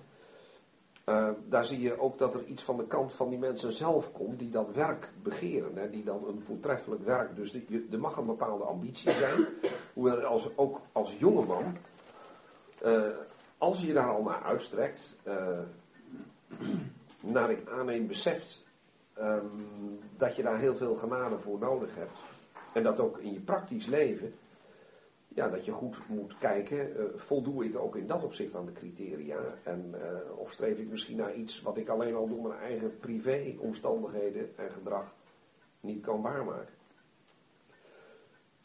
Uh, 1.06 1.30
daar 1.46 1.66
zie 1.66 1.82
je 1.82 2.00
ook 2.00 2.18
dat 2.18 2.36
er 2.36 2.46
iets 2.46 2.64
van 2.64 2.78
de 2.78 2.88
kant 2.88 3.14
van 3.14 3.30
die 3.30 3.40
mensen 3.40 3.74
zelf 3.74 4.12
komt 4.12 4.40
die 4.40 4.50
dat 4.50 4.74
werk 4.74 5.10
begeren. 5.24 5.76
Hè, 5.76 5.90
die 5.90 6.04
dan 6.04 6.28
een 6.28 6.42
voortreffelijk 6.46 7.06
werk. 7.06 7.36
Dus 7.36 7.52
die, 7.52 7.88
er 7.92 8.00
mag 8.00 8.18
een 8.18 8.26
bepaalde 8.26 8.64
ambitie 8.64 9.12
zijn. 9.12 9.48
Hoewel 9.94 10.20
als, 10.20 10.50
ook 10.56 10.82
als 10.92 11.16
jongeman 11.20 11.78
uh, 12.86 13.02
als 13.58 13.82
je 13.82 13.94
daar 13.94 14.10
al 14.10 14.24
naar 14.24 14.44
uitstrekt, 14.44 15.18
uh, 15.28 15.60
naar 17.20 17.52
ik 17.52 17.70
aanneem 17.70 18.08
beseft 18.08 18.64
um, 19.20 20.00
dat 20.18 20.36
je 20.36 20.44
daar 20.44 20.58
heel 20.58 20.76
veel 20.76 20.96
genade 20.96 21.38
voor 21.40 21.60
nodig 21.60 21.96
hebt. 21.96 22.20
En 22.74 22.84
dat 22.84 23.00
ook 23.00 23.18
in 23.18 23.34
je 23.34 23.40
praktisch 23.40 23.86
leven, 23.86 24.34
ja, 25.38 25.50
dat 25.50 25.66
je 25.66 25.72
goed 25.72 26.08
moet 26.08 26.38
kijken, 26.38 26.90
uh, 26.90 27.04
voldoe 27.16 27.66
ik 27.66 27.78
ook 27.78 27.96
in 27.96 28.08
dat 28.08 28.24
opzicht 28.24 28.56
aan 28.56 28.66
de 28.66 28.72
criteria? 28.72 29.40
En, 29.64 29.96
of 30.36 30.52
streef 30.52 30.78
ik 30.78 30.90
misschien 30.90 31.18
naar 31.18 31.36
iets 31.36 31.62
wat 31.62 31.78
ik 31.78 31.90
alleen 31.90 32.16
al 32.16 32.28
door 32.28 32.48
mijn 32.48 32.60
eigen 32.60 32.98
privé 33.00 33.56
omstandigheden 33.60 34.58
en 34.58 34.72
gedrag 34.72 35.14
niet 35.80 36.02
kan 36.02 36.22
waarmaken? 36.22 36.74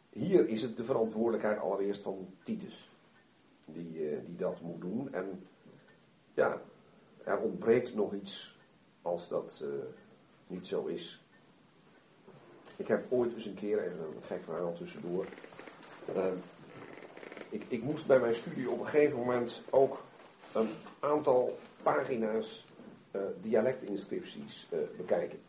Hier 0.09 0.49
is 0.49 0.63
het 0.63 0.77
de 0.77 0.85
verantwoordelijkheid 0.85 1.59
allereerst 1.59 2.03
van 2.03 2.29
Titus 2.43 2.91
die, 3.65 4.09
eh, 4.09 4.19
die 4.25 4.37
dat 4.37 4.61
moet 4.61 4.81
doen. 4.81 5.13
En 5.13 5.47
ja, 6.35 6.61
er 7.25 7.39
ontbreekt 7.39 7.95
nog 7.95 8.15
iets 8.15 8.57
als 9.03 9.29
dat 9.29 9.65
niet 10.47 10.67
zo 10.67 10.85
is. 10.85 11.25
Ik 12.77 12.89
heb 12.89 13.13
ooit 13.13 13.35
eens 13.35 13.47
een 13.47 13.55
keer, 13.55 13.83
even 13.83 13.99
een 13.99 14.23
gek 14.23 14.43
verhaal 14.45 14.73
tussendoor. 14.73 15.27
Ik, 17.69 17.83
moest 17.83 18.07
bij 18.07 18.19
mijn 18.19 18.35
studie 18.35 18.71
op 18.71 18.81
een 18.81 18.87
gegeven 18.87 19.19
moment 19.19 19.63
ook 19.71 20.05
een 20.53 20.71
aantal 21.01 21.59
pagina's 21.83 22.67
uh, 23.13 23.23
dialectinscripties 23.41 24.69
bekijken. 24.97 25.41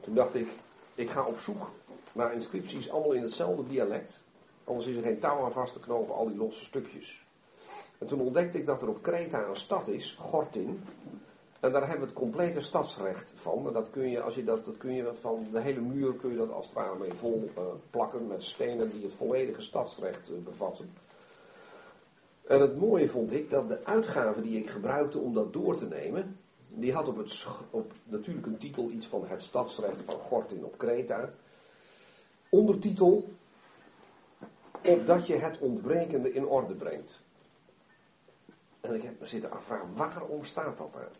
Toen 0.00 0.14
dacht 0.14 0.34
ik, 0.34 0.48
ik 0.94 1.10
ga 1.10 1.24
op 1.24 1.38
zoek 1.38 1.70
naar 2.12 2.34
inscripties 2.34 2.90
allemaal 2.90 3.12
in 3.12 3.22
hetzelfde 3.22 3.66
dialect. 3.66 4.22
Anders 4.64 4.86
is 4.86 4.96
er 4.96 5.02
geen 5.02 5.18
touw 5.18 5.44
aan 5.44 5.52
vast 5.52 5.72
te 5.72 5.80
knopen, 5.80 6.14
al 6.14 6.28
die 6.28 6.36
losse 6.36 6.64
stukjes. 6.64 7.24
En 7.98 8.06
toen 8.06 8.20
ontdekte 8.20 8.58
ik 8.58 8.66
dat 8.66 8.82
er 8.82 8.88
op 8.88 9.02
Kreta 9.02 9.44
een 9.44 9.56
stad 9.56 9.88
is, 9.88 10.16
Gortin. 10.18 10.82
En 11.60 11.72
daar 11.72 11.80
hebben 11.80 12.00
we 12.00 12.06
het 12.06 12.22
complete 12.22 12.60
stadsrecht 12.60 13.32
van. 13.36 13.66
En 13.66 13.72
dat 13.72 13.86
kun 13.90 14.10
je, 14.10 14.20
als 14.20 14.34
je 14.34 14.44
dat, 14.44 14.64
dat 14.64 14.76
kun 14.76 14.92
je 14.92 15.14
van 15.20 15.46
de 15.52 15.60
hele 15.60 15.80
muur 15.80 16.14
kun 16.14 16.30
je 16.30 16.36
dat 16.36 16.50
als 16.50 16.66
het 16.66 16.74
ware 16.74 16.98
mee 16.98 17.12
vol 17.12 17.50
uh, 17.58 17.64
plakken 17.90 18.26
met 18.26 18.44
stenen 18.44 18.90
die 18.90 19.02
het 19.02 19.12
volledige 19.12 19.62
stadsrecht 19.62 20.30
uh, 20.30 20.38
bevatten. 20.44 20.92
En 22.46 22.60
het 22.60 22.78
mooie 22.78 23.08
vond 23.08 23.32
ik 23.32 23.50
dat 23.50 23.68
de 23.68 23.84
uitgave 23.84 24.42
die 24.42 24.58
ik 24.58 24.70
gebruikte 24.70 25.18
om 25.18 25.34
dat 25.34 25.52
door 25.52 25.76
te 25.76 25.86
nemen, 25.86 26.38
die 26.74 26.92
had 26.92 27.08
op, 27.08 27.16
het, 27.16 27.46
op 27.70 27.92
natuurlijk 28.04 28.46
een 28.46 28.58
titel 28.58 28.90
iets 28.90 29.06
van 29.06 29.24
het 29.26 29.42
stadsrecht 29.42 30.00
van 30.00 30.14
Gortin 30.14 30.64
op 30.64 30.78
Kreta. 30.78 31.30
Ondertitel 32.48 33.28
opdat 34.84 35.26
je 35.26 35.36
het 35.36 35.58
ontbrekende 35.58 36.32
in 36.32 36.46
orde 36.46 36.74
brengt. 36.74 37.20
En 38.80 38.94
ik 38.94 39.02
heb 39.02 39.20
me 39.20 39.26
zitten 39.26 39.50
afvragen, 39.50 39.94
waarom 39.94 40.44
staat 40.44 40.78
dat 40.78 40.92
daar? 40.92 41.10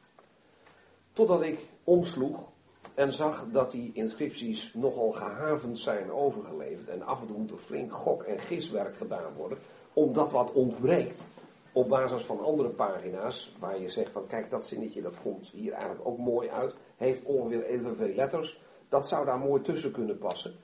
Totdat 1.12 1.42
ik 1.42 1.58
omsloeg 1.84 2.48
en 2.94 3.12
zag 3.12 3.44
dat 3.52 3.70
die 3.70 3.90
inscripties 3.94 4.74
nogal 4.74 5.10
gehavend 5.10 5.78
zijn 5.78 6.12
overgeleverd. 6.12 6.88
En 6.88 7.02
af 7.02 7.20
en 7.20 7.46
toe 7.46 7.58
flink 7.58 7.92
gok- 7.92 8.22
en 8.22 8.38
giswerk 8.38 8.96
gedaan 8.96 9.34
worden, 9.36 9.58
omdat 9.92 10.30
wat 10.30 10.52
ontbreekt. 10.52 11.26
Op 11.72 11.88
basis 11.88 12.22
van 12.22 12.44
andere 12.44 12.68
pagina's, 12.68 13.56
waar 13.58 13.80
je 13.80 13.90
zegt 13.90 14.12
van 14.12 14.26
kijk 14.26 14.50
dat 14.50 14.66
zinnetje 14.66 15.02
dat 15.02 15.14
komt 15.22 15.48
hier 15.48 15.72
eigenlijk 15.72 16.08
ook 16.08 16.18
mooi 16.18 16.48
uit, 16.48 16.74
heeft 16.96 17.22
ongeveer 17.24 17.64
evenveel 17.64 18.14
letters. 18.14 18.60
Dat 18.88 19.08
zou 19.08 19.24
daar 19.24 19.38
mooi 19.38 19.62
tussen 19.62 19.92
kunnen 19.92 20.18
passen 20.18 20.54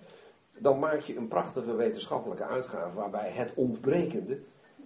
dan 0.59 0.78
maak 0.78 1.01
je 1.01 1.16
een 1.16 1.28
prachtige 1.28 1.74
wetenschappelijke 1.74 2.44
uitgave 2.44 2.94
waarbij 2.94 3.31
het 3.31 3.52
ontbrekende 3.55 4.39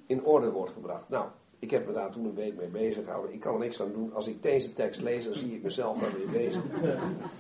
in 0.07 0.25
orde 0.25 0.51
wordt 0.51 0.73
gebracht. 0.73 1.09
Nou, 1.09 1.29
ik 1.61 1.71
heb 1.71 1.87
me 1.87 1.93
daar 1.93 2.11
toen 2.11 2.25
een 2.25 2.35
week 2.35 2.57
mee 2.57 2.69
bezig 2.69 3.05
gehouden. 3.05 3.35
Ik 3.35 3.41
kan 3.41 3.55
er 3.55 3.61
niks 3.61 3.81
aan 3.83 3.93
doen. 3.93 4.15
Als 4.15 4.27
ik 4.27 4.43
deze 4.43 4.73
tekst 4.73 5.03
lees, 5.03 5.25
dan 5.25 5.35
zie 5.35 5.55
ik 5.55 5.63
mezelf 5.63 5.99
daar 5.99 6.17
weer 6.17 6.31
bezig. 6.31 6.63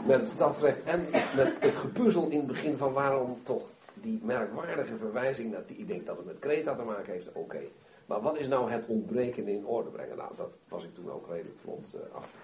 Met 0.07 0.21
het 0.21 0.29
stadsrecht 0.29 0.83
en 0.83 1.01
met 1.37 1.57
het 1.61 1.77
gepuzzel 1.77 2.29
in 2.29 2.39
het 2.39 2.47
begin 2.47 2.77
van 2.77 2.93
waarom 2.93 3.37
toch 3.43 3.63
die 3.95 4.21
merkwaardige 4.23 4.97
verwijzing 4.97 5.53
naar 5.53 5.67
die, 5.67 5.77
ik 5.77 5.87
denk 5.87 6.07
dat 6.07 6.17
het 6.17 6.27
met 6.27 6.39
Kreta 6.39 6.75
te 6.75 6.83
maken 6.83 7.13
heeft, 7.13 7.33
oké. 7.33 7.61
Maar 8.07 8.21
wat 8.21 8.39
is 8.39 8.49
nou 8.49 8.71
het 8.71 8.87
ontbrekende 8.87 9.53
in 9.53 9.67
orde 9.67 9.91
brengen? 9.91 10.17
Nou, 10.17 10.37
dat 10.37 10.51
was 10.69 10.85
ik 10.85 10.95
toen 10.95 11.11
ook 11.11 11.29
redelijk 11.29 11.59
vlot 11.61 11.95
uh, 11.95 12.15
af. 12.15 12.35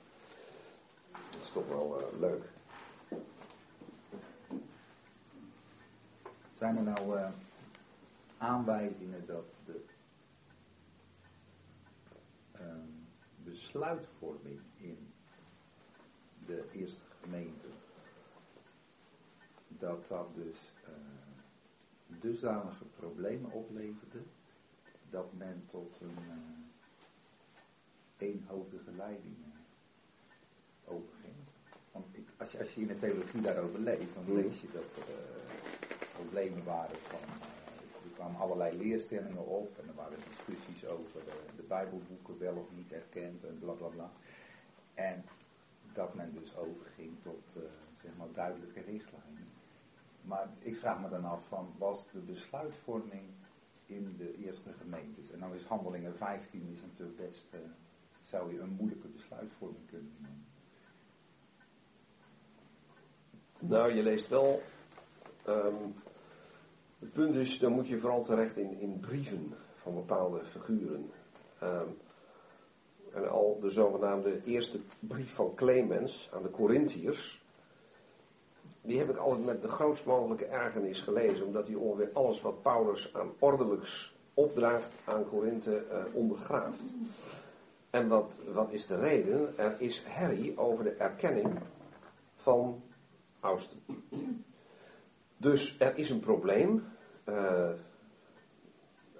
Dat 1.12 1.40
is 1.42 1.50
toch 1.52 1.68
wel 1.68 2.00
uh, 2.00 2.20
leuk. 2.20 2.44
Zijn 6.54 6.76
er 6.76 6.82
nou 6.82 7.16
uh, 7.16 7.28
aanwijzingen 8.38 9.24
dat 9.26 9.44
de 9.64 9.84
uh, 12.60 12.62
besluitvorming 13.76 14.60
in 14.76 15.12
de 16.46 16.64
eerste 16.72 17.00
gemeente, 17.22 17.66
dat 19.68 20.08
dat 20.08 20.34
dus 20.34 20.58
uh, 20.88 22.20
dusdanige 22.20 22.84
problemen 22.84 23.50
opleverde, 23.50 24.22
dat 25.10 25.32
men 25.32 25.64
tot 25.66 26.00
een 26.00 26.18
eenhoofdige 28.18 28.90
leiding 28.96 29.36
overging? 30.84 31.34
Want 31.92 32.06
ik, 32.12 32.28
als, 32.36 32.52
je, 32.52 32.58
als 32.58 32.74
je 32.74 32.80
in 32.80 32.86
de 32.86 32.98
theologie 32.98 33.40
daarover 33.40 33.80
leest, 33.80 34.14
dan 34.14 34.34
lees 34.34 34.60
je 34.60 34.68
dat 34.72 35.06
problemen 36.12 36.64
waren 36.64 36.96
van, 36.96 37.20
uh, 37.20 37.55
er 37.55 37.55
kwamen 38.16 38.40
allerlei 38.40 38.76
leerstellingen 38.76 39.46
op 39.46 39.78
en 39.78 39.88
er 39.88 39.94
waren 39.94 40.18
discussies 40.28 40.86
over 40.86 41.20
uh, 41.20 41.32
de 41.56 41.62
Bijbelboeken 41.62 42.38
wel 42.38 42.54
of 42.54 42.66
niet 42.74 42.92
erkend 42.92 43.44
en 43.44 43.58
bla 43.58 43.72
bla 43.72 43.86
bla. 43.86 44.10
En 44.94 45.24
dat 45.92 46.14
men 46.14 46.32
dus 46.32 46.56
overging 46.56 47.12
tot 47.22 47.44
uh, 47.56 47.62
zeg 48.02 48.10
maar 48.16 48.26
duidelijke 48.32 48.80
richtlijnen. 48.80 49.48
Maar 50.22 50.48
ik 50.58 50.76
vraag 50.76 51.00
me 51.00 51.08
dan 51.08 51.24
af 51.24 51.46
van, 51.48 51.74
was 51.78 52.06
de 52.12 52.18
besluitvorming 52.18 53.24
in 53.86 54.14
de 54.16 54.36
eerste 54.44 54.72
gemeentes, 54.72 55.30
en 55.30 55.38
nou 55.38 55.56
is 55.56 55.64
Handelingen 55.64 56.16
15 56.16 56.68
is 56.72 56.80
natuurlijk 56.80 57.18
best, 57.18 57.46
zou 58.22 58.52
je 58.52 58.60
een 58.60 58.76
moeilijke 58.78 59.08
besluitvorming 59.08 59.86
kunnen 59.88 60.12
noemen. 60.18 60.46
Nou, 63.58 63.94
je 63.94 64.02
leest 64.02 64.28
wel 64.28 64.62
Um, 65.48 65.94
het 67.06 67.14
punt 67.14 67.34
is, 67.34 67.58
dan 67.58 67.72
moet 67.72 67.88
je 67.88 67.98
vooral 67.98 68.22
terecht 68.22 68.56
in, 68.56 68.80
in 68.80 69.00
brieven 69.00 69.54
van 69.76 69.94
bepaalde 69.94 70.44
figuren. 70.44 71.10
Um, 71.62 71.96
en 73.12 73.30
al 73.30 73.58
de 73.60 73.70
zogenaamde 73.70 74.44
eerste 74.44 74.80
brief 74.98 75.34
van 75.34 75.54
Clemens 75.54 76.30
aan 76.34 76.42
de 76.42 76.50
Corinthiërs, 76.50 77.42
die 78.82 78.98
heb 78.98 79.10
ik 79.10 79.16
altijd 79.16 79.44
met 79.44 79.62
de 79.62 79.68
grootst 79.68 80.06
mogelijke 80.06 80.44
ergernis 80.44 81.00
gelezen, 81.00 81.46
omdat 81.46 81.66
hij 81.66 81.76
ongeveer 81.76 82.10
alles 82.12 82.40
wat 82.40 82.62
Paulus 82.62 83.14
aan 83.14 83.32
ordelijks 83.38 84.14
opdraagt 84.34 84.96
aan 85.04 85.28
Korinthe 85.28 85.84
uh, 85.90 86.14
ondergraaft. 86.14 86.80
En 87.90 88.08
wat, 88.08 88.40
wat 88.52 88.72
is 88.72 88.86
de 88.86 88.98
reden? 88.98 89.58
Er 89.58 89.76
is 89.78 90.02
herrie 90.04 90.58
over 90.58 90.84
de 90.84 90.90
erkenning 90.90 91.58
van 92.36 92.82
Austen. 93.40 93.78
Dus 95.36 95.76
er 95.78 95.98
is 95.98 96.10
een 96.10 96.20
probleem. 96.20 96.84
Eh, 97.26 97.70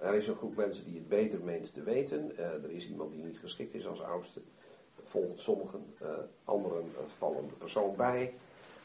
er 0.01 0.15
is 0.15 0.27
een 0.27 0.37
groep 0.37 0.57
mensen 0.57 0.85
die 0.85 0.95
het 0.95 1.09
beter 1.09 1.41
meent 1.41 1.75
te 1.75 1.83
weten. 1.83 2.37
Eh, 2.37 2.45
er 2.45 2.71
is 2.71 2.89
iemand 2.89 3.13
die 3.13 3.25
niet 3.25 3.39
geschikt 3.39 3.75
is 3.75 3.87
als 3.87 4.03
oudste. 4.03 4.41
Volgens 5.05 5.43
sommigen. 5.43 5.95
Uh, 6.03 6.09
anderen 6.45 6.85
vallen 7.17 7.49
de 7.49 7.55
persoon 7.55 7.97
bij. 7.97 8.35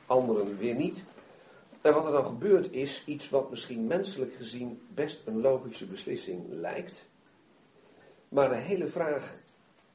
Anderen 0.05 0.57
weer 0.57 0.75
niet. 0.75 1.03
En 1.81 1.93
wat 1.93 2.05
er 2.05 2.11
dan 2.11 2.25
gebeurt 2.25 2.71
is 2.71 3.03
iets 3.05 3.29
wat 3.29 3.49
misschien 3.49 3.87
menselijk 3.87 4.33
gezien 4.33 4.81
best 4.93 5.27
een 5.27 5.41
logische 5.41 5.85
beslissing 5.85 6.43
lijkt. 6.49 7.09
Maar 8.29 8.49
de 8.49 8.55
hele 8.55 8.87
vraag 8.87 9.35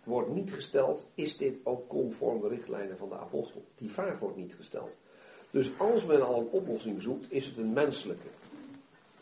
wordt 0.04 0.34
niet 0.34 0.52
gesteld, 0.52 1.06
is 1.14 1.36
dit 1.36 1.56
ook 1.62 1.88
conform 1.88 2.40
de 2.40 2.48
richtlijnen 2.48 2.98
van 2.98 3.08
de 3.08 3.18
apostel? 3.18 3.64
Die 3.76 3.90
vraag 3.90 4.18
wordt 4.18 4.36
niet 4.36 4.54
gesteld. 4.54 4.90
Dus 5.50 5.78
als 5.78 6.04
men 6.04 6.26
al 6.26 6.40
een 6.40 6.48
oplossing 6.50 7.02
zoekt, 7.02 7.32
is 7.32 7.46
het 7.46 7.56
een 7.56 7.72
menselijke. 7.72 8.26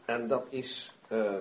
En 0.05 0.29
dat 0.29 0.47
is 0.49 0.93
uh, 1.13 1.35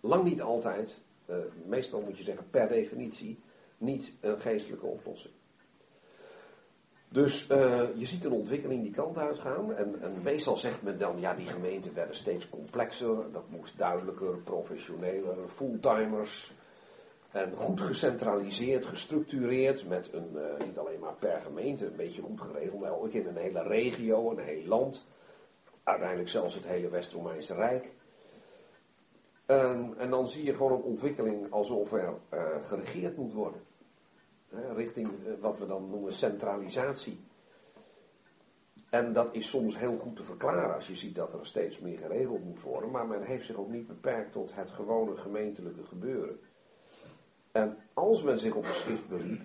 lang 0.00 0.24
niet 0.24 0.42
altijd, 0.42 1.00
uh, 1.26 1.36
meestal 1.66 2.00
moet 2.00 2.18
je 2.18 2.24
zeggen 2.24 2.50
per 2.50 2.68
definitie, 2.68 3.38
niet 3.78 4.12
een 4.20 4.40
geestelijke 4.40 4.86
oplossing. 4.86 5.34
Dus 7.08 7.48
uh, 7.50 7.82
je 7.94 8.06
ziet 8.06 8.24
een 8.24 8.32
ontwikkeling 8.32 8.82
die 8.82 8.92
kant 8.92 9.18
uitgaan. 9.18 9.74
En, 9.74 10.02
en 10.02 10.12
meestal 10.22 10.56
zegt 10.56 10.82
men 10.82 10.98
dan, 10.98 11.20
ja, 11.20 11.34
die 11.34 11.46
gemeenten 11.46 11.94
werden 11.94 12.16
steeds 12.16 12.48
complexer. 12.48 13.32
Dat 13.32 13.44
moest 13.48 13.78
duidelijker, 13.78 14.36
professioneler, 14.36 15.36
fulltimers. 15.48 16.52
En 17.30 17.52
goed 17.56 17.80
gecentraliseerd, 17.80 18.84
gestructureerd, 18.84 19.88
met 19.88 20.08
een, 20.12 20.36
niet 20.66 20.78
alleen 20.78 20.98
maar 20.98 21.14
per 21.18 21.40
gemeente, 21.44 21.86
een 21.86 21.96
beetje 21.96 22.22
goed 22.22 22.40
geregeld, 22.40 22.80
maar 22.80 23.00
ook 23.00 23.12
in 23.12 23.26
een 23.26 23.36
hele 23.36 23.62
regio, 23.62 24.30
een 24.30 24.38
heel 24.38 24.66
land. 24.66 25.04
Uiteindelijk 25.84 26.28
zelfs 26.28 26.54
het 26.54 26.64
hele 26.64 26.88
West-Romeinse 26.88 27.54
Rijk. 27.54 27.92
En, 29.46 29.94
en, 29.98 30.10
dan 30.10 30.28
zie 30.28 30.44
je 30.44 30.54
gewoon 30.54 30.72
een 30.72 30.82
ontwikkeling 30.82 31.52
alsof 31.52 31.92
er 31.92 32.14
uh, 32.34 32.64
geregeerd 32.64 33.16
moet 33.16 33.32
worden. 33.32 33.60
richting 34.74 35.08
uh, 35.08 35.32
wat 35.40 35.58
we 35.58 35.66
dan 35.66 35.90
noemen 35.90 36.12
centralisatie. 36.12 37.20
En 38.90 39.12
dat 39.12 39.34
is 39.34 39.48
soms 39.48 39.78
heel 39.78 39.96
goed 39.96 40.16
te 40.16 40.24
verklaren 40.24 40.74
als 40.74 40.86
je 40.86 40.96
ziet 40.96 41.14
dat 41.14 41.32
er 41.32 41.46
steeds 41.46 41.78
meer 41.78 41.98
geregeld 41.98 42.44
moet 42.44 42.62
worden. 42.62 42.90
Maar 42.90 43.06
men 43.06 43.22
heeft 43.22 43.46
zich 43.46 43.56
ook 43.56 43.70
niet 43.70 43.86
beperkt 43.86 44.32
tot 44.32 44.54
het 44.54 44.70
gewone 44.70 45.16
gemeentelijke 45.16 45.84
gebeuren. 45.84 46.40
En 47.52 47.76
als 47.92 48.22
men 48.22 48.38
zich 48.38 48.54
op 48.54 48.64
een 48.64 48.74
schrift 48.74 49.08
beriep, 49.08 49.42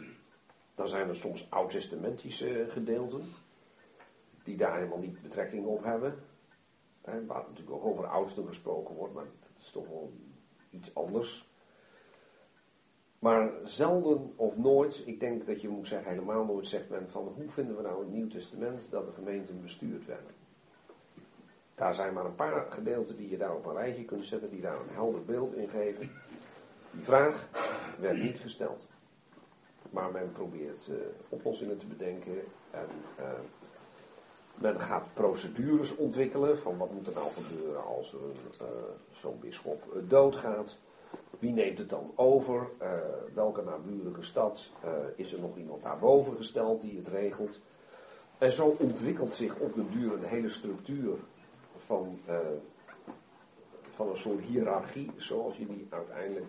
dan 0.76 0.88
zijn 0.88 1.08
er 1.08 1.16
soms 1.16 1.48
oud-testamentische 1.50 2.66
gedeelten, 2.70 3.22
die 4.44 4.58
daar 4.58 4.76
helemaal 4.76 4.98
niet 4.98 5.22
betrekking 5.22 5.66
op 5.66 5.84
hebben. 5.84 6.16
Waar 7.28 7.44
natuurlijk 7.48 7.72
ook 7.72 7.86
over 7.86 8.08
oudsten 8.08 8.48
gesproken 8.48 8.96
wordt, 8.96 9.14
maar 9.14 9.26
dat 9.40 9.62
is 9.62 9.72
toch 9.72 9.88
wel 9.88 10.12
iets 10.70 10.96
anders. 10.96 11.48
Maar 13.20 13.52
zelden 13.64 14.34
of 14.36 14.58
nooit, 14.58 15.04
ik 15.06 15.20
denk 15.20 15.46
dat 15.46 15.62
je 15.62 15.70
moet 15.70 15.88
zeggen, 15.88 16.12
helemaal 16.12 16.46
nooit 16.46 16.68
zegt 16.68 16.90
men 16.90 17.10
van 17.10 17.34
hoe 17.36 17.50
vinden 17.50 17.76
we 17.76 17.82
nou 17.82 18.00
het 18.00 18.12
Nieuw 18.12 18.28
Testament 18.28 18.88
dat 18.90 19.06
de 19.06 19.12
gemeenten 19.12 19.62
bestuurd 19.62 20.06
werden. 20.06 20.32
Daar 21.76 21.96
zijn 21.96 22.14
maar 22.14 22.26
een 22.26 22.36
paar 22.36 22.72
gedeelten 22.72 23.18
die 23.18 23.30
je 23.30 23.38
daar 23.38 23.56
op 23.56 23.66
een 23.66 23.76
rijtje 23.76 24.06
kunt 24.06 24.26
zetten, 24.26 24.50
die 24.50 24.62
daar 24.62 24.80
een 24.80 24.90
helder 24.90 25.26
beeld 25.26 25.54
in 25.54 25.70
geven. 25.70 26.12
Die 26.92 27.04
vraag 27.04 27.50
werd 28.00 28.18
niet 28.18 28.40
gesteld. 28.40 28.88
Maar 29.90 30.12
men 30.12 30.32
probeert 30.32 30.88
uh, 30.90 30.96
oplossingen 31.30 31.78
te 31.78 31.86
bedenken 31.86 32.42
en 32.72 32.88
uh, 33.20 33.26
men 34.62 34.80
gaat 34.80 35.14
procedures 35.14 35.96
ontwikkelen 35.96 36.60
van 36.60 36.78
wat 36.78 36.92
moet 36.92 37.08
er 37.08 37.14
nou 37.14 37.28
gebeuren 37.32 37.86
als 37.86 38.14
uh, 38.14 38.68
zo'n 39.12 39.40
bisschop 39.40 39.84
doodgaat. 40.08 40.78
Wie 41.40 41.52
neemt 41.52 41.78
het 41.78 41.90
dan 41.90 42.12
over? 42.16 42.68
welke 43.34 43.64
naburige 43.64 44.24
stad? 44.24 44.70
is 45.16 45.34
er 45.34 45.40
nog 45.40 45.58
iemand 45.58 45.84
daarboven 45.84 46.36
gesteld 46.36 46.82
die 46.82 46.98
het 46.98 47.08
regelt? 47.08 47.60
En 48.38 48.52
zo 48.52 48.76
ontwikkelt 48.80 49.34
zich 49.34 49.56
op 49.56 49.74
de 49.74 49.90
duur 49.90 50.14
een 50.14 50.24
hele 50.24 50.50
structuur 50.50 51.16
van, 51.86 52.20
van 53.94 54.10
een 54.10 54.18
soort 54.18 54.40
hiërarchie, 54.40 55.12
zoals 55.16 55.58
je 55.58 55.66
die 55.66 55.88
uiteindelijk 55.90 56.46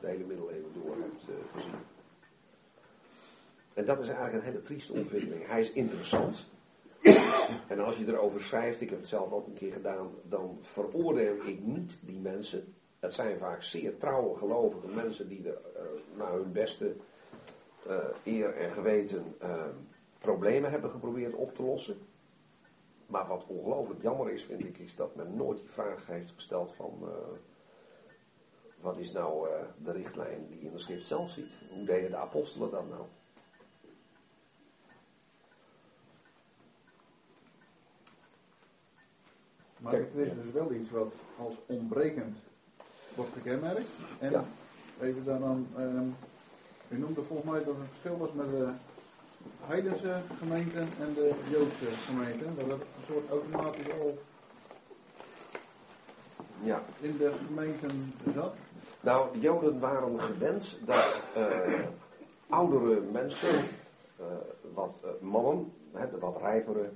de 0.00 0.06
hele 0.06 0.24
middeleeuwen 0.24 0.72
door 0.72 0.96
hebt 0.96 1.24
gezien. 1.54 1.80
En 3.74 3.84
dat 3.84 3.98
is 3.98 4.08
eigenlijk 4.08 4.38
een 4.38 4.50
hele 4.50 4.62
trieste 4.62 4.92
ontwikkeling. 4.92 5.46
Hij 5.46 5.60
is 5.60 5.72
interessant. 5.72 6.46
En 7.68 7.80
als 7.80 7.96
je 7.96 8.06
erover 8.06 8.40
schrijft, 8.40 8.80
ik 8.80 8.90
heb 8.90 8.98
het 8.98 9.08
zelf 9.08 9.32
ook 9.32 9.46
een 9.46 9.54
keer 9.54 9.72
gedaan, 9.72 10.10
dan 10.22 10.58
veroordeel 10.60 11.34
ik 11.46 11.60
niet 11.60 11.96
die 12.00 12.18
mensen. 12.18 12.74
Het 13.00 13.12
zijn 13.12 13.38
vaak 13.38 13.62
zeer 13.62 13.96
trouwe, 13.96 14.38
gelovige 14.38 14.86
mensen 14.86 15.28
die 15.28 15.48
er 15.48 15.58
uh, 15.76 15.82
naar 16.16 16.32
hun 16.32 16.52
beste 16.52 16.94
uh, 17.86 17.96
eer 18.24 18.56
en 18.56 18.70
geweten 18.70 19.36
uh, 19.42 19.64
problemen 20.18 20.70
hebben 20.70 20.90
geprobeerd 20.90 21.34
op 21.34 21.54
te 21.54 21.62
lossen. 21.62 21.98
Maar 23.06 23.26
wat 23.26 23.44
ongelooflijk 23.46 24.02
jammer 24.02 24.32
is, 24.32 24.44
vind 24.44 24.64
ik, 24.64 24.78
is 24.78 24.96
dat 24.96 25.14
men 25.14 25.36
nooit 25.36 25.58
die 25.58 25.70
vraag 25.70 26.06
heeft 26.06 26.32
gesteld 26.34 26.74
van 26.74 27.08
wat 28.80 28.98
is 28.98 29.12
nou 29.12 29.48
de 29.78 29.92
richtlijn 29.92 30.46
die 30.48 30.60
in 30.60 30.72
de 30.72 30.78
schrift 30.78 31.06
zelf 31.06 31.30
ziet? 31.30 31.58
Hoe 31.70 31.84
deden 31.84 32.10
de 32.10 32.16
apostelen 32.16 32.70
dat 32.70 32.88
nou? 32.88 33.02
Maar 39.82 39.92
het 39.92 40.14
is 40.14 40.32
dus 40.42 40.52
wel 40.52 40.72
iets 40.72 40.90
wat 40.90 41.12
als 41.38 41.54
ontbrekend 41.66 42.36
wordt 43.14 43.32
gekenmerkt. 43.32 43.88
En 44.18 44.30
Ja. 44.30 44.44
even 45.00 45.24
dan, 45.24 45.40
dan 45.40 45.66
ehm, 45.76 46.08
u 46.88 46.98
noemde 46.98 47.22
volgens 47.22 47.50
mij 47.50 47.64
dat 47.64 47.74
een 47.74 47.86
verschil 47.90 48.18
was 48.18 48.32
met 48.32 48.50
de 48.50 48.68
heidense 49.60 50.20
gemeenten 50.38 50.88
en 51.00 51.14
de 51.14 51.30
Joodse 51.50 51.84
gemeenten. 51.84 52.56
Dat 52.56 52.68
dat 52.68 52.78
een 52.80 53.04
soort 53.06 53.28
automatisch 53.30 53.92
al 54.00 54.18
Ja. 56.62 56.82
in 57.00 57.16
de 57.16 57.32
gemeenten 57.46 58.12
zat. 58.34 58.54
Nou, 59.00 59.32
de 59.32 59.40
Joden 59.40 59.80
waren 59.80 60.20
gewend 60.20 60.78
dat 60.84 61.22
eh, 61.34 61.80
oudere 62.48 63.00
mensen, 63.00 63.64
eh, 64.16 64.24
wat 64.74 64.94
eh, 65.04 65.10
mannen, 65.20 65.72
hè, 65.92 66.10
de 66.10 66.18
wat 66.18 66.40
rijpere, 66.40 66.90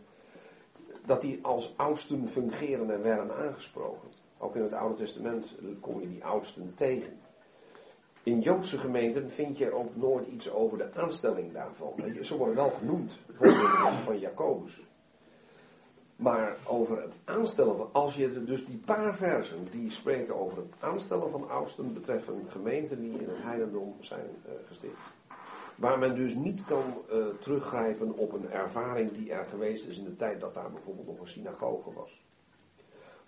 dat 1.06 1.20
die 1.20 1.38
als 1.42 1.74
oudsten 1.76 2.28
fungeren 2.28 2.90
en 2.90 3.02
werden 3.02 3.36
aangesproken. 3.36 4.08
Ook 4.38 4.56
in 4.56 4.62
het 4.62 4.72
Oude 4.72 4.94
Testament 4.94 5.54
kom 5.80 6.00
je 6.00 6.08
die 6.08 6.24
oudsten 6.24 6.72
tegen. 6.74 7.18
In 8.22 8.40
Joodse 8.40 8.78
gemeenten 8.78 9.30
vind 9.30 9.58
je 9.58 9.72
ook 9.72 9.96
nooit 9.96 10.26
iets 10.26 10.50
over 10.50 10.78
de 10.78 10.94
aanstelling 10.94 11.52
daarvan. 11.52 11.92
Ze 12.22 12.36
worden 12.36 12.54
wel 12.54 12.70
genoemd, 12.70 13.12
bijvoorbeeld 13.38 14.02
van 14.04 14.18
Jacobus. 14.18 14.80
Maar 16.16 16.56
over 16.64 17.02
het 17.02 17.12
aanstellen 17.24 17.76
van, 17.76 17.88
als 17.92 18.16
je 18.16 18.44
dus 18.44 18.66
die 18.66 18.82
paar 18.84 19.16
versen 19.16 19.68
die 19.70 19.90
spreken 19.90 20.36
over 20.36 20.58
het 20.58 20.74
aanstellen 20.78 21.30
van 21.30 21.50
oudsten 21.50 21.92
betreffen 21.92 22.46
gemeenten 22.48 23.00
die 23.00 23.20
in 23.20 23.28
het 23.28 23.42
heidendom 23.42 23.94
zijn 24.00 24.26
uh, 24.46 24.52
gesticht. 24.68 24.98
Waar 25.76 25.98
men 25.98 26.14
dus 26.14 26.34
niet 26.34 26.64
kan 26.64 26.84
uh, 27.12 27.26
teruggrijpen 27.40 28.16
op 28.16 28.32
een 28.32 28.50
ervaring 28.50 29.12
die 29.12 29.32
er 29.32 29.44
geweest 29.44 29.86
is 29.86 29.98
in 29.98 30.04
de 30.04 30.16
tijd 30.16 30.40
dat 30.40 30.54
daar 30.54 30.70
bijvoorbeeld 30.70 31.06
nog 31.06 31.20
een 31.20 31.28
synagoge 31.28 31.92
was. 31.92 32.24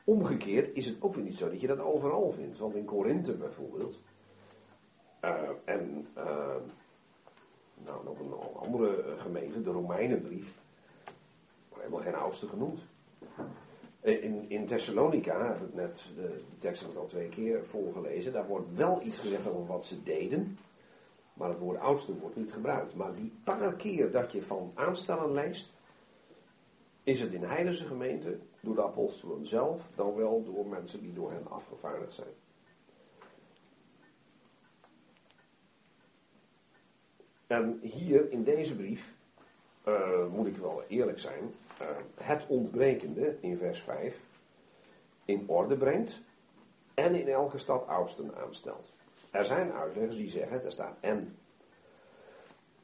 Omgekeerd 0.04 0.74
is 0.74 0.86
het 0.86 0.96
ook 1.00 1.14
weer 1.14 1.24
niet 1.24 1.36
zo 1.36 1.50
dat 1.50 1.60
je 1.60 1.66
dat 1.66 1.80
overal 1.80 2.32
vindt. 2.32 2.58
Want 2.58 2.74
in 2.74 2.84
Korinthe 2.84 3.32
bijvoorbeeld, 3.32 3.98
uh, 5.24 5.34
en 5.64 6.06
nou, 7.84 8.04
nog 8.04 8.18
een 8.18 8.32
andere 8.56 9.04
gemeente, 9.18 9.62
de 9.62 9.70
Romeinenbrief, 9.70 10.54
helemaal 11.74 12.00
geen 12.00 12.14
oudste 12.14 12.46
genoemd. 12.46 12.80
In, 14.00 14.44
in 14.48 14.66
Thessalonica, 14.66 15.46
heb 15.46 15.68
ik 15.68 15.74
net 15.74 16.04
de, 16.14 16.22
de 16.22 16.58
tekst 16.58 16.96
al 16.96 17.06
twee 17.06 17.28
keer 17.28 17.64
voorgelezen, 17.64 18.32
daar 18.32 18.46
wordt 18.46 18.74
wel 18.74 19.00
iets 19.02 19.18
gezegd 19.18 19.48
over 19.48 19.66
wat 19.66 19.84
ze 19.84 20.02
deden, 20.02 20.58
maar 21.38 21.48
het 21.48 21.58
woord 21.58 21.78
oudste 21.78 22.18
wordt 22.18 22.36
niet 22.36 22.52
gebruikt. 22.52 22.94
Maar 22.94 23.14
die 23.14 23.32
paar 23.44 23.74
keer 23.74 24.10
dat 24.10 24.32
je 24.32 24.42
van 24.42 24.72
aanstellen 24.74 25.32
leest, 25.32 25.74
is 27.02 27.20
het 27.20 27.32
in 27.32 27.42
heidense 27.42 27.86
gemeenten 27.86 28.42
door 28.60 28.74
de 28.74 28.82
apostelen 28.82 29.46
zelf, 29.46 29.82
dan 29.94 30.14
wel 30.14 30.44
door 30.44 30.66
mensen 30.66 31.00
die 31.00 31.12
door 31.12 31.32
hen 31.32 31.50
afgevaardigd 31.50 32.12
zijn. 32.12 32.34
En 37.46 37.78
hier 37.82 38.30
in 38.30 38.44
deze 38.44 38.76
brief 38.76 39.16
uh, 39.86 40.26
moet 40.32 40.46
ik 40.46 40.56
wel 40.56 40.82
eerlijk 40.88 41.18
zijn, 41.18 41.54
uh, 41.82 41.88
het 42.14 42.46
ontbrekende 42.46 43.36
in 43.40 43.56
vers 43.56 43.82
5 43.82 44.20
in 45.24 45.44
orde 45.46 45.76
brengt 45.76 46.20
en 46.94 47.14
in 47.14 47.28
elke 47.28 47.58
stad 47.58 47.86
oudsten 47.86 48.34
aanstelt. 48.36 48.92
Er 49.30 49.44
zijn 49.44 49.72
uitleggers 49.72 50.16
die 50.16 50.30
zeggen, 50.30 50.64
er 50.64 50.72
staat 50.72 50.96
en. 51.00 51.36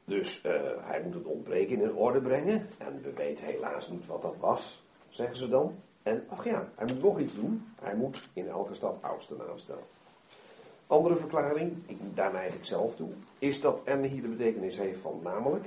Dus 0.05 0.41
eh, 0.41 0.61
hij 0.77 1.01
moet 1.03 1.13
het 1.13 1.25
ontbreken 1.25 1.81
in 1.81 1.93
orde 1.93 2.21
brengen. 2.21 2.67
En 2.77 3.01
we 3.01 3.13
weten 3.13 3.45
helaas 3.45 3.89
niet 3.89 4.05
wat 4.05 4.21
dat 4.21 4.35
was, 4.39 4.83
zeggen 5.09 5.37
ze 5.37 5.49
dan. 5.49 5.75
En 6.03 6.25
ach 6.29 6.43
ja, 6.43 6.69
hij 6.75 6.87
moet 6.87 7.03
nog 7.03 7.19
iets 7.19 7.35
doen. 7.35 7.65
Hij 7.81 7.95
moet 7.95 8.29
in 8.33 8.47
elke 8.47 8.73
stad 8.73 8.97
oudsten 9.01 9.49
aanstellen. 9.51 9.83
Andere 10.87 11.15
verklaring, 11.15 11.73
ik, 11.85 11.97
daar 12.13 12.33
neig 12.33 12.53
ik 12.53 12.65
zelf 12.65 12.95
toe, 12.95 13.09
is 13.39 13.61
dat 13.61 13.81
en 13.83 14.03
hier 14.03 14.21
de 14.21 14.27
betekenis 14.27 14.77
heeft 14.77 14.99
van 14.99 15.19
namelijk. 15.23 15.65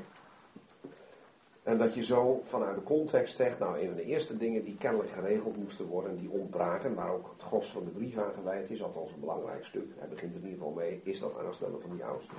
En 1.69 1.79
dat 1.79 1.95
je 1.95 2.05
zo 2.05 2.41
vanuit 2.45 2.75
de 2.75 2.83
context 2.83 3.37
zegt, 3.37 3.59
nou 3.59 3.81
een 3.81 3.87
van 3.87 3.97
de 3.97 4.05
eerste 4.05 4.37
dingen 4.37 4.65
die 4.65 4.77
kennelijk 4.77 5.11
geregeld 5.11 5.57
moesten 5.57 5.87
worden, 5.87 6.17
die 6.17 6.31
ontbraken, 6.31 6.95
waar 6.95 7.13
ook 7.13 7.31
het 7.33 7.43
gros 7.43 7.71
van 7.71 7.85
de 7.85 7.91
brief 7.91 8.19
aan 8.19 8.33
gewijd 8.35 8.71
is, 8.71 8.83
althans 8.83 9.13
een 9.13 9.21
belangrijk 9.21 9.65
stuk, 9.65 9.87
hij 9.99 10.09
begint 10.09 10.35
er 10.35 10.41
in 10.41 10.47
ieder 10.47 10.59
geval 10.59 10.75
mee, 10.75 11.01
is 11.05 11.21
dat 11.21 11.39
aanstellen 11.39 11.81
van 11.81 11.91
die 11.91 12.05
oudsten. 12.05 12.37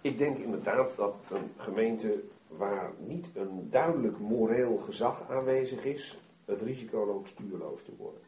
Ik 0.00 0.18
denk 0.18 0.38
inderdaad 0.38 0.96
dat 0.96 1.16
een 1.30 1.50
gemeente 1.56 2.22
waar 2.48 2.90
niet 2.98 3.26
een 3.34 3.70
duidelijk 3.70 4.18
moreel 4.18 4.76
gezag 4.76 5.30
aanwezig 5.30 5.84
is, 5.84 6.18
het 6.44 6.60
risico 6.60 7.06
loopt 7.06 7.28
stuurloos 7.28 7.82
te 7.82 7.92
worden. 7.96 8.20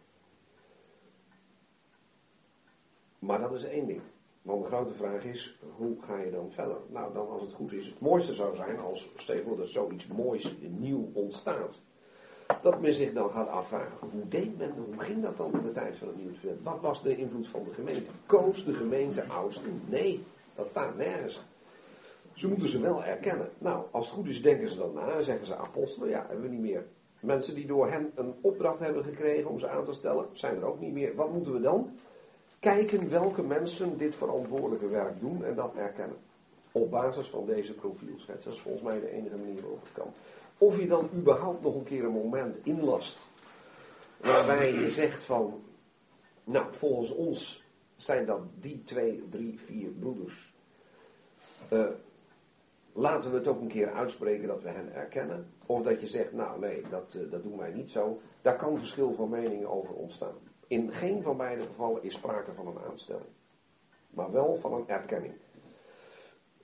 Maar 3.19 3.41
dat 3.41 3.53
is 3.53 3.65
één 3.65 3.87
ding. 3.87 4.01
Want 4.43 4.63
de 4.63 4.69
grote 4.69 4.95
vraag 4.95 5.25
is, 5.25 5.59
hoe 5.77 5.97
ga 6.01 6.19
je 6.19 6.31
dan 6.31 6.51
verder? 6.53 6.77
Nou, 6.89 7.13
dan 7.15 7.29
als 7.29 7.43
het 7.43 7.53
goed 7.53 7.73
is, 7.73 7.87
het 7.87 8.01
mooiste 8.01 8.35
zou 8.35 8.55
zijn 8.55 8.79
als, 8.79 9.09
stel 9.17 9.57
dat 9.57 9.69
zoiets 9.69 10.07
moois 10.07 10.55
nieuw 10.61 11.11
ontstaat. 11.13 11.81
Dat 12.63 12.81
men 12.81 12.95
zich 12.95 13.13
dan 13.13 13.31
gaat 13.31 13.49
afvragen, 13.49 14.09
hoe 14.11 14.29
deed 14.29 14.59
men, 14.59 14.71
hoe 14.71 14.99
ging 14.99 15.23
dat 15.23 15.37
dan 15.37 15.53
in 15.53 15.63
de 15.63 15.73
tijd 15.73 15.97
van 15.97 16.09
het 16.09 16.17
nieuwe 16.17 16.63
Wat 16.63 16.81
was 16.81 17.03
de 17.03 17.17
invloed 17.17 17.47
van 17.47 17.65
de 17.65 17.73
gemeente? 17.73 18.11
Koos 18.27 18.65
de 18.65 18.75
gemeente 18.75 19.25
oudsten? 19.25 19.83
Nee, 19.87 20.25
dat 20.55 20.67
staat 20.67 20.97
nergens. 20.97 21.43
Ze 22.35 22.49
moeten 22.49 22.69
ze 22.69 22.81
wel 22.81 23.05
erkennen. 23.05 23.51
Nou, 23.59 23.85
als 23.91 24.07
het 24.07 24.15
goed 24.15 24.29
is, 24.29 24.43
denken 24.43 24.69
ze 24.69 24.77
dan 24.77 24.93
na 24.95 25.09
en 25.09 25.23
zeggen 25.23 25.47
ze 25.47 25.57
apostelen. 25.57 26.09
Ja, 26.09 26.25
hebben 26.29 26.45
we 26.45 26.51
niet 26.51 26.61
meer. 26.61 26.87
Mensen 27.21 27.55
die 27.55 27.67
door 27.67 27.91
hen 27.91 28.13
een 28.15 28.35
opdracht 28.41 28.79
hebben 28.79 29.05
gekregen 29.05 29.51
om 29.51 29.59
ze 29.59 29.69
aan 29.69 29.85
te 29.85 29.93
stellen, 29.93 30.27
zijn 30.33 30.57
er 30.57 30.65
ook 30.65 30.81
niet 30.81 30.93
meer. 30.93 31.15
Wat 31.15 31.33
moeten 31.33 31.53
we 31.53 31.61
dan? 31.61 31.91
Kijken 32.61 33.11
welke 33.11 33.43
mensen 33.43 33.99
dit 33.99 34.15
verantwoordelijke 34.15 34.89
werk 34.89 35.21
doen 35.21 35.45
en 35.45 35.55
dat 35.55 35.75
erkennen. 35.75 36.17
Op 36.73 36.91
basis 36.91 37.29
van 37.29 37.47
deze 37.47 37.75
profielschets. 37.75 38.45
Dat 38.45 38.55
is 38.55 38.61
volgens 38.61 38.85
mij 38.85 39.01
de 39.01 39.11
enige 39.11 39.37
manier 39.37 39.61
waarop 39.61 39.83
het 39.83 39.93
kan. 39.93 40.13
Of 40.59 40.81
je 40.81 40.87
dan 40.87 41.09
überhaupt 41.15 41.63
nog 41.63 41.75
een 41.75 41.85
keer 41.85 42.05
een 42.05 42.13
moment 42.13 42.59
inlast. 42.63 43.19
Waarbij 44.17 44.73
je 44.73 44.91
zegt 44.91 45.25
van. 45.25 45.63
Nou, 46.45 46.67
volgens 46.71 47.11
ons 47.11 47.65
zijn 47.97 48.27
dat 48.27 48.41
die 48.61 48.83
twee, 48.85 49.25
drie, 49.31 49.61
vier 49.61 49.91
broeders. 49.91 50.55
Uh, 51.73 51.87
laten 52.93 53.31
we 53.31 53.37
het 53.37 53.49
ook 53.49 53.61
een 53.61 53.69
keer 53.69 53.93
uitspreken 53.93 54.49
dat 54.49 54.63
we 54.63 54.69
hen 54.69 54.95
erkennen. 54.95 55.47
Of 55.67 55.83
dat 55.83 56.01
je 56.01 56.07
zegt, 56.07 56.33
nou 56.33 56.61
nee, 56.61 56.83
dat, 56.91 57.15
uh, 57.17 57.31
dat 57.31 57.43
doen 57.43 57.59
wij 57.59 57.73
niet 57.73 57.91
zo. 57.91 58.21
Daar 58.43 58.57
kan 58.57 58.79
verschil 58.79 59.15
van 59.15 59.29
meningen 59.29 59.69
over 59.69 59.95
ontstaan. 59.95 60.35
In 60.69 60.93
geen 60.93 61.23
van 61.23 61.37
beide 61.37 61.63
gevallen 61.63 62.03
is 62.03 62.15
sprake 62.15 62.53
van 62.55 62.67
een 62.67 62.79
aanstelling. 62.91 63.29
Maar 64.11 64.33
wel 64.33 64.57
van 64.57 64.73
een 64.73 64.89
erkenning. 64.89 65.35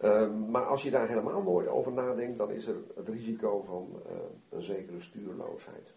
Uh, 0.01 0.31
maar 0.49 0.67
als 0.67 0.83
je 0.83 0.91
daar 0.91 1.09
helemaal 1.09 1.43
nooit 1.43 1.69
over 1.69 1.93
nadenkt, 1.93 2.39
dan 2.39 2.51
is 2.51 2.67
er 2.67 2.77
het 2.95 3.09
risico 3.09 3.63
van 3.63 4.03
uh, 4.07 4.13
een 4.49 4.63
zekere 4.63 5.01
stuurloosheid. 5.01 5.93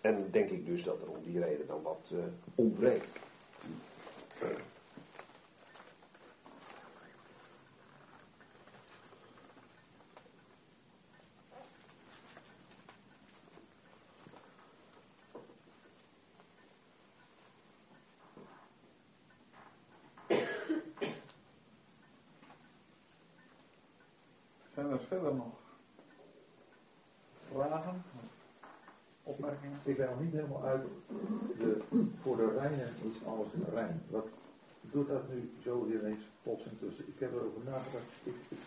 En 0.00 0.30
denk 0.30 0.50
ik 0.50 0.66
dus 0.66 0.84
dat 0.84 1.02
er 1.02 1.08
om 1.08 1.22
die 1.22 1.40
reden 1.40 1.66
dan 1.66 1.82
wat 1.82 2.10
uh, 2.12 2.24
ontbreekt. 2.54 3.18
Verder 25.14 25.34
nog 25.34 25.54
vragen? 27.52 28.02
Opmerkingen? 29.22 29.78
Ik 29.84 29.96
ben 29.96 30.08
nog 30.10 30.20
niet 30.20 30.32
helemaal 30.32 30.64
uit. 30.64 30.82
De, 31.58 31.80
voor 32.22 32.36
de 32.36 32.56
reinen 32.58 32.88
is 33.10 33.26
alles 33.26 33.48
rein. 33.72 34.02
Wat 34.10 34.26
doet 34.80 35.08
dat 35.08 35.28
nu 35.28 35.52
zo 35.62 35.86
ineens 35.86 36.24
plotseling 36.42 36.78
tussen? 36.78 37.08
Ik 37.08 37.18
heb 37.18 37.32
erover 37.32 37.60
nagedacht. 37.64 38.04
Ik, 38.22 38.34
ik 38.48 38.58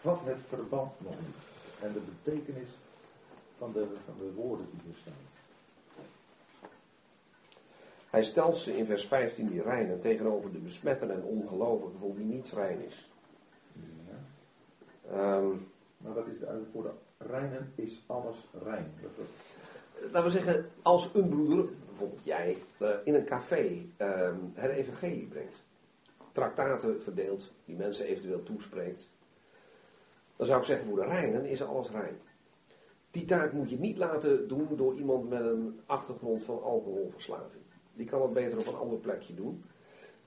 vat 0.00 0.20
het 0.24 0.40
verband 0.48 0.92
nog 0.98 1.14
niet. 1.20 1.36
En 1.80 1.92
de 1.92 2.00
betekenis 2.00 2.68
van 3.58 3.72
de, 3.72 3.86
van 4.04 4.14
de 4.18 4.32
woorden 4.32 4.66
die 4.70 4.92
er 4.92 4.98
staan. 4.98 5.12
Hij 8.10 8.22
stelt 8.22 8.56
ze 8.56 8.76
in 8.76 8.86
vers 8.86 9.06
15 9.06 9.46
die 9.46 9.62
reinen 9.62 10.00
tegenover 10.00 10.52
de 10.52 10.58
besmetten 10.58 11.10
en 11.10 11.22
ongelovigen 11.22 11.98
voor 11.98 12.14
wie 12.14 12.24
niets 12.24 12.52
rein 12.52 12.84
is. 12.84 13.08
Um, 15.12 15.68
maar 15.96 16.14
wat 16.14 16.26
is 16.26 16.38
de 16.38 16.62
voor 16.72 16.82
de 16.82 16.92
reinen 17.18 17.72
is 17.74 18.04
alles 18.06 18.36
rein? 18.64 18.92
Dat 19.02 19.10
laten 20.12 20.24
we 20.24 20.30
zeggen, 20.30 20.70
als 20.82 21.10
een 21.14 21.28
broeder, 21.28 21.68
bijvoorbeeld 21.88 22.24
jij, 22.24 22.56
uh, 22.78 22.88
in 23.04 23.14
een 23.14 23.24
café 23.24 23.86
um, 23.98 24.50
het 24.54 24.70
evangelie 24.70 25.26
brengt. 25.26 25.62
Traktaten 26.32 27.02
verdeelt, 27.02 27.52
die 27.64 27.76
mensen 27.76 28.06
eventueel 28.06 28.42
toespreekt. 28.42 29.08
Dan 30.36 30.46
zou 30.46 30.58
ik 30.58 30.66
zeggen, 30.66 30.86
voor 30.86 30.96
de 30.96 31.06
reinen 31.06 31.44
is 31.44 31.62
alles 31.62 31.90
rein. 31.90 32.18
Die 33.10 33.24
taak 33.24 33.52
moet 33.52 33.70
je 33.70 33.78
niet 33.78 33.96
laten 33.96 34.48
doen 34.48 34.68
door 34.76 34.94
iemand 34.94 35.28
met 35.28 35.40
een 35.40 35.80
achtergrond 35.86 36.44
van 36.44 36.62
alcoholverslaving. 36.62 37.62
Die 37.92 38.06
kan 38.06 38.22
het 38.22 38.32
beter 38.32 38.58
op 38.58 38.66
een 38.66 38.74
ander 38.74 38.98
plekje 38.98 39.34
doen. 39.34 39.64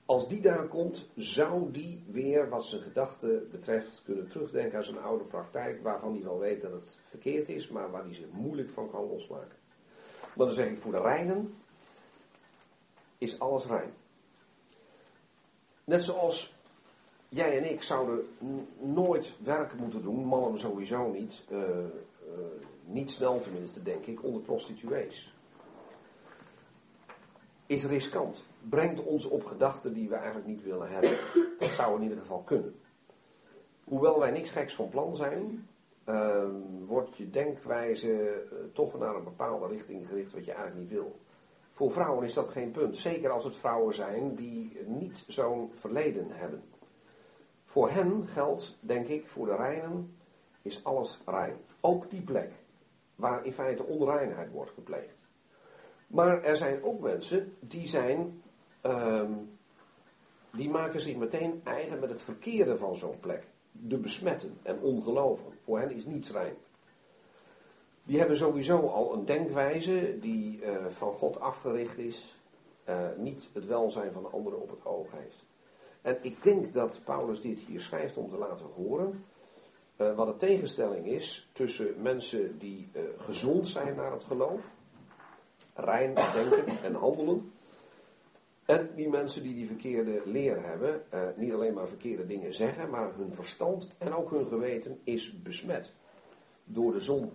Als 0.08 0.28
die 0.28 0.40
daar 0.40 0.66
komt, 0.66 1.06
zou 1.14 1.72
die 1.72 2.04
weer, 2.10 2.48
wat 2.48 2.64
zijn 2.64 2.82
gedachten 2.82 3.48
betreft, 3.50 4.02
kunnen 4.04 4.28
terugdenken 4.28 4.78
aan 4.78 4.84
zijn 4.84 4.98
oude 4.98 5.24
praktijk, 5.24 5.82
waarvan 5.82 6.12
hij 6.12 6.22
wel 6.22 6.38
weet 6.38 6.62
dat 6.62 6.72
het 6.72 6.98
verkeerd 7.08 7.48
is, 7.48 7.68
maar 7.68 7.90
waar 7.90 8.04
hij 8.04 8.14
zich 8.14 8.30
moeilijk 8.30 8.70
van 8.70 8.90
kan 8.90 9.06
losmaken. 9.06 9.56
Maar 10.34 10.46
dan 10.46 10.52
zeg 10.52 10.68
ik, 10.68 10.78
voor 10.78 10.92
de 10.92 11.00
reinen 11.00 11.54
is 13.18 13.38
alles 13.38 13.66
rein. 13.66 13.92
Net 15.84 16.02
zoals 16.02 16.54
jij 17.28 17.58
en 17.58 17.70
ik 17.70 17.82
zouden 17.82 18.28
nooit 18.78 19.34
werk 19.42 19.74
moeten 19.74 20.02
doen, 20.02 20.24
mannen 20.24 20.58
sowieso 20.58 21.10
niet, 21.10 21.42
uh, 21.50 21.58
uh, 21.58 21.84
niet 22.84 23.10
snel 23.10 23.40
tenminste 23.40 23.82
denk 23.82 24.06
ik, 24.06 24.24
onder 24.24 24.42
prostituees. 24.42 25.32
Is 27.68 27.84
riskant 27.84 28.44
brengt 28.68 29.02
ons 29.02 29.24
op 29.24 29.44
gedachten 29.44 29.92
die 29.92 30.08
we 30.08 30.14
eigenlijk 30.14 30.46
niet 30.46 30.62
willen 30.62 30.90
hebben. 30.90 31.10
Dat 31.58 31.70
zou 31.70 31.96
in 31.96 32.02
ieder 32.02 32.18
geval 32.18 32.42
kunnen. 32.42 32.80
Hoewel 33.84 34.18
wij 34.18 34.30
niks 34.30 34.50
geks 34.50 34.74
van 34.74 34.88
plan 34.88 35.16
zijn, 35.16 35.68
uh, 36.08 36.44
wordt 36.86 37.16
je 37.16 37.30
denkwijze 37.30 38.08
uh, 38.08 38.58
toch 38.72 38.98
naar 38.98 39.14
een 39.14 39.24
bepaalde 39.24 39.66
richting 39.66 40.06
gericht 40.06 40.32
wat 40.32 40.44
je 40.44 40.52
eigenlijk 40.52 40.80
niet 40.80 40.98
wil. 40.98 41.18
Voor 41.72 41.92
vrouwen 41.92 42.24
is 42.24 42.34
dat 42.34 42.48
geen 42.48 42.70
punt. 42.70 42.96
Zeker 42.96 43.30
als 43.30 43.44
het 43.44 43.56
vrouwen 43.56 43.94
zijn 43.94 44.34
die 44.34 44.80
niet 44.86 45.24
zo'n 45.26 45.70
verleden 45.74 46.30
hebben. 46.30 46.62
Voor 47.64 47.90
hen 47.90 48.26
geldt, 48.26 48.76
denk 48.80 49.06
ik, 49.06 49.26
voor 49.26 49.46
de 49.46 49.56
reinen 49.56 50.16
is 50.62 50.84
alles 50.84 51.18
rein. 51.26 51.56
Ook 51.80 52.10
die 52.10 52.22
plek 52.22 52.52
waar 53.14 53.44
in 53.44 53.52
feite 53.52 53.84
onreinheid 53.84 54.50
wordt 54.50 54.70
gepleegd. 54.70 55.17
Maar 56.08 56.42
er 56.42 56.56
zijn 56.56 56.82
ook 56.82 57.00
mensen 57.00 57.56
die 57.60 57.88
zijn 57.88 58.42
um, 58.82 59.58
die 60.50 60.70
maken 60.70 61.00
zich 61.00 61.16
meteen 61.16 61.60
eigen 61.64 61.98
met 61.98 62.10
het 62.10 62.20
verkeerde 62.20 62.76
van 62.76 62.96
zo'n 62.96 63.20
plek. 63.20 63.46
De 63.72 63.98
besmetten 63.98 64.58
en 64.62 64.80
ongelovigen. 64.80 65.52
Voor 65.64 65.78
hen 65.78 65.90
is 65.90 66.04
niets 66.04 66.30
rein. 66.30 66.54
Die 68.04 68.18
hebben 68.18 68.36
sowieso 68.36 68.86
al 68.86 69.12
een 69.12 69.24
denkwijze 69.24 70.18
die 70.20 70.60
uh, 70.60 70.86
van 70.88 71.12
God 71.12 71.40
afgericht 71.40 71.98
is. 71.98 72.40
Uh, 72.88 73.08
niet 73.16 73.50
het 73.52 73.66
welzijn 73.66 74.12
van 74.12 74.22
de 74.22 74.28
anderen 74.28 74.60
op 74.60 74.70
het 74.70 74.86
oog 74.86 75.10
heeft. 75.10 75.44
En 76.02 76.18
ik 76.20 76.42
denk 76.42 76.72
dat 76.72 77.00
Paulus 77.04 77.40
dit 77.40 77.58
hier 77.58 77.80
schrijft 77.80 78.16
om 78.16 78.30
te 78.30 78.36
laten 78.36 78.66
horen. 78.74 79.24
Uh, 79.96 80.14
wat 80.14 80.26
de 80.26 80.46
tegenstelling 80.46 81.06
is 81.06 81.48
tussen 81.52 82.02
mensen 82.02 82.58
die 82.58 82.90
gezond 83.16 83.68
zijn 83.68 83.96
naar 83.96 84.12
het 84.12 84.24
geloof. 84.24 84.74
Rein 85.78 86.14
denken 86.14 86.64
en 86.82 86.94
handelen. 86.94 87.52
En 88.64 88.90
die 88.94 89.08
mensen 89.08 89.42
die 89.42 89.54
die 89.54 89.66
verkeerde 89.66 90.22
leer 90.24 90.66
hebben, 90.66 91.02
uh, 91.14 91.20
niet 91.36 91.52
alleen 91.52 91.74
maar 91.74 91.88
verkeerde 91.88 92.26
dingen 92.26 92.54
zeggen, 92.54 92.90
maar 92.90 93.14
hun 93.16 93.34
verstand 93.34 93.88
en 93.98 94.14
ook 94.14 94.30
hun 94.30 94.46
geweten 94.46 95.00
is 95.04 95.42
besmet 95.42 95.94
door 96.64 96.92
de 96.92 97.00
zon. 97.00 97.32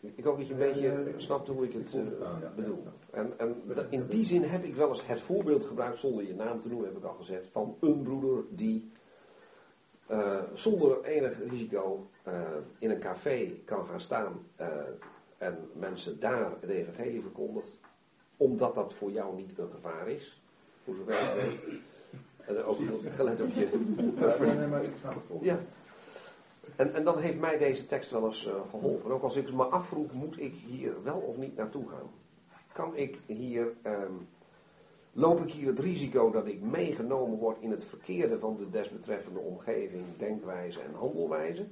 Ik 0.00 0.24
hoop 0.24 0.36
dat 0.38 0.46
je 0.46 0.52
een 0.52 0.58
beetje 0.58 1.14
snapt 1.16 1.48
hoe 1.48 1.64
ik 1.64 1.72
het 1.72 1.94
eh, 1.94 2.54
bedoel. 2.56 2.84
En, 3.10 3.38
en 3.38 3.62
in 3.90 4.06
die 4.06 4.24
zin 4.24 4.42
heb 4.42 4.62
ik 4.62 4.74
wel 4.74 4.88
eens 4.88 5.06
het 5.06 5.20
voorbeeld 5.20 5.64
gebruikt, 5.64 5.98
zonder 5.98 6.26
je 6.26 6.34
naam 6.34 6.60
te 6.60 6.68
noemen, 6.68 6.86
heb 6.88 6.96
ik 6.96 7.04
al 7.04 7.14
gezegd, 7.14 7.48
van 7.52 7.76
een 7.80 8.02
broeder 8.02 8.44
die 8.50 8.90
eh, 10.12 10.42
zonder 10.54 11.04
enig 11.04 11.38
risico 11.48 12.10
eh, 12.22 12.40
in 12.78 12.90
een 12.90 12.98
café 12.98 13.52
kan 13.64 13.86
gaan 13.86 14.00
staan 14.00 14.46
eh, 14.56 14.68
en 15.42 15.58
mensen 15.72 16.20
daar 16.20 16.50
het 16.60 16.70
evangelie 16.70 17.20
verkondigt, 17.20 17.78
omdat 18.36 18.74
dat 18.74 18.92
voor 18.92 19.10
jou 19.10 19.36
niet 19.36 19.58
een 19.58 19.70
gevaar 19.70 20.08
is, 20.08 20.42
voor 20.84 20.94
zover 20.94 21.12
ik 21.12 21.34
weet. 21.34 21.80
En 22.46 22.64
ook 22.64 22.78
gelet 23.16 23.40
op 23.40 23.54
je 23.54 23.68
Ja. 25.40 25.58
En, 26.76 26.94
en 26.94 27.04
dan 27.04 27.18
heeft 27.18 27.40
mij 27.40 27.58
deze 27.58 27.86
tekst 27.86 28.10
wel 28.10 28.26
eens 28.26 28.46
eh, 28.46 28.54
geholpen. 28.70 29.10
Ook 29.10 29.22
als 29.22 29.36
ik 29.36 29.52
me 29.52 29.64
afvroeg, 29.64 30.12
moet 30.12 30.40
ik 30.40 30.54
hier 30.54 31.02
wel 31.02 31.18
of 31.18 31.36
niet 31.36 31.56
naartoe 31.56 31.88
gaan? 31.88 32.10
Kan 32.72 32.96
ik 32.96 33.18
hier, 33.26 33.72
ehm, 33.82 34.12
loop 35.12 35.40
ik 35.40 35.52
hier 35.52 35.66
het 35.66 35.78
risico 35.78 36.30
dat 36.30 36.46
ik 36.46 36.60
meegenomen 36.60 37.38
word 37.38 37.60
in 37.60 37.70
het 37.70 37.84
verkeerde 37.84 38.38
van 38.38 38.56
de 38.56 38.70
desbetreffende 38.70 39.38
omgeving, 39.38 40.04
denkwijze 40.18 40.80
en 40.80 40.94
handelwijze? 40.94 41.66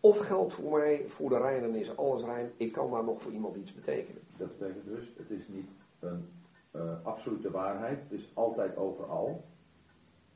Of 0.00 0.18
geldt 0.18 0.52
voor 0.52 0.78
mij, 0.78 1.04
voor 1.08 1.28
de 1.28 1.38
reinen 1.38 1.74
is 1.74 1.96
alles 1.96 2.22
rein, 2.22 2.52
ik 2.56 2.72
kan 2.72 2.90
daar 2.90 3.04
nog 3.04 3.22
voor 3.22 3.32
iemand 3.32 3.56
iets 3.56 3.74
betekenen? 3.74 4.22
Dat 4.36 4.58
betekent 4.58 4.84
dus, 4.84 5.12
het 5.16 5.30
is 5.30 5.48
niet 5.48 5.68
een 6.00 6.28
eh, 6.70 6.82
absolute 7.02 7.50
waarheid, 7.50 7.98
het 8.02 8.18
is 8.18 8.30
altijd 8.34 8.76
overal. 8.76 9.44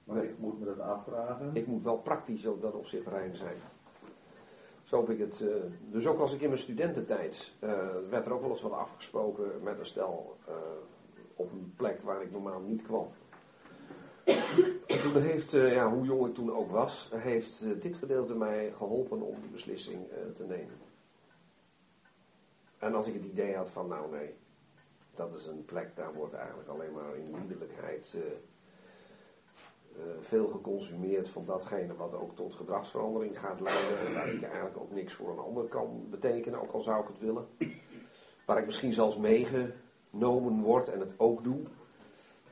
Maar 0.04 0.24
ik 0.24 0.38
moet 0.38 0.58
me 0.58 0.64
dat 0.64 0.80
afvragen. 0.80 1.50
Ik 1.52 1.66
moet 1.66 1.82
wel 1.82 1.98
praktisch 1.98 2.46
op 2.46 2.62
dat 2.62 2.74
opzicht 2.74 3.06
rein 3.06 3.36
zijn. 3.36 3.56
Zo 4.82 5.00
heb 5.00 5.10
ik 5.10 5.18
het. 5.18 5.40
eh, 5.40 5.54
dus 5.90 6.06
ook 6.06 6.20
als 6.20 6.34
ik 6.34 6.40
in 6.40 6.48
mijn 6.48 6.60
studententijd. 6.60 7.52
eh, 7.58 7.78
werd 8.10 8.26
er 8.26 8.32
ook 8.32 8.40
wel 8.40 8.50
eens 8.50 8.62
wat 8.62 8.72
afgesproken 8.72 9.50
met 9.62 9.78
een 9.78 9.86
stel. 9.86 10.36
op 11.36 11.52
een 11.52 11.72
plek 11.76 12.02
waar 12.02 12.22
ik 12.22 12.30
normaal 12.30 12.60
niet 12.60 12.82
kwam. 12.82 13.08
En 14.24 15.00
toen 15.00 15.22
heeft, 15.22 15.54
eh, 15.54 15.72
ja, 15.72 15.90
hoe 15.90 16.04
jong 16.04 16.26
ik 16.26 16.34
toen 16.34 16.52
ook 16.52 16.70
was, 16.70 17.10
heeft 17.14 17.62
eh, 17.62 17.68
dit 17.80 17.96
gedeelte 17.96 18.34
mij 18.34 18.72
geholpen 18.76 19.20
om 19.20 19.40
die 19.40 19.50
beslissing 19.50 20.10
eh, 20.10 20.32
te 20.34 20.44
nemen. 20.44 20.80
En 22.78 22.94
als 22.94 23.06
ik 23.06 23.14
het 23.14 23.24
idee 23.24 23.56
had 23.56 23.70
van, 23.70 23.88
nou 23.88 24.10
nee, 24.10 24.34
dat 25.14 25.34
is 25.34 25.46
een 25.46 25.64
plek, 25.64 25.96
daar 25.96 26.14
wordt 26.14 26.34
eigenlijk 26.34 26.68
alleen 26.68 26.92
maar 26.92 27.16
in 27.16 27.34
liederlijkheid. 27.40 28.16
veel 30.20 30.48
geconsumeerd 30.48 31.28
van 31.28 31.44
datgene 31.44 31.94
wat 31.94 32.14
ook 32.14 32.36
tot 32.36 32.54
gedragsverandering 32.54 33.38
gaat 33.38 33.60
leiden. 33.60 33.98
En 33.98 34.14
waar 34.14 34.34
ik 34.34 34.42
eigenlijk 34.42 34.78
ook 34.78 34.92
niks 34.92 35.12
voor 35.12 35.30
een 35.30 35.38
ander 35.38 35.64
kan 35.64 36.06
betekenen, 36.10 36.62
ook 36.62 36.72
al 36.72 36.80
zou 36.80 37.02
ik 37.02 37.08
het 37.08 37.18
willen. 37.18 37.46
Waar 38.46 38.58
ik 38.58 38.66
misschien 38.66 38.92
zelfs 38.92 39.16
meegenomen 39.16 40.60
word 40.60 40.88
en 40.88 41.00
het 41.00 41.14
ook 41.16 41.44
doe. 41.44 41.60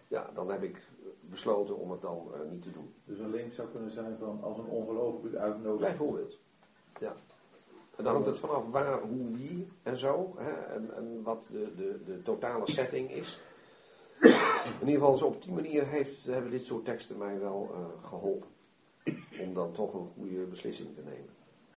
Ja, 0.08 0.30
dan 0.34 0.50
heb 0.50 0.62
ik 0.62 0.89
besloten 1.30 1.76
om 1.76 1.90
het 1.90 2.00
dan 2.00 2.28
eh, 2.34 2.50
niet 2.50 2.62
te 2.62 2.70
doen. 2.70 2.94
Dus 3.04 3.18
een 3.18 3.30
link 3.30 3.52
zou 3.52 3.68
kunnen 3.68 3.92
zijn 3.92 4.16
van 4.18 4.42
als 4.42 4.58
een 4.58 4.68
ongeloof 4.68 5.24
u 5.24 5.38
uitnodigt. 5.38 5.80
Bijvoorbeeld. 5.80 6.38
Ja. 7.00 7.14
En 7.96 8.04
dan 8.04 8.12
hangt 8.12 8.28
het 8.28 8.38
vanaf 8.38 8.64
waar, 8.70 9.00
hoe, 9.00 9.36
wie 9.36 9.68
en 9.82 9.98
zo. 9.98 10.34
Hè, 10.36 10.50
en, 10.50 10.96
en 10.96 11.22
wat 11.22 11.42
de, 11.50 11.74
de, 11.76 12.00
de 12.04 12.22
totale 12.22 12.70
setting 12.70 13.10
is. 13.10 13.40
In 14.80 14.86
ieder 14.88 15.08
geval, 15.08 15.28
op 15.28 15.42
die 15.42 15.52
manier 15.52 15.86
heeft, 15.86 16.24
hebben 16.24 16.50
dit 16.50 16.64
soort 16.64 16.84
teksten 16.84 17.18
mij 17.18 17.38
wel 17.38 17.70
eh, 17.72 18.08
geholpen. 18.08 18.48
Om 19.40 19.54
dan 19.54 19.72
toch 19.72 19.94
een 19.94 20.08
goede 20.18 20.44
beslissing 20.44 20.94
te 20.94 21.02
nemen. 21.02 21.39